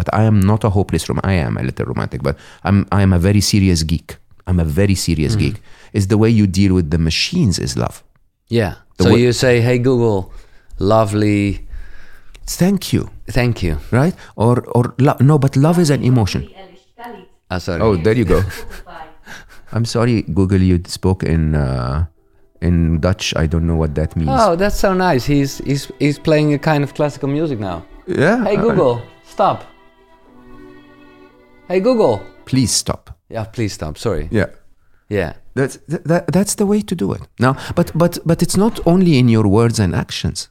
but 0.00 0.08
I 0.20 0.22
am 0.24 0.40
not 0.40 0.64
a 0.64 0.70
hopeless 0.70 1.08
rom. 1.08 1.20
I 1.32 1.34
am 1.46 1.56
a 1.60 1.62
little 1.68 1.84
romantic, 1.92 2.22
but 2.22 2.34
I'm 2.64 2.78
I 2.98 3.02
am 3.06 3.12
a 3.12 3.18
very 3.28 3.42
serious 3.52 3.80
geek. 3.84 4.16
I'm 4.48 4.58
a 4.60 4.64
very 4.80 4.94
serious 4.96 5.32
Mm-hmm. 5.36 5.52
geek. 5.52 5.62
Is 5.92 6.06
the 6.08 6.16
way 6.22 6.30
you 6.40 6.46
deal 6.60 6.72
with 6.78 6.88
the 6.90 6.98
machines 6.98 7.58
is 7.58 7.76
love. 7.76 7.96
Yeah. 8.48 8.72
The 8.96 9.04
so 9.04 9.10
wo- 9.10 9.16
you 9.24 9.32
say, 9.32 9.60
"Hey 9.60 9.78
Google, 9.78 10.32
lovely, 10.78 11.66
Thank 12.46 12.92
you, 12.94 13.02
thank 13.28 13.62
you." 13.62 13.76
right? 13.92 14.14
Or 14.36 14.54
or 14.74 14.84
lo- 14.98 15.20
no, 15.20 15.38
but 15.38 15.54
love 15.56 15.78
is 15.82 15.90
an 15.90 16.02
emotion. 16.02 16.48
Ah, 17.50 17.58
sorry. 17.58 17.82
Oh, 17.82 17.96
there 17.96 18.16
you 18.16 18.24
go. 18.24 18.40
I'm 19.72 19.84
sorry, 19.84 20.22
Google. 20.22 20.62
You 20.62 20.80
spoke 20.86 21.22
in 21.22 21.54
uh, 21.54 22.06
in 22.60 22.98
Dutch. 23.00 23.34
I 23.36 23.46
don't 23.46 23.66
know 23.66 23.76
what 23.78 23.94
that 23.94 24.16
means. 24.16 24.30
Oh, 24.32 24.56
that's 24.56 24.78
so 24.80 24.94
nice. 24.94 25.24
He's 25.26 25.58
he's 25.66 25.90
he's 26.02 26.18
playing 26.18 26.54
a 26.54 26.58
kind 26.58 26.82
of 26.84 26.94
classical 26.94 27.28
music 27.28 27.58
now. 27.60 27.82
yeah. 28.06 28.42
Hey 28.44 28.56
uh, 28.56 28.62
Google, 28.62 28.98
stop. 29.24 29.62
Hey 31.70 31.78
Google. 31.78 32.20
please 32.46 32.72
stop. 32.72 33.16
Yeah, 33.28 33.44
please 33.44 33.72
stop. 33.74 33.96
Sorry. 33.96 34.26
Yeah. 34.32 34.46
Yeah. 35.08 35.34
That's 35.54 35.76
that, 35.86 36.04
that, 36.04 36.26
that's 36.32 36.56
the 36.56 36.66
way 36.66 36.80
to 36.82 36.96
do 36.96 37.12
it. 37.12 37.20
Now, 37.38 37.56
but 37.76 37.92
but 37.94 38.18
but 38.26 38.42
it's 38.42 38.56
not 38.56 38.80
only 38.86 39.18
in 39.18 39.28
your 39.28 39.46
words 39.46 39.78
and 39.78 39.94
actions. 39.94 40.48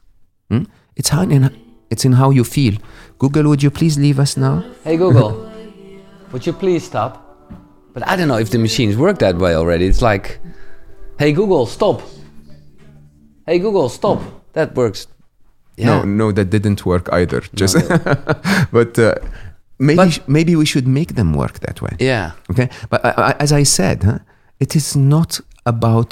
Hmm? 0.48 0.64
It's 0.96 1.10
how 1.10 1.22
in 1.24 1.54
it's 1.90 2.06
in 2.06 2.12
how 2.12 2.30
you 2.30 2.42
feel. 2.42 2.74
Google, 3.18 3.50
would 3.50 3.62
you 3.62 3.70
please 3.70 3.98
leave 3.98 4.18
us 4.18 4.38
now? 4.38 4.64
Hey 4.82 4.96
Google, 4.96 5.52
would 6.32 6.46
you 6.46 6.54
please 6.54 6.84
stop? 6.84 7.12
But 7.92 8.08
I 8.08 8.16
don't 8.16 8.28
know 8.28 8.38
if 8.38 8.48
the 8.48 8.58
machines 8.58 8.96
work 8.96 9.18
that 9.18 9.36
way 9.36 9.54
already. 9.54 9.88
It's 9.88 10.00
like, 10.00 10.40
hey 11.18 11.32
Google, 11.34 11.66
stop. 11.66 12.00
Hey 13.44 13.58
Google, 13.58 13.90
stop. 13.90 14.22
That 14.54 14.74
works. 14.74 15.06
Yeah. 15.76 15.86
No, 15.86 16.02
no, 16.04 16.32
that 16.32 16.48
didn't 16.48 16.86
work 16.86 17.08
either. 17.12 17.42
Just, 17.54 17.76
but 18.72 18.98
uh, 18.98 19.14
maybe 19.86 19.96
But- 19.96 20.28
maybe 20.28 20.52
we 20.56 20.66
should 20.72 20.86
make 20.86 21.10
them 21.14 21.32
work 21.42 21.54
that 21.66 21.78
way. 21.84 21.94
Yeah. 21.98 22.30
Okay, 22.50 22.68
but 22.90 23.00
uh, 23.04 23.34
as 23.44 23.50
I 23.60 23.64
said, 23.64 23.98
huh, 24.08 24.18
it 24.64 24.74
is 24.80 24.94
not 24.96 25.40
about 25.64 26.10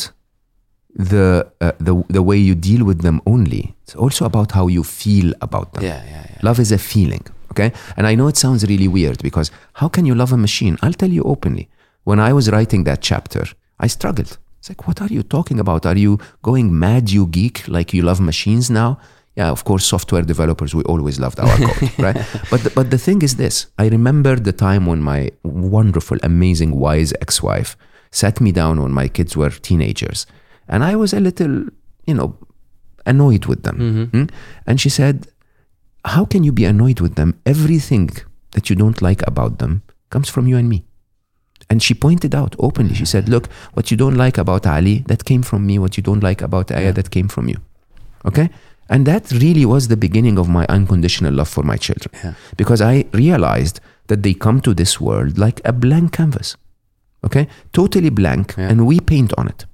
the 1.11 1.47
uh, 1.61 1.73
the 1.87 1.95
the 2.17 2.23
way 2.23 2.37
you 2.49 2.55
deal 2.55 2.83
with 2.85 3.01
them 3.03 3.21
only. 3.27 3.63
It's 3.85 3.95
also 4.05 4.25
about 4.25 4.53
how 4.53 4.67
you 4.77 4.83
feel 4.85 5.33
about 5.41 5.73
them. 5.75 5.85
Yeah, 5.85 6.03
yeah, 6.05 6.27
yeah. 6.31 6.39
Love 6.49 6.59
is 6.63 6.73
a 6.73 6.79
feeling, 6.79 7.25
okay? 7.53 7.71
And 7.97 8.07
I 8.07 8.15
know 8.17 8.29
it 8.29 8.37
sounds 8.37 8.63
really 8.73 8.89
weird 8.89 9.19
because 9.23 9.51
how 9.81 9.89
can 9.89 10.05
you 10.07 10.15
love 10.15 10.33
a 10.33 10.37
machine? 10.37 10.77
I'll 10.83 10.93
tell 11.03 11.11
you 11.11 11.23
openly. 11.25 11.69
When 12.05 12.19
I 12.21 12.33
was 12.33 12.47
writing 12.51 12.85
that 12.85 13.01
chapter, 13.03 13.45
I 13.79 13.87
struggled. 13.89 14.39
It's 14.59 14.69
like, 14.71 14.87
what 14.89 15.01
are 15.01 15.13
you 15.17 15.23
talking 15.23 15.61
about? 15.61 15.87
Are 15.87 15.97
you 15.97 16.19
going 16.43 16.67
mad, 16.79 17.11
you 17.11 17.27
geek, 17.27 17.69
like 17.69 17.93
you 17.97 18.03
love 18.03 18.21
machines 18.21 18.69
now? 18.71 18.99
Yeah, 19.39 19.53
of 19.53 19.63
course, 19.63 19.87
software 19.87 20.23
developers, 20.23 20.75
we 20.75 20.83
always 20.83 21.21
loved 21.21 21.39
our 21.39 21.57
code, 21.57 21.93
right? 22.07 22.17
But 22.51 22.65
the, 22.65 22.71
but 22.75 22.91
the 22.91 22.99
thing 22.99 23.23
is 23.23 23.37
this 23.37 23.67
I 23.79 23.87
remember 23.89 24.35
the 24.35 24.53
time 24.53 24.85
when 24.85 25.01
my 25.01 25.31
wonderful, 25.45 26.19
amazing, 26.25 26.73
wise 26.75 27.13
ex 27.21 27.41
wife 27.41 27.77
sat 28.11 28.41
me 28.41 28.51
down 28.51 28.83
when 28.83 28.91
my 28.91 29.07
kids 29.07 29.37
were 29.37 29.51
teenagers. 29.51 30.27
And 30.69 30.83
I 30.83 30.97
was 30.97 31.13
a 31.13 31.21
little, 31.21 31.67
you 32.05 32.15
know, 32.15 32.37
annoyed 33.07 33.47
with 33.47 33.63
them. 33.63 33.77
Hmm? 34.11 34.25
And 34.67 34.81
she 34.81 34.89
said, 34.89 35.29
How 36.05 36.25
can 36.25 36.43
you 36.43 36.51
be 36.51 36.65
annoyed 36.65 36.99
with 37.01 37.15
them? 37.15 37.41
Everything 37.47 38.11
that 38.55 38.69
you 38.69 38.75
don't 38.75 39.01
like 39.01 39.23
about 39.29 39.59
them 39.59 39.83
comes 40.11 40.29
from 40.29 40.49
you 40.49 40.57
and 40.57 40.69
me. 40.69 40.85
And 41.71 41.81
she 41.81 41.95
pointed 41.95 42.35
out 42.35 42.57
openly, 42.59 42.95
she 42.95 43.05
said, 43.05 43.29
Look, 43.29 43.47
what 43.75 43.93
you 43.93 43.97
don't 43.97 44.17
like 44.17 44.37
about 44.37 44.67
Ali, 44.67 45.05
that 45.07 45.25
came 45.25 45.43
from 45.45 45.65
me. 45.65 45.79
What 45.79 45.97
you 45.97 46.03
don't 46.03 46.25
like 46.25 46.43
about 46.43 46.73
Aya, 46.73 46.93
that 46.93 47.11
came 47.13 47.29
from 47.29 47.49
you. 47.49 47.59
Okay? 48.25 48.51
And 48.89 49.07
that 49.07 49.31
really 49.33 49.67
was 49.67 49.89
the 49.89 49.97
beginning 49.97 50.39
of 50.39 50.49
my 50.49 50.65
unconditional 50.69 51.33
love 51.35 51.49
for 51.49 51.63
my 51.63 51.77
children. 51.77 52.11
Yeah. 52.25 52.35
Because 52.57 52.81
I 52.81 53.05
realized 53.13 53.81
that 54.07 54.23
they 54.23 54.35
come 54.35 54.61
to 54.63 54.73
this 54.75 54.99
world 55.01 55.37
like 55.39 55.61
a 55.65 55.73
blank 55.73 56.13
canvas. 56.13 56.57
Okay? 57.25 57.49
Totally 57.73 58.11
blank, 58.11 58.55
Yeah. 58.57 58.69
and 58.71 58.87
we 58.87 59.01
paint 59.01 59.33
on 59.37 59.49
it. 59.49 59.67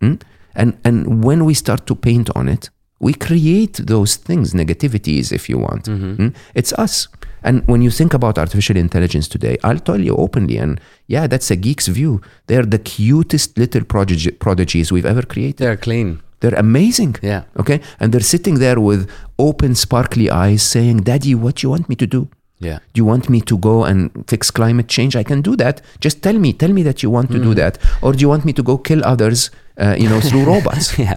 Hmm? 0.00 0.14
And, 0.54 0.78
and 0.84 1.22
when 1.24 1.44
we 1.44 1.54
start 1.54 1.86
to 1.86 1.94
paint 1.94 2.30
on 2.34 2.48
it, 2.48 2.70
we 3.00 3.12
create 3.14 3.80
those 3.86 4.16
things, 4.16 4.54
negativities, 4.54 5.32
if 5.32 5.48
you 5.48 5.58
want. 5.58 5.86
Hmm? 5.86 6.28
It's 6.54 6.72
us. 6.74 7.08
And 7.42 7.66
when 7.66 7.82
you 7.82 7.90
think 7.90 8.14
about 8.14 8.38
artificial 8.38 8.76
intelligence 8.76 9.26
today, 9.28 9.58
I'll 9.64 9.80
tell 9.80 10.00
you 10.00 10.14
openly, 10.16 10.56
and 10.58 10.80
yeah, 11.08 11.26
that's 11.26 11.50
a 11.50 11.56
geek's 11.56 11.88
view. 11.88 12.20
They're 12.46 12.64
the 12.64 12.78
cutest 12.78 13.58
little 13.58 13.82
prodigy, 13.84 14.30
prodigies 14.30 14.92
we've 14.92 15.04
ever 15.06 15.22
created. 15.22 15.56
They're 15.56 15.76
clean. 15.76 16.20
They're 16.42 16.58
amazing. 16.58 17.16
Yeah. 17.22 17.42
Okay. 17.56 17.80
And 18.00 18.12
they're 18.12 18.20
sitting 18.34 18.58
there 18.58 18.78
with 18.80 19.08
open, 19.38 19.74
sparkly 19.74 20.28
eyes 20.28 20.62
saying, 20.62 20.98
Daddy, 21.04 21.34
what 21.34 21.54
do 21.56 21.66
you 21.66 21.70
want 21.70 21.88
me 21.88 21.96
to 21.96 22.06
do? 22.06 22.28
Yeah. 22.58 22.78
Do 22.92 22.98
you 23.00 23.04
want 23.06 23.28
me 23.28 23.40
to 23.40 23.56
go 23.58 23.84
and 23.84 24.10
fix 24.28 24.50
climate 24.50 24.86
change? 24.88 25.16
I 25.16 25.22
can 25.24 25.40
do 25.42 25.56
that. 25.56 25.80
Just 26.00 26.22
tell 26.22 26.38
me, 26.38 26.52
tell 26.52 26.72
me 26.72 26.82
that 26.84 27.02
you 27.02 27.10
want 27.10 27.30
to 27.32 27.38
Mm. 27.38 27.42
do 27.44 27.54
that. 27.54 27.78
Or 28.02 28.12
do 28.12 28.18
you 28.20 28.28
want 28.28 28.44
me 28.44 28.52
to 28.52 28.62
go 28.62 28.76
kill 28.78 29.02
others, 29.04 29.50
uh, 29.80 29.96
you 29.98 30.08
know, 30.08 30.20
through 30.28 30.44
robots? 30.44 30.98
yeah. 31.06 31.16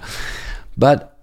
But 0.77 1.17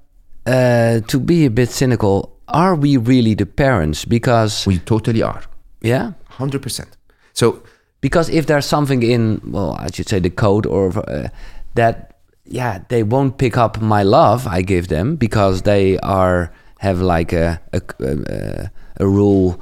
uh, 0.47 1.01
to 1.07 1.19
be 1.21 1.45
a 1.47 1.51
bit 1.51 1.71
cynical, 1.71 2.37
are 2.49 2.75
we 2.75 2.97
really 2.97 3.35
the 3.35 3.47
parents? 3.47 4.05
Because 4.05 4.67
We 4.67 4.79
totally 4.79 5.23
are. 5.23 5.43
yeah, 5.81 6.13
100%. 6.39 6.87
So, 7.33 7.63
because 8.01 8.29
if 8.31 8.47
there's 8.47 8.67
something 8.67 9.03
in 9.03 9.41
well, 9.45 9.77
I 9.79 9.89
should 9.95 10.09
say 10.09 10.21
the 10.21 10.31
code 10.31 10.67
or 10.67 10.91
uh, 11.09 11.29
that 11.75 12.12
yeah 12.45 12.79
they 12.89 13.03
won't 13.03 13.37
pick 13.39 13.57
up 13.57 13.81
my 13.81 14.03
love 14.03 14.47
I 14.47 14.63
give 14.63 14.89
them 14.89 15.17
because 15.17 15.63
they 15.63 15.99
are 15.99 16.51
have 16.79 17.01
like 17.01 17.33
a 17.33 17.61
a, 17.73 17.81
a, 18.01 18.71
a 19.01 19.07
rule 19.07 19.61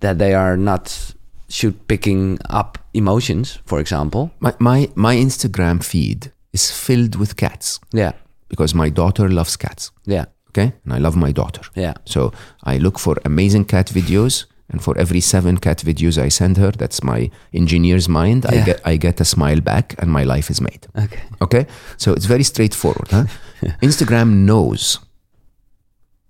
that 0.00 0.18
they 0.18 0.34
are 0.34 0.56
not 0.56 1.14
should 1.48 1.74
picking 1.88 2.38
up 2.48 2.78
emotions, 2.94 3.58
for 3.66 3.80
example. 3.80 4.30
my, 4.38 4.54
my, 4.60 4.88
my 4.94 5.16
Instagram 5.16 5.82
feed 5.82 6.30
is 6.52 6.70
filled 6.70 7.16
with 7.16 7.34
cats 7.36 7.80
Yeah, 7.92 8.12
because 8.48 8.72
my 8.74 8.88
daughter 8.90 9.28
loves 9.28 9.56
cats. 9.56 9.90
yeah, 10.06 10.26
Okay. 10.50 10.72
And 10.84 10.92
I 10.94 10.98
love 10.98 11.16
my 11.16 11.32
daughter. 11.32 11.62
yeah. 11.74 11.94
So 12.04 12.32
I 12.62 12.78
look 12.78 12.98
for 12.98 13.16
amazing 13.24 13.64
cat 13.66 13.86
videos, 13.92 14.46
and 14.70 14.82
for 14.82 14.96
every 14.98 15.20
seven 15.20 15.58
cat 15.58 15.78
videos 15.84 16.16
I 16.16 16.28
send 16.30 16.56
her, 16.56 16.70
that's 16.70 17.02
my 17.02 17.30
engineer's 17.52 18.08
mind. 18.08 18.46
I 18.46 18.64
get 18.64 18.80
I 18.92 18.96
get 18.98 19.20
a 19.20 19.24
smile 19.24 19.60
back, 19.60 19.94
and 19.98 20.10
my 20.10 20.24
life 20.24 20.50
is 20.50 20.60
made. 20.60 20.86
Okay. 20.96 21.20
Okay, 21.40 21.66
so 21.96 22.12
it's 22.12 22.26
very 22.26 22.44
straightforward. 22.44 23.08
Huh? 23.10 23.24
Instagram 23.82 24.28
knows 24.44 24.98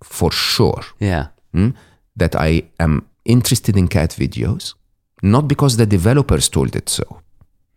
for 0.03 0.31
sure 0.31 0.83
Yeah, 0.99 1.27
hmm, 1.53 1.69
that 2.15 2.35
I 2.35 2.63
am 2.79 3.05
interested 3.23 3.75
in 3.77 3.87
cat 3.87 4.15
videos, 4.19 4.73
not 5.21 5.47
because 5.47 5.77
the 5.77 5.85
developers 5.85 6.49
told 6.49 6.75
it 6.75 6.89
so, 6.89 7.03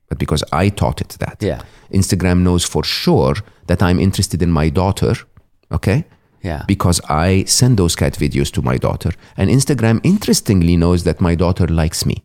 but 0.09 0.19
because 0.19 0.45
I 0.53 0.71
taught 0.71 1.01
it 1.01 1.17
that. 1.19 1.43
yeah, 1.43 1.61
Instagram 1.91 2.39
knows 2.43 2.65
for 2.65 2.85
sure 2.85 3.35
that 3.67 3.83
I'm 3.83 4.01
interested 4.01 4.43
in 4.43 4.51
my 4.51 4.71
daughter. 4.71 5.15
Okay 5.71 6.05
yeah. 6.45 6.65
because 6.69 7.01
I 7.09 7.45
send 7.45 7.79
those 7.79 7.97
cat 7.97 8.13
videos 8.15 8.53
to 8.53 8.63
my 8.63 8.77
daughter. 8.77 9.11
And 9.37 9.51
Instagram, 9.51 10.01
interestingly, 10.05 10.77
knows 10.77 11.05
that 11.05 11.21
my 11.21 11.35
daughter 11.35 11.67
likes 11.67 12.07
me 12.07 12.23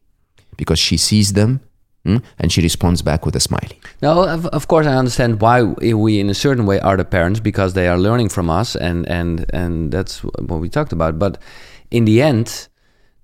because 0.58 0.78
she 0.78 0.98
sees 0.98 1.34
them 1.34 1.62
mm, 2.06 2.22
and 2.38 2.52
she 2.52 2.62
responds 2.62 3.02
back 3.02 3.26
with 3.26 3.36
a 3.36 3.40
smiley. 3.40 3.80
Now, 4.02 4.24
of, 4.24 4.46
of 4.48 4.68
course 4.68 4.86
I 4.86 4.96
understand 4.96 5.42
why 5.42 5.64
we, 5.64 6.20
in 6.20 6.30
a 6.30 6.34
certain 6.34 6.66
way, 6.66 6.80
are 6.80 6.98
the 6.98 7.06
parents 7.06 7.40
because 7.40 7.74
they 7.74 7.88
are 7.88 7.98
learning 7.98 8.30
from 8.30 8.50
us, 8.50 8.76
and 8.76 9.08
and 9.10 9.46
and 9.54 9.92
that's 9.92 10.24
what 10.24 10.60
we 10.60 10.70
talked 10.70 10.94
about. 10.94 11.18
But 11.18 11.38
in 11.90 12.06
the 12.06 12.22
end, 12.22 12.68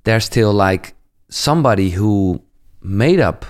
they're 0.06 0.22
still 0.22 0.54
like 0.54 0.96
somebody 1.30 1.90
who 1.90 2.42
made 2.82 3.20
up 3.20 3.46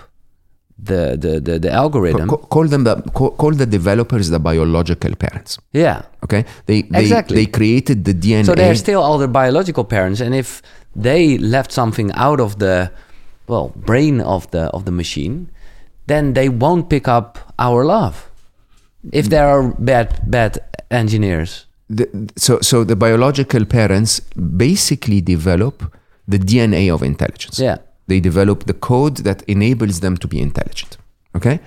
the 0.78 1.16
the 1.18 1.40
the, 1.40 1.60
the 1.60 1.72
algorithm. 1.72 2.30
Ca- 2.30 2.38
call 2.38 2.68
them 2.68 2.84
the 2.84 2.96
call, 3.14 3.32
call 3.32 3.52
the 3.54 3.66
developers 3.66 4.30
the 4.30 4.40
biological 4.40 5.16
parents. 5.16 5.58
yeah. 5.74 6.02
Okay, 6.24 6.44
they 6.66 6.82
they, 6.84 7.02
Exactly. 7.02 7.36
they 7.36 7.46
created 7.46 8.04
the 8.06 8.14
DNA. 8.14 8.46
So 8.46 8.56
they're 8.56 8.76
still 8.76 9.02
all 9.02 9.18
the 9.18 9.28
biological 9.28 9.84
parents, 9.86 10.22
and 10.22 10.34
if 10.36 10.62
they 10.96 11.38
left 11.38 11.72
something 11.72 12.12
out 12.14 12.40
of 12.40 12.58
the 12.60 12.90
well 13.48 13.72
brain 13.76 14.22
of 14.22 14.50
the 14.52 14.64
of 14.74 14.84
the 14.86 14.92
machine, 14.92 15.48
then 16.08 16.34
they 16.34 16.50
won't 16.50 16.90
pick 16.90 17.08
up 17.08 17.38
our 17.60 17.86
love. 17.86 18.30
If 19.12 19.30
there 19.30 19.48
are 19.48 19.74
bad 19.80 20.08
bad 20.30 20.58
engineers. 20.92 21.66
the, 21.90 22.06
so 22.36 22.60
so 22.62 22.84
the 22.84 22.96
biological 22.96 23.66
parents 23.66 24.20
basically 24.58 25.22
develop 25.22 25.84
the 26.28 26.40
DNA 26.40 26.90
of 26.94 27.02
intelligence. 27.04 27.60
Yeah. 27.64 27.78
They 28.08 28.20
develop 28.20 28.66
the 28.66 28.74
code 28.74 29.18
that 29.24 29.42
enables 29.48 30.00
them 30.00 30.18
to 30.18 30.28
be 30.28 30.40
intelligent. 30.40 30.98
Okay? 31.36 31.60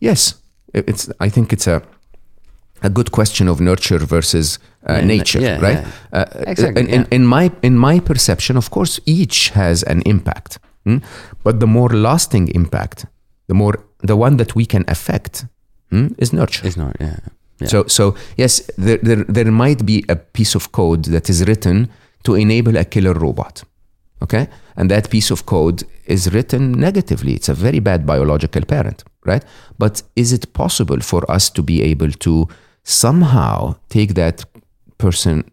Yes, 0.00 0.34
it's. 0.74 1.08
I 1.20 1.28
think 1.30 1.52
it's 1.52 1.66
a 1.66 1.82
a 2.82 2.88
good 2.88 3.10
question 3.10 3.48
of 3.48 3.60
nurture 3.60 3.98
versus 3.98 4.58
uh, 4.88 4.92
Yeah, 4.92 5.04
nature, 5.04 5.40
yeah, 5.40 5.60
right? 5.60 5.78
yeah. 6.12 6.20
Uh, 6.20 6.24
Exactly, 6.46 6.82
In, 6.82 6.88
in, 6.88 7.06
in 7.10 7.26
my 7.26 7.50
in 7.62 7.76
my 7.76 8.00
perception, 8.00 8.56
of 8.56 8.70
course, 8.70 9.00
each 9.04 9.50
has 9.50 9.82
an 9.82 10.02
impact, 10.02 10.58
hmm? 10.84 10.98
but 11.42 11.58
the 11.58 11.66
more 11.66 11.88
lasting 11.88 12.48
impact, 12.54 13.06
the 13.46 13.54
more 13.54 13.74
the 14.06 14.14
one 14.16 14.36
that 14.36 14.54
we 14.54 14.64
can 14.64 14.84
affect, 14.86 15.46
hmm, 15.90 16.06
is 16.18 16.32
nurture. 16.32 16.66
It's 16.66 16.76
not. 16.76 16.96
Yeah. 17.00 17.16
yeah. 17.60 17.68
So, 17.68 17.86
so 17.86 18.14
yes, 18.36 18.62
there, 18.78 18.98
there, 18.98 19.24
there 19.24 19.50
might 19.50 19.84
be 19.84 20.04
a 20.08 20.14
piece 20.14 20.54
of 20.54 20.70
code 20.70 21.04
that 21.10 21.28
is 21.28 21.42
written 21.42 21.88
to 22.22 22.34
enable 22.34 22.76
a 22.76 22.84
killer 22.84 23.14
robot. 23.14 23.64
Okay? 24.22 24.46
And 24.78 24.88
that 24.90 25.10
piece 25.10 25.30
of 25.34 25.44
code 25.44 25.82
is 26.06 26.32
written 26.32 26.72
negatively. 26.72 27.32
It's 27.34 27.48
a 27.50 27.54
very 27.54 27.80
bad 27.80 28.06
biological 28.06 28.62
parent, 28.64 29.02
right? 29.26 29.44
But 29.76 30.02
is 30.14 30.32
it 30.32 30.52
possible 30.52 31.00
for 31.00 31.28
us 31.36 31.50
to 31.50 31.62
be 31.62 31.82
able 31.82 32.12
to 32.26 32.48
somehow 32.84 33.74
take 33.88 34.14
that 34.14 34.44
person, 34.96 35.44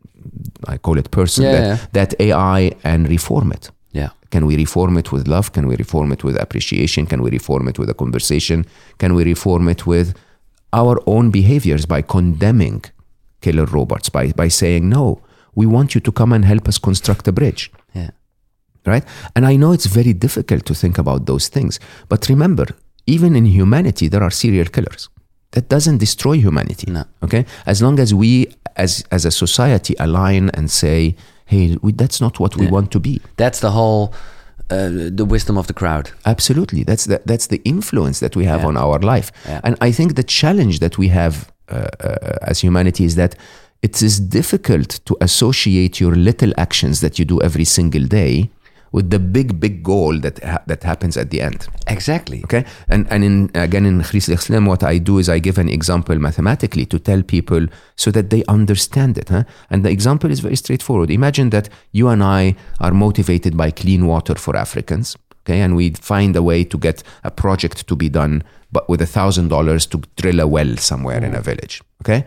I 0.68 0.78
call 0.78 0.98
it 0.98 1.10
person, 1.12 1.44
Yeah, 1.44 1.52
that, 1.52 1.66
yeah. 1.68 1.78
that 1.98 2.10
AI 2.20 2.72
and 2.84 3.10
reform 3.10 3.52
it? 3.52 3.72
yeah. 3.92 4.10
Can 4.32 4.46
we 4.46 4.56
reform 4.58 4.98
it 4.98 5.12
with 5.14 5.28
love? 5.28 5.48
Can 5.54 5.66
we 5.68 5.76
reform 5.76 6.12
it 6.12 6.24
with 6.24 6.36
appreciation? 6.46 7.06
Can 7.06 7.22
we 7.22 7.30
reform 7.32 7.68
it 7.70 7.80
with 7.80 7.90
a 7.90 7.94
conversation? 7.94 8.66
Can 8.98 9.14
we 9.16 9.24
reform 9.24 9.70
it 9.70 9.82
with 9.88 10.14
our 10.74 10.96
own 11.06 11.32
behaviors 11.32 11.86
by 11.86 12.02
condemning 12.02 12.84
killer 13.42 13.66
robots, 13.66 14.10
by, 14.10 14.32
by 14.34 14.50
saying, 14.50 14.90
no, 14.90 15.22
we 15.56 15.66
want 15.66 15.96
you 15.96 16.02
to 16.02 16.12
come 16.12 16.34
and 16.34 16.44
help 16.44 16.68
us 16.68 16.78
construct 16.78 17.28
a 17.28 17.32
bridge. 17.32 17.72
Right? 18.86 19.04
And 19.36 19.46
I 19.46 19.56
know 19.56 19.72
it's 19.74 19.86
very 19.88 20.14
difficult 20.14 20.66
to 20.66 20.74
think 20.74 20.98
about 20.98 21.26
those 21.26 21.48
things. 21.48 21.80
But 22.10 22.28
remember, 22.30 22.66
even 23.08 23.36
in 23.36 23.46
humanity, 23.46 24.08
there 24.08 24.24
are 24.24 24.32
serial 24.32 24.66
killers. 24.66 25.10
That 25.52 25.70
doesn't 25.70 26.00
destroy 26.00 26.34
humanity. 26.38 26.92
No. 26.92 27.04
Okay? 27.24 27.46
As 27.66 27.82
long 27.82 28.00
as 28.00 28.14
we, 28.14 28.48
as, 28.76 29.04
as 29.12 29.26
a 29.26 29.32
society, 29.32 29.96
align 30.00 30.50
and 30.54 30.70
say, 30.70 31.16
hey, 31.46 31.78
we, 31.82 31.92
that's 31.94 32.20
not 32.20 32.40
what 32.40 32.56
we 32.58 32.66
Yeah. 32.66 32.72
want 32.72 32.92
to 32.92 33.00
be. 33.00 33.22
That's 33.38 33.60
the 33.60 33.72
whole, 33.72 34.14
uh, 34.70 34.90
the 35.16 35.26
wisdom 35.26 35.58
of 35.58 35.68
the 35.68 35.74
crowd. 35.74 36.12
Absolutely. 36.26 36.84
That's 36.84 37.06
the, 37.06 37.22
that's 37.26 37.48
the 37.48 37.62
influence 37.64 38.20
that 38.20 38.36
we 38.36 38.46
have 38.46 38.62
Yeah. 38.62 38.68
on 38.68 38.78
our 38.78 39.00
life. 39.00 39.32
Yeah. 39.46 39.62
And 39.64 39.78
I 39.80 39.92
think 39.92 40.16
the 40.16 40.24
challenge 40.24 40.80
that 40.80 40.98
we 40.98 41.08
have 41.10 41.52
uh, 41.70 41.88
uh, 42.04 42.38
as 42.42 42.60
humanity 42.62 43.06
is 43.06 43.16
that 43.16 43.36
it 43.82 44.02
is 44.02 44.20
difficult 44.20 45.00
to 45.06 45.16
associate 45.22 46.00
your 46.00 46.16
little 46.16 46.52
actions 46.58 47.00
that 47.02 47.18
you 47.20 47.26
do 47.26 47.40
every 47.42 47.66
single 47.66 48.04
day 48.06 48.50
with 48.96 49.10
the 49.10 49.20
big, 49.20 49.60
big 49.60 49.84
goal 49.84 50.18
that 50.22 50.42
ha- 50.42 50.64
that 50.68 50.82
happens 50.84 51.18
at 51.18 51.30
the 51.30 51.42
end. 51.42 51.68
Exactly. 51.88 52.42
Okay, 52.46 52.64
and 52.88 53.06
and 53.12 53.26
in 53.26 53.52
again 53.54 53.86
in 53.86 54.02
Khris 54.02 54.30
Islam, 54.30 54.66
what 54.66 54.84
I 54.84 55.00
do 55.00 55.18
is 55.18 55.28
I 55.28 55.40
give 55.40 55.58
an 55.58 55.68
example 55.68 56.18
mathematically 56.18 56.86
to 56.86 56.98
tell 56.98 57.22
people 57.22 57.68
so 57.98 58.10
that 58.12 58.30
they 58.30 58.46
understand 58.48 59.18
it. 59.18 59.28
Huh? 59.30 59.44
And 59.70 59.84
the 59.84 59.92
example 59.92 60.32
is 60.32 60.40
very 60.40 60.56
straightforward. 60.56 61.12
Imagine 61.12 61.50
that 61.50 61.68
you 61.92 62.08
and 62.08 62.24
I 62.24 62.56
are 62.80 62.94
motivated 62.94 63.58
by 63.58 63.70
clean 63.72 64.08
water 64.08 64.36
for 64.36 64.56
Africans. 64.56 65.18
Okay, 65.42 65.60
and 65.60 65.76
we 65.76 65.90
find 65.90 66.34
a 66.38 66.42
way 66.42 66.64
to 66.64 66.78
get 66.78 67.04
a 67.26 67.32
project 67.32 67.88
to 67.88 67.96
be 67.98 68.08
done, 68.08 68.44
but 68.72 68.88
with 68.88 69.02
a 69.02 69.12
thousand 69.18 69.50
dollars 69.50 69.86
to 69.88 69.98
drill 70.16 70.40
a 70.40 70.48
well 70.48 70.78
somewhere 70.78 71.22
in 71.22 71.36
a 71.36 71.42
mm. 71.42 71.50
village. 71.50 71.82
Okay, 72.02 72.26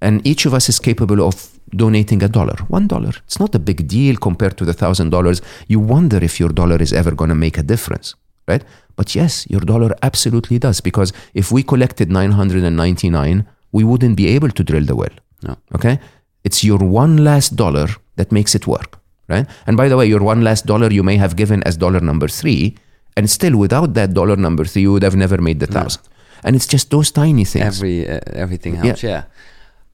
and 0.00 0.26
each 0.26 0.46
of 0.46 0.54
us 0.54 0.68
is 0.68 0.78
capable 0.78 1.26
of 1.26 1.50
donating 1.74 2.22
a 2.22 2.28
dollar, 2.28 2.56
one 2.68 2.86
dollar. 2.86 3.12
It's 3.26 3.40
not 3.40 3.54
a 3.54 3.58
big 3.58 3.88
deal 3.88 4.16
compared 4.16 4.56
to 4.58 4.64
the 4.64 4.72
thousand 4.72 5.10
dollars. 5.10 5.42
You 5.68 5.80
wonder 5.80 6.18
if 6.22 6.38
your 6.38 6.50
dollar 6.50 6.76
is 6.76 6.92
ever 6.92 7.12
going 7.12 7.30
to 7.30 7.34
make 7.34 7.58
a 7.58 7.62
difference, 7.62 8.14
right? 8.46 8.62
But 8.96 9.14
yes, 9.14 9.46
your 9.50 9.60
dollar 9.60 9.94
absolutely 10.02 10.58
does 10.58 10.80
because 10.80 11.12
if 11.34 11.50
we 11.52 11.62
collected 11.62 12.10
999, 12.10 13.46
we 13.72 13.84
wouldn't 13.84 14.16
be 14.16 14.28
able 14.28 14.50
to 14.50 14.64
drill 14.64 14.84
the 14.84 14.96
well. 14.96 15.16
No. 15.42 15.56
Okay? 15.74 15.98
It's 16.44 16.62
your 16.64 16.78
one 16.78 17.24
last 17.24 17.56
dollar 17.56 17.88
that 18.16 18.32
makes 18.32 18.54
it 18.54 18.66
work, 18.66 18.98
right? 19.28 19.46
And 19.66 19.76
by 19.76 19.88
the 19.88 19.96
way, 19.96 20.06
your 20.06 20.22
one 20.22 20.42
last 20.42 20.66
dollar 20.66 20.90
you 20.90 21.02
may 21.02 21.16
have 21.16 21.36
given 21.36 21.62
as 21.64 21.76
dollar 21.76 22.00
number 22.00 22.28
three, 22.28 22.76
and 23.16 23.28
still 23.28 23.56
without 23.56 23.94
that 23.94 24.14
dollar 24.14 24.36
number 24.36 24.64
three, 24.64 24.82
you 24.82 24.92
would 24.92 25.02
have 25.02 25.16
never 25.16 25.38
made 25.38 25.58
the 25.60 25.66
thousand. 25.66 26.02
And 26.44 26.54
it's 26.54 26.66
just 26.66 26.90
those 26.90 27.10
tiny 27.10 27.44
things. 27.44 27.64
Every 27.64 28.08
uh, 28.08 28.20
everything 28.32 28.76
helps. 28.76 29.02
Yeah. 29.02 29.24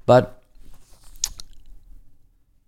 But 0.07 0.43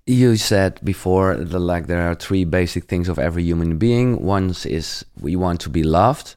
you 0.06 0.36
said 0.36 0.80
before 0.84 1.36
that 1.36 1.58
like 1.58 1.86
there 1.86 2.02
are 2.10 2.14
three 2.14 2.44
basic 2.44 2.84
things 2.84 3.08
of 3.08 3.18
every 3.18 3.42
human 3.42 3.78
being. 3.78 4.22
One 4.22 4.50
is 4.64 5.04
we 5.20 5.36
want 5.36 5.60
to 5.60 5.70
be 5.70 5.82
loved. 5.82 6.36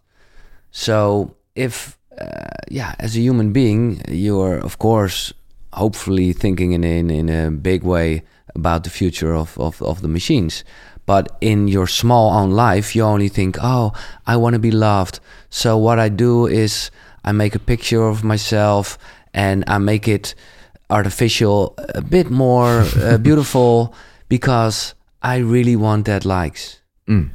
So 0.72 1.36
if 1.56 1.98
uh, 2.20 2.48
yeah, 2.70 2.96
as 3.00 3.16
a 3.16 3.20
human 3.20 3.54
being, 3.54 4.02
you're 4.08 4.58
of 4.58 4.80
course 4.80 5.34
hopefully 5.74 6.34
thinking 6.34 6.72
in 6.72 6.84
in, 6.84 7.10
in 7.10 7.30
a 7.30 7.52
big 7.52 7.84
way 7.84 8.24
about 8.56 8.84
the 8.84 8.90
future 8.90 9.36
of, 9.36 9.58
of, 9.60 9.82
of 9.82 10.02
the 10.02 10.08
machines. 10.08 10.64
But 11.06 11.38
in 11.40 11.68
your 11.68 11.88
small 11.88 12.32
own 12.34 12.52
life, 12.52 12.96
you 12.96 13.04
only 13.04 13.30
think, 13.30 13.58
oh, 13.62 13.94
I 14.26 14.36
want 14.36 14.54
to 14.54 14.60
be 14.60 14.72
loved. 14.72 15.20
So 15.50 15.78
what 15.78 16.00
I 16.00 16.10
do 16.10 16.48
is 16.48 16.92
I 17.24 17.32
make 17.32 17.56
a 17.56 17.60
picture 17.60 18.04
of 18.04 18.24
myself 18.24 18.98
and 19.34 19.64
I 19.68 19.78
make 19.78 20.08
it 20.08 20.36
artificial, 20.90 21.74
a 21.96 22.02
bit 22.02 22.30
more 22.30 22.84
uh, 23.02 23.18
beautiful 23.22 23.94
because 24.30 24.94
I 25.22 25.38
really 25.38 25.76
want 25.76 26.06
that 26.06 26.26
likes. 26.26 26.80
Mm. 27.10 27.30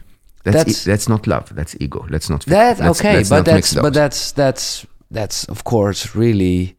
That's, 0.44 0.56
That's- 0.56 0.86
e- 0.86 0.90
that's 0.90 1.08
not 1.08 1.26
love. 1.26 1.54
That's 1.54 1.76
ego. 1.80 2.04
Let's 2.10 2.28
not. 2.28 2.44
That 2.46 2.78
let's- 2.78 3.00
okay, 3.00 3.16
let's 3.16 3.28
but 3.28 3.44
that's 3.44 3.74
but 3.74 3.94
that's 3.94 4.32
that's 4.32 4.86
that's 5.10 5.44
of 5.48 5.62
course 5.64 6.14
really, 6.16 6.76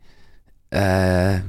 uh, 0.72 1.40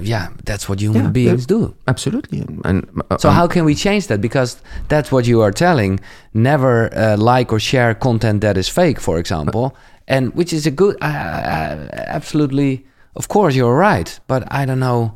yeah, 0.00 0.28
that's 0.44 0.68
what 0.68 0.80
human 0.80 1.04
Yeah, 1.04 1.10
beings 1.10 1.46
do. 1.46 1.74
absolutely. 1.86 2.44
And 2.64 2.86
uh, 3.10 3.18
So 3.18 3.28
um, 3.28 3.34
how 3.34 3.46
can 3.48 3.64
we 3.64 3.74
change 3.74 4.06
that? 4.06 4.20
Because 4.20 4.56
that's 4.88 5.10
what 5.12 5.26
you 5.26 5.42
are 5.42 5.50
telling. 5.52 6.00
Never 6.32 6.88
uh, 6.96 7.16
like 7.18 7.52
or 7.52 7.58
share 7.60 7.94
content 7.94 8.40
that 8.40 8.56
is 8.56 8.68
fake, 8.68 9.00
for 9.00 9.18
example, 9.18 9.76
and 10.08 10.32
which 10.34 10.52
is 10.52 10.66
a 10.66 10.70
good, 10.70 10.96
uh, 11.02 11.06
uh, 11.06 11.88
absolutely. 11.92 12.86
Of 13.16 13.28
course, 13.28 13.54
you're 13.56 13.76
right, 13.76 14.20
but 14.26 14.42
I 14.50 14.64
don't 14.66 14.80
know 14.80 15.12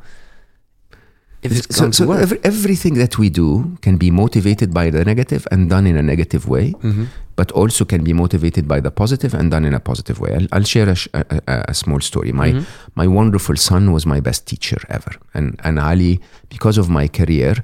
if 1.43 1.53
it's 1.53 1.77
so, 1.77 1.91
so 1.93 2.11
every, 2.13 2.39
everything 2.43 2.95
that 2.95 3.17
we 3.19 3.31
do 3.31 3.77
can 3.81 3.97
be 3.97 4.11
motivated 4.11 4.75
by 4.75 4.91
the 4.91 5.05
negative 5.05 5.47
and 5.53 5.71
done 5.71 5.87
in 5.87 5.97
a 5.97 6.03
negative 6.03 6.49
way, 6.49 6.73
Mm-hmm. 6.83 7.05
but 7.37 7.53
also 7.53 7.85
can 7.85 8.03
be 8.03 8.13
motivated 8.13 8.67
by 8.67 8.81
the 8.81 8.91
positive 8.91 9.35
and 9.35 9.51
done 9.51 9.65
in 9.65 9.73
a 9.75 9.79
positive 9.81 10.19
way. 10.21 10.35
I'll, 10.35 10.47
I'll 10.53 10.65
share 10.65 10.89
a, 10.89 10.95
sh- 10.97 11.09
a, 11.15 11.25
a, 11.47 11.65
a 11.69 11.75
small 11.75 12.01
story. 12.01 12.33
My 12.33 12.51
Mm-hmm. 12.53 12.65
my 12.97 13.07
wonderful 13.07 13.57
son 13.57 13.93
was 13.93 14.05
my 14.07 14.21
best 14.21 14.47
teacher 14.47 14.79
ever, 14.89 15.13
and 15.35 15.61
and 15.65 15.79
Ali, 15.79 16.21
because 16.49 16.81
of 16.81 16.89
my 16.89 17.09
career, 17.09 17.55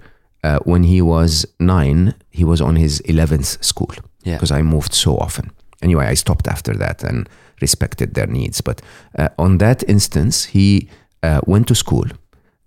uh, 0.44 0.59
when 0.65 0.85
he 0.85 1.01
was 1.02 1.47
nine, 1.59 2.12
he 2.31 2.44
was 2.44 2.61
on 2.61 2.77
his 2.77 3.01
eleventh 3.01 3.59
school 3.65 3.94
Yeah. 4.24 4.36
because 4.36 4.52
I 4.59 4.62
moved 4.62 4.93
so 4.94 5.16
often. 5.16 5.51
Anyway, 5.82 6.06
I 6.12 6.15
stopped 6.16 6.47
after 6.48 6.77
that 6.78 7.02
and 7.05 7.28
respected 7.60 8.14
their 8.14 8.26
needs. 8.26 8.60
But 8.60 8.82
uh, 9.18 9.28
on 9.39 9.59
that 9.59 9.89
instance, 9.89 10.44
he 10.44 10.89
uh, 11.22 11.40
went 11.47 11.68
to 11.68 11.74
school. 11.74 12.06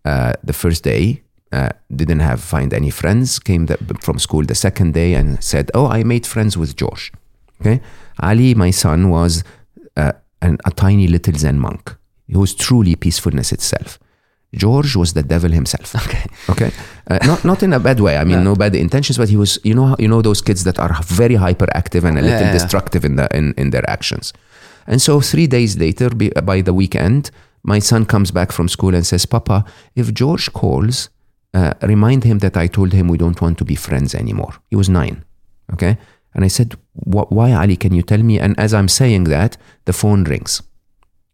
Uh, 0.05 0.33
the 0.43 0.53
first 0.53 0.83
day 0.83 1.21
uh, 1.51 1.69
didn't 1.95 2.21
have 2.21 2.41
find 2.41 2.73
any 2.73 2.89
friends 2.89 3.39
came 3.39 3.65
the, 3.65 3.77
from 4.01 4.19
school 4.19 4.43
the 4.43 4.55
second 4.55 4.93
day 4.93 5.13
and 5.13 5.43
said 5.43 5.69
oh 5.73 5.87
i 5.87 6.03
made 6.03 6.25
friends 6.25 6.57
with 6.57 6.75
george 6.75 7.11
okay? 7.61 7.81
Ali 8.19 8.53
my 8.55 8.71
son 8.71 9.09
was 9.09 9.43
uh, 9.95 10.13
an, 10.41 10.57
a 10.65 10.71
tiny 10.71 11.07
little 11.07 11.33
zen 11.33 11.59
monk. 11.59 11.95
He 12.27 12.37
was 12.37 12.53
truly 12.53 12.95
peacefulness 12.95 13.51
itself. 13.51 13.99
George 14.55 14.95
was 14.95 15.13
the 15.13 15.23
devil 15.23 15.51
himself. 15.51 15.95
Okay. 16.07 16.25
okay? 16.49 16.71
Uh, 17.09 17.19
not 17.25 17.43
not 17.45 17.63
in 17.63 17.73
a 17.73 17.79
bad 17.79 17.99
way. 17.99 18.17
I 18.17 18.23
mean 18.23 18.43
no 18.49 18.55
bad 18.55 18.75
intentions 18.75 19.17
but 19.17 19.29
he 19.29 19.37
was 19.37 19.59
you 19.63 19.73
know 19.73 19.95
you 19.99 20.07
know 20.07 20.21
those 20.21 20.41
kids 20.41 20.63
that 20.63 20.79
are 20.79 20.95
very 21.03 21.35
hyperactive 21.35 22.03
and 22.03 22.17
a 22.17 22.21
little 22.21 22.39
yeah, 22.39 22.47
yeah. 22.47 22.53
destructive 22.53 23.05
in 23.05 23.15
the 23.15 23.27
in, 23.35 23.53
in 23.57 23.69
their 23.71 23.87
actions 23.89 24.33
and 24.87 25.01
so 25.01 25.21
three 25.21 25.47
days 25.47 25.77
later 25.77 26.09
by 26.43 26.61
the 26.61 26.73
weekend 26.73 27.31
my 27.63 27.79
son 27.79 28.05
comes 28.05 28.31
back 28.31 28.51
from 28.51 28.67
school 28.67 28.95
and 28.95 29.05
says 29.05 29.25
papa 29.25 29.65
if 29.95 30.13
george 30.13 30.51
calls 30.53 31.09
uh, 31.53 31.73
remind 31.81 32.23
him 32.23 32.39
that 32.39 32.55
i 32.57 32.67
told 32.67 32.93
him 32.93 33.07
we 33.07 33.17
don't 33.17 33.41
want 33.41 33.57
to 33.57 33.65
be 33.65 33.75
friends 33.75 34.15
anymore 34.15 34.53
he 34.69 34.75
was 34.75 34.89
nine 34.89 35.23
okay 35.73 35.97
and 36.33 36.45
i 36.45 36.47
said 36.47 36.75
why 36.93 37.51
ali 37.51 37.75
can 37.75 37.93
you 37.93 38.01
tell 38.01 38.23
me 38.23 38.39
and 38.39 38.57
as 38.59 38.73
i'm 38.73 38.87
saying 38.87 39.25
that 39.25 39.57
the 39.85 39.93
phone 39.93 40.23
rings 40.23 40.61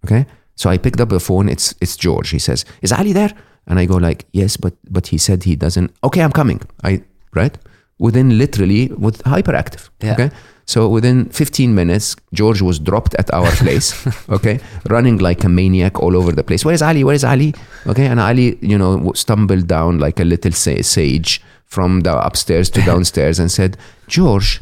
Okay. 0.05 0.25
So 0.55 0.69
I 0.69 0.77
picked 0.77 1.01
up 1.01 1.09
the 1.09 1.19
phone. 1.19 1.49
It's 1.49 1.73
it's 1.81 1.95
George. 1.95 2.30
He 2.30 2.39
says, 2.39 2.65
"Is 2.81 2.91
Ali 2.91 3.13
there?" 3.13 3.34
And 3.65 3.80
I 3.80 3.85
go 3.85 3.97
like, 3.97 4.25
"Yes, 4.34 4.57
but 4.57 4.73
but 4.89 5.07
he 5.07 5.17
said 5.17 5.43
he 5.43 5.55
doesn't." 5.55 5.91
Okay, 6.03 6.21
I'm 6.21 6.31
coming. 6.31 6.61
I 6.84 7.01
right 7.34 7.57
within 7.99 8.37
literally 8.37 8.87
with 8.97 9.23
hyperactive. 9.23 9.89
Yeah. 10.01 10.13
Okay. 10.13 10.31
So 10.65 10.87
within 10.87 11.25
15 11.25 11.75
minutes, 11.75 12.15
George 12.33 12.61
was 12.61 12.79
dropped 12.79 13.15
at 13.15 13.33
our 13.33 13.51
place. 13.51 13.93
okay, 14.29 14.59
running 14.89 15.17
like 15.17 15.43
a 15.43 15.49
maniac 15.49 15.99
all 15.99 16.15
over 16.15 16.31
the 16.31 16.43
place. 16.43 16.63
Where 16.63 16.73
is 16.73 16.81
Ali? 16.81 17.03
Where 17.03 17.15
is 17.15 17.25
Ali? 17.25 17.53
Okay, 17.85 18.05
and 18.05 18.19
Ali, 18.19 18.57
you 18.61 18.77
know, 18.77 19.11
stumbled 19.13 19.67
down 19.67 19.99
like 19.99 20.21
a 20.21 20.23
little 20.23 20.53
sage 20.53 21.41
from 21.65 22.01
the 22.01 22.17
upstairs 22.25 22.69
to 22.71 22.81
downstairs 22.85 23.39
and 23.39 23.51
said, 23.51 23.77
"George, 24.07 24.61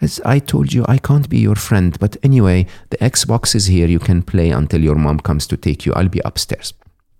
As 0.00 0.20
I 0.24 0.38
told 0.38 0.72
you, 0.72 0.84
I 0.86 0.98
can't 0.98 1.28
be 1.28 1.38
your 1.38 1.56
friend, 1.56 1.98
but 1.98 2.16
anyway, 2.22 2.66
the 2.90 2.98
Xbox 2.98 3.54
is 3.56 3.66
here. 3.66 3.88
You 3.88 3.98
can 3.98 4.22
play 4.22 4.50
until 4.50 4.80
your 4.80 4.94
mom 4.94 5.18
comes 5.18 5.46
to 5.48 5.56
take 5.56 5.84
you. 5.84 5.92
I'll 5.94 6.08
be 6.08 6.20
upstairs. 6.24 6.72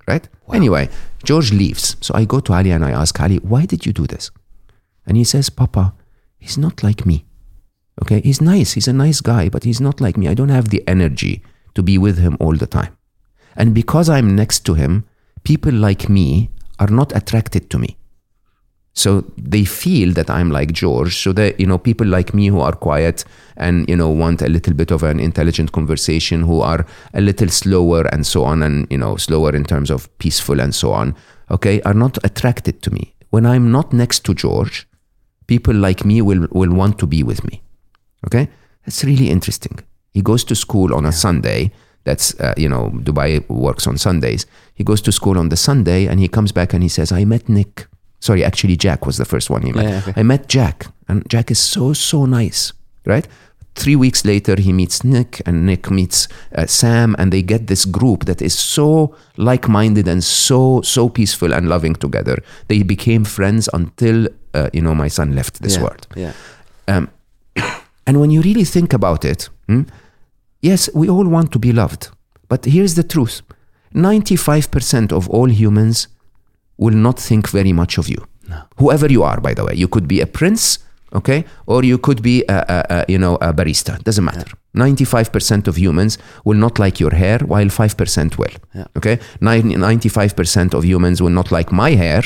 Right? 0.07 0.27
Anyway, 0.53 0.89
George 1.25 1.53
leaves. 1.53 1.97
So 2.01 2.15
I 2.15 2.25
go 2.25 2.41
to 2.41 2.53
Ali 2.53 2.71
and 2.71 2.85
I 2.85 2.93
ask 2.93 3.21
Ali, 3.21 3.39
why 3.39 3.67
did 3.67 3.85
you 3.85 3.93
do 3.93 4.07
this? 4.07 4.31
And 5.09 5.17
he 5.17 5.25
says, 5.25 5.51
Papa, 5.51 5.95
he's 6.39 6.59
not 6.59 6.85
like 6.85 7.05
me. 7.05 7.25
Okay, 8.03 8.21
he's 8.21 8.41
nice. 8.41 8.75
He's 8.75 8.87
a 8.87 8.93
nice 8.93 9.21
guy, 9.21 9.49
but 9.49 9.65
he's 9.65 9.81
not 9.81 10.01
like 10.01 10.17
me. 10.17 10.29
I 10.29 10.35
don't 10.35 10.51
have 10.51 10.69
the 10.69 10.87
energy 10.87 11.43
to 11.75 11.83
be 11.83 11.99
with 11.99 12.19
him 12.19 12.37
all 12.39 12.55
the 12.55 12.67
time. 12.67 12.97
And 13.57 13.75
because 13.75 14.09
I'm 14.09 14.37
next 14.37 14.61
to 14.67 14.75
him, 14.75 15.05
people 15.43 15.73
like 15.73 16.09
me 16.09 16.51
are 16.79 16.89
not 16.89 17.17
attracted 17.17 17.71
to 17.71 17.79
me. 17.79 17.97
So 18.93 19.25
they 19.37 19.65
feel 19.65 20.13
that 20.15 20.29
I'm 20.29 20.51
like 20.51 20.73
George. 20.73 21.17
So 21.17 21.33
that, 21.33 21.59
you 21.59 21.67
know, 21.67 21.79
people 21.79 22.07
like 22.07 22.35
me 22.35 22.49
who 22.49 22.61
are 22.61 22.73
quiet 22.73 23.25
and, 23.57 23.89
you 23.89 23.97
know, 23.97 24.11
want 24.11 24.43
a 24.43 24.49
little 24.49 24.75
bit 24.75 24.91
of 24.91 25.03
an 25.03 25.19
intelligent 25.19 25.73
conversation, 25.73 26.43
who 26.43 26.61
are 26.61 26.85
a 27.15 27.21
little 27.21 27.49
slower 27.49 28.03
and 28.13 28.27
so 28.27 28.45
on, 28.45 28.63
and, 28.63 28.87
you 28.91 28.99
know, 28.99 29.17
slower 29.17 29.55
in 29.55 29.65
terms 29.65 29.91
of 29.91 30.07
peaceful 30.19 30.61
and 30.61 30.75
so 30.75 30.93
on, 30.93 31.17
okay, 31.51 31.81
are 31.83 31.95
not 31.95 32.19
attracted 32.25 32.83
to 32.83 32.91
me. 32.91 33.15
When 33.31 33.47
I'm 33.47 33.71
not 33.71 33.93
next 33.93 34.25
to 34.27 34.35
George, 34.35 34.87
people 35.49 35.75
like 35.75 36.05
me 36.05 36.23
will, 36.23 36.47
will 36.53 36.73
want 36.73 36.99
to 37.01 37.07
be 37.07 37.25
with 37.25 37.43
me. 37.43 37.61
Okay? 38.27 38.49
That's 38.87 39.03
really 39.03 39.29
interesting. 39.29 39.81
He 40.13 40.23
goes 40.23 40.45
to 40.45 40.55
school 40.55 40.95
on 40.95 41.05
a 41.05 41.13
Sunday. 41.13 41.73
That's, 42.05 42.39
uh, 42.39 42.55
you 42.57 42.69
know, 42.69 42.91
Dubai 43.03 43.47
works 43.49 43.87
on 43.87 43.99
Sundays. 43.99 44.47
He 44.75 44.85
goes 44.85 45.03
to 45.03 45.13
school 45.13 45.37
on 45.37 45.49
the 45.49 45.57
Sunday 45.57 46.07
and 46.07 46.21
he 46.21 46.29
comes 46.29 46.53
back 46.53 46.73
and 46.73 46.83
he 46.83 46.89
says, 46.89 47.11
I 47.11 47.25
met 47.25 47.49
Nick. 47.49 47.87
Sorry, 48.21 48.43
actually, 48.43 48.77
Jack 48.77 49.07
was 49.07 49.17
the 49.17 49.25
first 49.25 49.51
one 49.51 49.63
he 49.63 49.73
met. 49.73 49.85
Yeah, 49.85 50.03
okay. 50.07 50.13
I 50.17 50.23
met 50.25 50.49
Jack, 50.49 50.87
and 51.07 51.29
Jack 51.29 51.53
is 51.53 51.59
so, 51.61 51.93
so 51.93 52.27
nice, 52.27 52.73
right? 53.07 53.29
Three 53.77 53.95
weeks 53.95 54.25
later, 54.25 54.57
he 54.57 54.73
meets 54.73 55.05
Nick, 55.05 55.41
and 55.47 55.65
Nick 55.65 55.89
meets 55.89 56.27
uh, 56.53 56.67
Sam, 56.67 57.15
and 57.17 57.33
they 57.33 57.43
get 57.43 57.69
this 57.69 57.85
group 57.85 58.25
that 58.25 58.43
is 58.43 58.59
so 58.59 59.15
like 59.37 59.69
minded 59.69 60.09
and 60.09 60.25
so, 60.25 60.81
so 60.83 61.09
peaceful 61.09 61.55
and 61.55 61.69
loving 61.69 61.95
together. 61.95 62.43
They 62.67 62.83
became 62.83 63.25
friends 63.25 63.69
until, 63.73 64.27
uh, 64.59 64.71
you 64.73 64.83
know, 64.83 64.95
my 64.95 65.09
son 65.09 65.35
left 65.35 65.63
this 65.63 65.77
yeah. 65.77 65.83
world. 65.83 66.07
Yeah. 66.17 66.33
Um, 66.87 67.11
and 68.07 68.21
when 68.21 68.31
you 68.31 68.41
really 68.43 68.65
think 68.65 68.93
about 68.93 69.25
it, 69.25 69.49
hmm, 69.67 69.83
yes, 70.61 70.91
we 70.95 71.09
all 71.09 71.29
want 71.29 71.53
to 71.53 71.59
be 71.59 71.73
loved. 71.73 72.11
But 72.49 72.65
here's 72.65 72.95
the 72.95 73.03
truth 73.03 73.43
95% 73.95 75.13
of 75.13 75.29
all 75.29 75.51
humans 75.51 76.09
will 76.77 76.95
not 76.95 77.19
think 77.19 77.49
very 77.49 77.73
much 77.73 77.99
of 77.99 78.09
you. 78.09 78.25
Whoever 78.79 79.11
you 79.11 79.23
are, 79.23 79.41
by 79.41 79.55
the 79.55 79.65
way. 79.65 79.75
You 79.75 79.89
could 79.89 80.09
be 80.09 80.21
a 80.21 80.27
prince, 80.27 80.79
okay? 81.13 81.45
Or 81.67 81.85
you 81.85 81.99
could 81.99 82.23
be, 82.23 82.45
a, 82.49 82.65
a, 82.69 82.95
a, 82.95 83.05
you 83.09 83.19
know, 83.19 83.37
a 83.37 83.53
barista. 83.53 84.03
Doesn't 84.03 84.25
matter. 84.25 84.47
95% 84.75 85.67
of 85.69 85.77
humans 85.77 86.19
will 86.45 86.57
not 86.57 86.79
like 86.79 87.01
your 87.01 87.15
hair, 87.15 87.39
while 87.41 87.67
5% 87.67 88.39
will. 88.39 88.47
Yeah. 88.75 88.87
Okay? 88.97 89.19
95% 89.41 90.75
of 90.75 90.85
humans 90.85 91.21
will 91.21 91.31
not 91.31 91.51
like 91.53 91.73
my 91.73 91.91
hair. 91.91 92.23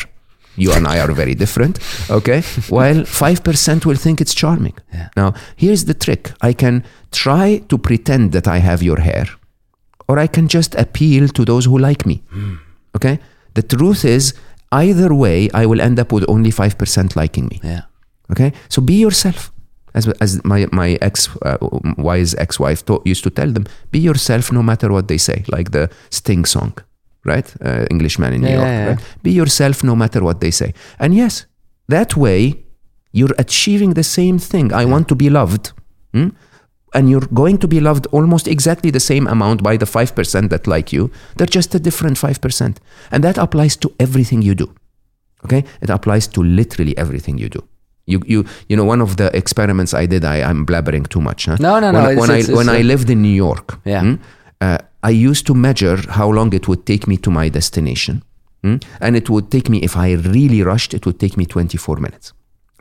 You 0.56 0.72
and 0.72 0.86
I 0.86 1.00
are 1.00 1.12
very 1.12 1.34
different, 1.34 1.78
okay? 2.10 2.42
While 2.68 3.04
5% 3.04 3.86
will 3.86 3.96
think 3.96 4.20
it's 4.20 4.34
charming. 4.34 4.74
Yeah. 4.92 5.08
Now, 5.16 5.34
here's 5.56 5.84
the 5.84 5.94
trick 5.94 6.32
I 6.42 6.52
can 6.52 6.84
try 7.10 7.62
to 7.68 7.78
pretend 7.78 8.32
that 8.32 8.46
I 8.46 8.58
have 8.58 8.82
your 8.82 9.00
hair, 9.00 9.26
or 10.08 10.18
I 10.18 10.26
can 10.26 10.48
just 10.48 10.74
appeal 10.74 11.28
to 11.28 11.44
those 11.44 11.64
who 11.64 11.78
like 11.78 12.04
me. 12.06 12.22
Okay? 12.94 13.18
The 13.54 13.62
truth 13.62 14.04
is, 14.04 14.34
either 14.70 15.14
way, 15.14 15.48
I 15.54 15.66
will 15.66 15.80
end 15.80 15.98
up 15.98 16.12
with 16.12 16.24
only 16.28 16.50
5% 16.50 17.16
liking 17.16 17.46
me. 17.46 17.60
Yeah. 17.62 17.82
Okay? 18.30 18.52
So 18.68 18.82
be 18.82 18.94
yourself. 18.94 19.50
As, 19.94 20.08
as 20.20 20.42
my, 20.44 20.66
my 20.72 20.96
ex 21.02 21.28
uh, 21.42 21.58
wise 21.98 22.34
ex 22.36 22.58
wife 22.58 22.82
used 23.04 23.24
to 23.24 23.30
tell 23.30 23.50
them, 23.52 23.66
be 23.90 23.98
yourself 23.98 24.50
no 24.50 24.62
matter 24.62 24.90
what 24.90 25.08
they 25.08 25.18
say, 25.18 25.44
like 25.48 25.72
the 25.72 25.90
Sting 26.08 26.46
song, 26.46 26.72
right? 27.24 27.55
Uh, 27.65 27.85
Englishman 27.90 28.32
in 28.32 28.40
New 28.43 28.49
Yeah, 28.49 28.55
York. 28.57 28.66
yeah, 28.66 28.78
yeah. 28.85 28.89
Right? 28.90 29.01
Be 29.23 29.31
yourself 29.32 29.82
no 29.85 29.94
matter 29.97 30.20
what 30.23 30.40
they 30.40 30.51
say. 30.51 30.73
And 30.99 31.15
yes, 31.15 31.47
that 31.89 32.16
way 32.16 32.65
you're 33.12 33.35
achieving 33.39 33.94
the 33.94 34.03
same 34.05 34.39
thing. 34.39 34.73
I 34.73 34.85
want 34.85 35.07
to 35.09 35.15
be 35.15 35.28
loved. 35.31 35.73
hmm? 36.15 36.28
And 36.94 37.09
you're 37.09 37.27
going 37.32 37.59
to 37.59 37.69
be 37.69 37.81
loved 37.81 38.07
almost 38.12 38.47
exactly 38.47 38.90
the 38.90 39.01
same 39.01 39.27
amount 39.27 39.62
by 39.62 39.77
the 39.78 39.86
5% 39.86 40.51
that 40.51 40.66
like 40.66 40.93
you. 40.93 41.11
They're 41.36 41.47
just 41.47 41.74
a 41.74 41.78
different 41.78 42.16
5%. 42.19 42.77
And 43.11 43.24
that 43.24 43.39
applies 43.39 43.77
to 43.77 43.90
everything 43.99 44.43
you 44.43 44.55
do. 44.55 44.74
Okay? 45.44 45.65
It 45.81 45.90
applies 45.90 46.27
to 46.28 46.43
literally 46.43 46.97
everything 46.99 47.39
you 47.39 47.49
do. 47.49 47.62
You, 48.07 48.20
you, 48.27 48.44
you 48.69 48.77
know, 48.77 48.85
one 48.85 49.01
of 49.01 49.16
the 49.16 49.35
experiments 49.36 49.94
I 49.94 50.07
did, 50.07 50.24
I, 50.24 50.43
I'm 50.43 50.66
blabbering 50.66 51.09
too 51.09 51.20
much. 51.20 51.47
Huh? 51.47 51.57
No, 51.61 51.81
no, 51.81 51.93
no, 51.93 52.03
When, 52.03 52.11
it's- 52.12 52.20
when, 52.20 52.31
it's- 52.39 52.51
I, 52.51 52.55
when 52.55 52.69
it's, 52.69 52.78
I 52.78 52.82
lived 52.82 53.09
in 53.11 53.23
New 53.23 53.35
York, 53.35 53.78
Yeah. 53.86 54.01
hmm, 54.03 54.15
uh, 54.61 54.78
I 55.02 55.10
used 55.10 55.46
to 55.46 55.54
measure 55.54 55.96
how 56.08 56.28
long 56.30 56.52
it 56.54 56.66
would 56.68 56.84
take 56.86 57.06
me 57.06 57.16
to 57.18 57.30
my 57.30 57.48
destination. 57.50 58.22
hmm, 58.62 58.76
And 59.00 59.16
it 59.16 59.28
would 59.28 59.50
take 59.50 59.68
me, 59.68 59.78
if 59.82 59.96
I 59.96 60.12
really 60.12 60.62
rushed, 60.62 60.94
it 60.94 61.04
would 61.06 61.18
take 61.18 61.36
me 61.36 61.44
24 61.46 61.96
minutes, 62.00 62.32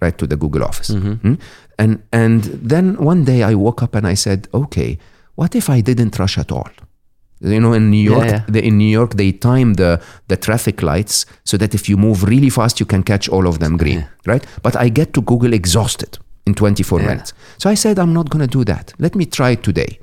right, 0.02 0.18
to 0.18 0.28
the 0.28 0.36
Google 0.38 0.64
office. 0.64 0.90
Mm-hmm. 0.94 1.14
hmm. 1.14 1.34
And, 1.80 2.04
and 2.14 2.44
then 2.44 2.96
one 2.98 3.24
day 3.26 3.42
I 3.44 3.56
woke 3.56 3.82
up 3.84 3.96
and 3.96 4.06
I 4.06 4.16
said, 4.16 4.48
okay, 4.54 4.98
what 5.36 5.56
if 5.56 5.70
I 5.70 5.82
didn't 5.82 6.20
rush 6.20 6.38
at 6.38 6.52
all? 6.52 6.70
You 7.44 7.60
know, 7.60 7.74
in 7.74 7.90
New 7.90 8.04
Yeah, 8.04 8.12
York, 8.18 8.28
yeah. 8.30 8.44
the, 8.48 8.64
in 8.64 8.78
New 8.78 8.92
York, 9.00 9.16
they 9.16 9.32
time 9.32 9.74
the, 9.74 10.00
the 10.28 10.38
traffic 10.38 10.84
lights 10.84 11.26
so 11.44 11.58
that 11.58 11.74
if 11.74 11.90
you 11.90 11.98
move 11.98 12.24
really 12.24 12.52
fast, 12.52 12.80
you 12.80 12.86
can 12.86 13.02
catch 13.02 13.28
all 13.30 13.48
of 13.48 13.58
them 13.58 13.78
green, 13.78 13.98
Yeah. 14.02 14.08
right? 14.28 14.46
But 14.62 14.76
I 14.76 14.90
get 14.90 15.14
to 15.14 15.22
Google 15.22 15.54
exhausted 15.54 16.20
in 16.46 16.54
24 16.54 17.00
Yeah. 17.00 17.08
minutes. 17.08 17.34
So 17.58 17.68
I 17.72 17.74
said, 17.76 17.98
I'm 17.98 18.14
not 18.14 18.30
going 18.30 18.48
to 18.48 18.58
do 18.58 18.64
that. 18.66 18.94
Let 19.00 19.16
me 19.16 19.26
try 19.26 19.52
it 19.52 19.64
today. 19.64 19.98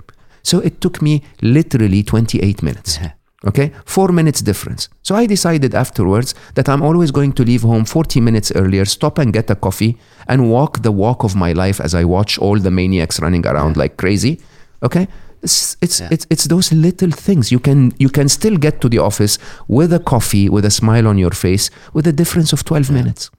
So 0.49 0.61
it 0.61 0.81
took 0.81 1.03
me 1.03 1.23
literally 1.43 2.03
28 2.03 2.63
minutes. 2.63 2.97
Uh-huh. 2.99 3.11
Okay, 3.47 3.71
four 3.85 4.09
minutes 4.13 4.43
difference. 4.43 4.89
So 5.03 5.15
I 5.15 5.27
decided 5.27 5.73
afterwards 5.75 6.35
that 6.55 6.69
I'm 6.69 6.83
always 6.83 7.13
going 7.13 7.33
to 7.35 7.45
leave 7.45 7.63
home 7.63 7.85
40 7.85 8.21
minutes 8.21 8.51
earlier, 8.57 8.85
stop 8.85 9.19
and 9.19 9.33
get 9.33 9.51
a 9.51 9.55
coffee, 9.55 9.97
and 10.27 10.51
walk 10.51 10.83
the 10.83 10.91
walk 10.91 11.23
of 11.25 11.37
my 11.37 11.53
life 11.53 11.81
as 11.81 11.95
I 11.95 12.05
watch 12.05 12.37
all 12.39 12.59
the 12.59 12.71
maniacs 12.71 13.21
running 13.21 13.47
around 13.47 13.77
like 13.77 13.97
crazy. 13.97 14.41
Okay, 14.83 15.07
it's 15.43 15.77
it's, 15.81 16.01
Yeah. 16.01 16.09
it's 16.11 16.27
it's 16.31 16.45
those 16.49 16.73
little 16.75 17.13
things 17.13 17.53
you 17.53 17.61
can 17.61 17.93
you 17.99 18.11
can 18.11 18.29
still 18.29 18.57
get 18.59 18.81
to 18.81 18.89
the 18.89 18.99
office 18.99 19.39
with 19.69 19.93
a 19.93 20.01
coffee, 20.01 20.49
with 20.49 20.65
a 20.65 20.71
smile 20.71 21.07
on 21.07 21.19
your 21.19 21.35
face, 21.35 21.71
with 21.93 22.07
a 22.09 22.13
difference 22.13 22.53
of 22.53 22.65
12 22.65 22.91
minutes. 22.91 23.31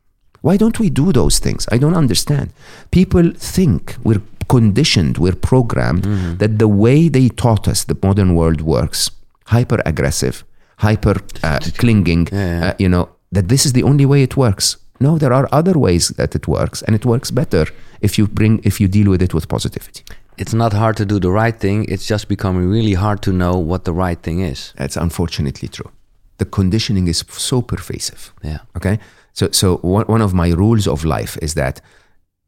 Why 0.41 0.57
don't 0.57 0.79
we 0.79 0.89
do 0.89 1.11
those 1.11 1.39
things? 1.39 1.67
I 1.73 1.77
don't 1.77 1.97
understand. 1.97 2.47
People 2.91 3.33
think 3.35 3.97
we're 4.05 4.21
conditioned, 4.49 5.17
we're 5.17 5.35
programmed 5.51 6.03
Mm-hmm. 6.03 6.37
that 6.37 6.57
the 6.59 6.67
way 6.67 7.09
they 7.09 7.29
taught 7.29 7.67
us 7.67 7.83
the 7.85 7.97
modern 8.03 8.31
world 8.35 8.61
works, 8.61 9.11
hyper 9.45 9.79
aggressive, 9.85 10.43
hyper 10.77 11.15
uh, 11.43 11.59
clinging, 11.77 12.27
Yeah, 12.31 12.59
yeah. 12.59 12.67
Uh, 12.69 12.73
you 12.79 12.89
know, 12.89 13.05
that 13.31 13.47
this 13.47 13.65
is 13.65 13.71
the 13.73 13.83
only 13.83 14.05
way 14.05 14.23
it 14.23 14.35
works. 14.35 14.77
No, 14.99 15.17
there 15.17 15.33
are 15.33 15.47
other 15.59 15.75
ways 15.79 16.09
that 16.17 16.35
it 16.35 16.47
works, 16.47 16.81
and 16.83 16.95
it 16.95 17.05
works 17.05 17.31
better 17.31 17.65
if 18.01 18.17
you 18.17 18.27
bring 18.27 18.59
if 18.63 18.79
you 18.81 18.87
deal 18.89 19.09
with 19.11 19.21
it 19.21 19.33
with 19.33 19.47
positivity. 19.47 20.03
It's 20.37 20.53
not 20.53 20.73
hard 20.73 20.95
to 20.97 21.05
do 21.05 21.19
the 21.19 21.31
right 21.43 21.59
thing. 21.59 21.85
It's 21.93 22.07
just 22.09 22.27
becoming 22.27 22.69
really 22.71 22.95
hard 22.95 23.21
to 23.21 23.31
know 23.31 23.55
what 23.69 23.83
the 23.83 23.91
right 23.93 24.21
thing 24.23 24.39
is. 24.51 24.73
That's 24.77 24.97
unfortunately 24.97 25.67
true. 25.69 25.91
The 26.37 26.45
conditioning 26.45 27.07
is 27.09 27.23
so 27.29 27.61
pervasive. 27.61 28.31
Yeah. 28.43 28.59
Okay. 28.75 28.97
So, 29.33 29.47
so 29.51 29.77
one 29.83 30.05
one 30.07 30.23
of 30.23 30.33
my 30.33 30.49
rules 30.53 30.87
of 30.87 31.03
life 31.03 31.37
is 31.41 31.53
that, 31.53 31.81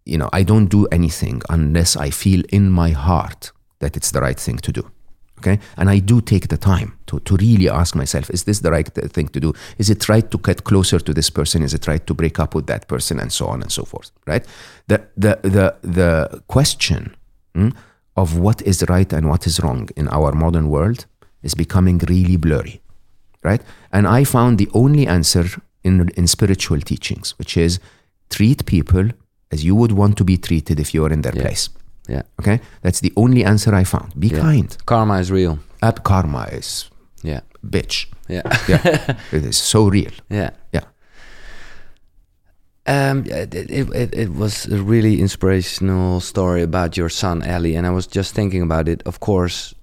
you 0.06 0.18
know, 0.18 0.30
I 0.34 0.44
don't 0.44 0.68
do 0.68 0.86
anything 0.88 1.41
unless 1.49 1.95
I 1.95 2.10
feel 2.10 2.44
in 2.49 2.72
my 2.72 2.91
heart 2.91 3.52
that 3.80 3.95
it's 3.98 4.11
the 4.11 4.22
right 4.22 4.40
thing 4.40 4.57
to 4.57 4.72
do. 4.72 4.90
Okay. 5.40 5.60
And 5.76 5.90
I 5.90 5.98
do 5.98 6.22
take 6.22 6.49
the 6.49 6.57
time 6.57 6.99
to, 7.07 7.19
to 7.22 7.36
really 7.38 7.68
ask 7.68 7.95
myself, 7.95 8.30
is 8.30 8.44
this 8.44 8.60
the 8.60 8.69
right 8.69 8.88
thing 8.88 9.28
to 9.30 9.40
do? 9.40 9.53
Is 9.80 9.90
it 9.90 10.07
right 10.07 10.30
to 10.30 10.38
get 10.38 10.64
closer 10.64 10.99
to 10.99 11.14
this 11.14 11.32
person? 11.32 11.64
Is 11.64 11.73
it 11.73 11.88
right 11.88 12.06
to 12.06 12.14
break 12.14 12.40
up 12.40 12.53
with 12.53 12.68
that 12.68 12.88
person? 12.88 13.19
And 13.19 13.34
so 13.34 13.48
on 13.48 13.64
and 13.64 13.72
so 13.72 13.84
forth. 13.84 14.11
Right. 14.28 14.45
The, 14.88 15.07
the, 15.18 15.40
the, 15.41 15.76
the 15.82 16.44
question 16.48 17.15
mm, 17.56 17.76
of 18.15 18.38
what 18.38 18.61
is 18.61 18.86
right 18.88 19.11
and 19.11 19.30
what 19.30 19.48
is 19.48 19.60
wrong 19.61 19.90
in 19.95 20.07
our 20.10 20.32
modern 20.32 20.69
world 20.69 21.07
is 21.41 21.56
becoming 21.56 21.98
really 22.07 22.38
blurry 22.38 22.82
right? 23.44 23.61
And 23.91 24.07
I 24.07 24.23
found 24.23 24.57
the 24.57 24.69
only 24.73 25.07
answer 25.07 25.45
in, 25.84 26.10
in 26.10 26.28
spiritual 26.28 26.80
teachings, 26.82 27.38
which 27.38 27.57
is 27.57 27.80
treat 28.30 28.65
people 28.65 29.10
as 29.52 29.64
you 29.64 29.76
would 29.76 29.91
want 29.91 30.18
to 30.18 30.23
be 30.23 30.38
treated 30.38 30.80
if 30.80 30.94
you 30.94 31.02
were 31.02 31.14
in 31.14 31.22
their 31.22 31.36
Yeah. 31.36 31.41
place. 31.44 31.69
Yeah. 32.07 32.23
Okay? 32.40 32.60
That's 32.82 32.99
the 33.02 33.11
only 33.15 33.44
answer 33.45 33.73
I 33.76 33.84
found. 33.84 34.14
Be 34.19 34.28
Yeah. 34.28 34.41
kind. 34.41 34.78
Karma 34.86 35.19
is 35.19 35.30
real. 35.32 35.60
Ab 35.82 36.03
karma 36.03 36.48
is 36.52 36.90
Yeah. 37.23 37.41
bitch. 37.64 38.07
Yeah. 38.28 38.41
Yeah. 38.68 39.15
it 39.32 39.45
is 39.45 39.57
so 39.57 39.88
real. 39.90 40.11
yeah. 40.30 40.49
Yeah. 40.73 40.84
Um, 42.88 43.26
it, 43.28 43.53
it, 43.53 43.69
it, 43.94 44.14
it 44.14 44.30
was 44.34 44.65
a 44.65 44.82
really 44.82 45.22
inspirational 45.22 46.19
story 46.19 46.64
about 46.64 46.98
your 46.98 47.10
son, 47.10 47.44
Ali, 47.44 47.76
and 47.76 47.86
I 47.86 47.91
was 47.91 48.07
just 48.07 48.34
thinking 48.34 48.64
about 48.64 48.88
it. 48.88 49.03
Of 49.06 49.19
course, 49.19 49.76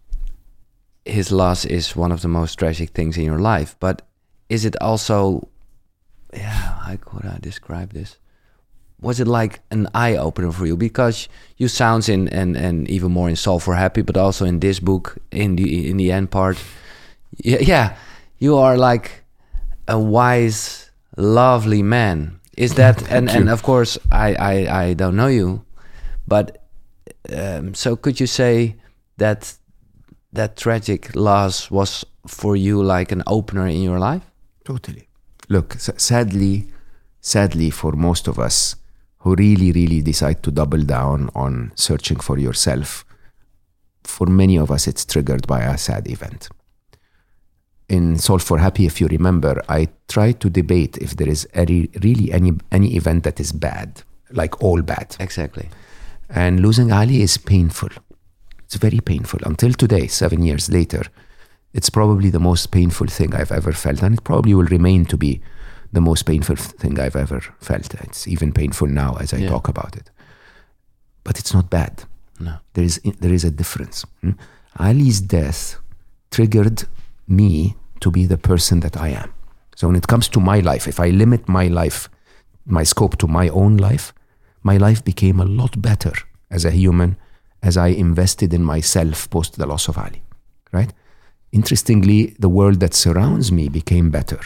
his 1.05 1.31
loss 1.31 1.65
is 1.65 1.95
one 1.97 2.11
of 2.13 2.21
the 2.23 2.29
most 2.29 2.59
tragic 2.59 2.91
things 2.91 3.17
in 3.17 3.25
your 3.25 3.39
life, 3.39 3.77
but 3.81 4.03
is 4.49 4.65
it 4.65 4.75
also, 4.81 5.49
yeah, 6.35 6.51
how 6.87 6.97
could 6.97 7.25
I 7.25 7.39
describe 7.41 7.93
this? 7.93 8.17
Was 9.01 9.21
it 9.21 9.29
like 9.29 9.61
an 9.71 9.89
eye 9.95 10.17
opener 10.17 10.51
for 10.51 10.67
you? 10.67 10.77
Because 10.77 11.29
you 11.57 11.69
sounds 11.69 12.09
in 12.09 12.29
and 12.29 12.57
and 12.57 12.89
even 12.91 13.13
more 13.13 13.29
in 13.29 13.37
Solve 13.37 13.63
for 13.63 13.75
Happy, 13.75 14.03
but 14.03 14.17
also 14.17 14.45
in 14.45 14.61
this 14.61 14.81
book 14.81 15.19
in 15.31 15.57
the 15.57 15.89
in 15.91 15.97
the 15.99 16.11
end 16.11 16.31
part, 16.31 16.59
yeah, 17.37 17.59
yeah 17.61 17.97
you 18.39 18.57
are 18.57 18.77
like 18.77 19.25
a 19.87 19.99
wise, 19.99 20.91
lovely 21.17 21.83
man. 21.83 22.41
Is 22.57 22.75
that 22.75 23.09
and 23.11 23.31
and 23.31 23.49
of 23.49 23.63
course 23.63 23.99
I 24.11 24.35
I 24.35 24.83
I 24.83 24.95
don't 24.95 25.17
know 25.17 25.29
you, 25.29 25.65
but 26.27 26.65
um, 27.33 27.75
so 27.75 27.97
could 27.97 28.21
you 28.21 28.27
say 28.27 28.77
that 29.19 29.55
that 30.33 30.57
tragic 30.57 31.15
loss 31.15 31.71
was 31.71 32.05
for 32.27 32.57
you 32.57 32.83
like 32.83 33.13
an 33.13 33.23
opener 33.27 33.67
in 33.67 33.83
your 33.83 33.99
life? 33.99 34.23
Totally. 34.65 35.09
Look, 35.49 35.75
sadly, 35.79 36.69
sadly 37.21 37.71
for 37.71 37.93
most 37.93 38.29
of 38.29 38.39
us 38.39 38.77
who 39.21 39.35
really, 39.35 39.73
really 39.73 40.01
decide 40.01 40.43
to 40.43 40.51
double 40.51 40.83
down 40.83 41.31
on 41.35 41.73
searching 41.75 42.19
for 42.19 42.39
yourself, 42.39 43.05
for 44.05 44.27
many 44.27 44.57
of 44.57 44.71
us, 44.71 44.87
it's 44.87 45.05
triggered 45.05 45.47
by 45.47 45.63
a 45.63 45.77
sad 45.77 46.09
event. 46.09 46.49
In 47.89 48.19
Solve 48.19 48.43
for 48.43 48.59
Happy, 48.59 48.87
if 48.87 49.01
you 49.01 49.07
remember, 49.09 49.63
I 49.69 49.89
try 50.09 50.33
to 50.33 50.51
debate 50.51 50.99
if 50.99 51.17
there 51.17 51.29
is 51.29 51.49
any, 51.55 51.89
really 52.03 52.33
any, 52.33 52.53
any 52.71 52.97
event 52.97 53.25
that 53.25 53.41
is 53.41 53.53
bad, 53.53 54.03
like 54.31 54.63
all 54.63 54.83
bad. 54.83 55.17
Exactly. 55.19 55.69
And 56.29 56.61
losing 56.61 56.93
Ali 56.93 57.23
is 57.23 57.39
painful. 57.39 57.89
It's 58.65 58.77
very 58.77 59.01
painful. 59.01 59.41
Until 59.45 59.73
today, 59.73 60.07
seven 60.07 60.43
years 60.43 60.71
later, 60.71 61.05
it's 61.73 61.89
probably 61.89 62.29
the 62.29 62.39
most 62.39 62.71
painful 62.71 63.07
thing 63.07 63.35
I've 63.35 63.53
ever 63.53 63.73
felt. 63.73 64.03
And 64.03 64.19
it 64.19 64.25
probably 64.25 64.55
will 64.55 64.65
remain 64.65 65.07
to 65.07 65.17
be 65.17 65.41
the 65.93 66.01
most 66.01 66.25
painful 66.27 66.57
thing 66.57 66.99
I've 67.01 67.17
ever 67.17 67.41
felt. 67.61 67.95
It's 67.95 68.27
even 68.29 68.53
painful 68.53 68.89
now 68.89 69.17
as 69.21 69.33
I 69.33 69.39
Yeah. 69.39 69.49
talk 69.51 69.69
about 69.69 69.97
it. 69.97 70.11
But 71.25 71.39
it's 71.39 71.55
not 71.55 71.71
bad. 71.71 72.05
No. 72.41 72.55
There 72.75 72.85
is, 72.85 73.01
there 73.21 73.33
is 73.33 73.45
a 73.45 73.51
difference. 73.51 74.05
hmm? 74.23 74.33
Ali's 74.79 75.21
death 75.21 75.77
triggered 76.31 76.85
me 77.27 77.77
to 78.01 78.11
be 78.11 78.27
the 78.27 78.37
person 78.39 78.81
that 78.81 78.97
I 78.97 79.09
am. 79.09 79.31
So 79.77 79.87
when 79.89 79.97
it 79.97 80.07
comes 80.07 80.29
to 80.29 80.41
my 80.41 80.61
life, 80.61 80.87
if 80.89 81.01
I 81.01 81.11
limit 81.11 81.49
my 81.49 81.69
life, 81.69 82.09
my 82.67 82.85
scope 82.85 83.17
to 83.19 83.27
my 83.27 83.49
own 83.49 83.77
life, 83.77 84.13
my 84.63 84.77
life 84.77 85.03
became 85.05 85.41
a 85.41 85.45
lot 85.45 85.81
better 85.81 86.13
as 86.51 86.65
a 86.65 86.71
human 86.71 87.17
as 87.63 87.77
I 87.77 87.89
invested 87.89 88.53
in 88.55 88.63
myself 88.63 89.29
post 89.31 89.57
the 89.59 89.67
loss 89.67 89.89
of 89.89 89.99
Ali. 89.99 90.23
Right? 90.73 90.93
Interestingly, 91.53 92.37
the 92.39 92.49
world 92.49 92.81
that 92.81 92.95
surrounds 92.95 93.51
me 93.51 93.69
became 93.69 94.11
better 94.11 94.41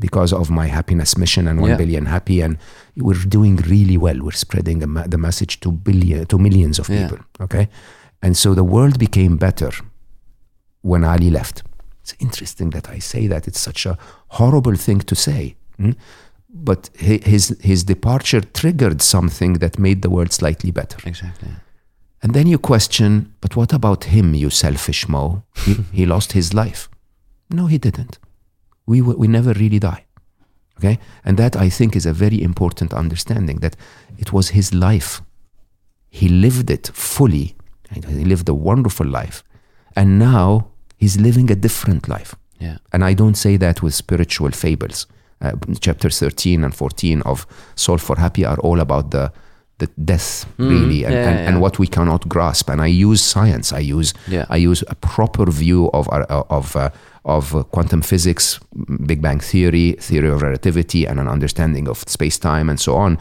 because 0.00 0.32
of 0.36 0.50
my 0.50 0.66
happiness 0.66 1.16
mission 1.16 1.46
and 1.48 1.60
one 1.60 1.70
Yeah. 1.70 1.76
billion 1.78 2.06
happy, 2.06 2.42
and 2.44 2.56
we're 2.96 3.26
doing 3.28 3.56
really 3.68 3.96
well. 3.96 4.18
We're 4.26 4.32
spreading 4.46 4.80
the, 4.80 4.86
ma- 4.86 5.06
the 5.06 5.18
message 5.18 5.60
to 5.60 5.70
billion 5.72 6.26
to 6.26 6.38
millions 6.38 6.78
of 6.78 6.88
Yeah. 6.88 7.08
people. 7.08 7.24
Okay, 7.40 7.68
and 8.22 8.36
so 8.36 8.54
the 8.54 8.64
world 8.64 8.98
became 8.98 9.36
better 9.36 9.70
when 10.82 11.04
Ali 11.04 11.30
left. 11.30 11.62
It's 12.02 12.14
interesting 12.18 12.70
that 12.70 12.88
I 12.96 12.98
say 13.00 13.28
that. 13.28 13.46
It's 13.46 13.60
such 13.60 13.86
a 13.86 13.96
horrible 14.28 14.76
thing 14.76 15.00
to 15.00 15.14
say. 15.14 15.54
hmm? 15.76 15.92
But 16.52 16.90
his, 16.94 17.56
his 17.60 17.84
departure 17.84 18.40
triggered 18.40 19.02
something 19.02 19.58
that 19.60 19.78
made 19.78 20.02
the 20.02 20.10
world 20.10 20.32
slightly 20.32 20.72
better. 20.72 20.98
Exactly. 21.08 21.48
And 22.22 22.34
then 22.34 22.46
you 22.48 22.58
question, 22.58 23.32
but 23.40 23.54
what 23.54 23.72
about 23.72 24.04
him, 24.04 24.34
you 24.34 24.50
selfish 24.50 25.08
Mo? 25.08 25.42
He, 25.64 25.74
he 25.92 26.06
lost 26.06 26.32
his 26.32 26.52
life. 26.52 26.88
No, 27.50 27.66
he 27.66 27.78
didn't. 27.78 28.18
We, 28.86 29.00
w- 29.00 29.18
we 29.18 29.28
never 29.28 29.52
really 29.52 29.78
die. 29.78 30.04
Okay? 30.78 30.98
And 31.24 31.36
that 31.36 31.56
I 31.56 31.68
think 31.70 31.94
is 31.96 32.06
a 32.06 32.12
very 32.12 32.42
important 32.42 32.92
understanding 32.94 33.60
that 33.60 33.76
it 34.18 34.32
was 34.32 34.50
his 34.50 34.72
life. 34.74 35.20
He 36.08 36.28
lived 36.28 36.70
it 36.70 36.90
fully. 36.94 37.54
He 37.92 38.24
lived 38.24 38.48
a 38.48 38.54
wonderful 38.54 39.06
life. 39.06 39.42
And 39.94 40.18
now 40.18 40.68
he's 40.96 41.18
living 41.18 41.50
a 41.50 41.54
different 41.54 42.08
life. 42.08 42.34
Yeah. 42.58 42.76
And 42.92 43.04
I 43.04 43.14
don't 43.14 43.36
say 43.36 43.56
that 43.58 43.82
with 43.82 43.94
spiritual 43.94 44.50
fables. 44.50 45.06
Uh, 45.42 45.52
chapters 45.80 46.18
13 46.18 46.64
and 46.64 46.74
14 46.74 47.22
of 47.22 47.46
Solve 47.74 48.02
for 48.02 48.16
Happy 48.16 48.44
are 48.44 48.58
all 48.58 48.78
about 48.80 49.10
the, 49.10 49.32
the 49.78 49.86
death, 50.04 50.44
really, 50.58 51.04
and. 51.04 51.14
Yeah, 51.14 51.28
and, 51.28 51.38
yeah, 51.38 51.48
and 51.48 51.60
what 51.60 51.78
we 51.78 51.86
cannot 51.86 52.28
grasp. 52.28 52.68
And 52.68 52.80
I 52.82 52.86
use 52.88 53.22
science. 53.22 53.72
I 53.72 53.78
use 53.80 54.12
Yeah. 54.28 54.44
I 54.50 54.56
use 54.58 54.84
a 54.88 54.94
proper 54.94 55.50
view 55.50 55.90
of 55.92 56.08
our, 56.10 56.22
of 56.50 56.76
uh, 56.76 56.90
of 57.24 57.54
uh, 57.54 57.62
quantum 57.64 58.02
physics, 58.02 58.58
Big 59.06 59.20
Bang 59.20 59.40
theory, 59.40 59.92
theory 59.92 60.28
of 60.28 60.42
relativity, 60.42 61.06
and 61.06 61.20
an 61.20 61.28
understanding 61.28 61.88
of 61.88 61.98
space 62.08 62.38
time 62.38 62.68
and 62.68 62.80
so 62.80 62.96
on. 62.96 63.18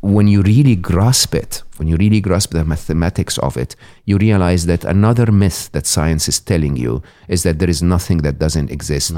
When 0.00 0.28
you 0.28 0.42
really 0.42 0.76
grasp 0.76 1.34
it, 1.34 1.62
when 1.76 1.88
you 1.88 1.96
really 1.96 2.20
grasp 2.20 2.52
the 2.52 2.64
mathematics 2.64 3.36
of 3.38 3.56
it, 3.56 3.74
you 4.04 4.16
realize 4.16 4.66
that 4.66 4.84
another 4.84 5.32
myth 5.32 5.70
that 5.72 5.86
science 5.86 6.28
is 6.28 6.38
telling 6.38 6.76
you 6.76 7.02
is 7.26 7.42
that 7.42 7.58
there 7.58 7.70
is 7.70 7.82
nothing 7.82 8.18
that 8.18 8.38
doesn't 8.38 8.70
exist 8.70 9.12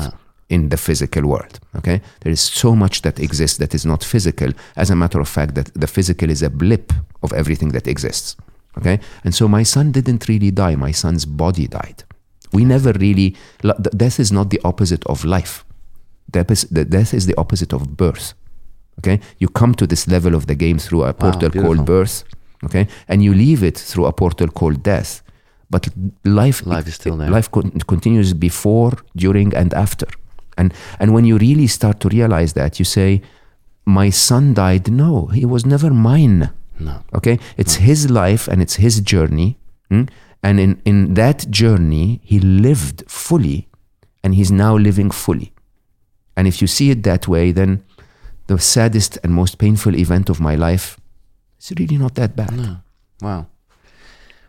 in 0.49 0.69
the 0.69 0.77
physical 0.77 1.27
world. 1.27 1.61
Okay, 1.77 2.01
there 2.21 2.33
is 2.33 2.41
so 2.41 2.75
much 2.75 3.03
that 3.03 3.21
exists 3.21 3.59
that 3.59 3.75
is 3.75 3.85
not 3.85 4.03
physical. 4.03 4.53
As 4.77 4.91
a 4.91 4.97
matter 4.97 5.21
of 5.21 5.29
fact, 5.29 5.55
that 5.55 5.73
the 5.75 5.87
physical 5.87 6.31
is 6.31 6.43
a 6.43 6.51
blip 6.51 6.93
of 7.23 7.33
everything 7.33 7.71
that 7.71 7.87
exists. 7.87 8.37
Okay, 8.79 9.01
and 9.25 9.35
so 9.35 9.49
my 9.49 9.63
son 9.63 9.93
didn't 9.93 10.29
really 10.29 10.51
die. 10.51 10.77
My 10.77 10.93
son's 10.93 11.27
body 11.27 11.67
died. 11.67 12.05
We 12.53 12.65
never 12.65 12.93
really. 12.93 13.37
Death 13.97 14.19
is 14.21 14.33
not 14.33 14.51
the 14.51 14.61
opposite 14.65 15.05
of 15.07 15.25
life. 15.25 15.65
Death 16.31 16.51
is, 16.51 16.63
the 16.71 16.85
death 16.85 17.15
is 17.15 17.27
the 17.27 17.37
opposite 17.37 17.73
of 17.73 17.97
birth. 17.97 18.35
Okay, 18.99 19.21
you 19.39 19.49
come 19.49 19.75
to 19.75 19.87
this 19.87 20.07
level 20.07 20.35
of 20.35 20.47
the 20.47 20.55
game 20.55 20.79
through 20.79 21.05
a 21.05 21.13
portal 21.15 21.49
beautiful. 21.51 21.75
called 21.75 21.87
birth. 21.87 22.25
Okay, 22.65 22.87
and 23.09 23.23
you 23.23 23.33
leave 23.35 23.63
it 23.63 23.79
through 23.79 24.07
a 24.07 24.13
portal 24.13 24.49
called 24.49 24.83
death. 24.83 25.23
But 25.71 25.89
life, 26.25 26.67
Life 26.67 26.89
is 26.89 26.95
still 26.97 27.17
there. 27.17 27.31
Life 27.31 27.51
con- 27.51 27.71
continues 27.87 28.35
before, 28.35 28.93
during, 29.17 29.55
and 29.55 29.73
after. 29.75 30.07
And 30.59 30.75
and 30.99 31.15
when 31.15 31.25
you 31.25 31.39
really 31.39 31.69
start 31.69 32.01
to 32.01 32.09
realize 32.09 32.53
that, 32.55 32.79
you 32.79 32.85
say, 32.85 33.23
"My 33.87 34.11
son 34.11 34.55
died." 34.55 34.91
No, 34.91 35.27
he 35.27 35.47
was 35.47 35.65
never 35.65 35.91
mine. 35.91 36.51
No. 36.79 37.03
Okay, 37.15 37.39
it's 37.57 37.77
his 37.77 38.11
life 38.11 38.49
and 38.49 38.61
it's 38.63 38.77
his 38.77 39.01
journey, 39.01 39.57
mm? 39.91 40.09
And 40.43 40.59
in 40.59 40.81
in 40.85 41.15
that 41.15 41.51
journey, 41.51 42.21
he 42.25 42.41
lived 42.41 43.05
fully, 43.09 43.69
and 44.23 44.35
he's 44.35 44.51
now 44.51 44.77
living 44.77 45.11
fully. 45.11 45.53
And 46.37 46.49
if 46.49 46.63
you 46.63 46.69
see 46.69 46.91
it 46.91 47.03
that 47.03 47.29
way, 47.29 47.53
then 47.53 47.83
the 48.47 48.59
saddest 48.59 49.19
and 49.23 49.33
most 49.33 49.59
painful 49.59 49.95
event 49.95 50.31
of 50.31 50.41
my 50.41 50.57
life 50.57 50.99
is 51.61 51.73
really 51.79 51.99
not 51.99 52.15
that 52.15 52.35
bad. 52.35 52.57
No. 52.57 52.77
Wow. 53.21 53.47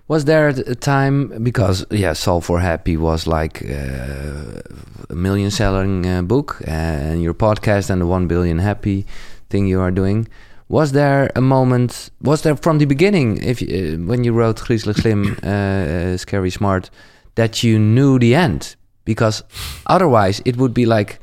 Was 0.08 0.26
there 0.26 0.50
a 0.50 0.76
time 0.76 1.44
because 1.44 1.86
yeah, 1.90 2.14
Solve 2.14 2.46
for 2.46 2.60
Happy 2.60 2.98
was 2.98 3.28
like 3.28 3.64
uh, 3.64 4.62
a 5.10 5.16
million 5.16 5.52
selling 5.52 6.06
uh, 6.06 6.22
book 6.22 6.62
and 6.66 7.22
your 7.22 7.34
podcast 7.34 7.90
and 7.90 8.02
the 8.02 8.06
one 8.08 8.28
billion 8.28 8.60
happy 8.60 9.06
thing 9.50 9.68
you 9.68 9.80
are 9.80 9.92
doing. 9.92 10.28
Was 10.72 10.94
there 10.94 11.30
a 11.36 11.42
moment? 11.42 12.12
Was 12.22 12.44
there 12.44 12.56
from 12.56 12.78
the 12.78 12.86
beginning, 12.86 13.44
if 13.44 13.62
uh, 13.62 13.98
when 14.06 14.24
you 14.24 14.32
wrote 14.32 14.56
Griezelig 14.56 15.02
Slim, 15.02 15.38
uh, 15.44 16.14
uh, 16.14 16.18
Scary 16.18 16.50
Smart, 16.50 16.90
that 17.36 17.62
you 17.62 17.78
knew 17.78 18.18
the 18.18 18.36
end? 18.36 18.78
Because 19.04 19.44
otherwise, 19.88 20.42
it 20.46 20.56
would 20.56 20.74
be 20.74 20.86
like 20.86 21.20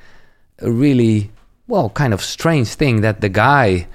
a 0.58 0.70
really 0.70 1.30
well, 1.66 1.88
kind 1.88 2.12
of 2.12 2.22
strange 2.22 2.68
thing 2.74 3.00
that 3.00 3.22
the 3.22 3.30
guy 3.30 3.86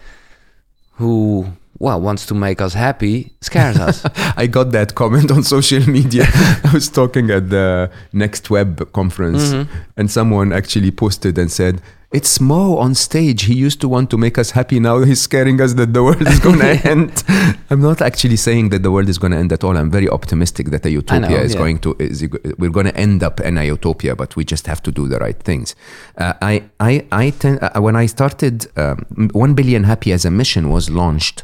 who 0.93 1.45
well 1.77 2.01
wants 2.01 2.25
to 2.25 2.33
make 2.33 2.59
us 2.59 2.73
happy 2.73 3.31
scares 3.41 3.77
us. 3.77 4.03
I 4.35 4.47
got 4.47 4.71
that 4.71 4.95
comment 4.95 5.29
on 5.29 5.43
social 5.43 5.87
media. 5.87 6.25
I 6.63 6.71
was 6.73 6.89
talking 6.89 7.29
at 7.29 7.51
the 7.51 7.91
Next 8.11 8.49
Web 8.49 8.91
conference, 8.91 9.53
and 9.97 10.09
someone 10.09 10.51
actually 10.51 10.89
posted 10.89 11.37
and 11.37 11.51
said, 11.51 11.79
It's 12.13 12.39
Mo 12.39 12.77
on 12.77 12.93
stage. 12.93 13.45
He 13.45 13.55
used 13.55 13.81
to 13.81 13.89
want 13.89 14.11
to 14.11 14.19
make 14.19 14.37
us 14.37 14.51
happy. 14.51 14.79
Now 14.79 14.99
he's 14.99 15.21
scaring 15.21 15.59
us 15.59 15.73
that 15.73 15.93
the 15.93 16.03
world 16.03 16.21
is 16.27 16.39
going 16.39 16.59
to 16.67 16.87
end. 16.87 17.23
I'm 17.71 17.81
not 17.81 18.03
actually 18.03 18.35
saying 18.35 18.69
that 18.69 18.83
the 18.83 18.91
world 18.91 19.09
is 19.09 19.17
going 19.17 19.31
to 19.31 19.37
end 19.39 19.51
at 19.51 19.63
all. 19.63 19.75
I'm 19.75 19.89
very 19.89 20.07
optimistic 20.07 20.67
that 20.67 20.85
a 20.85 20.91
utopia 20.91 21.29
know, 21.29 21.37
is 21.37 21.53
yeah. 21.53 21.59
going 21.59 21.79
to. 21.79 21.95
Is, 21.97 22.27
we're 22.59 22.69
going 22.69 22.85
to 22.85 22.95
end 22.95 23.23
up 23.23 23.39
in 23.39 23.57
a 23.57 23.63
utopia, 23.63 24.15
but 24.15 24.35
we 24.35 24.45
just 24.45 24.67
have 24.67 24.83
to 24.83 24.91
do 24.91 25.07
the 25.07 25.17
right 25.17 25.39
things. 25.39 25.75
Uh, 26.15 26.33
I, 26.39 26.63
I, 26.79 27.07
I 27.11 27.31
ten, 27.31 27.57
uh, 27.57 27.81
when 27.81 27.95
I 27.95 28.05
started, 28.05 28.67
um, 28.77 29.29
One 29.31 29.55
Billion 29.55 29.85
Happy 29.85 30.11
as 30.11 30.23
a 30.23 30.29
mission 30.29 30.69
was 30.69 30.91
launched 30.91 31.41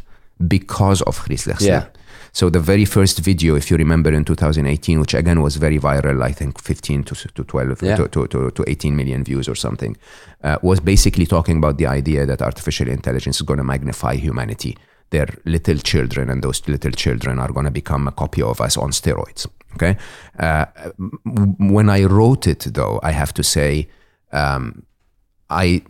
because 0.47 1.01
of 1.01 1.17
Griezelig 1.17 1.61
Yeah. 1.61 1.87
So 2.39 2.49
the 2.49 2.59
very 2.61 2.85
first 2.85 3.19
video, 3.19 3.55
if 3.55 3.69
you 3.69 3.75
remember 3.75 4.13
in 4.13 4.23
2018, 4.23 5.01
which 5.01 5.13
again 5.13 5.41
was 5.41 5.57
very 5.57 5.77
viral, 5.77 6.23
I 6.23 6.31
think 6.31 6.57
15 6.61 7.03
to, 7.03 7.15
to 7.15 7.43
12 7.43 7.83
Yeah. 7.83 7.97
to, 7.97 8.07
to, 8.07 8.27
to, 8.27 8.51
to 8.51 8.63
18 8.65 8.95
million 8.95 9.25
views 9.25 9.49
or 9.49 9.55
something, 9.55 9.97
uh, 10.41 10.57
was 10.61 10.79
basically 10.79 11.25
talking 11.25 11.57
about 11.57 11.77
the 11.77 11.85
idea 11.87 12.25
that 12.25 12.41
artificial 12.41 12.87
intelligence 12.87 13.35
is 13.35 13.41
going 13.41 13.57
to 13.57 13.65
magnify 13.65 14.15
humanity. 14.15 14.77
They're 15.09 15.33
little 15.43 15.79
children, 15.79 16.29
and 16.29 16.41
those 16.41 16.65
little 16.67 16.91
children 16.91 17.39
are 17.39 17.51
going 17.51 17.65
to 17.65 17.71
become 17.71 18.07
a 18.07 18.11
copy 18.11 18.41
of 18.41 18.61
us 18.61 18.77
on 18.77 18.91
steroids. 18.91 19.45
Okay. 19.73 19.97
Uh, 20.39 20.65
when 21.59 21.89
I 21.89 22.05
wrote 22.05 22.47
it, 22.47 22.61
though, 22.73 23.01
I 23.03 23.11
have 23.11 23.33
to 23.33 23.43
say, 23.43 23.89
um, 24.31 24.83
I 25.49 25.81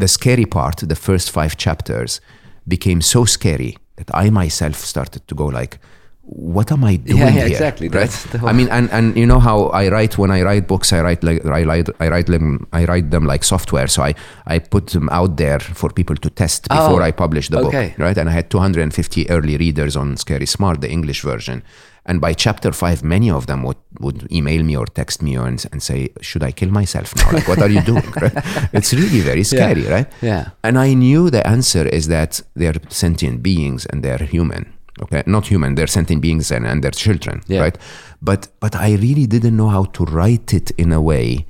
the 0.00 0.08
scary 0.08 0.46
part, 0.46 0.76
the 0.88 0.94
first 1.08 1.30
five 1.32 1.56
chapters, 1.56 2.20
became 2.66 3.00
so 3.00 3.24
scary 3.24 3.76
that 3.96 4.10
I 4.14 4.30
myself 4.30 4.76
started 4.76 5.26
to 5.28 5.34
go 5.34 5.46
like, 5.46 5.78
what 6.26 6.72
am 6.72 6.82
I 6.84 6.96
doing 7.10 7.18
yeah, 7.18 7.30
here? 7.30 7.46
exactly. 7.46 7.88
Right? 7.88 8.10
I 8.42 8.52
mean, 8.52 8.68
and, 8.70 8.90
and 8.90 9.14
you 9.16 9.26
know 9.26 9.38
how 9.40 9.66
I 9.66 9.88
write 9.90 10.16
when 10.16 10.30
I 10.30 10.42
write 10.42 10.66
books, 10.66 10.92
I 10.92 11.02
write 11.02 11.22
like 11.22 11.44
I 11.44 11.62
write 11.64 11.88
I 12.00 12.08
write 12.08 12.26
them 12.26 12.66
I 12.72 12.86
write 12.86 13.10
them 13.10 13.26
like 13.26 13.44
software. 13.44 13.86
So 13.88 14.02
I 14.02 14.14
I 14.46 14.58
put 14.58 14.86
them 14.88 15.08
out 15.10 15.36
there 15.36 15.60
for 15.60 15.90
people 15.90 16.16
to 16.16 16.30
test 16.30 16.68
before 16.68 17.02
Oh, 17.02 17.04
I 17.04 17.12
publish 17.12 17.50
the 17.50 17.58
okay. 17.58 17.88
book, 17.90 17.98
right? 17.98 18.16
And 18.16 18.28
I 18.30 18.32
had 18.32 18.48
250 18.50 19.28
early 19.28 19.58
readers 19.58 19.96
on 19.96 20.16
Scary 20.16 20.46
Smart, 20.46 20.80
the 20.80 20.90
English 20.90 21.22
version. 21.22 21.62
And 22.06 22.20
by 22.20 22.34
chapter 22.34 22.70
five, 22.72 23.02
many 23.02 23.30
of 23.30 23.46
them 23.46 23.62
would, 23.62 23.78
would 24.00 24.30
email 24.30 24.62
me 24.62 24.76
or 24.76 24.84
text 24.86 25.22
me 25.22 25.36
and, 25.36 25.64
and 25.72 25.82
say, 25.82 26.10
"Should 26.20 26.42
I 26.42 26.52
kill 26.52 26.70
myself 26.70 27.16
now? 27.16 27.30
Like, 27.32 27.48
what 27.48 27.62
are 27.62 27.70
you 27.70 27.80
doing?" 27.80 28.04
Right? 28.20 28.32
It's 28.72 28.92
really 28.92 29.20
very 29.20 29.42
scary, 29.44 29.84
right? 29.84 30.06
Yeah. 30.20 30.50
And 30.62 30.78
I 30.78 30.92
knew 30.94 31.30
the 31.30 31.46
answer 31.46 31.88
is 31.88 32.08
that 32.08 32.42
they're 32.54 32.80
sentient 32.90 33.42
beings 33.42 33.86
and 33.86 34.02
they're 34.02 34.18
human. 34.18 34.64
Okay, 35.02 35.22
not 35.26 35.46
human. 35.46 35.74
They're 35.76 35.88
sentient 35.88 36.20
beings 36.22 36.50
and, 36.52 36.66
and 36.66 36.84
they're 36.84 36.90
children, 37.06 37.40
Yeah. 37.48 37.60
right? 37.62 37.78
But 38.20 38.48
but 38.60 38.74
I 38.76 38.96
really 38.96 39.26
didn't 39.26 39.56
know 39.56 39.70
how 39.70 39.84
to 39.84 40.04
write 40.04 40.52
it 40.52 40.70
in 40.76 40.92
a 40.92 41.00
way 41.00 41.46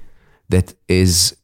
that 0.51 0.73
is 0.89 1.37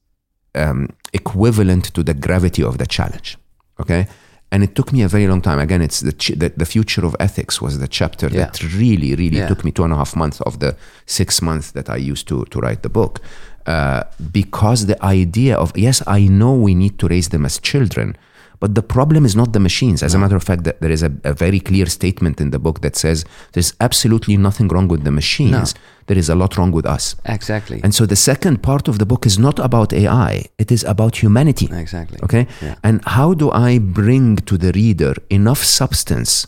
um, 0.55 0.89
equivalent 1.13 1.93
to 1.95 2.03
the 2.05 2.15
gravity 2.15 2.63
of 2.63 2.79
the 2.79 2.87
challenge. 2.87 3.37
Okay, 3.81 4.07
and 4.53 4.63
it 4.65 4.75
took 4.75 4.93
me 4.93 5.03
a 5.03 5.09
very 5.09 5.27
long 5.27 5.41
time. 5.41 5.59
Again, 5.61 5.83
it's 5.83 6.01
the 6.01 6.13
ch- 6.13 6.37
the, 6.39 6.49
the 6.57 6.65
future 6.67 7.05
of 7.07 7.15
ethics 7.21 7.61
was 7.61 7.79
the 7.79 7.89
chapter 7.89 8.29
Yeah. 8.29 8.39
that 8.47 8.63
really 8.63 9.15
really 9.15 9.39
Yeah. 9.39 9.49
took 9.49 9.65
me 9.65 9.71
two 9.71 9.85
and 9.85 9.93
a 9.93 9.97
half 9.97 10.17
months 10.17 10.41
of 10.43 10.59
the 10.59 10.75
six 11.07 11.41
months 11.43 11.71
that 11.73 11.89
I 11.89 11.97
used 12.13 12.27
to 12.29 12.45
to 12.51 12.61
write 12.61 12.83
the 12.83 12.89
book. 12.91 13.21
Uh, 13.67 14.03
because 14.33 14.87
the 14.87 14.97
idea 15.05 15.55
of 15.57 15.71
yes, 15.77 16.03
I 16.07 16.29
know 16.29 16.55
we 16.55 16.75
need 16.75 16.99
to 16.99 17.07
raise 17.09 17.29
them 17.29 17.45
as 17.45 17.61
children, 17.61 18.17
but 18.61 18.75
the 18.75 18.83
problem 18.83 19.25
is 19.25 19.35
not 19.35 19.55
the 19.55 19.59
machines. 19.59 20.03
As 20.03 20.15
a 20.15 20.19
matter 20.19 20.37
of 20.37 20.45
fact, 20.45 20.65
that 20.65 20.81
there 20.83 20.91
is 20.91 21.03
a, 21.03 21.11
a 21.25 21.33
very 21.33 21.61
clear 21.61 21.87
statement 21.87 22.41
in 22.41 22.51
the 22.51 22.59
book 22.59 22.83
that 22.83 22.95
says 22.95 23.25
there's 23.53 23.73
absolutely 23.81 24.37
nothing 24.37 24.69
wrong 24.69 24.87
with 24.87 25.03
the 25.03 25.11
machines. 25.11 25.75
There 26.07 26.19
is 26.19 26.29
a 26.29 26.35
lot 26.35 26.59
wrong 26.59 26.71
with 26.71 26.85
us. 26.85 27.17
Exactly. 27.25 27.81
And 27.83 27.95
so 27.95 28.05
the 28.05 28.17
second 28.17 28.63
part 28.63 28.87
of 28.87 28.99
the 28.99 29.07
book 29.07 29.25
is 29.25 29.39
not 29.39 29.59
about 29.59 29.93
AI, 29.95 30.45
it 30.59 30.71
is 30.71 30.85
about 30.85 31.17
humanity. 31.23 31.69
exactly. 31.73 32.19
Okay? 32.23 32.47
Yeah. 32.61 32.75
And 32.85 33.01
how 33.07 33.33
do 33.33 33.51
I 33.51 33.79
bring 33.79 34.37
to 34.37 34.59
the 34.59 34.73
reader 34.73 35.15
enough 35.31 35.65
substance 35.65 36.47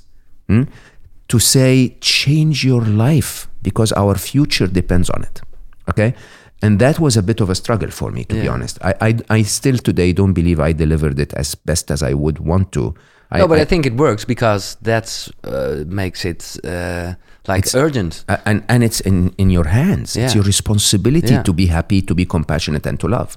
hmm, 0.49 0.65
to 1.29 1.39
say, 1.39 1.97
change 2.01 2.63
your 2.65 2.83
life 2.83 3.49
because 3.63 3.91
our 3.93 4.17
future 4.17 4.67
depends 4.67 5.09
on 5.09 5.23
it? 5.23 5.41
Okay? 5.89 6.15
And 6.63 6.79
that 6.79 6.99
was 7.01 7.17
a 7.17 7.23
bit 7.23 7.41
of 7.41 7.51
a 7.51 7.55
struggle 7.55 7.91
for 7.91 8.11
me, 8.13 8.25
to 8.25 8.35
be 8.41 8.49
honest. 8.49 8.79
I, 8.83 8.95
I, 9.09 9.39
I 9.39 9.43
still 9.43 9.79
today 9.79 10.13
don't 10.13 10.33
believe 10.33 10.61
I 10.61 10.73
delivered 10.73 11.19
it 11.19 11.33
as 11.35 11.55
best 11.57 11.91
as 11.91 12.03
I 12.03 12.15
would 12.15 12.39
want 12.39 12.71
to. 12.73 12.95
no, 13.35 13.49
but 13.49 13.59
I, 13.59 13.65
think 13.65 13.87
it 13.87 13.95
works 13.97 14.25
because 14.27 14.77
that's 14.83 15.31
uh, 15.45 15.85
makes 15.87 16.25
it 16.25 16.57
uh, 16.65 17.15
like 17.49 17.67
urgent. 17.75 18.25
Uh, 18.29 18.37
and 18.45 18.63
and 18.69 18.83
it's 18.85 19.01
in 19.01 19.31
in 19.39 19.51
your 19.51 19.67
hands 19.69 20.17
it's 20.17 20.35
your 20.35 20.45
responsibility 20.45 21.33
Yeah. 21.35 21.43
to 21.43 21.53
be 21.53 21.67
happy 21.67 22.03
to 22.03 22.15
be 22.15 22.25
compassionate 22.27 22.87
and 22.89 22.99
to 23.01 23.09
love 23.09 23.37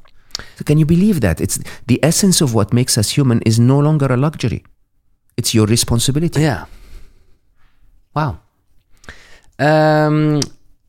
so 0.57 0.63
can 0.65 0.77
you 0.77 0.85
believe 0.85 1.19
that 1.21 1.39
it's 1.39 1.57
the 1.87 1.97
essence 2.03 2.43
of 2.43 2.53
what 2.53 2.73
makes 2.73 2.97
us 2.97 3.17
human 3.17 3.39
is 3.45 3.57
no 3.57 3.79
longer 3.81 4.11
a 4.13 4.17
luxury 4.17 4.61
it's 5.37 5.53
your 5.55 5.67
responsibility 5.69 6.41
Yeah. 6.41 6.65
Wow. 8.15 8.39
Um. 9.59 10.39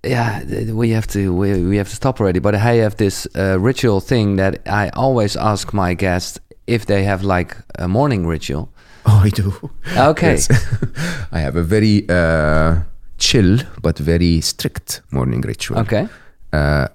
Yeah, 0.06 0.72
we 0.72 0.90
have 0.94 1.06
to 1.08 1.32
we, 1.34 1.64
we 1.64 1.76
have 1.78 1.88
to 1.88 1.96
stop 1.96 2.20
already. 2.20 2.40
But 2.40 2.54
I 2.54 2.76
have 2.82 2.96
this 2.96 3.26
uh, 3.34 3.58
ritual 3.58 4.00
thing 4.00 4.36
that 4.36 4.60
I 4.66 4.90
always 4.94 5.36
ask 5.36 5.72
my 5.72 5.94
guests 5.94 6.38
if 6.66 6.84
they 6.86 7.04
have 7.04 7.22
like 7.22 7.56
a 7.78 7.88
morning 7.88 8.26
ritual. 8.26 8.68
oh 9.08 9.22
i 9.24 9.30
do 9.30 9.52
Okay. 9.96 10.32
Yes. 10.32 10.48
i 11.32 11.38
have 11.40 11.54
a 11.54 11.62
very 11.62 12.04
uh, 12.08 12.80
chill 13.18 13.58
but 13.80 13.98
very 13.98 14.40
strict 14.40 15.00
morning 15.10 15.42
ritual 15.42 15.78
Okay. 15.78 16.08
uh, 16.52 16.88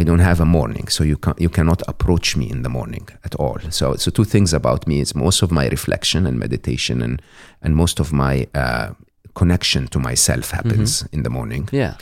I 0.00 0.04
don't 0.04 0.20
have 0.20 0.40
a 0.40 0.44
morning, 0.44 0.88
so 0.90 1.04
you 1.04 1.16
can 1.16 1.34
you 1.38 1.48
cannot 1.50 1.82
approach 1.88 2.36
me 2.36 2.44
in 2.50 2.62
the 2.62 2.68
morning 2.68 3.08
at 3.24 3.34
all. 3.34 3.58
So, 3.70 3.96
so 3.96 4.10
two 4.12 4.24
things 4.24 4.52
about 4.54 4.86
me 4.86 5.00
is 5.00 5.14
most 5.14 5.42
of 5.42 5.50
my 5.50 5.66
reflection 5.68 6.26
and 6.26 6.38
meditation 6.38 7.02
and 7.02 7.20
and 7.62 7.74
most 7.74 8.00
of 8.00 8.12
my 8.12 8.46
uh, 8.54 8.88
connection 9.34 9.88
to 9.88 9.98
myself 9.98 10.50
happens 10.52 11.04
in 11.12 11.22
the 11.22 11.30
morning. 11.30 11.68
Yeah. 11.72 11.94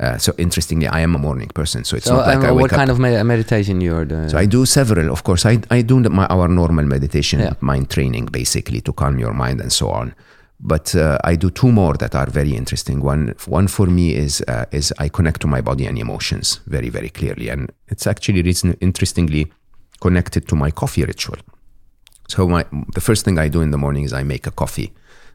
Uh, 0.00 0.18
so 0.18 0.32
interestingly, 0.38 0.88
I 0.88 1.00
am 1.00 1.14
a 1.14 1.18
morning 1.18 1.48
person, 1.54 1.84
so 1.84 1.96
it's 1.96 2.06
So, 2.06 2.16
not 2.16 2.26
like 2.26 2.38
um, 2.38 2.44
I 2.46 2.52
wake 2.52 2.62
what 2.62 2.72
up. 2.72 2.78
kind 2.78 2.90
of 2.90 2.98
me- 2.98 3.22
meditation 3.22 3.80
you're 3.80 4.04
doing? 4.04 4.28
So 4.28 4.38
I 4.38 4.46
do 4.46 4.66
several, 4.66 5.08
of 5.12 5.22
course. 5.22 5.46
I, 5.46 5.60
I 5.70 5.82
do 5.82 6.00
my, 6.00 6.26
our 6.26 6.48
normal 6.48 6.84
meditation, 6.84 7.38
Yeah. 7.40 7.52
mind 7.60 7.90
training, 7.90 8.26
basically 8.26 8.80
to 8.80 8.92
calm 8.92 9.18
your 9.20 9.32
mind 9.32 9.60
and 9.60 9.72
so 9.72 9.90
on. 9.90 10.14
But 10.58 10.94
uh, 10.96 11.18
I 11.22 11.36
do 11.36 11.50
two 11.50 11.70
more 11.70 11.94
that 11.98 12.14
are 12.14 12.26
very 12.30 12.56
interesting. 12.56 13.02
One, 13.02 13.34
one 13.46 13.68
for 13.68 13.86
me 13.86 14.14
is 14.14 14.42
uh, 14.48 14.64
is 14.72 14.92
I 14.98 15.08
connect 15.08 15.40
to 15.42 15.46
my 15.46 15.60
body 15.60 15.86
and 15.86 15.98
emotions 15.98 16.60
very 16.66 16.88
very 16.90 17.10
clearly, 17.10 17.48
and 17.50 17.70
it's 17.88 18.06
actually 18.06 18.42
reason, 18.42 18.76
interestingly 18.80 19.52
connected 20.00 20.48
to 20.48 20.56
my 20.56 20.70
coffee 20.72 21.04
ritual. 21.04 21.36
So 22.28 22.48
my 22.48 22.64
the 22.94 23.00
first 23.00 23.24
thing 23.24 23.38
I 23.38 23.48
do 23.48 23.60
in 23.62 23.70
the 23.72 23.78
morning 23.78 24.04
is 24.04 24.12
I 24.12 24.22
make 24.22 24.46
a 24.46 24.52
coffee. 24.52 24.92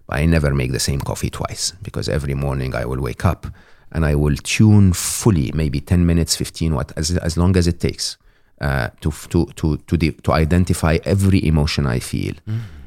I 0.09 0.25
never 0.25 0.53
make 0.53 0.71
the 0.71 0.79
same 0.79 0.99
coffee 0.99 1.29
twice 1.29 1.73
because 1.83 2.09
every 2.09 2.33
morning 2.33 2.73
I 2.73 2.85
will 2.85 2.99
wake 3.01 3.23
up 3.25 3.45
and 3.91 4.05
I 4.05 4.15
will 4.15 4.35
tune 4.35 4.93
fully, 4.93 5.51
maybe 5.53 5.79
10 5.81 6.05
minutes, 6.05 6.35
15, 6.35 6.75
what 6.75 6.91
as, 6.97 7.17
as 7.17 7.37
long 7.37 7.57
as 7.57 7.67
it 7.67 7.79
takes, 7.79 8.17
uh, 8.61 8.89
to 9.01 9.11
to 9.29 9.45
to 9.55 9.77
to, 9.77 9.97
de- 9.97 10.11
to 10.11 10.31
identify 10.33 10.97
every 11.05 11.45
emotion 11.45 11.85
I 11.87 11.99
feel, 11.99 12.33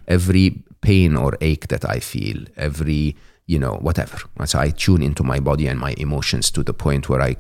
every 0.06 0.62
pain 0.80 1.16
or 1.16 1.36
ache 1.40 1.68
that 1.68 1.88
I 1.88 2.00
feel, 2.00 2.44
every 2.56 3.16
you 3.52 3.58
know 3.58 3.74
whatever. 3.82 4.18
So 4.46 4.58
I 4.66 4.70
tune 4.84 5.02
into 5.02 5.22
my 5.32 5.40
body 5.40 5.66
and 5.70 5.78
my 5.78 5.94
emotions 5.98 6.50
to 6.52 6.62
the 6.62 6.72
point 6.72 7.08
where 7.08 7.20
I 7.30 7.36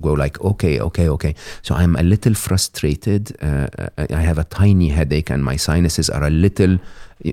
go 0.00 0.12
like, 0.24 0.36
okay, 0.40 0.80
okay, 0.80 1.08
okay. 1.08 1.34
So 1.62 1.74
I'm 1.74 1.96
a 1.96 2.02
little 2.02 2.34
frustrated. 2.34 3.22
Uh, 3.42 3.66
I 4.20 4.22
have 4.28 4.38
a 4.38 4.44
tiny 4.44 4.88
headache 4.90 5.30
and 5.34 5.42
my 5.42 5.56
sinuses 5.56 6.10
are 6.10 6.24
a 6.24 6.30
little. 6.30 6.78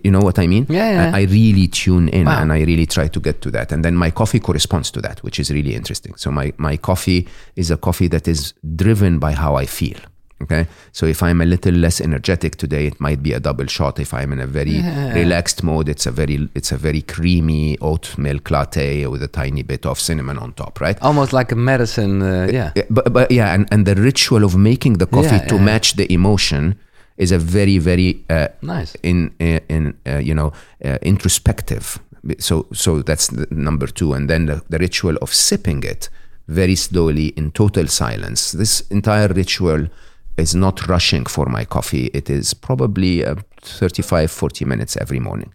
You 0.04 0.12
know 0.12 0.22
what 0.28 0.38
I 0.40 0.48
mean? 0.48 0.66
Yeah, 0.70 0.92
yeah. 0.92 1.12
I, 1.16 1.22
I 1.22 1.24
really 1.24 1.68
tune 1.68 2.08
in 2.10 2.26
Wow. 2.26 2.42
and 2.42 2.54
I 2.54 2.60
really 2.64 2.86
try 2.86 3.08
to 3.10 3.20
get 3.20 3.42
to 3.42 3.52
that. 3.52 3.72
And 3.72 3.84
then 3.84 3.96
my 3.96 4.12
coffee 4.12 4.40
corresponds 4.40 4.92
to 4.92 5.02
that, 5.02 5.22
which 5.24 5.40
is 5.40 5.50
really 5.52 5.74
interesting. 5.76 6.14
So 6.16 6.32
my, 6.32 6.54
my 6.58 6.78
coffee 6.78 7.28
is 7.56 7.72
a 7.72 7.78
coffee 7.78 8.08
that 8.10 8.28
is 8.28 8.54
driven 8.76 9.20
by 9.20 9.34
how 9.34 9.56
I 9.56 9.66
feel. 9.66 9.98
Okay. 10.42 10.66
So 10.92 11.06
if 11.06 11.22
I'm 11.22 11.42
a 11.42 11.46
little 11.46 11.74
less 11.74 12.02
energetic 12.02 12.56
today, 12.56 12.88
it 12.88 13.00
might 13.00 13.22
be 13.22 13.34
a 13.34 13.40
double 13.40 13.68
shot. 13.68 14.00
If 14.00 14.14
I'm 14.14 14.34
in 14.34 14.40
a 14.40 14.48
very 14.48 14.82
relaxed 15.14 15.64
mode, 15.64 15.90
it's 15.90 16.06
a 16.08 16.12
very 16.12 16.50
it's 16.56 16.72
a 16.72 16.78
very 16.78 17.02
creamy 17.02 17.78
oat 17.80 18.18
milk 18.18 18.50
latte 18.52 19.06
with 19.08 19.24
a 19.24 19.28
tiny 19.28 19.64
bit 19.64 19.86
of 19.86 20.00
cinnamon 20.00 20.38
on 20.38 20.54
top, 20.54 20.82
right? 20.82 20.98
Almost 21.02 21.34
like 21.34 21.52
a 21.52 21.56
medicine. 21.56 22.22
Uh, 22.22 22.48
yeah. 22.52 22.72
Yeah, 22.76 22.84
but, 22.90 23.14
but 23.14 23.32
yeah, 23.32 23.54
and, 23.54 23.68
and 23.72 23.86
the 23.86 23.96
ritual 23.96 24.44
of 24.44 24.56
making 24.56 24.98
the 24.98 25.06
coffee 25.08 25.36
Yeah, 25.36 25.48
to 25.48 25.56
yeah. 25.56 25.62
match 25.66 25.94
the 25.96 26.12
emotion 26.12 26.76
is 27.18 27.32
a 27.32 27.38
very 27.38 27.78
very 27.78 28.24
uh, 28.30 28.48
Nice. 28.62 28.96
in 29.04 29.32
in, 29.40 29.60
in 29.70 29.94
uh, 30.08 30.18
you 30.18 30.34
know 30.34 30.52
uh, 30.86 30.98
introspective. 31.02 32.00
So 32.40 32.66
so 32.74 33.02
that's 33.02 33.28
the 33.28 33.48
number 33.52 33.88
two, 33.88 34.14
and 34.14 34.30
then 34.30 34.46
the, 34.46 34.62
the 34.70 34.78
ritual 34.78 35.18
of 35.22 35.34
sipping 35.34 35.84
it 35.84 36.10
very 36.48 36.76
slowly 36.76 37.28
in 37.38 37.52
total 37.52 37.88
silence. 37.88 38.52
This 38.58 38.82
entire 38.90 39.28
ritual 39.28 39.88
is 40.38 40.56
not 40.56 40.88
rushing 40.88 41.26
for 41.26 41.46
my 41.46 41.66
coffee. 41.66 42.10
It 42.14 42.30
is 42.30 42.54
probably 42.54 43.26
uh, 43.26 43.36
35, 43.62 44.32
40 44.32 44.66
minutes 44.66 44.98
every 44.98 45.20
morning. 45.20 45.54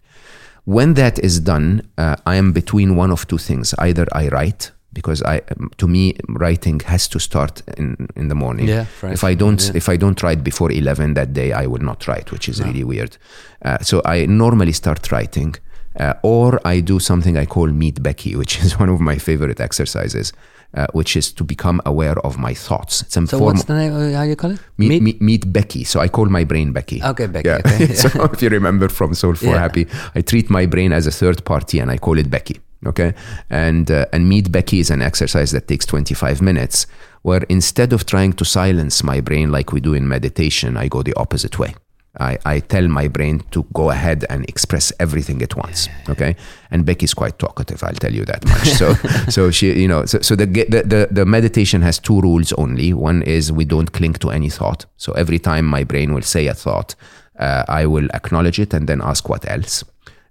When 0.65 0.95
that 0.95 1.17
is 1.19 1.39
done, 1.39 1.81
uh, 1.97 2.15
I 2.25 2.35
am 2.35 2.51
between 2.51 2.95
one 2.95 3.11
of 3.11 3.27
two 3.27 3.37
things. 3.37 3.73
Either 3.77 4.05
I 4.11 4.27
write 4.29 4.71
because 4.93 5.21
I, 5.23 5.41
um, 5.59 5.69
to 5.77 5.87
me, 5.87 6.15
writing 6.29 6.79
has 6.81 7.07
to 7.09 7.19
start 7.19 7.61
in, 7.77 8.07
in 8.15 8.29
the 8.29 8.35
morning. 8.35 8.67
Yeah, 8.67 8.85
fresh. 8.85 9.13
If 9.13 9.23
I 9.23 9.35
don't, 9.35 9.61
Yeah. 9.63 9.71
if 9.75 9.89
I 9.89 9.97
don't 9.97 10.21
write 10.23 10.43
before 10.43 10.71
eleven 10.71 11.13
that 11.13 11.33
day, 11.33 11.51
I 11.53 11.67
will 11.67 11.83
not 11.83 12.07
write, 12.07 12.31
which 12.31 12.49
is 12.49 12.61
really 12.61 12.83
weird. 12.83 13.17
Uh, 13.63 13.77
so 13.81 14.01
I 14.05 14.25
normally 14.25 14.73
start 14.73 15.11
writing, 15.11 15.55
uh, 15.99 16.13
or 16.23 16.59
I 16.65 16.79
do 16.81 16.99
something 16.99 17.37
I 17.37 17.45
call 17.45 17.67
Meet 17.67 18.01
Becky, 18.01 18.35
which 18.41 18.59
is 18.63 18.79
one 18.79 18.89
of 18.89 18.99
my 18.99 19.17
favorite 19.17 19.59
exercises, 19.59 20.33
uh, 20.73 20.87
which 20.93 21.15
is 21.17 21.31
to 21.33 21.43
become 21.43 21.81
aware 21.85 22.17
of 22.25 22.37
my 22.37 22.53
thoughts. 22.53 23.01
It's 23.01 23.17
a 23.17 23.25
So 23.27 23.37
form 23.39 23.55
what's 23.55 23.63
the 23.65 23.75
name? 23.75 23.93
Uh, 23.93 24.11
how 24.17 24.23
you 24.23 24.35
call 24.35 24.51
it? 24.51 24.59
meet, 24.77 24.89
Meet? 24.89 25.01
meet, 25.03 25.21
meet 25.21 25.53
Becky. 25.53 25.83
So 25.83 25.99
I 25.99 26.07
call 26.09 26.25
my 26.25 26.43
brain 26.43 26.71
Becky. 26.73 27.01
Okay, 27.03 27.27
Becky, 27.27 27.49
Yeah. 27.49 27.61
okay. 27.65 27.93
so 28.03 28.09
if 28.25 28.41
you 28.41 28.49
remember 28.49 28.89
from 28.89 29.13
Solve 29.13 29.39
for 29.39 29.45
Yeah. 29.45 29.59
Happy, 29.59 29.87
I 30.15 30.21
treat 30.21 30.49
my 30.49 30.65
brain 30.65 30.91
as 30.93 31.07
a 31.07 31.11
third 31.11 31.43
party 31.45 31.79
and 31.79 31.89
I 31.91 31.97
call 31.97 32.17
it 32.17 32.29
Becky. 32.29 32.59
Okay, 32.85 33.13
and 33.49 33.89
uh, 33.89 34.05
and 34.13 34.29
Meet 34.29 34.51
Becky 34.51 34.79
is 34.79 34.91
an 34.91 35.01
exercise 35.01 35.51
that 35.51 35.67
takes 35.67 35.83
25 35.87 36.43
minutes, 36.43 36.85
where 37.23 37.41
instead 37.49 37.91
of 37.91 38.05
trying 38.05 38.33
to 38.33 38.45
silence 38.45 39.03
my 39.03 39.19
brain 39.19 39.51
like 39.51 39.71
we 39.73 39.79
do 39.81 39.95
in 39.95 40.07
meditation, 40.07 40.77
I 40.77 40.87
go 40.87 41.01
the 41.01 41.15
opposite 41.15 41.57
way. 41.57 41.73
I, 42.19 42.37
I 42.45 42.59
tell 42.59 42.87
my 42.87 43.07
brain 43.07 43.43
to 43.51 43.63
go 43.73 43.89
ahead 43.89 44.25
and 44.29 44.47
express 44.49 44.91
everything 44.99 45.41
at 45.41 45.55
once. 45.55 45.89
Okay, 46.09 46.35
and 46.71 46.85
Becky's 46.85 47.13
quite 47.13 47.39
talkative. 47.39 47.83
I'll 47.83 47.93
tell 47.93 48.13
you 48.13 48.25
that 48.25 48.45
much. 48.45 48.69
So, 48.69 48.93
so 49.29 49.51
she, 49.51 49.79
you 49.79 49.87
know, 49.87 50.05
so, 50.05 50.19
so 50.21 50.35
the, 50.35 50.45
the 50.45 50.83
the 50.83 51.07
the 51.11 51.25
meditation 51.25 51.81
has 51.81 51.99
two 51.99 52.19
rules 52.21 52.53
only. 52.53 52.93
One 52.93 53.21
is 53.23 53.51
we 53.51 53.65
don't 53.65 53.91
cling 53.91 54.13
to 54.15 54.31
any 54.31 54.49
thought. 54.49 54.85
So 54.97 55.13
every 55.13 55.39
time 55.39 55.65
my 55.65 55.83
brain 55.83 56.13
will 56.13 56.23
say 56.23 56.47
a 56.47 56.53
thought, 56.53 56.95
uh, 57.39 57.63
I 57.67 57.85
will 57.85 58.07
acknowledge 58.13 58.59
it 58.59 58.73
and 58.73 58.87
then 58.87 59.01
ask 59.01 59.29
what 59.29 59.49
else. 59.49 59.83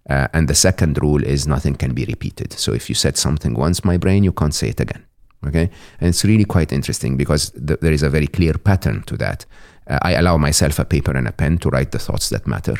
Uh, 0.08 0.28
and 0.32 0.48
the 0.48 0.54
second 0.54 0.98
rule 1.02 1.22
is 1.24 1.46
nothing 1.46 1.74
can 1.74 1.92
be 1.92 2.04
repeated. 2.04 2.52
So 2.52 2.72
if 2.72 2.88
you 2.88 2.94
said 2.94 3.16
something 3.16 3.54
once, 3.54 3.84
my 3.84 3.96
brain, 3.96 4.22
you 4.22 4.32
can't 4.32 4.54
say 4.54 4.68
it 4.68 4.80
again. 4.80 5.04
Okay. 5.46 5.70
And 6.00 6.08
it's 6.08 6.24
really 6.24 6.44
quite 6.44 6.72
interesting 6.72 7.16
because 7.16 7.50
th- 7.50 7.80
there 7.80 7.92
is 7.92 8.02
a 8.02 8.10
very 8.10 8.26
clear 8.26 8.54
pattern 8.54 9.02
to 9.02 9.16
that. 9.18 9.44
Uh, 9.88 9.98
I 10.02 10.12
allow 10.14 10.36
myself 10.36 10.78
a 10.78 10.84
paper 10.84 11.12
and 11.16 11.28
a 11.28 11.32
pen 11.32 11.58
to 11.58 11.70
write 11.70 11.90
the 11.92 11.98
thoughts 11.98 12.28
that 12.30 12.46
matter. 12.46 12.76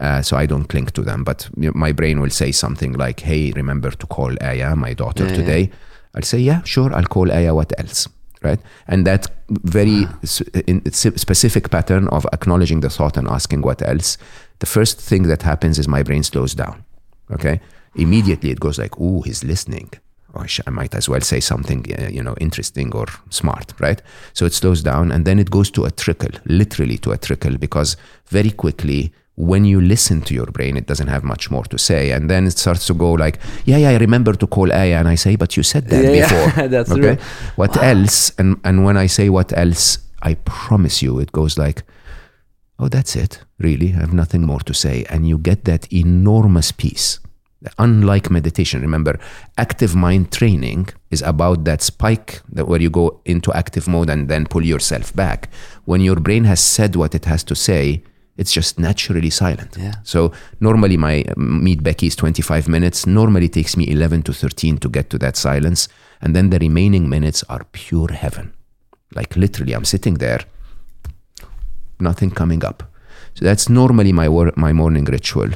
Uh, 0.00 0.22
so 0.22 0.36
I 0.36 0.46
don't 0.46 0.68
cling 0.68 0.86
to 0.86 1.02
them. 1.02 1.24
But 1.24 1.48
my 1.56 1.92
brain 1.92 2.20
will 2.20 2.30
say 2.30 2.52
something 2.52 2.94
like, 2.94 3.20
"Hey, 3.20 3.52
remember 3.52 3.90
to 3.90 4.06
call 4.06 4.32
Aya, 4.40 4.74
my 4.76 4.94
daughter, 4.94 5.26
Yeah, 5.26 5.34
today." 5.34 5.70
I'll 6.14 6.22
say, 6.22 6.38
"Yeah, 6.38 6.62
sure. 6.64 6.92
I'll 6.94 7.06
call 7.06 7.30
Aya. 7.30 7.54
What 7.54 7.72
else?" 7.78 8.08
Right? 8.42 8.60
And 8.86 9.06
that 9.06 9.28
very 9.48 10.06
in, 10.66 10.92
specific 10.92 11.70
pattern 11.70 12.08
of 12.08 12.26
acknowledging 12.32 12.80
the 12.80 12.90
thought 12.90 13.16
and 13.16 13.28
asking 13.28 13.62
what 13.62 13.82
else. 13.82 14.18
The 14.58 14.66
first 14.66 15.00
thing 15.00 15.22
that 15.28 15.42
happens 15.42 15.78
is 15.78 15.88
my 15.88 16.02
brain 16.02 16.22
slows 16.22 16.54
down. 16.54 16.84
Okay. 17.30 17.60
Immediately 17.94 18.50
it 18.50 18.60
goes 18.60 18.78
like, 18.78 18.98
"Ooh, 19.00 19.22
he's 19.22 19.44
listening." 19.44 19.90
Or 20.34 20.46
sh- 20.48 20.60
I 20.66 20.70
might 20.70 20.94
as 20.94 21.08
well 21.08 21.20
say 21.20 21.40
something, 21.40 21.84
uh, 21.98 22.08
you 22.08 22.22
know, 22.22 22.34
interesting 22.40 22.94
or 22.94 23.06
smart, 23.30 23.72
right? 23.80 24.00
So 24.32 24.46
it 24.46 24.52
slows 24.52 24.82
down, 24.82 25.12
and 25.12 25.24
then 25.24 25.38
it 25.38 25.50
goes 25.50 25.70
to 25.72 25.84
a 25.84 25.90
trickle, 25.90 26.30
literally 26.46 26.98
to 26.98 27.12
a 27.12 27.18
trickle, 27.18 27.56
because 27.58 27.96
very 28.26 28.50
quickly 28.50 29.12
when 29.36 29.64
you 29.64 29.80
listen 29.80 30.20
to 30.22 30.34
your 30.34 30.46
brain, 30.46 30.76
it 30.76 30.86
doesn't 30.86 31.08
have 31.08 31.24
much 31.24 31.50
more 31.50 31.64
to 31.64 31.78
say. 31.78 32.12
And 32.12 32.30
then 32.30 32.46
it 32.46 32.56
starts 32.56 32.86
to 32.86 32.94
go 32.94 33.12
like, 33.12 33.40
yeah, 33.64 33.78
yeah, 33.78 33.90
I 33.90 33.96
remember 33.96 34.32
to 34.32 34.46
call 34.46 34.72
Aya. 34.72 34.98
And 34.98 35.08
I 35.08 35.16
say, 35.16 35.36
but 35.36 35.56
you 35.56 35.62
said 35.62 35.88
that 35.88 36.04
Yeah, 36.04 36.10
yeah, 36.10 36.46
before. 36.46 36.68
that's 36.74 36.90
okay? 36.92 37.18
What 37.56 37.76
else? 37.82 38.32
And, 38.38 38.60
and 38.64 38.84
when 38.84 38.96
I 38.96 39.06
say 39.06 39.28
what 39.28 39.56
else, 39.56 39.98
I 40.22 40.34
promise 40.34 41.02
you, 41.02 41.18
it 41.18 41.32
goes 41.32 41.58
like, 41.58 41.82
oh, 42.78 42.88
that's 42.88 43.16
it. 43.16 43.40
Really, 43.58 43.92
I 43.92 44.00
have 44.00 44.12
nothing 44.12 44.42
more 44.42 44.60
to 44.60 44.74
say. 44.74 45.04
And 45.10 45.28
you 45.28 45.38
get 45.38 45.64
that 45.64 45.92
enormous 45.92 46.70
peace. 46.70 47.18
Unlike 47.78 48.30
meditation, 48.30 48.82
remember, 48.82 49.18
active 49.56 49.94
mind 49.94 50.30
training 50.30 50.88
is 51.10 51.22
about 51.22 51.64
that 51.64 51.80
spike 51.82 52.42
that 52.52 52.68
where 52.68 52.80
you 52.80 52.90
go 52.90 53.20
into 53.24 53.52
active 53.52 53.88
mode 53.88 54.10
and 54.10 54.28
then 54.28 54.46
pull 54.46 54.64
yourself 54.64 55.14
back. 55.14 55.48
When 55.84 56.00
your 56.00 56.16
brain 56.16 56.44
has 56.44 56.60
said 56.60 56.94
what 56.96 57.14
it 57.14 57.24
has 57.24 57.42
to 57.44 57.54
say, 57.54 58.02
it's 58.36 58.52
just 58.52 58.78
naturally 58.78 59.30
silent. 59.30 59.76
Yeah. 59.78 59.94
So 60.02 60.32
normally 60.60 60.96
my 60.96 61.22
um, 61.36 61.62
meet 61.62 61.82
Becky 61.82 62.08
is 62.08 62.16
25 62.16 62.68
minutes. 62.68 63.06
Normally 63.06 63.46
it 63.46 63.52
takes 63.52 63.76
me 63.76 63.88
11 63.88 64.22
to 64.24 64.32
13 64.32 64.78
to 64.78 64.88
get 64.88 65.08
to 65.10 65.18
that 65.18 65.36
silence. 65.36 65.88
And 66.20 66.34
then 66.34 66.50
the 66.50 66.58
remaining 66.58 67.08
minutes 67.08 67.44
are 67.48 67.64
pure 67.72 68.12
heaven. 68.12 68.52
Like 69.14 69.36
literally, 69.36 69.72
I'm 69.72 69.84
sitting 69.84 70.14
there, 70.14 70.40
nothing 72.00 72.30
coming 72.30 72.64
up. 72.64 72.82
So 73.34 73.44
that's 73.44 73.68
normally 73.68 74.12
my 74.12 74.28
wor- 74.28 74.52
my 74.56 74.72
morning 74.72 75.04
ritual. 75.04 75.50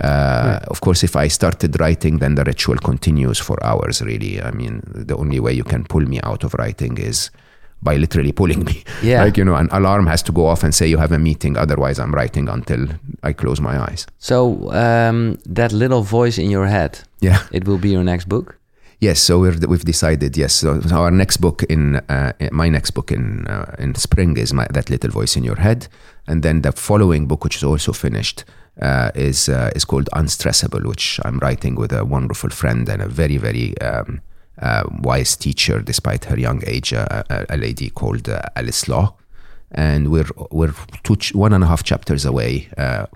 Uh, 0.00 0.58
Of 0.68 0.80
course, 0.80 1.02
if 1.06 1.16
I 1.16 1.28
started 1.28 1.78
writing, 1.80 2.18
then 2.18 2.34
the 2.34 2.44
ritual 2.44 2.76
continues 2.78 3.38
for 3.38 3.56
hours. 3.64 4.00
Really, 4.02 4.40
I 4.42 4.50
mean, 4.50 4.82
the 5.06 5.16
only 5.16 5.40
way 5.40 5.52
you 5.52 5.64
can 5.64 5.84
pull 5.84 6.02
me 6.08 6.18
out 6.22 6.44
of 6.44 6.54
writing 6.54 6.98
is 6.98 7.30
by 7.82 7.96
literally 7.96 8.32
pulling 8.32 8.64
me. 8.70 8.84
Yeah. 9.02 9.24
like 9.24 9.36
you 9.36 9.44
know, 9.44 9.54
an 9.56 9.68
alarm 9.70 10.06
has 10.06 10.22
to 10.22 10.32
go 10.32 10.46
off 10.46 10.62
and 10.64 10.74
say 10.74 10.86
you 10.86 10.98
have 10.98 11.12
a 11.12 11.18
meeting. 11.18 11.56
Otherwise, 11.58 11.98
I'm 11.98 12.14
writing 12.14 12.48
until 12.48 12.86
I 13.22 13.32
close 13.34 13.60
my 13.60 13.78
eyes. 13.90 14.06
So 14.18 14.70
um, 14.72 15.36
that 15.54 15.72
little 15.72 16.02
voice 16.02 16.38
in 16.38 16.50
your 16.50 16.66
head, 16.66 16.98
Yeah. 17.20 17.38
it 17.52 17.66
will 17.66 17.78
be 17.78 17.88
your 17.90 18.04
next 18.04 18.28
book. 18.28 18.56
Yes, 19.00 19.18
so 19.20 19.40
we're, 19.40 19.58
we've 19.68 19.84
decided. 19.84 20.36
Yes, 20.36 20.52
so 20.54 20.80
our 20.92 21.10
next 21.10 21.38
book 21.40 21.64
in 21.68 21.96
uh, 22.08 22.32
my 22.52 22.68
next 22.70 22.92
book 22.92 23.10
in 23.10 23.46
uh, 23.48 23.74
in 23.78 23.94
spring 23.96 24.36
is 24.38 24.52
my, 24.52 24.66
that 24.72 24.88
little 24.90 25.10
voice 25.10 25.36
in 25.38 25.42
your 25.44 25.56
head, 25.58 25.88
and 26.26 26.42
then 26.42 26.62
the 26.62 26.72
following 26.72 27.26
book, 27.26 27.44
which 27.44 27.56
is 27.56 27.64
also 27.64 27.92
finished, 27.92 28.44
uh, 28.80 29.10
is 29.14 29.48
uh, 29.48 29.70
is 29.74 29.84
called 29.84 30.08
Unstressable, 30.14 30.86
which 30.86 31.20
I'm 31.24 31.38
writing 31.38 31.74
with 31.74 31.92
a 31.92 32.04
wonderful 32.04 32.50
friend 32.50 32.88
and 32.88 33.02
a 33.02 33.08
very 33.08 33.36
very 33.36 33.78
um, 33.80 34.20
uh, 34.60 34.84
wise 35.02 35.36
teacher, 35.36 35.80
despite 35.80 36.24
her 36.26 36.38
young 36.38 36.62
age, 36.66 36.92
uh, 36.92 37.22
a, 37.30 37.46
a 37.50 37.56
lady 37.56 37.90
called 37.90 38.28
uh, 38.28 38.40
Alice 38.56 38.88
Law. 38.88 39.14
And 39.74 40.10
we're 40.10 40.28
we're 40.50 40.74
two 41.02 41.16
ch- 41.16 41.34
one 41.34 41.54
and 41.54 41.64
a 41.64 41.66
half 41.66 41.82
chapters 41.82 42.26
away, 42.26 42.68
uh, 42.76 43.06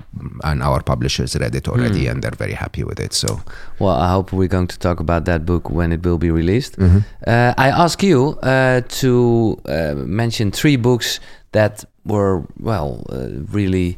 and 0.43 0.62
our 0.62 0.83
publishers 0.83 1.37
read 1.37 1.55
it 1.55 1.69
already, 1.69 2.07
and 2.09 2.23
they're 2.23 2.31
very 2.39 2.55
happy 2.55 2.83
with 2.83 2.99
it. 2.99 3.12
So 3.12 3.43
Well, 3.78 3.95
I 3.95 4.09
hope 4.09 4.33
we're 4.33 4.49
going 4.49 4.69
to 4.69 4.78
talk 4.78 4.99
about 4.99 5.27
that 5.27 5.45
book 5.45 5.69
when 5.69 5.93
it 5.93 6.03
will 6.03 6.16
be 6.16 6.31
released. 6.31 6.78
Mm-hmm. 6.78 6.99
Uh, 7.27 7.53
I 7.59 7.69
ask 7.69 8.03
you 8.03 8.39
uh, 8.43 8.81
to 9.01 9.61
uh, 9.66 9.95
mention 10.07 10.51
three 10.51 10.77
books 10.77 11.20
that 11.57 11.85
were, 12.05 12.43
well, 12.61 13.05
uh, 13.11 13.28
really 13.53 13.97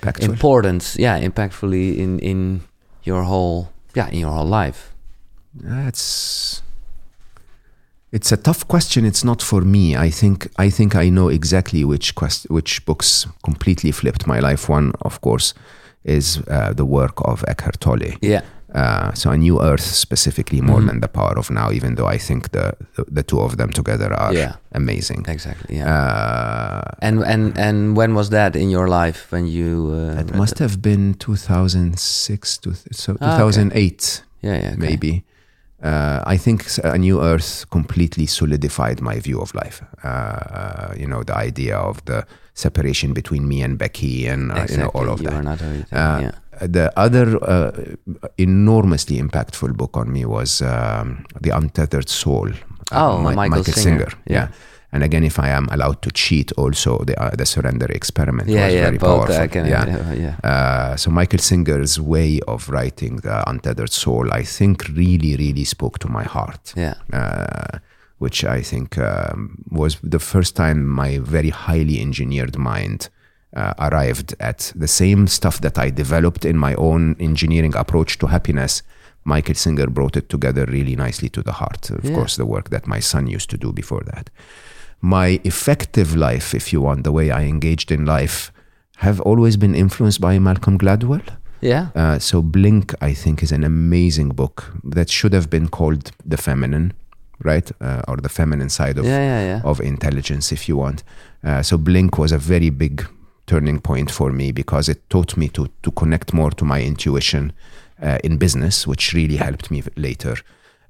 Impactful. 0.00 0.28
important, 0.30 0.96
yeah, 0.98 1.20
impactfully 1.20 1.96
in 1.96 2.18
in 2.20 2.60
your 3.02 3.24
whole, 3.24 3.68
yeah, 3.96 4.08
in 4.12 4.18
your 4.20 4.32
whole 4.32 4.66
life. 4.66 4.78
That's 5.54 6.62
it's 8.12 8.32
a 8.32 8.36
tough 8.36 8.64
question. 8.68 9.04
It's 9.04 9.24
not 9.24 9.42
for 9.42 9.60
me. 9.64 9.96
I 10.06 10.10
think 10.10 10.48
I 10.66 10.70
think 10.70 10.94
I 10.94 11.10
know 11.10 11.28
exactly 11.30 11.84
which 11.84 12.14
quest, 12.14 12.46
which 12.50 12.84
books 12.86 13.26
completely 13.42 13.92
flipped 13.92 14.26
my 14.26 14.40
life. 14.40 14.72
One, 14.72 14.92
of 15.00 15.20
course, 15.20 15.54
is 16.04 16.38
uh, 16.48 16.72
the 16.76 16.84
work 16.84 17.20
of 17.24 17.44
Eckhart 17.48 17.80
Tolle. 17.80 18.16
Yeah, 18.22 18.42
Uh, 18.74 19.14
so 19.14 19.30
a 19.30 19.36
new 19.36 19.58
earth 19.62 19.80
specifically 19.80 20.60
more 20.60 20.82
than 20.82 21.00
the 21.00 21.08
power 21.08 21.38
of 21.38 21.50
now 21.50 21.70
even 21.72 21.94
though 21.94 22.06
i 22.14 22.18
think 22.18 22.50
the 22.50 22.72
the, 22.96 23.04
the 23.14 23.22
two 23.22 23.40
of 23.40 23.56
them 23.56 23.70
together 23.72 24.12
are 24.12 24.34
Yeah. 24.34 24.52
amazing 24.72 25.24
exactly. 25.28 25.76
Yeah. 25.76 25.88
uh, 25.88 26.82
and 27.00 27.22
and 27.24 27.58
and 27.58 27.96
when 27.96 28.14
was 28.14 28.28
that 28.30 28.54
in 28.56 28.68
your 28.70 28.86
life 28.88 29.32
when 29.32 29.46
you? 29.46 29.90
Uh, 29.94 30.20
it 30.20 30.34
must 30.34 30.58
have 30.58 30.76
been 30.82 31.14
2006 31.14 32.58
to 32.58 32.74
so 32.92 33.16
Ah, 33.20 33.34
okay. 33.34 33.38
2008 33.38 34.22
Yeah, 34.42 34.52
yeah, 34.62 34.68
okay. 34.72 34.76
maybe. 34.76 35.24
Uh, 35.82 36.20
I 36.34 36.36
think 36.38 36.64
A 36.84 36.98
New 36.98 37.20
Earth 37.22 37.64
completely 37.70 38.26
solidified 38.26 39.00
my 39.00 39.20
view 39.20 39.40
of 39.40 39.54
life. 39.54 39.82
Uh, 40.04 40.92
you 41.00 41.06
know, 41.06 41.22
the 41.24 41.36
idea 41.46 41.76
of 41.78 42.04
the 42.04 42.24
separation 42.54 43.12
between 43.12 43.46
me 43.48 43.62
and 43.64 43.78
Becky 43.78 44.26
and, 44.32 44.50
uh, 44.52 44.66
you 44.68 44.76
know, 44.76 44.90
all 44.94 45.08
of 45.08 45.20
you 45.20 45.28
that. 45.30 45.34
are 45.38 45.42
not 45.42 45.62
everything, 45.62 45.86
yeah. 46.22 46.32
The 46.60 46.92
other 46.96 47.38
uh, 47.42 47.70
enormously 48.36 49.18
impactful 49.20 49.76
book 49.76 49.96
on 49.96 50.12
me 50.12 50.24
was 50.24 50.62
um, 50.62 51.24
The 51.40 51.50
Untethered 51.50 52.08
Soul. 52.08 52.50
Oh, 52.92 53.18
Mi- 53.18 53.34
Michael 53.34 53.64
Singer. 53.64 54.08
Yeah. 54.26 54.32
Yeah. 54.34 54.48
And 54.90 55.02
again, 55.04 55.22
if 55.22 55.38
I 55.38 55.50
am 55.50 55.68
allowed 55.70 56.00
to 56.02 56.10
cheat, 56.10 56.50
also 56.52 57.04
the 57.04 57.14
uh, 57.22 57.36
the 57.36 57.44
Surrender 57.44 57.86
Experiment 57.92 58.48
Yeah, 58.48 58.64
was 58.64 58.74
yeah, 58.74 58.80
very 58.84 58.96
both. 58.98 59.26
powerful. 59.26 59.48
Can, 59.48 59.66
yeah, 59.66 60.12
yeah. 60.14 60.36
Uh, 60.42 60.96
so 60.96 61.10
Michael 61.10 61.40
Singer's 61.40 62.00
way 62.00 62.40
of 62.48 62.70
writing 62.70 63.16
the 63.16 63.42
Untethered 63.50 63.92
Soul, 63.92 64.32
I 64.32 64.44
think, 64.44 64.88
really, 64.88 65.36
really 65.36 65.64
spoke 65.64 65.98
to 65.98 66.08
my 66.08 66.24
heart. 66.24 66.72
Yeah. 66.76 66.94
Uh, 67.12 67.78
which 68.18 68.44
I 68.44 68.62
think 68.62 68.96
um, 68.98 69.62
was 69.70 69.98
the 70.02 70.18
first 70.18 70.56
time 70.56 70.86
my 70.86 71.18
very 71.18 71.50
highly 71.50 72.00
engineered 72.00 72.56
mind 72.58 73.10
uh, 73.56 73.74
arrived 73.78 74.34
at 74.40 74.72
the 74.76 74.88
same 74.88 75.26
stuff 75.26 75.60
that 75.60 75.78
I 75.78 75.90
developed 75.90 76.44
in 76.44 76.56
my 76.58 76.74
own 76.74 77.16
engineering 77.18 77.74
approach 77.76 78.18
to 78.18 78.26
happiness. 78.26 78.82
Michael 79.24 79.54
Singer 79.54 79.86
brought 79.88 80.16
it 80.16 80.28
together 80.28 80.64
really 80.66 80.96
nicely 80.96 81.28
to 81.30 81.42
the 81.42 81.52
heart. 81.52 81.90
Of 81.90 82.04
Yeah. 82.04 82.14
course, 82.14 82.36
the 82.36 82.46
work 82.46 82.70
that 82.70 82.86
my 82.86 83.00
son 83.00 83.26
used 83.26 83.50
to 83.50 83.58
do 83.58 83.72
before 83.72 84.02
that. 84.12 84.30
My 85.00 85.40
effective 85.44 86.16
life, 86.16 86.54
if 86.54 86.72
you 86.72 86.80
want, 86.82 87.04
the 87.04 87.12
way 87.12 87.30
I 87.30 87.44
engaged 87.44 87.90
in 87.92 88.04
life, 88.04 88.50
have 88.96 89.20
always 89.20 89.56
been 89.56 89.74
influenced 89.74 90.20
by 90.20 90.38
Malcolm 90.38 90.76
Gladwell. 90.78 91.22
Yeah. 91.60 91.88
Uh, 91.94 92.18
so 92.18 92.42
Blink, 92.42 92.94
I 93.00 93.14
think, 93.14 93.42
is 93.42 93.52
an 93.52 93.64
amazing 93.64 94.30
book 94.30 94.72
that 94.84 95.08
should 95.10 95.32
have 95.32 95.48
been 95.48 95.68
called 95.68 96.10
The 96.24 96.36
Feminine, 96.36 96.92
right? 97.44 97.70
Uh, 97.80 98.02
or 98.08 98.16
the 98.16 98.28
feminine 98.28 98.68
side 98.70 98.98
of 98.98 99.04
Yeah, 99.04 99.40
yeah, 99.44 99.60
of 99.64 99.80
intelligence, 99.80 100.52
if 100.52 100.68
you 100.68 100.76
want. 100.76 101.02
Uh, 101.44 101.62
so 101.62 101.78
Blink 101.78 102.18
was 102.18 102.32
a 102.32 102.38
very 102.38 102.70
big 102.70 103.06
turning 103.48 103.80
point 103.80 104.10
for 104.10 104.30
me 104.32 104.52
because 104.52 104.92
it 104.92 104.98
taught 105.08 105.36
me 105.36 105.48
to 105.48 105.66
to 105.82 105.90
connect 105.90 106.32
more 106.32 106.50
to 106.54 106.64
my 106.64 106.82
intuition 106.82 107.52
uh, 108.02 108.18
in 108.24 108.38
business, 108.38 108.86
which 108.86 109.12
really 109.14 109.36
helped 109.36 109.70
me 109.70 109.82
later. 109.96 110.36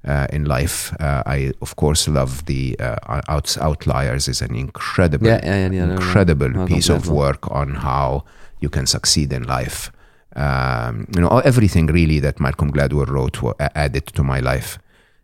Uh, 0.07 0.25
in 0.31 0.45
life, 0.45 0.93
uh, 1.01 1.23
I 1.37 1.51
of 1.61 1.75
course 1.75 2.07
love 2.11 2.31
the 2.45 2.75
uh, 2.79 3.21
Outs 3.27 3.57
Outliers 3.57 4.27
is 4.27 4.41
an 4.41 4.55
incredible, 4.55 5.27
Yeah, 5.27 5.41
yeah, 5.43 5.55
yeah, 5.67 5.71
yeah, 5.73 5.85
no, 5.85 5.95
no. 5.95 6.01
incredible 6.01 6.67
piece 6.67 6.89
of 6.93 7.09
work 7.09 7.51
on 7.51 7.75
how 7.75 8.23
you 8.61 8.69
can 8.69 8.85
succeed 8.87 9.33
in 9.33 9.43
life. 9.43 9.91
Um, 10.35 11.05
you 11.15 11.21
know, 11.21 11.39
everything 11.43 11.87
really 11.87 12.19
that 12.21 12.39
Malcolm 12.39 12.71
Gladwell 12.71 13.07
wrote 13.09 13.41
added 13.75 14.05
to 14.13 14.23
my 14.23 14.39
life. 14.39 14.79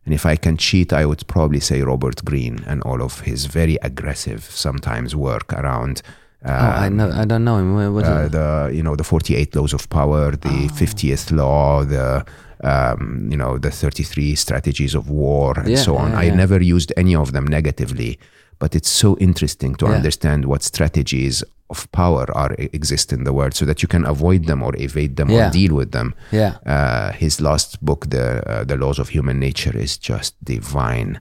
And 0.06 0.14
if 0.14 0.26
I 0.26 0.36
can 0.36 0.58
cheat, 0.58 0.92
I 0.92 1.06
would 1.06 1.26
probably 1.28 1.60
say 1.62 1.82
Robert 1.82 2.26
Greene 2.26 2.60
and 2.68 2.82
all 2.84 3.02
of 3.02 3.22
his 3.22 3.46
very 3.46 3.78
aggressive, 3.82 4.44
sometimes 4.44 5.16
work 5.16 5.54
around. 5.54 6.02
Oh, 6.44 6.50
I 6.50 6.88
um, 6.88 6.98
know. 6.98 7.12
I 7.12 7.26
don't 7.26 7.44
know 7.44 7.58
him. 7.58 7.94
What- 7.94 8.06
uh, 8.06 8.28
the 8.28 8.72
you 8.74 8.84
know 8.84 8.96
the 8.96 9.04
48 9.04 9.56
laws 9.56 9.74
of 9.74 9.88
power 9.90 10.32
the 10.32 10.70
50th 10.70 11.32
law 11.32 11.84
the 11.84 12.26
um, 12.64 13.28
you 13.32 13.38
know 13.38 13.58
the 13.58 13.70
33 13.72 14.36
strategies 14.36 14.96
of 14.96 15.10
war 15.10 15.54
and 15.60 15.68
Yeah, 15.70 15.78
so 15.78 15.98
on 15.98 16.12
yeah, 16.12 16.20
i 16.20 16.24
yeah. 16.28 16.36
never 16.36 16.62
used 16.62 16.92
any 16.98 17.16
of 17.16 17.32
them 17.32 17.46
negatively 17.46 18.18
but 18.60 18.76
it's 18.76 18.90
so 18.90 19.18
interesting 19.20 19.76
to 19.76 19.88
understand 19.88 20.46
what 20.46 20.64
strategies 20.64 21.44
of 21.70 21.92
power 21.92 22.26
are 22.34 22.54
exist 22.74 23.12
in 23.12 23.24
the 23.26 23.34
world 23.34 23.54
so 23.54 23.66
that 23.66 23.82
you 23.82 23.88
can 23.90 24.06
avoid 24.06 24.46
them 24.46 24.62
or 24.64 24.74
evade 24.78 25.16
them 25.18 25.30
or 25.32 25.50
deal 25.50 25.74
with 25.76 25.92
them 25.92 26.14
Yeah. 26.32 26.54
uh, 26.66 27.12
his 27.12 27.42
last 27.42 27.84
book, 27.84 28.10
the 28.10 28.42
uh, 28.48 28.64
the 28.64 28.78
Laws 28.78 29.00
of 29.00 29.10
Human 29.10 29.40
Nature, 29.40 29.76
is 29.78 29.98
just 29.98 30.36
divine. 30.44 31.20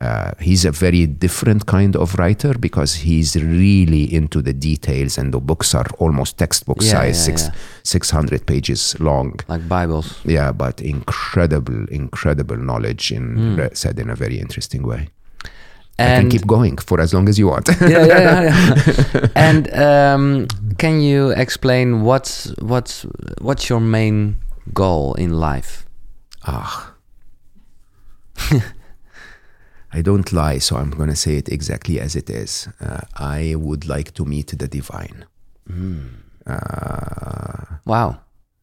Uh, 0.00 0.32
he's 0.40 0.66
a 0.66 0.70
very 0.70 1.06
different 1.06 1.64
kind 1.64 1.96
of 1.96 2.14
writer 2.18 2.52
because 2.60 2.94
he's 2.96 3.34
really 3.36 4.04
into 4.14 4.42
the 4.42 4.52
details, 4.52 5.16
and 5.18 5.32
the 5.32 5.40
books 5.40 5.74
are 5.74 5.86
almost 5.98 6.36
textbook 6.36 6.76
Yeah, 6.82 6.90
size, 6.92 7.16
yeah, 7.18 7.24
six 7.24 7.42
yeah. 7.42 7.54
six 7.82 8.10
hundred 8.10 8.44
pages 8.46 8.94
long. 9.00 9.40
Like 9.48 9.66
Bibles. 9.68 10.20
Yeah, 10.26 10.52
but 10.52 10.80
incredible, 10.82 11.86
incredible 11.90 12.58
knowledge 12.58 13.10
in 13.10 13.56
re- 13.56 13.70
said 13.74 13.98
in 13.98 14.10
a 14.10 14.14
very 14.14 14.38
interesting 14.38 14.82
way. 14.82 15.08
I 15.98 16.02
can 16.04 16.22
And 16.24 16.30
keep 16.30 16.46
going 16.46 16.76
for 16.76 17.00
as 17.00 17.14
long 17.14 17.26
as 17.28 17.38
you 17.38 17.46
want. 17.48 17.68
yeah, 17.80 17.88
yeah, 17.88 18.06
yeah, 18.06 18.42
yeah. 19.14 19.26
and 19.34 19.72
um, 19.74 20.46
can 20.76 21.00
you 21.00 21.30
explain 21.30 22.02
what's 22.02 22.52
what's 22.60 23.06
what's 23.40 23.70
your 23.70 23.80
main 23.80 24.36
goal 24.74 25.14
in 25.14 25.30
life? 25.40 25.86
Ah. 26.46 26.92
I 29.92 30.02
don't 30.02 30.32
lie, 30.32 30.58
so 30.58 30.76
I'm 30.76 30.90
going 30.90 31.08
to 31.10 31.16
say 31.16 31.36
it 31.36 31.48
exactly 31.48 32.00
as 32.00 32.16
it 32.16 32.28
is. 32.30 32.68
Uh, 32.80 33.00
I 33.14 33.54
would 33.56 33.86
like 33.86 34.12
to 34.14 34.24
meet 34.24 34.48
the 34.58 34.68
divine. 34.68 35.24
Uh, 36.46 37.78
Wow. 37.84 38.20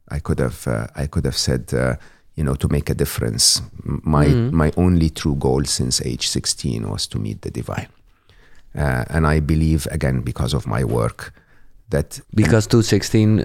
I 0.10 0.20
could 0.20 0.40
have, 0.40 0.68
uh, 0.68 0.88
I 0.95 1.08
could 1.08 1.26
have 1.26 1.38
said, 1.38 1.74
uh, 1.74 1.95
you 2.36 2.44
know, 2.44 2.56
to 2.56 2.68
make 2.68 2.90
a 2.90 2.94
difference. 2.94 3.62
My 3.84 4.28
my 4.52 4.72
only 4.78 5.10
true 5.10 5.36
goal 5.36 5.64
since 5.66 6.02
age 6.02 6.28
16 6.28 6.90
was 6.90 7.08
to 7.08 7.20
meet 7.20 7.41
the 7.41 7.50
divine, 7.52 7.88
uh, 8.76 9.06
and 9.10 9.26
I 9.26 9.40
believe 9.40 9.88
again 9.91 10.22
because 10.22 10.54
of 10.54 10.68
my 10.68 10.84
work 10.84 11.34
that 11.89 12.19
Because 12.35 12.68
2016, 12.68 13.39
uh, 13.39 13.43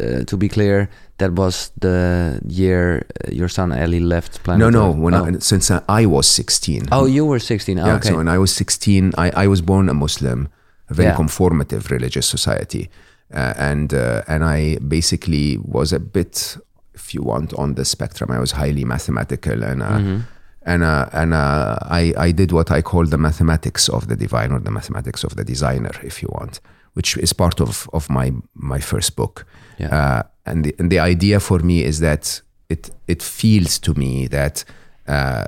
uh, 0.00 0.24
to 0.24 0.36
be 0.36 0.48
clear, 0.48 0.88
that 1.18 1.32
was 1.32 1.70
the 1.80 2.40
year 2.46 3.06
uh, 3.24 3.30
your 3.32 3.48
son 3.48 3.72
Ali 3.72 4.00
left 4.00 4.42
planet. 4.42 4.60
no, 4.60 4.70
no, 4.70 4.90
when 4.90 5.14
oh. 5.14 5.24
I, 5.24 5.38
since 5.38 5.70
uh, 5.70 5.80
I 5.88 6.06
was 6.06 6.26
16. 6.26 6.88
oh, 6.92 7.06
you 7.06 7.24
were 7.26 7.38
16. 7.38 7.78
Oh, 7.78 7.86
Yeah, 7.86 7.94
okay. 7.96 8.08
so 8.10 8.16
when 8.16 8.28
I 8.28 8.38
was 8.38 8.52
16, 8.54 9.12
I, 9.18 9.44
I 9.44 9.46
was 9.46 9.60
born 9.62 9.88
a 9.88 9.94
Muslim, 9.94 10.48
a 10.90 10.94
very 10.94 11.08
Yeah. 11.08 11.16
conformative 11.16 11.90
religious 11.90 12.26
society. 12.26 12.88
Uh, 13.34 13.52
and 13.58 13.92
uh, 13.92 14.22
and 14.26 14.42
I 14.42 14.78
basically 14.88 15.58
was 15.62 15.92
a 15.92 15.98
bit, 16.00 16.56
if 16.94 17.12
you 17.14 17.22
want, 17.22 17.52
on 17.54 17.74
the 17.74 17.84
spectrum. 17.84 18.30
I 18.30 18.38
was 18.40 18.52
highly 18.52 18.84
mathematical, 18.84 19.62
and 19.62 19.82
uh, 19.82 19.98
Mm-hmm. 19.98 20.18
and 20.62 20.82
uh, 20.82 21.06
and 21.12 21.34
uh, 21.34 21.76
I 22.00 22.14
I 22.16 22.32
did 22.32 22.52
what 22.52 22.70
I 22.70 22.80
call 22.82 23.04
the 23.06 23.18
mathematics 23.18 23.88
of 23.90 24.06
the 24.08 24.16
divine 24.16 24.50
or 24.52 24.60
the 24.60 24.70
mathematics 24.70 25.24
of 25.24 25.34
the 25.36 25.44
designer, 25.44 25.92
if 26.02 26.22
you 26.22 26.28
want, 26.32 26.60
which 26.98 27.16
is 27.16 27.32
part 27.32 27.60
of 27.60 27.88
of 27.92 28.10
my 28.10 28.32
my 28.54 28.80
first 28.80 29.14
book. 29.14 29.46
Yeah. 29.78 29.94
Uh, 29.98 30.22
and 30.44 30.64
the, 30.64 30.74
and 30.78 30.90
the 30.90 30.98
idea 30.98 31.38
for 31.38 31.60
me 31.60 31.84
is 31.84 32.00
that 32.00 32.42
it 32.68 32.90
it 33.06 33.22
feels 33.22 33.78
to 33.78 33.94
me 33.94 34.28
that 34.28 34.64
uh, 35.06 35.44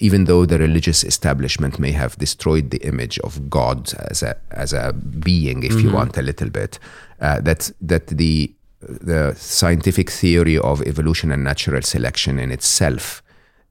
even 0.00 0.24
though 0.24 0.46
the 0.46 0.58
religious 0.58 1.04
establishment 1.04 1.78
may 1.78 1.92
have 1.92 2.16
destroyed 2.16 2.70
the 2.70 2.78
image 2.78 3.18
of 3.18 3.50
God 3.50 3.92
as 4.10 4.22
a 4.22 4.34
as 4.50 4.72
a 4.72 4.92
being, 4.92 5.62
if 5.62 5.80
you 5.82 5.92
want, 5.92 6.16
a 6.16 6.22
little 6.22 6.50
bit, 6.50 6.78
uh, 7.20 7.40
that 7.42 7.70
that 7.88 8.06
the 8.06 8.50
the 8.80 9.34
scientific 9.36 10.10
theory 10.10 10.58
of 10.58 10.82
evolution 10.82 11.32
and 11.32 11.44
natural 11.44 11.82
selection 11.82 12.38
in 12.38 12.50
itself 12.50 13.22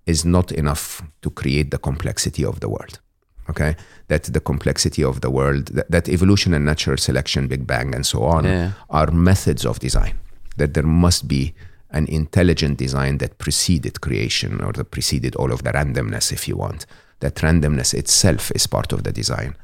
is 0.06 0.24
not 0.24 0.52
enough 0.52 1.02
to 1.22 1.32
create 1.32 1.72
the 1.72 1.78
complexity 1.78 2.46
of 2.46 2.60
the 2.60 2.70
world. 2.70 3.00
Okay, 3.50 3.76
that 4.08 4.24
the 4.24 4.40
complexity 4.42 5.04
of 5.04 5.22
the 5.22 5.30
world, 5.30 5.68
that, 5.68 5.90
that 5.90 6.10
evolution 6.10 6.54
and 6.54 6.66
natural 6.66 6.98
selection, 6.98 7.48
Big 7.48 7.66
Bang, 7.66 7.96
and 7.96 8.06
so 8.06 8.24
on, 8.24 8.44
Yeah. 8.46 8.72
are 8.90 9.10
methods 9.12 9.66
of 9.66 9.80
design. 9.80 10.14
That 10.58 10.74
there 10.74 10.86
must 10.88 11.28
be 11.28 11.54
an 11.92 12.06
intelligent 12.08 12.78
design 12.78 13.18
that 13.20 13.38
preceded 13.38 14.02
creation 14.02 14.62
or 14.62 14.74
that 14.74 14.92
preceded 14.92 15.36
all 15.36 15.52
of 15.54 15.62
the 15.64 15.72
randomness, 15.72 16.32
if 16.34 16.48
you 16.48 16.58
want. 16.58 16.86
That 17.20 17.36
randomness 17.36 17.94
itself 17.94 18.52
is 18.56 18.68
part 18.68 18.92
of 18.94 19.04
the 19.04 19.12
design. 19.14 19.56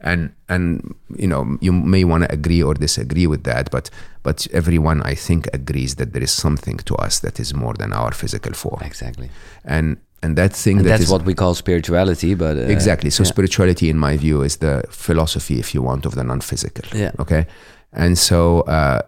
And 0.00 0.30
and 0.48 0.94
you 1.16 1.26
know 1.26 1.58
you 1.60 1.72
may 1.72 2.04
want 2.04 2.22
to 2.24 2.32
agree 2.32 2.62
or 2.62 2.74
disagree 2.74 3.26
with 3.26 3.42
that, 3.44 3.70
but 3.70 3.90
but 4.22 4.46
everyone 4.52 5.02
I 5.02 5.14
think 5.16 5.48
agrees 5.52 5.94
that 5.96 6.12
there 6.12 6.22
is 6.22 6.30
something 6.32 6.76
to 6.84 6.94
us 7.06 7.20
that 7.20 7.40
is 7.40 7.52
more 7.54 7.74
than 7.74 7.92
our 7.92 8.12
physical 8.14 8.52
form, 8.54 8.80
Exactly. 8.84 9.28
and 9.64 9.96
and 10.22 10.36
that 10.36 10.52
thing 10.52 10.78
And 10.78 10.86
that 10.86 10.90
that's 10.90 11.02
is 11.04 11.10
what 11.10 11.24
we 11.24 11.34
call 11.34 11.54
spirituality, 11.54 12.34
but 12.34 12.56
uh, 12.56 12.60
exactly. 12.62 13.10
So 13.10 13.22
yeah. 13.22 13.28
spirituality, 13.28 13.88
in 13.88 13.98
my 13.98 14.16
view, 14.16 14.42
is 14.42 14.56
the 14.56 14.82
philosophy, 14.90 15.58
if 15.58 15.74
you 15.74 15.82
want, 15.82 16.06
of 16.06 16.14
the 16.14 16.24
non-physical. 16.24 16.98
Yeah. 16.98 17.12
Okay. 17.18 17.46
And 17.92 18.18
so 18.18 18.62
uh, 18.62 19.02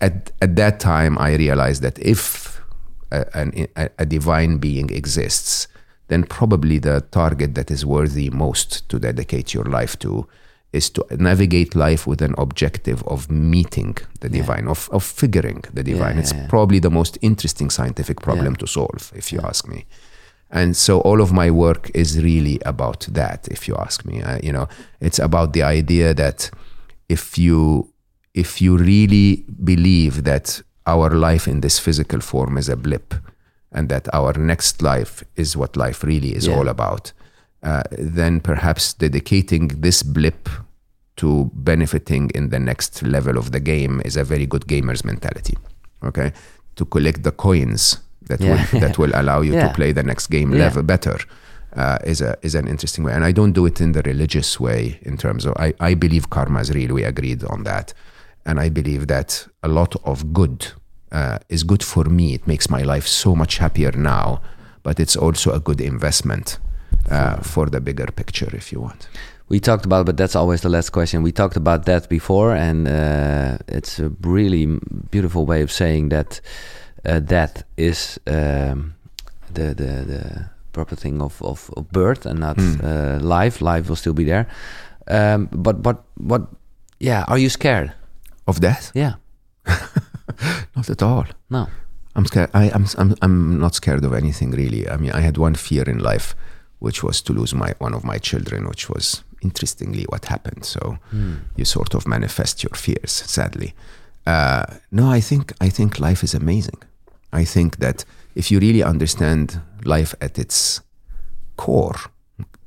at 0.00 0.32
at 0.40 0.56
that 0.56 0.80
time, 0.80 1.16
I 1.18 1.34
realized 1.36 1.82
that 1.82 1.98
if 1.98 2.60
a, 3.10 3.24
a, 3.76 3.90
a 3.98 4.06
divine 4.06 4.58
being 4.58 4.90
exists, 4.90 5.68
then 6.08 6.24
probably 6.24 6.78
the 6.78 7.00
target 7.10 7.54
that 7.54 7.70
is 7.70 7.84
worthy 7.84 8.30
most 8.30 8.88
to 8.88 8.98
dedicate 8.98 9.54
your 9.54 9.64
life 9.64 9.98
to 9.98 10.26
is 10.72 10.90
to 10.90 11.04
navigate 11.10 11.74
life 11.74 12.06
with 12.06 12.20
an 12.20 12.34
objective 12.36 13.02
of 13.04 13.30
meeting 13.30 13.96
the 14.20 14.28
divine, 14.28 14.68
of, 14.68 14.88
of 14.92 15.02
figuring 15.02 15.64
the 15.72 15.82
divine. 15.82 16.16
yeah, 16.16 16.20
it's 16.20 16.34
probably 16.48 16.78
the 16.78 16.90
most 16.90 17.16
interesting 17.22 17.70
scientific 17.70 18.20
problem 18.20 18.54
to 18.56 18.66
solve, 18.66 19.12
if 19.14 19.32
you 19.32 19.40
ask 19.42 19.66
me. 19.66 19.86
And 20.50 20.76
so 20.76 21.00
all 21.00 21.20
of 21.20 21.32
my 21.32 21.50
work 21.50 21.90
is 21.94 22.22
really 22.22 22.60
about 22.64 23.00
that, 23.10 23.48
if 23.50 23.66
you 23.66 23.74
ask 23.76 24.04
me. 24.04 24.22
Uh, 24.22 24.38
you 24.42 24.52
know, 24.52 24.68
it's 25.00 25.18
about 25.18 25.52
the 25.52 25.62
idea 25.62 26.14
that 26.14 26.50
if 27.08 27.36
you 27.38 27.92
if 28.34 28.60
you 28.60 28.76
really 28.76 29.44
believe 29.64 30.24
that 30.24 30.60
our 30.86 31.10
life 31.10 31.48
in 31.48 31.62
this 31.62 31.78
physical 31.78 32.20
form 32.20 32.58
is 32.58 32.68
a 32.68 32.76
blip, 32.76 33.14
and 33.72 33.88
that 33.88 34.06
our 34.14 34.32
next 34.34 34.82
life 34.82 35.24
is 35.36 35.56
what 35.56 35.76
life 35.76 36.04
really 36.04 36.34
is 36.36 36.46
Yeah. 36.46 36.56
all 36.56 36.68
about, 36.68 37.12
uh, 37.62 37.82
then 37.98 38.40
perhaps 38.40 38.92
dedicating 38.94 39.68
this 39.80 40.02
blip 40.02 40.48
to 41.16 41.50
benefiting 41.54 42.30
in 42.34 42.50
the 42.50 42.58
next 42.60 43.02
level 43.02 43.38
of 43.38 43.50
the 43.52 43.60
game 43.60 44.02
is 44.04 44.16
a 44.16 44.24
very 44.24 44.46
good 44.46 44.66
gamer's 44.66 45.02
mentality. 45.04 45.56
Okay, 46.04 46.32
to 46.76 46.84
collect 46.84 47.22
the 47.22 47.32
coins 47.32 47.98
that 48.28 48.40
Yeah. 48.40 48.66
will 48.72 48.80
that 48.80 48.98
will 48.98 49.12
allow 49.20 49.40
you 49.42 49.54
Yeah. 49.54 49.68
to 49.68 49.74
play 49.74 49.92
the 49.92 50.02
next 50.02 50.26
game 50.28 50.50
level 50.50 50.82
better. 50.82 51.18
Uh, 51.76 51.98
is 52.06 52.20
a 52.22 52.36
is 52.42 52.54
an 52.54 52.66
interesting 52.68 53.04
way, 53.04 53.12
and 53.12 53.22
I 53.24 53.32
don't 53.32 53.52
do 53.52 53.66
it 53.66 53.80
in 53.80 53.92
the 53.92 54.00
religious 54.02 54.58
way. 54.60 54.98
In 55.02 55.16
terms 55.18 55.44
of, 55.44 55.52
I, 55.58 55.74
I 55.90 55.94
believe 55.94 56.30
karma 56.30 56.60
is 56.60 56.70
real. 56.70 56.94
We 56.94 57.04
agreed 57.04 57.44
on 57.44 57.64
that, 57.64 57.92
and 58.46 58.58
I 58.58 58.70
believe 58.70 59.06
that 59.08 59.46
a 59.62 59.68
lot 59.68 59.94
of 60.04 60.32
good 60.32 60.72
uh, 61.12 61.38
is 61.48 61.64
good 61.64 61.82
for 61.82 62.04
me. 62.04 62.32
It 62.34 62.46
makes 62.46 62.70
my 62.70 62.80
life 62.82 63.06
so 63.06 63.34
much 63.34 63.58
happier 63.58 63.92
now, 63.92 64.40
but 64.82 64.98
it's 65.00 65.16
also 65.16 65.52
a 65.52 65.60
good 65.60 65.80
investment 65.80 66.58
uh, 67.10 67.36
for 67.42 67.66
the 67.70 67.80
bigger 67.80 68.06
picture, 68.10 68.48
if 68.56 68.72
you 68.72 68.80
want. 68.80 69.08
we 69.48 69.60
talked 69.60 69.84
about, 69.86 70.06
but 70.06 70.16
that's 70.16 70.34
always 70.34 70.60
the 70.62 70.68
last 70.70 70.90
question. 70.92 71.22
We 71.22 71.30
talked 71.32 71.56
about 71.56 71.84
that 71.84 72.08
before, 72.08 72.56
and 72.56 72.88
uh, 72.88 73.58
it's 73.68 74.00
a 74.00 74.08
really 74.22 74.66
beautiful 75.10 75.44
way 75.46 75.62
of 75.62 75.70
saying 75.70 76.08
that 76.08 76.40
uh, 77.06 77.20
death 77.20 77.62
is 77.76 78.18
um, 78.26 78.94
the, 79.54 79.74
the 79.74 80.04
the 80.06 80.50
proper 80.72 80.96
thing 80.96 81.22
of, 81.22 81.40
of, 81.42 81.70
of 81.76 81.90
birth 81.90 82.26
and 82.26 82.40
not 82.40 82.58
uh, 82.58 83.18
life. 83.20 83.60
Life 83.60 83.88
will 83.88 83.96
still 83.96 84.12
be 84.14 84.24
there. 84.24 84.46
Um, 85.08 85.48
but 85.52 85.76
what 85.84 86.04
what? 86.18 86.42
Yeah, 87.00 87.24
are 87.28 87.38
you 87.38 87.48
scared? 87.50 87.92
Of 88.46 88.60
death? 88.60 88.92
Yeah, 88.94 89.14
Not 90.76 90.90
at 90.90 91.02
all. 91.02 91.26
no. 91.50 91.66
I'm 92.14 92.24
scared. 92.24 92.48
I, 92.54 92.70
I'm, 92.70 92.86
I'm, 92.96 93.14
I'm 93.20 93.58
not 93.60 93.74
scared 93.74 94.02
of 94.04 94.14
anything 94.14 94.50
really. 94.52 94.88
I 94.88 94.96
mean, 94.96 95.12
I 95.12 95.20
had 95.20 95.36
one 95.36 95.54
fear 95.54 95.82
in 95.82 95.98
life, 95.98 96.34
which 96.78 97.02
was 97.02 97.20
to 97.22 97.32
lose 97.34 97.52
my 97.54 97.74
one 97.78 97.92
of 97.94 98.04
my 98.04 98.16
children, 98.18 98.66
which 98.66 98.88
was 98.88 99.22
interestingly 99.42 100.04
what 100.08 100.24
happened. 100.24 100.64
So 100.64 100.96
you 101.56 101.64
sort 101.66 101.94
of 101.94 102.06
manifest 102.06 102.62
your 102.62 102.74
fears, 102.74 103.10
sadly. 103.12 103.74
Uh, 104.26 104.64
no, 104.90 105.10
I 105.10 105.20
think 105.20 105.52
I 105.60 105.68
think 105.68 106.00
life 106.00 106.24
is 106.24 106.34
amazing. 106.34 106.78
I 107.32 107.44
think 107.44 107.76
that 107.78 108.04
if 108.34 108.50
you 108.50 108.58
really 108.60 108.82
understand 108.82 109.60
life 109.84 110.14
at 110.20 110.38
its 110.38 110.80
core, 111.56 111.96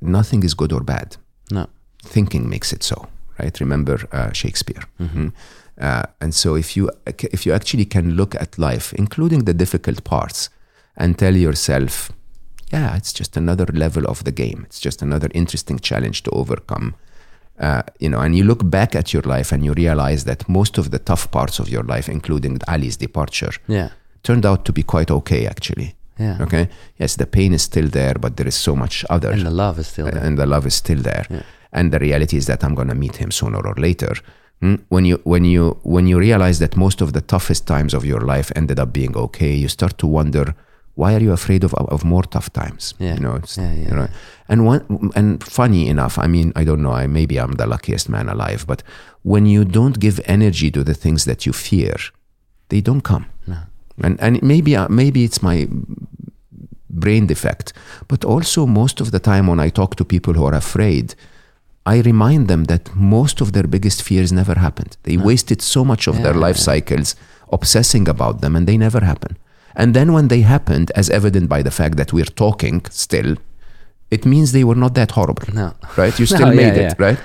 nothing 0.02 0.44
is 0.44 0.54
good 0.56 0.72
or 0.74 0.82
bad 0.84 1.18
No. 1.52 1.68
thinking 2.04 2.50
makes 2.50 2.74
it 2.74 2.84
so 2.84 3.08
right 3.40 3.60
remember 3.60 3.98
uh, 4.12 4.32
shakespeare 4.34 4.84
Mhm. 5.00 5.32
uh, 5.82 6.04
and 6.22 6.34
so 6.34 6.56
if 6.56 6.76
you 6.78 6.90
if 7.34 7.46
you 7.46 7.54
actually 7.56 7.86
can 7.86 8.16
look 8.16 8.36
at 8.36 8.58
life 8.58 8.94
including 8.98 9.46
the 9.46 9.54
difficult 9.54 10.04
parts 10.04 10.50
and 10.96 11.18
tell 11.18 11.36
yourself 11.36 12.12
yeah 12.74 12.96
it's 12.98 13.14
just 13.20 13.38
another 13.38 13.66
level 13.74 14.06
of 14.08 14.24
the 14.24 14.32
game 14.32 14.64
it's 14.66 14.80
just 14.86 15.02
another 15.02 15.30
interesting 15.34 15.80
challenge 15.80 16.24
to 16.24 16.32
overcome 16.32 16.94
uh, 17.60 17.82
you 18.00 18.10
know 18.10 18.20
and 18.22 18.36
you 18.36 18.44
look 18.46 18.70
back 18.70 18.96
at 18.96 19.14
your 19.14 19.24
life 19.38 19.52
and 19.56 19.64
you 19.66 19.74
realize 19.74 20.24
that 20.26 20.48
most 20.50 20.78
of 20.78 20.90
the 20.92 21.00
tough 21.00 21.30
parts 21.32 21.60
of 21.60 21.68
your 21.70 21.84
life 21.84 22.08
including 22.12 22.58
ali's 22.68 22.98
departure 22.98 23.54
Yeah. 23.68 23.90
Turned 24.24 24.46
out 24.46 24.64
to 24.66 24.72
be 24.74 24.84
quite 24.84 25.12
okay 25.14 25.46
actually 25.48 25.96
Yeah. 26.20 26.44
okay 26.46 26.68
yes 27.00 27.16
the 27.16 27.26
pain 27.26 27.54
is 27.54 27.62
still 27.64 27.88
there 27.90 28.14
but 28.22 28.36
there 28.36 28.48
is 28.48 28.56
so 28.64 28.76
much 28.76 29.06
other 29.10 29.32
And 29.32 29.42
the 29.46 29.52
love 29.52 29.80
is 29.82 29.88
still 29.88 30.06
there. 30.12 30.24
and 30.28 30.38
the 30.38 30.46
love 30.46 30.68
is 30.68 30.76
still 30.76 31.02
there. 31.02 31.26
Yeah. 31.30 31.42
and 31.72 31.92
the 31.92 32.00
reality 32.00 32.38
is 32.38 32.46
that 32.46 32.64
I'm 32.64 32.76
going 32.76 32.90
to 32.90 32.96
meet 32.96 33.16
him 33.18 33.32
sooner 33.32 33.60
or 33.68 33.76
later. 33.78 34.14
Mm, 34.62 34.80
When 34.90 35.06
you 35.06 35.18
when 35.24 35.46
you 35.46 35.78
when 35.84 36.08
you 36.08 36.20
realize 36.20 36.60
that 36.60 36.76
most 36.76 37.02
of 37.02 37.10
the 37.12 37.22
toughest 37.22 37.66
times 37.66 37.94
of 37.94 38.04
your 38.04 38.22
life 38.36 38.52
ended 38.56 38.80
up 38.80 38.90
being 38.92 39.16
okay, 39.18 39.54
you 39.62 39.68
start 39.70 39.98
to 39.98 40.08
wonder 40.08 40.46
why 40.96 41.14
are 41.16 41.24
you 41.24 41.32
afraid 41.34 41.64
of 41.64 41.74
of 41.74 42.04
more 42.04 42.24
tough 42.28 42.50
times? 42.52 42.94
Yeah. 43.00 43.14
You 43.16 43.22
know, 43.22 43.36
it's, 43.40 43.56
Yeah, 43.58 43.74
yeah, 43.74 43.90
you 43.90 43.96
know. 43.96 44.08
And 44.50 44.60
one 44.68 44.82
and 45.16 45.44
funny 45.44 45.88
enough, 45.88 46.18
I 46.26 46.28
mean, 46.28 46.52
I 46.62 46.66
don't 46.66 46.82
know, 46.82 46.96
I 47.04 47.08
maybe 47.08 47.36
I'm 47.42 47.52
the 47.56 47.66
luckiest 47.68 48.10
man 48.10 48.28
alive, 48.30 48.66
but 48.68 48.84
when 49.24 49.46
you 49.46 49.64
don't 49.66 49.98
give 50.00 50.20
energy 50.26 50.70
to 50.72 50.84
the 50.84 50.94
things 50.94 51.24
that 51.24 51.46
you 51.46 51.54
fear, 51.54 51.96
they 52.68 52.82
don't 52.82 53.02
come. 53.02 53.26
No. 54.00 54.08
And 54.08 54.22
and 54.22 54.42
maybe 54.42 54.76
uh, 54.76 54.88
maybe 54.90 55.24
it's 55.24 55.42
my 55.42 55.68
brain 56.90 57.28
defect, 57.28 57.74
but 58.08 58.26
also 58.26 58.66
most 58.66 59.02
of 59.02 59.12
the 59.12 59.20
time 59.20 59.48
when 59.48 59.60
I 59.60 59.70
talk 59.70 59.96
to 59.96 60.06
people 60.06 60.34
who 60.34 60.46
are 60.46 60.56
afraid, 60.56 61.16
I 61.86 62.02
remind 62.02 62.48
them 62.48 62.66
that 62.66 62.94
most 62.96 63.42
of 63.42 63.54
their 63.54 63.68
biggest 63.68 64.04
fears 64.04 64.32
never 64.32 64.56
happened. 64.56 64.98
They 65.04 65.18
wasted 65.18 65.62
so 65.62 65.86
much 65.86 66.08
of 66.08 66.22
their 66.22 66.34
life 66.34 66.58
yeah. 66.58 66.64
cycles 66.64 67.16
obsessing 67.52 68.08
about 68.08 68.42
them 68.42 68.56
and 68.56 68.68
they 68.68 68.78
never 68.78 69.00
happen. 69.00 69.38
And 69.76 69.94
then 69.94 70.14
when 70.14 70.28
they 70.28 70.42
happened, 70.42 70.92
as 70.96 71.10
evident 71.10 71.48
by 71.48 71.62
the 71.64 71.72
fact 71.72 71.96
that 71.98 72.12
we're 72.12 72.26
talking 72.26 72.86
still, 72.90 73.38
it 74.12 74.26
means 74.26 74.52
they 74.52 74.64
were 74.64 74.76
not 74.76 74.94
that 74.96 75.12
horrible. 75.12 75.54
No. 75.54 75.74
Right? 75.96 76.18
You 76.20 76.26
No, 76.30 76.36
still 76.36 76.50
yeah, 76.50 76.54
made 76.54 76.78
it, 76.78 76.96
yeah. 77.00 77.06
right? 77.06 77.20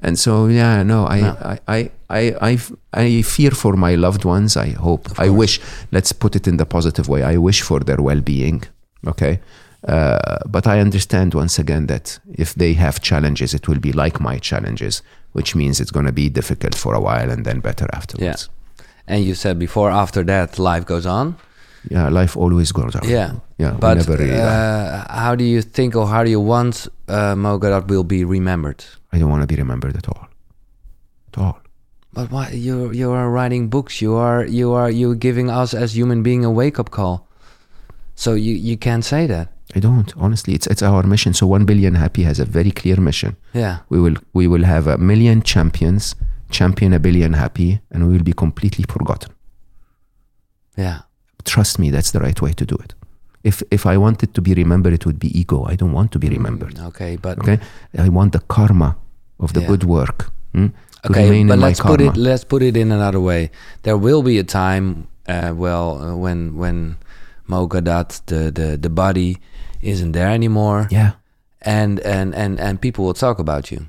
And 0.00 0.18
so 0.18 0.46
yeah, 0.46 0.82
no, 0.82 1.06
I, 1.06 1.20
No. 1.20 1.36
I, 1.40 1.58
I, 1.68 1.90
I, 2.08 2.34
I, 2.40 2.58
I 2.92 3.22
fear 3.22 3.50
for 3.50 3.76
my 3.76 3.96
loved 3.96 4.24
ones. 4.24 4.56
I 4.56 4.70
hope, 4.70 5.08
I 5.18 5.28
wish. 5.28 5.60
Let's 5.90 6.12
put 6.12 6.36
it 6.36 6.46
in 6.46 6.56
the 6.56 6.66
positive 6.66 7.08
way. 7.08 7.22
I 7.22 7.36
wish 7.36 7.62
for 7.62 7.80
their 7.80 8.00
well-being. 8.00 8.62
Okay, 9.06 9.40
uh, 9.86 10.38
but 10.48 10.66
I 10.66 10.80
understand 10.80 11.34
once 11.34 11.58
again 11.58 11.86
that 11.86 12.18
if 12.32 12.54
they 12.54 12.74
have 12.74 13.00
challenges, 13.00 13.54
it 13.54 13.68
will 13.68 13.78
be 13.78 13.92
like 13.92 14.20
my 14.20 14.38
challenges, 14.38 15.02
which 15.32 15.54
means 15.54 15.80
it's 15.80 15.90
going 15.92 16.06
to 16.06 16.12
be 16.12 16.28
difficult 16.28 16.74
for 16.74 16.94
a 16.94 17.00
while 17.00 17.30
and 17.30 17.44
then 17.44 17.60
better 17.60 17.86
afterwards. 17.92 18.48
yeah. 18.48 18.84
And 19.06 19.24
you 19.24 19.34
said 19.34 19.58
before, 19.58 19.90
after 19.90 20.22
that, 20.24 20.58
life 20.58 20.84
goes 20.84 21.06
on. 21.06 21.36
Yeah, 21.88 22.08
life 22.08 22.36
always 22.36 22.72
goes 22.72 22.94
on. 22.94 23.08
Yeah. 23.08 23.36
yeah. 23.56 23.72
But 23.78 23.96
never 23.96 24.16
really 24.16 24.38
uh, 24.38 25.04
how 25.08 25.34
do 25.34 25.44
you 25.44 25.62
think 25.62 25.96
or 25.96 26.06
how 26.06 26.22
do 26.24 26.30
you 26.30 26.40
want 26.40 26.88
uh, 27.08 27.34
will 27.88 28.04
be 28.04 28.24
remembered? 28.24 28.84
I 29.12 29.18
don't 29.18 29.30
want 29.30 29.42
to 29.42 29.46
be 29.46 29.56
remembered 29.56 29.96
at 29.96 30.08
all. 30.08 30.28
At 31.32 31.38
all. 31.38 31.60
But 32.12 32.30
why 32.30 32.50
you 32.50 32.90
you 32.92 33.10
are 33.12 33.30
writing 33.30 33.68
books? 33.68 34.00
You 34.00 34.14
are 34.16 34.44
you 34.44 34.72
are 34.72 34.90
you 34.90 35.14
giving 35.14 35.50
us 35.50 35.74
as 35.74 35.96
human 35.96 36.22
being 36.22 36.44
a 36.44 36.50
wake 36.50 36.78
up 36.78 36.90
call. 36.90 37.28
So 38.14 38.34
you 38.34 38.54
you 38.54 38.76
can't 38.76 39.04
say 39.04 39.26
that. 39.26 39.52
I 39.76 39.80
don't. 39.80 40.12
Honestly, 40.16 40.54
it's 40.54 40.66
it's 40.66 40.82
our 40.82 41.02
mission. 41.02 41.34
So 41.34 41.46
one 41.46 41.64
billion 41.66 41.94
happy 41.94 42.22
has 42.22 42.40
a 42.40 42.44
very 42.44 42.70
clear 42.70 42.96
mission. 42.96 43.36
Yeah. 43.52 43.78
We 43.90 44.00
will 44.00 44.16
we 44.32 44.46
will 44.48 44.64
have 44.64 44.86
a 44.86 44.96
million 44.98 45.42
champions, 45.42 46.14
champion 46.50 46.92
a 46.92 46.98
billion 46.98 47.34
happy, 47.34 47.80
and 47.90 48.06
we 48.06 48.14
will 48.14 48.24
be 48.24 48.32
completely 48.32 48.84
forgotten. 48.88 49.32
Yeah. 50.76 51.00
Trust 51.44 51.78
me, 51.78 51.90
that's 51.90 52.10
the 52.10 52.20
right 52.20 52.40
way 52.40 52.52
to 52.52 52.64
do 52.64 52.76
it. 52.76 52.94
If 53.50 53.56
if 53.70 53.82
I 53.92 53.96
wanted 54.04 54.28
to 54.36 54.40
be 54.42 54.52
remembered, 54.62 54.92
it 54.98 55.04
would 55.06 55.18
be 55.18 55.30
ego. 55.40 55.58
I 55.72 55.74
don't 55.80 55.92
want 55.98 56.10
to 56.12 56.18
be 56.18 56.28
remembered. 56.36 56.74
Okay, 56.90 57.12
but 57.26 57.38
Okay, 57.42 57.58
I 58.06 58.08
want 58.18 58.30
the 58.36 58.42
karma 58.54 58.90
of 59.38 59.50
the 59.52 59.60
Yeah. 59.60 59.70
good 59.72 59.84
work 59.84 60.18
hmm, 60.54 60.68
to 61.02 61.10
okay, 61.10 61.24
remain 61.30 61.46
but 61.48 61.58
let's 61.58 61.80
put 61.80 61.98
karma. 62.00 62.10
it 62.12 62.16
let's 62.28 62.44
put 62.44 62.62
it 62.62 62.76
in 62.76 62.88
another 62.92 63.20
way. 63.20 63.42
There 63.82 63.96
will 64.06 64.22
be 64.22 64.36
a 64.38 64.44
time, 64.44 64.84
uh, 65.34 65.52
well, 65.64 65.86
uh, 66.02 66.16
when 66.24 66.38
when 66.62 66.96
Mo 67.46 67.66
Gawdat, 67.68 68.20
the 68.26 68.50
the 68.58 68.68
the 68.76 68.90
body, 68.90 69.30
isn't 69.80 70.12
there 70.12 70.30
anymore, 70.34 70.86
yeah, 70.90 71.10
and 71.62 72.00
and 72.04 72.34
and 72.34 72.60
and 72.60 72.74
people 72.80 73.04
will 73.06 73.14
talk 73.26 73.38
about 73.38 73.64
you. 73.72 73.80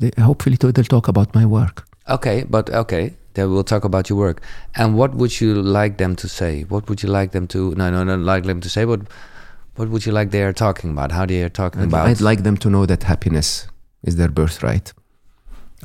they, 0.00 0.10
hopefully 0.22 0.56
they'll 0.60 0.84
talk 0.96 1.08
about 1.08 1.34
my 1.34 1.44
work. 1.46 1.76
Okay, 2.06 2.44
but 2.48 2.70
okay, 2.70 3.17
they 3.34 3.44
will 3.44 3.64
talk 3.64 3.84
about 3.84 4.08
your 4.08 4.18
work. 4.18 4.42
And 4.74 4.96
what 4.96 5.14
would 5.14 5.40
you 5.40 5.54
like 5.54 5.98
them 5.98 6.16
to 6.16 6.28
say? 6.28 6.62
What 6.62 6.88
would 6.88 7.02
you 7.02 7.08
like 7.08 7.32
them 7.32 7.46
to? 7.48 7.74
No, 7.74 7.90
no, 7.90 8.04
no, 8.04 8.16
like 8.16 8.44
them 8.44 8.60
to 8.60 8.68
say. 8.68 8.84
What 8.84 9.02
what 9.76 9.90
would 9.90 10.04
you 10.04 10.12
like 10.12 10.30
they 10.30 10.42
are 10.42 10.52
talking 10.52 10.90
about? 10.90 11.12
How 11.12 11.24
they 11.24 11.42
are 11.42 11.48
talking 11.48 11.82
I'd, 11.82 11.88
about? 11.88 12.08
I'd 12.08 12.20
like 12.20 12.42
them 12.42 12.56
to 12.58 12.70
know 12.70 12.86
that 12.86 13.04
happiness 13.04 13.68
is 14.02 14.16
their 14.16 14.28
birthright. 14.28 14.92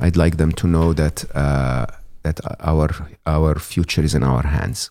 I'd 0.00 0.16
like 0.16 0.36
them 0.36 0.52
to 0.52 0.66
know 0.66 0.92
that 0.94 1.24
uh, 1.34 1.86
that 2.22 2.40
our 2.60 2.90
our 3.26 3.58
future 3.58 4.02
is 4.02 4.14
in 4.14 4.24
our 4.24 4.42
hands, 4.42 4.90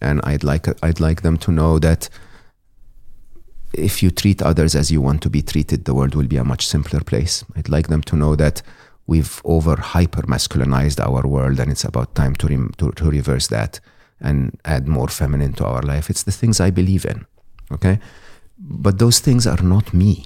and 0.00 0.20
I'd 0.24 0.42
like 0.42 0.66
I'd 0.82 1.00
like 1.00 1.22
them 1.22 1.36
to 1.38 1.52
know 1.52 1.78
that 1.78 2.08
if 3.72 4.02
you 4.02 4.10
treat 4.10 4.42
others 4.42 4.74
as 4.74 4.90
you 4.90 5.00
want 5.00 5.22
to 5.22 5.30
be 5.30 5.42
treated, 5.42 5.84
the 5.84 5.94
world 5.94 6.14
will 6.14 6.26
be 6.26 6.36
a 6.36 6.44
much 6.44 6.66
simpler 6.66 7.00
place. 7.00 7.44
I'd 7.56 7.68
like 7.68 7.88
them 7.88 8.02
to 8.02 8.16
know 8.16 8.34
that 8.36 8.62
we've 9.06 9.40
over 9.44 9.76
hyper 9.76 10.22
masculinized 10.22 11.00
our 11.00 11.26
world, 11.26 11.60
and 11.60 11.70
it's 11.70 11.84
about 11.84 12.14
time 12.14 12.34
to, 12.36 12.46
rem- 12.48 12.72
to 12.78 12.90
to 12.92 13.10
reverse 13.10 13.48
that 13.48 13.80
and 14.20 14.58
add 14.64 14.88
more 14.88 15.08
feminine 15.08 15.52
to 15.54 15.64
our 15.64 15.82
life. 15.82 16.10
It's 16.10 16.22
the 16.22 16.32
things 16.32 16.60
I 16.60 16.70
believe 16.70 17.04
in, 17.04 17.26
okay. 17.70 17.98
But 18.58 18.98
those 18.98 19.20
things 19.20 19.46
are 19.46 19.62
not 19.62 19.92
me. 19.92 20.24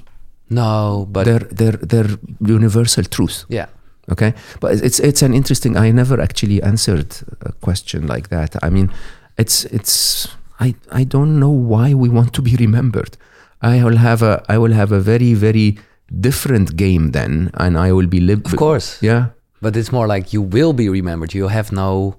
No, 0.49 1.07
but 1.11 1.25
they're 1.25 1.47
they're 1.51 1.79
they're 1.83 2.19
universal 2.41 3.05
truth. 3.05 3.45
Yeah, 3.49 3.67
okay? 4.11 4.35
But 4.61 4.73
it's 4.83 4.99
it's 4.99 5.23
an 5.23 5.35
interesting 5.35 5.77
i 5.77 5.91
never 5.91 6.21
actually 6.21 6.63
answered 6.63 7.15
a 7.43 7.53
question 7.53 8.07
like 8.07 8.29
that. 8.29 8.57
I 8.63 8.71
mean 8.71 8.91
it's 9.39 9.65
it's 9.67 10.29
i 10.59 10.75
i 10.91 11.05
don't 11.05 11.39
know 11.39 11.51
why 11.51 11.95
we 11.95 12.09
want 12.09 12.33
to 12.35 12.43
be 12.43 12.57
remembered. 12.57 13.17
I 13.63 13.85
will 13.85 13.97
have 13.97 14.23
a 14.23 14.43
i 14.49 14.59
will 14.59 14.73
have 14.73 14.93
a 14.93 15.01
very 15.01 15.35
very 15.35 15.79
different 16.11 16.75
game 16.77 17.11
then 17.11 17.51
and 17.53 17.77
i 17.77 17.93
will 17.93 18.09
be 18.09 18.21
live 18.21 18.41
of 18.45 18.55
course. 18.57 18.97
yeah 19.07 19.25
But 19.63 19.77
it's 19.77 19.91
more 19.91 20.07
like 20.15 20.33
you 20.37 20.49
will 20.49 20.73
be 20.73 20.89
remembered. 20.89 21.33
You 21.35 21.49
have 21.49 21.71
no, 21.73 22.15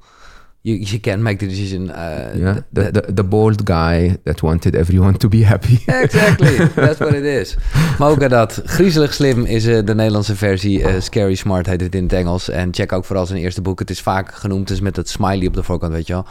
you 0.61 0.76
you 0.76 0.99
can't 0.99 1.22
make 1.23 1.38
the 1.39 1.47
decision. 1.47 1.89
Uh, 1.89 2.38
yeah 2.38 2.53
th- 2.53 2.63
the, 2.73 2.91
the 2.91 3.13
the 3.13 3.23
bold 3.23 3.63
guy 3.65 4.18
that 4.23 4.41
wanted 4.41 4.76
everyone 4.76 5.18
to 5.18 5.27
be 5.27 5.43
happy 5.43 5.80
Exactly, 6.03 6.55
that's 6.85 6.99
what 6.99 7.13
it 7.13 7.26
is. 7.26 7.55
Mo 7.99 8.15
Gadot, 8.15 8.61
Griezelig 8.65 9.13
Slim 9.13 9.45
is 9.45 9.65
eh, 9.65 9.84
de 9.85 9.95
Nederlandse 9.95 10.35
versie. 10.35 10.84
eh, 10.84 11.01
Scary 11.01 11.35
Smart 11.35 11.65
heet 11.65 11.81
het 11.81 11.95
in 11.95 12.03
het 12.03 12.13
Engels. 12.13 12.49
En 12.49 12.73
check 12.73 12.91
ook 12.91 13.05
vooral 13.05 13.26
zijn 13.26 13.39
eerste 13.39 13.61
boek. 13.61 13.80
Het 13.80 13.89
is 13.89 14.01
vaak 14.01 14.34
genoemd, 14.35 14.69
is 14.69 14.80
met 14.81 14.95
het 14.95 15.09
smiley 15.09 15.47
op 15.47 15.53
de 15.53 15.63
voorkant, 15.63 15.93
weet 15.93 16.07
je 16.07 16.13
wel. 16.13 16.26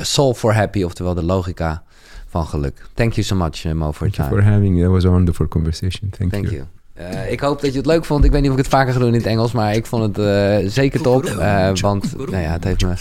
A 0.00 0.04
Solve 0.04 0.38
for 0.38 0.54
Happy, 0.54 0.82
oftewel 0.82 1.14
de 1.14 1.22
logica 1.24 1.82
van 2.28 2.46
geluk. 2.46 2.82
Thank 2.94 3.12
you 3.12 3.26
so 3.26 3.36
much, 3.36 3.64
eh, 3.64 3.72
Mo, 3.72 3.92
for 3.92 4.08
your 4.08 4.12
Thank 4.12 4.14
you 4.16 4.28
time. 4.28 4.42
for 4.42 4.52
having 4.52 4.74
me 4.74 4.82
that 4.82 4.90
was 4.90 5.04
a 5.04 5.10
wonderful 5.10 5.48
conversation 5.48 6.10
thank, 6.10 6.30
Thank 6.32 6.44
you 6.44 6.54
you. 6.56 6.66
Eh, 6.96 7.32
ik 7.32 7.40
hoop 7.40 7.60
dat 7.60 7.70
je 7.70 7.76
het 7.76 7.86
leuk 7.86 8.04
vond. 8.04 8.24
Ik 8.24 8.30
weet 8.30 8.40
niet 8.40 8.50
of 8.50 8.56
ik 8.56 8.62
het 8.62 8.72
vaker 8.72 8.92
ga 8.92 8.98
doen 8.98 9.08
in 9.08 9.14
het 9.14 9.26
Engels, 9.26 9.52
maar 9.52 9.74
ik 9.74 9.86
vond 9.86 10.16
het 10.16 10.26
eh, 10.26 10.70
zeker 10.70 11.00
top. 11.00 11.24
Eh, 11.24 11.70
want 11.80 12.16
nou 12.16 12.42
ja, 12.42 12.52
het 12.52 12.64
heeft 12.64 12.82
me 12.82 12.94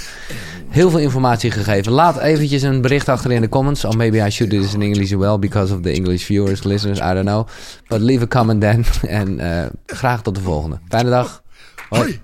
heel 0.67 0.89
veel 0.89 0.99
informatie 0.99 1.51
gegeven. 1.51 1.91
Laat 1.91 2.17
eventjes 2.17 2.61
een 2.61 2.81
bericht 2.81 3.09
achter 3.09 3.31
in 3.31 3.41
de 3.41 3.49
comments. 3.49 3.85
Or 3.85 3.97
maybe 3.97 4.17
I 4.17 4.29
should 4.29 4.53
do 4.53 4.61
this 4.61 4.73
in 4.73 4.81
English 4.81 5.13
as 5.13 5.19
well 5.19 5.39
because 5.39 5.73
of 5.73 5.81
the 5.81 5.91
English 5.91 6.25
viewers, 6.25 6.63
listeners, 6.63 6.99
I 6.99 7.13
don't 7.13 7.25
know. 7.25 7.47
But 7.87 7.99
leave 7.99 8.23
a 8.23 8.27
comment 8.27 8.61
then. 8.61 8.85
En 9.19 9.39
graag 9.85 10.21
tot 10.21 10.35
de 10.35 10.41
volgende. 10.41 10.79
Fijne 10.89 11.09
dag. 11.09 11.43
Hoi. 11.89 12.21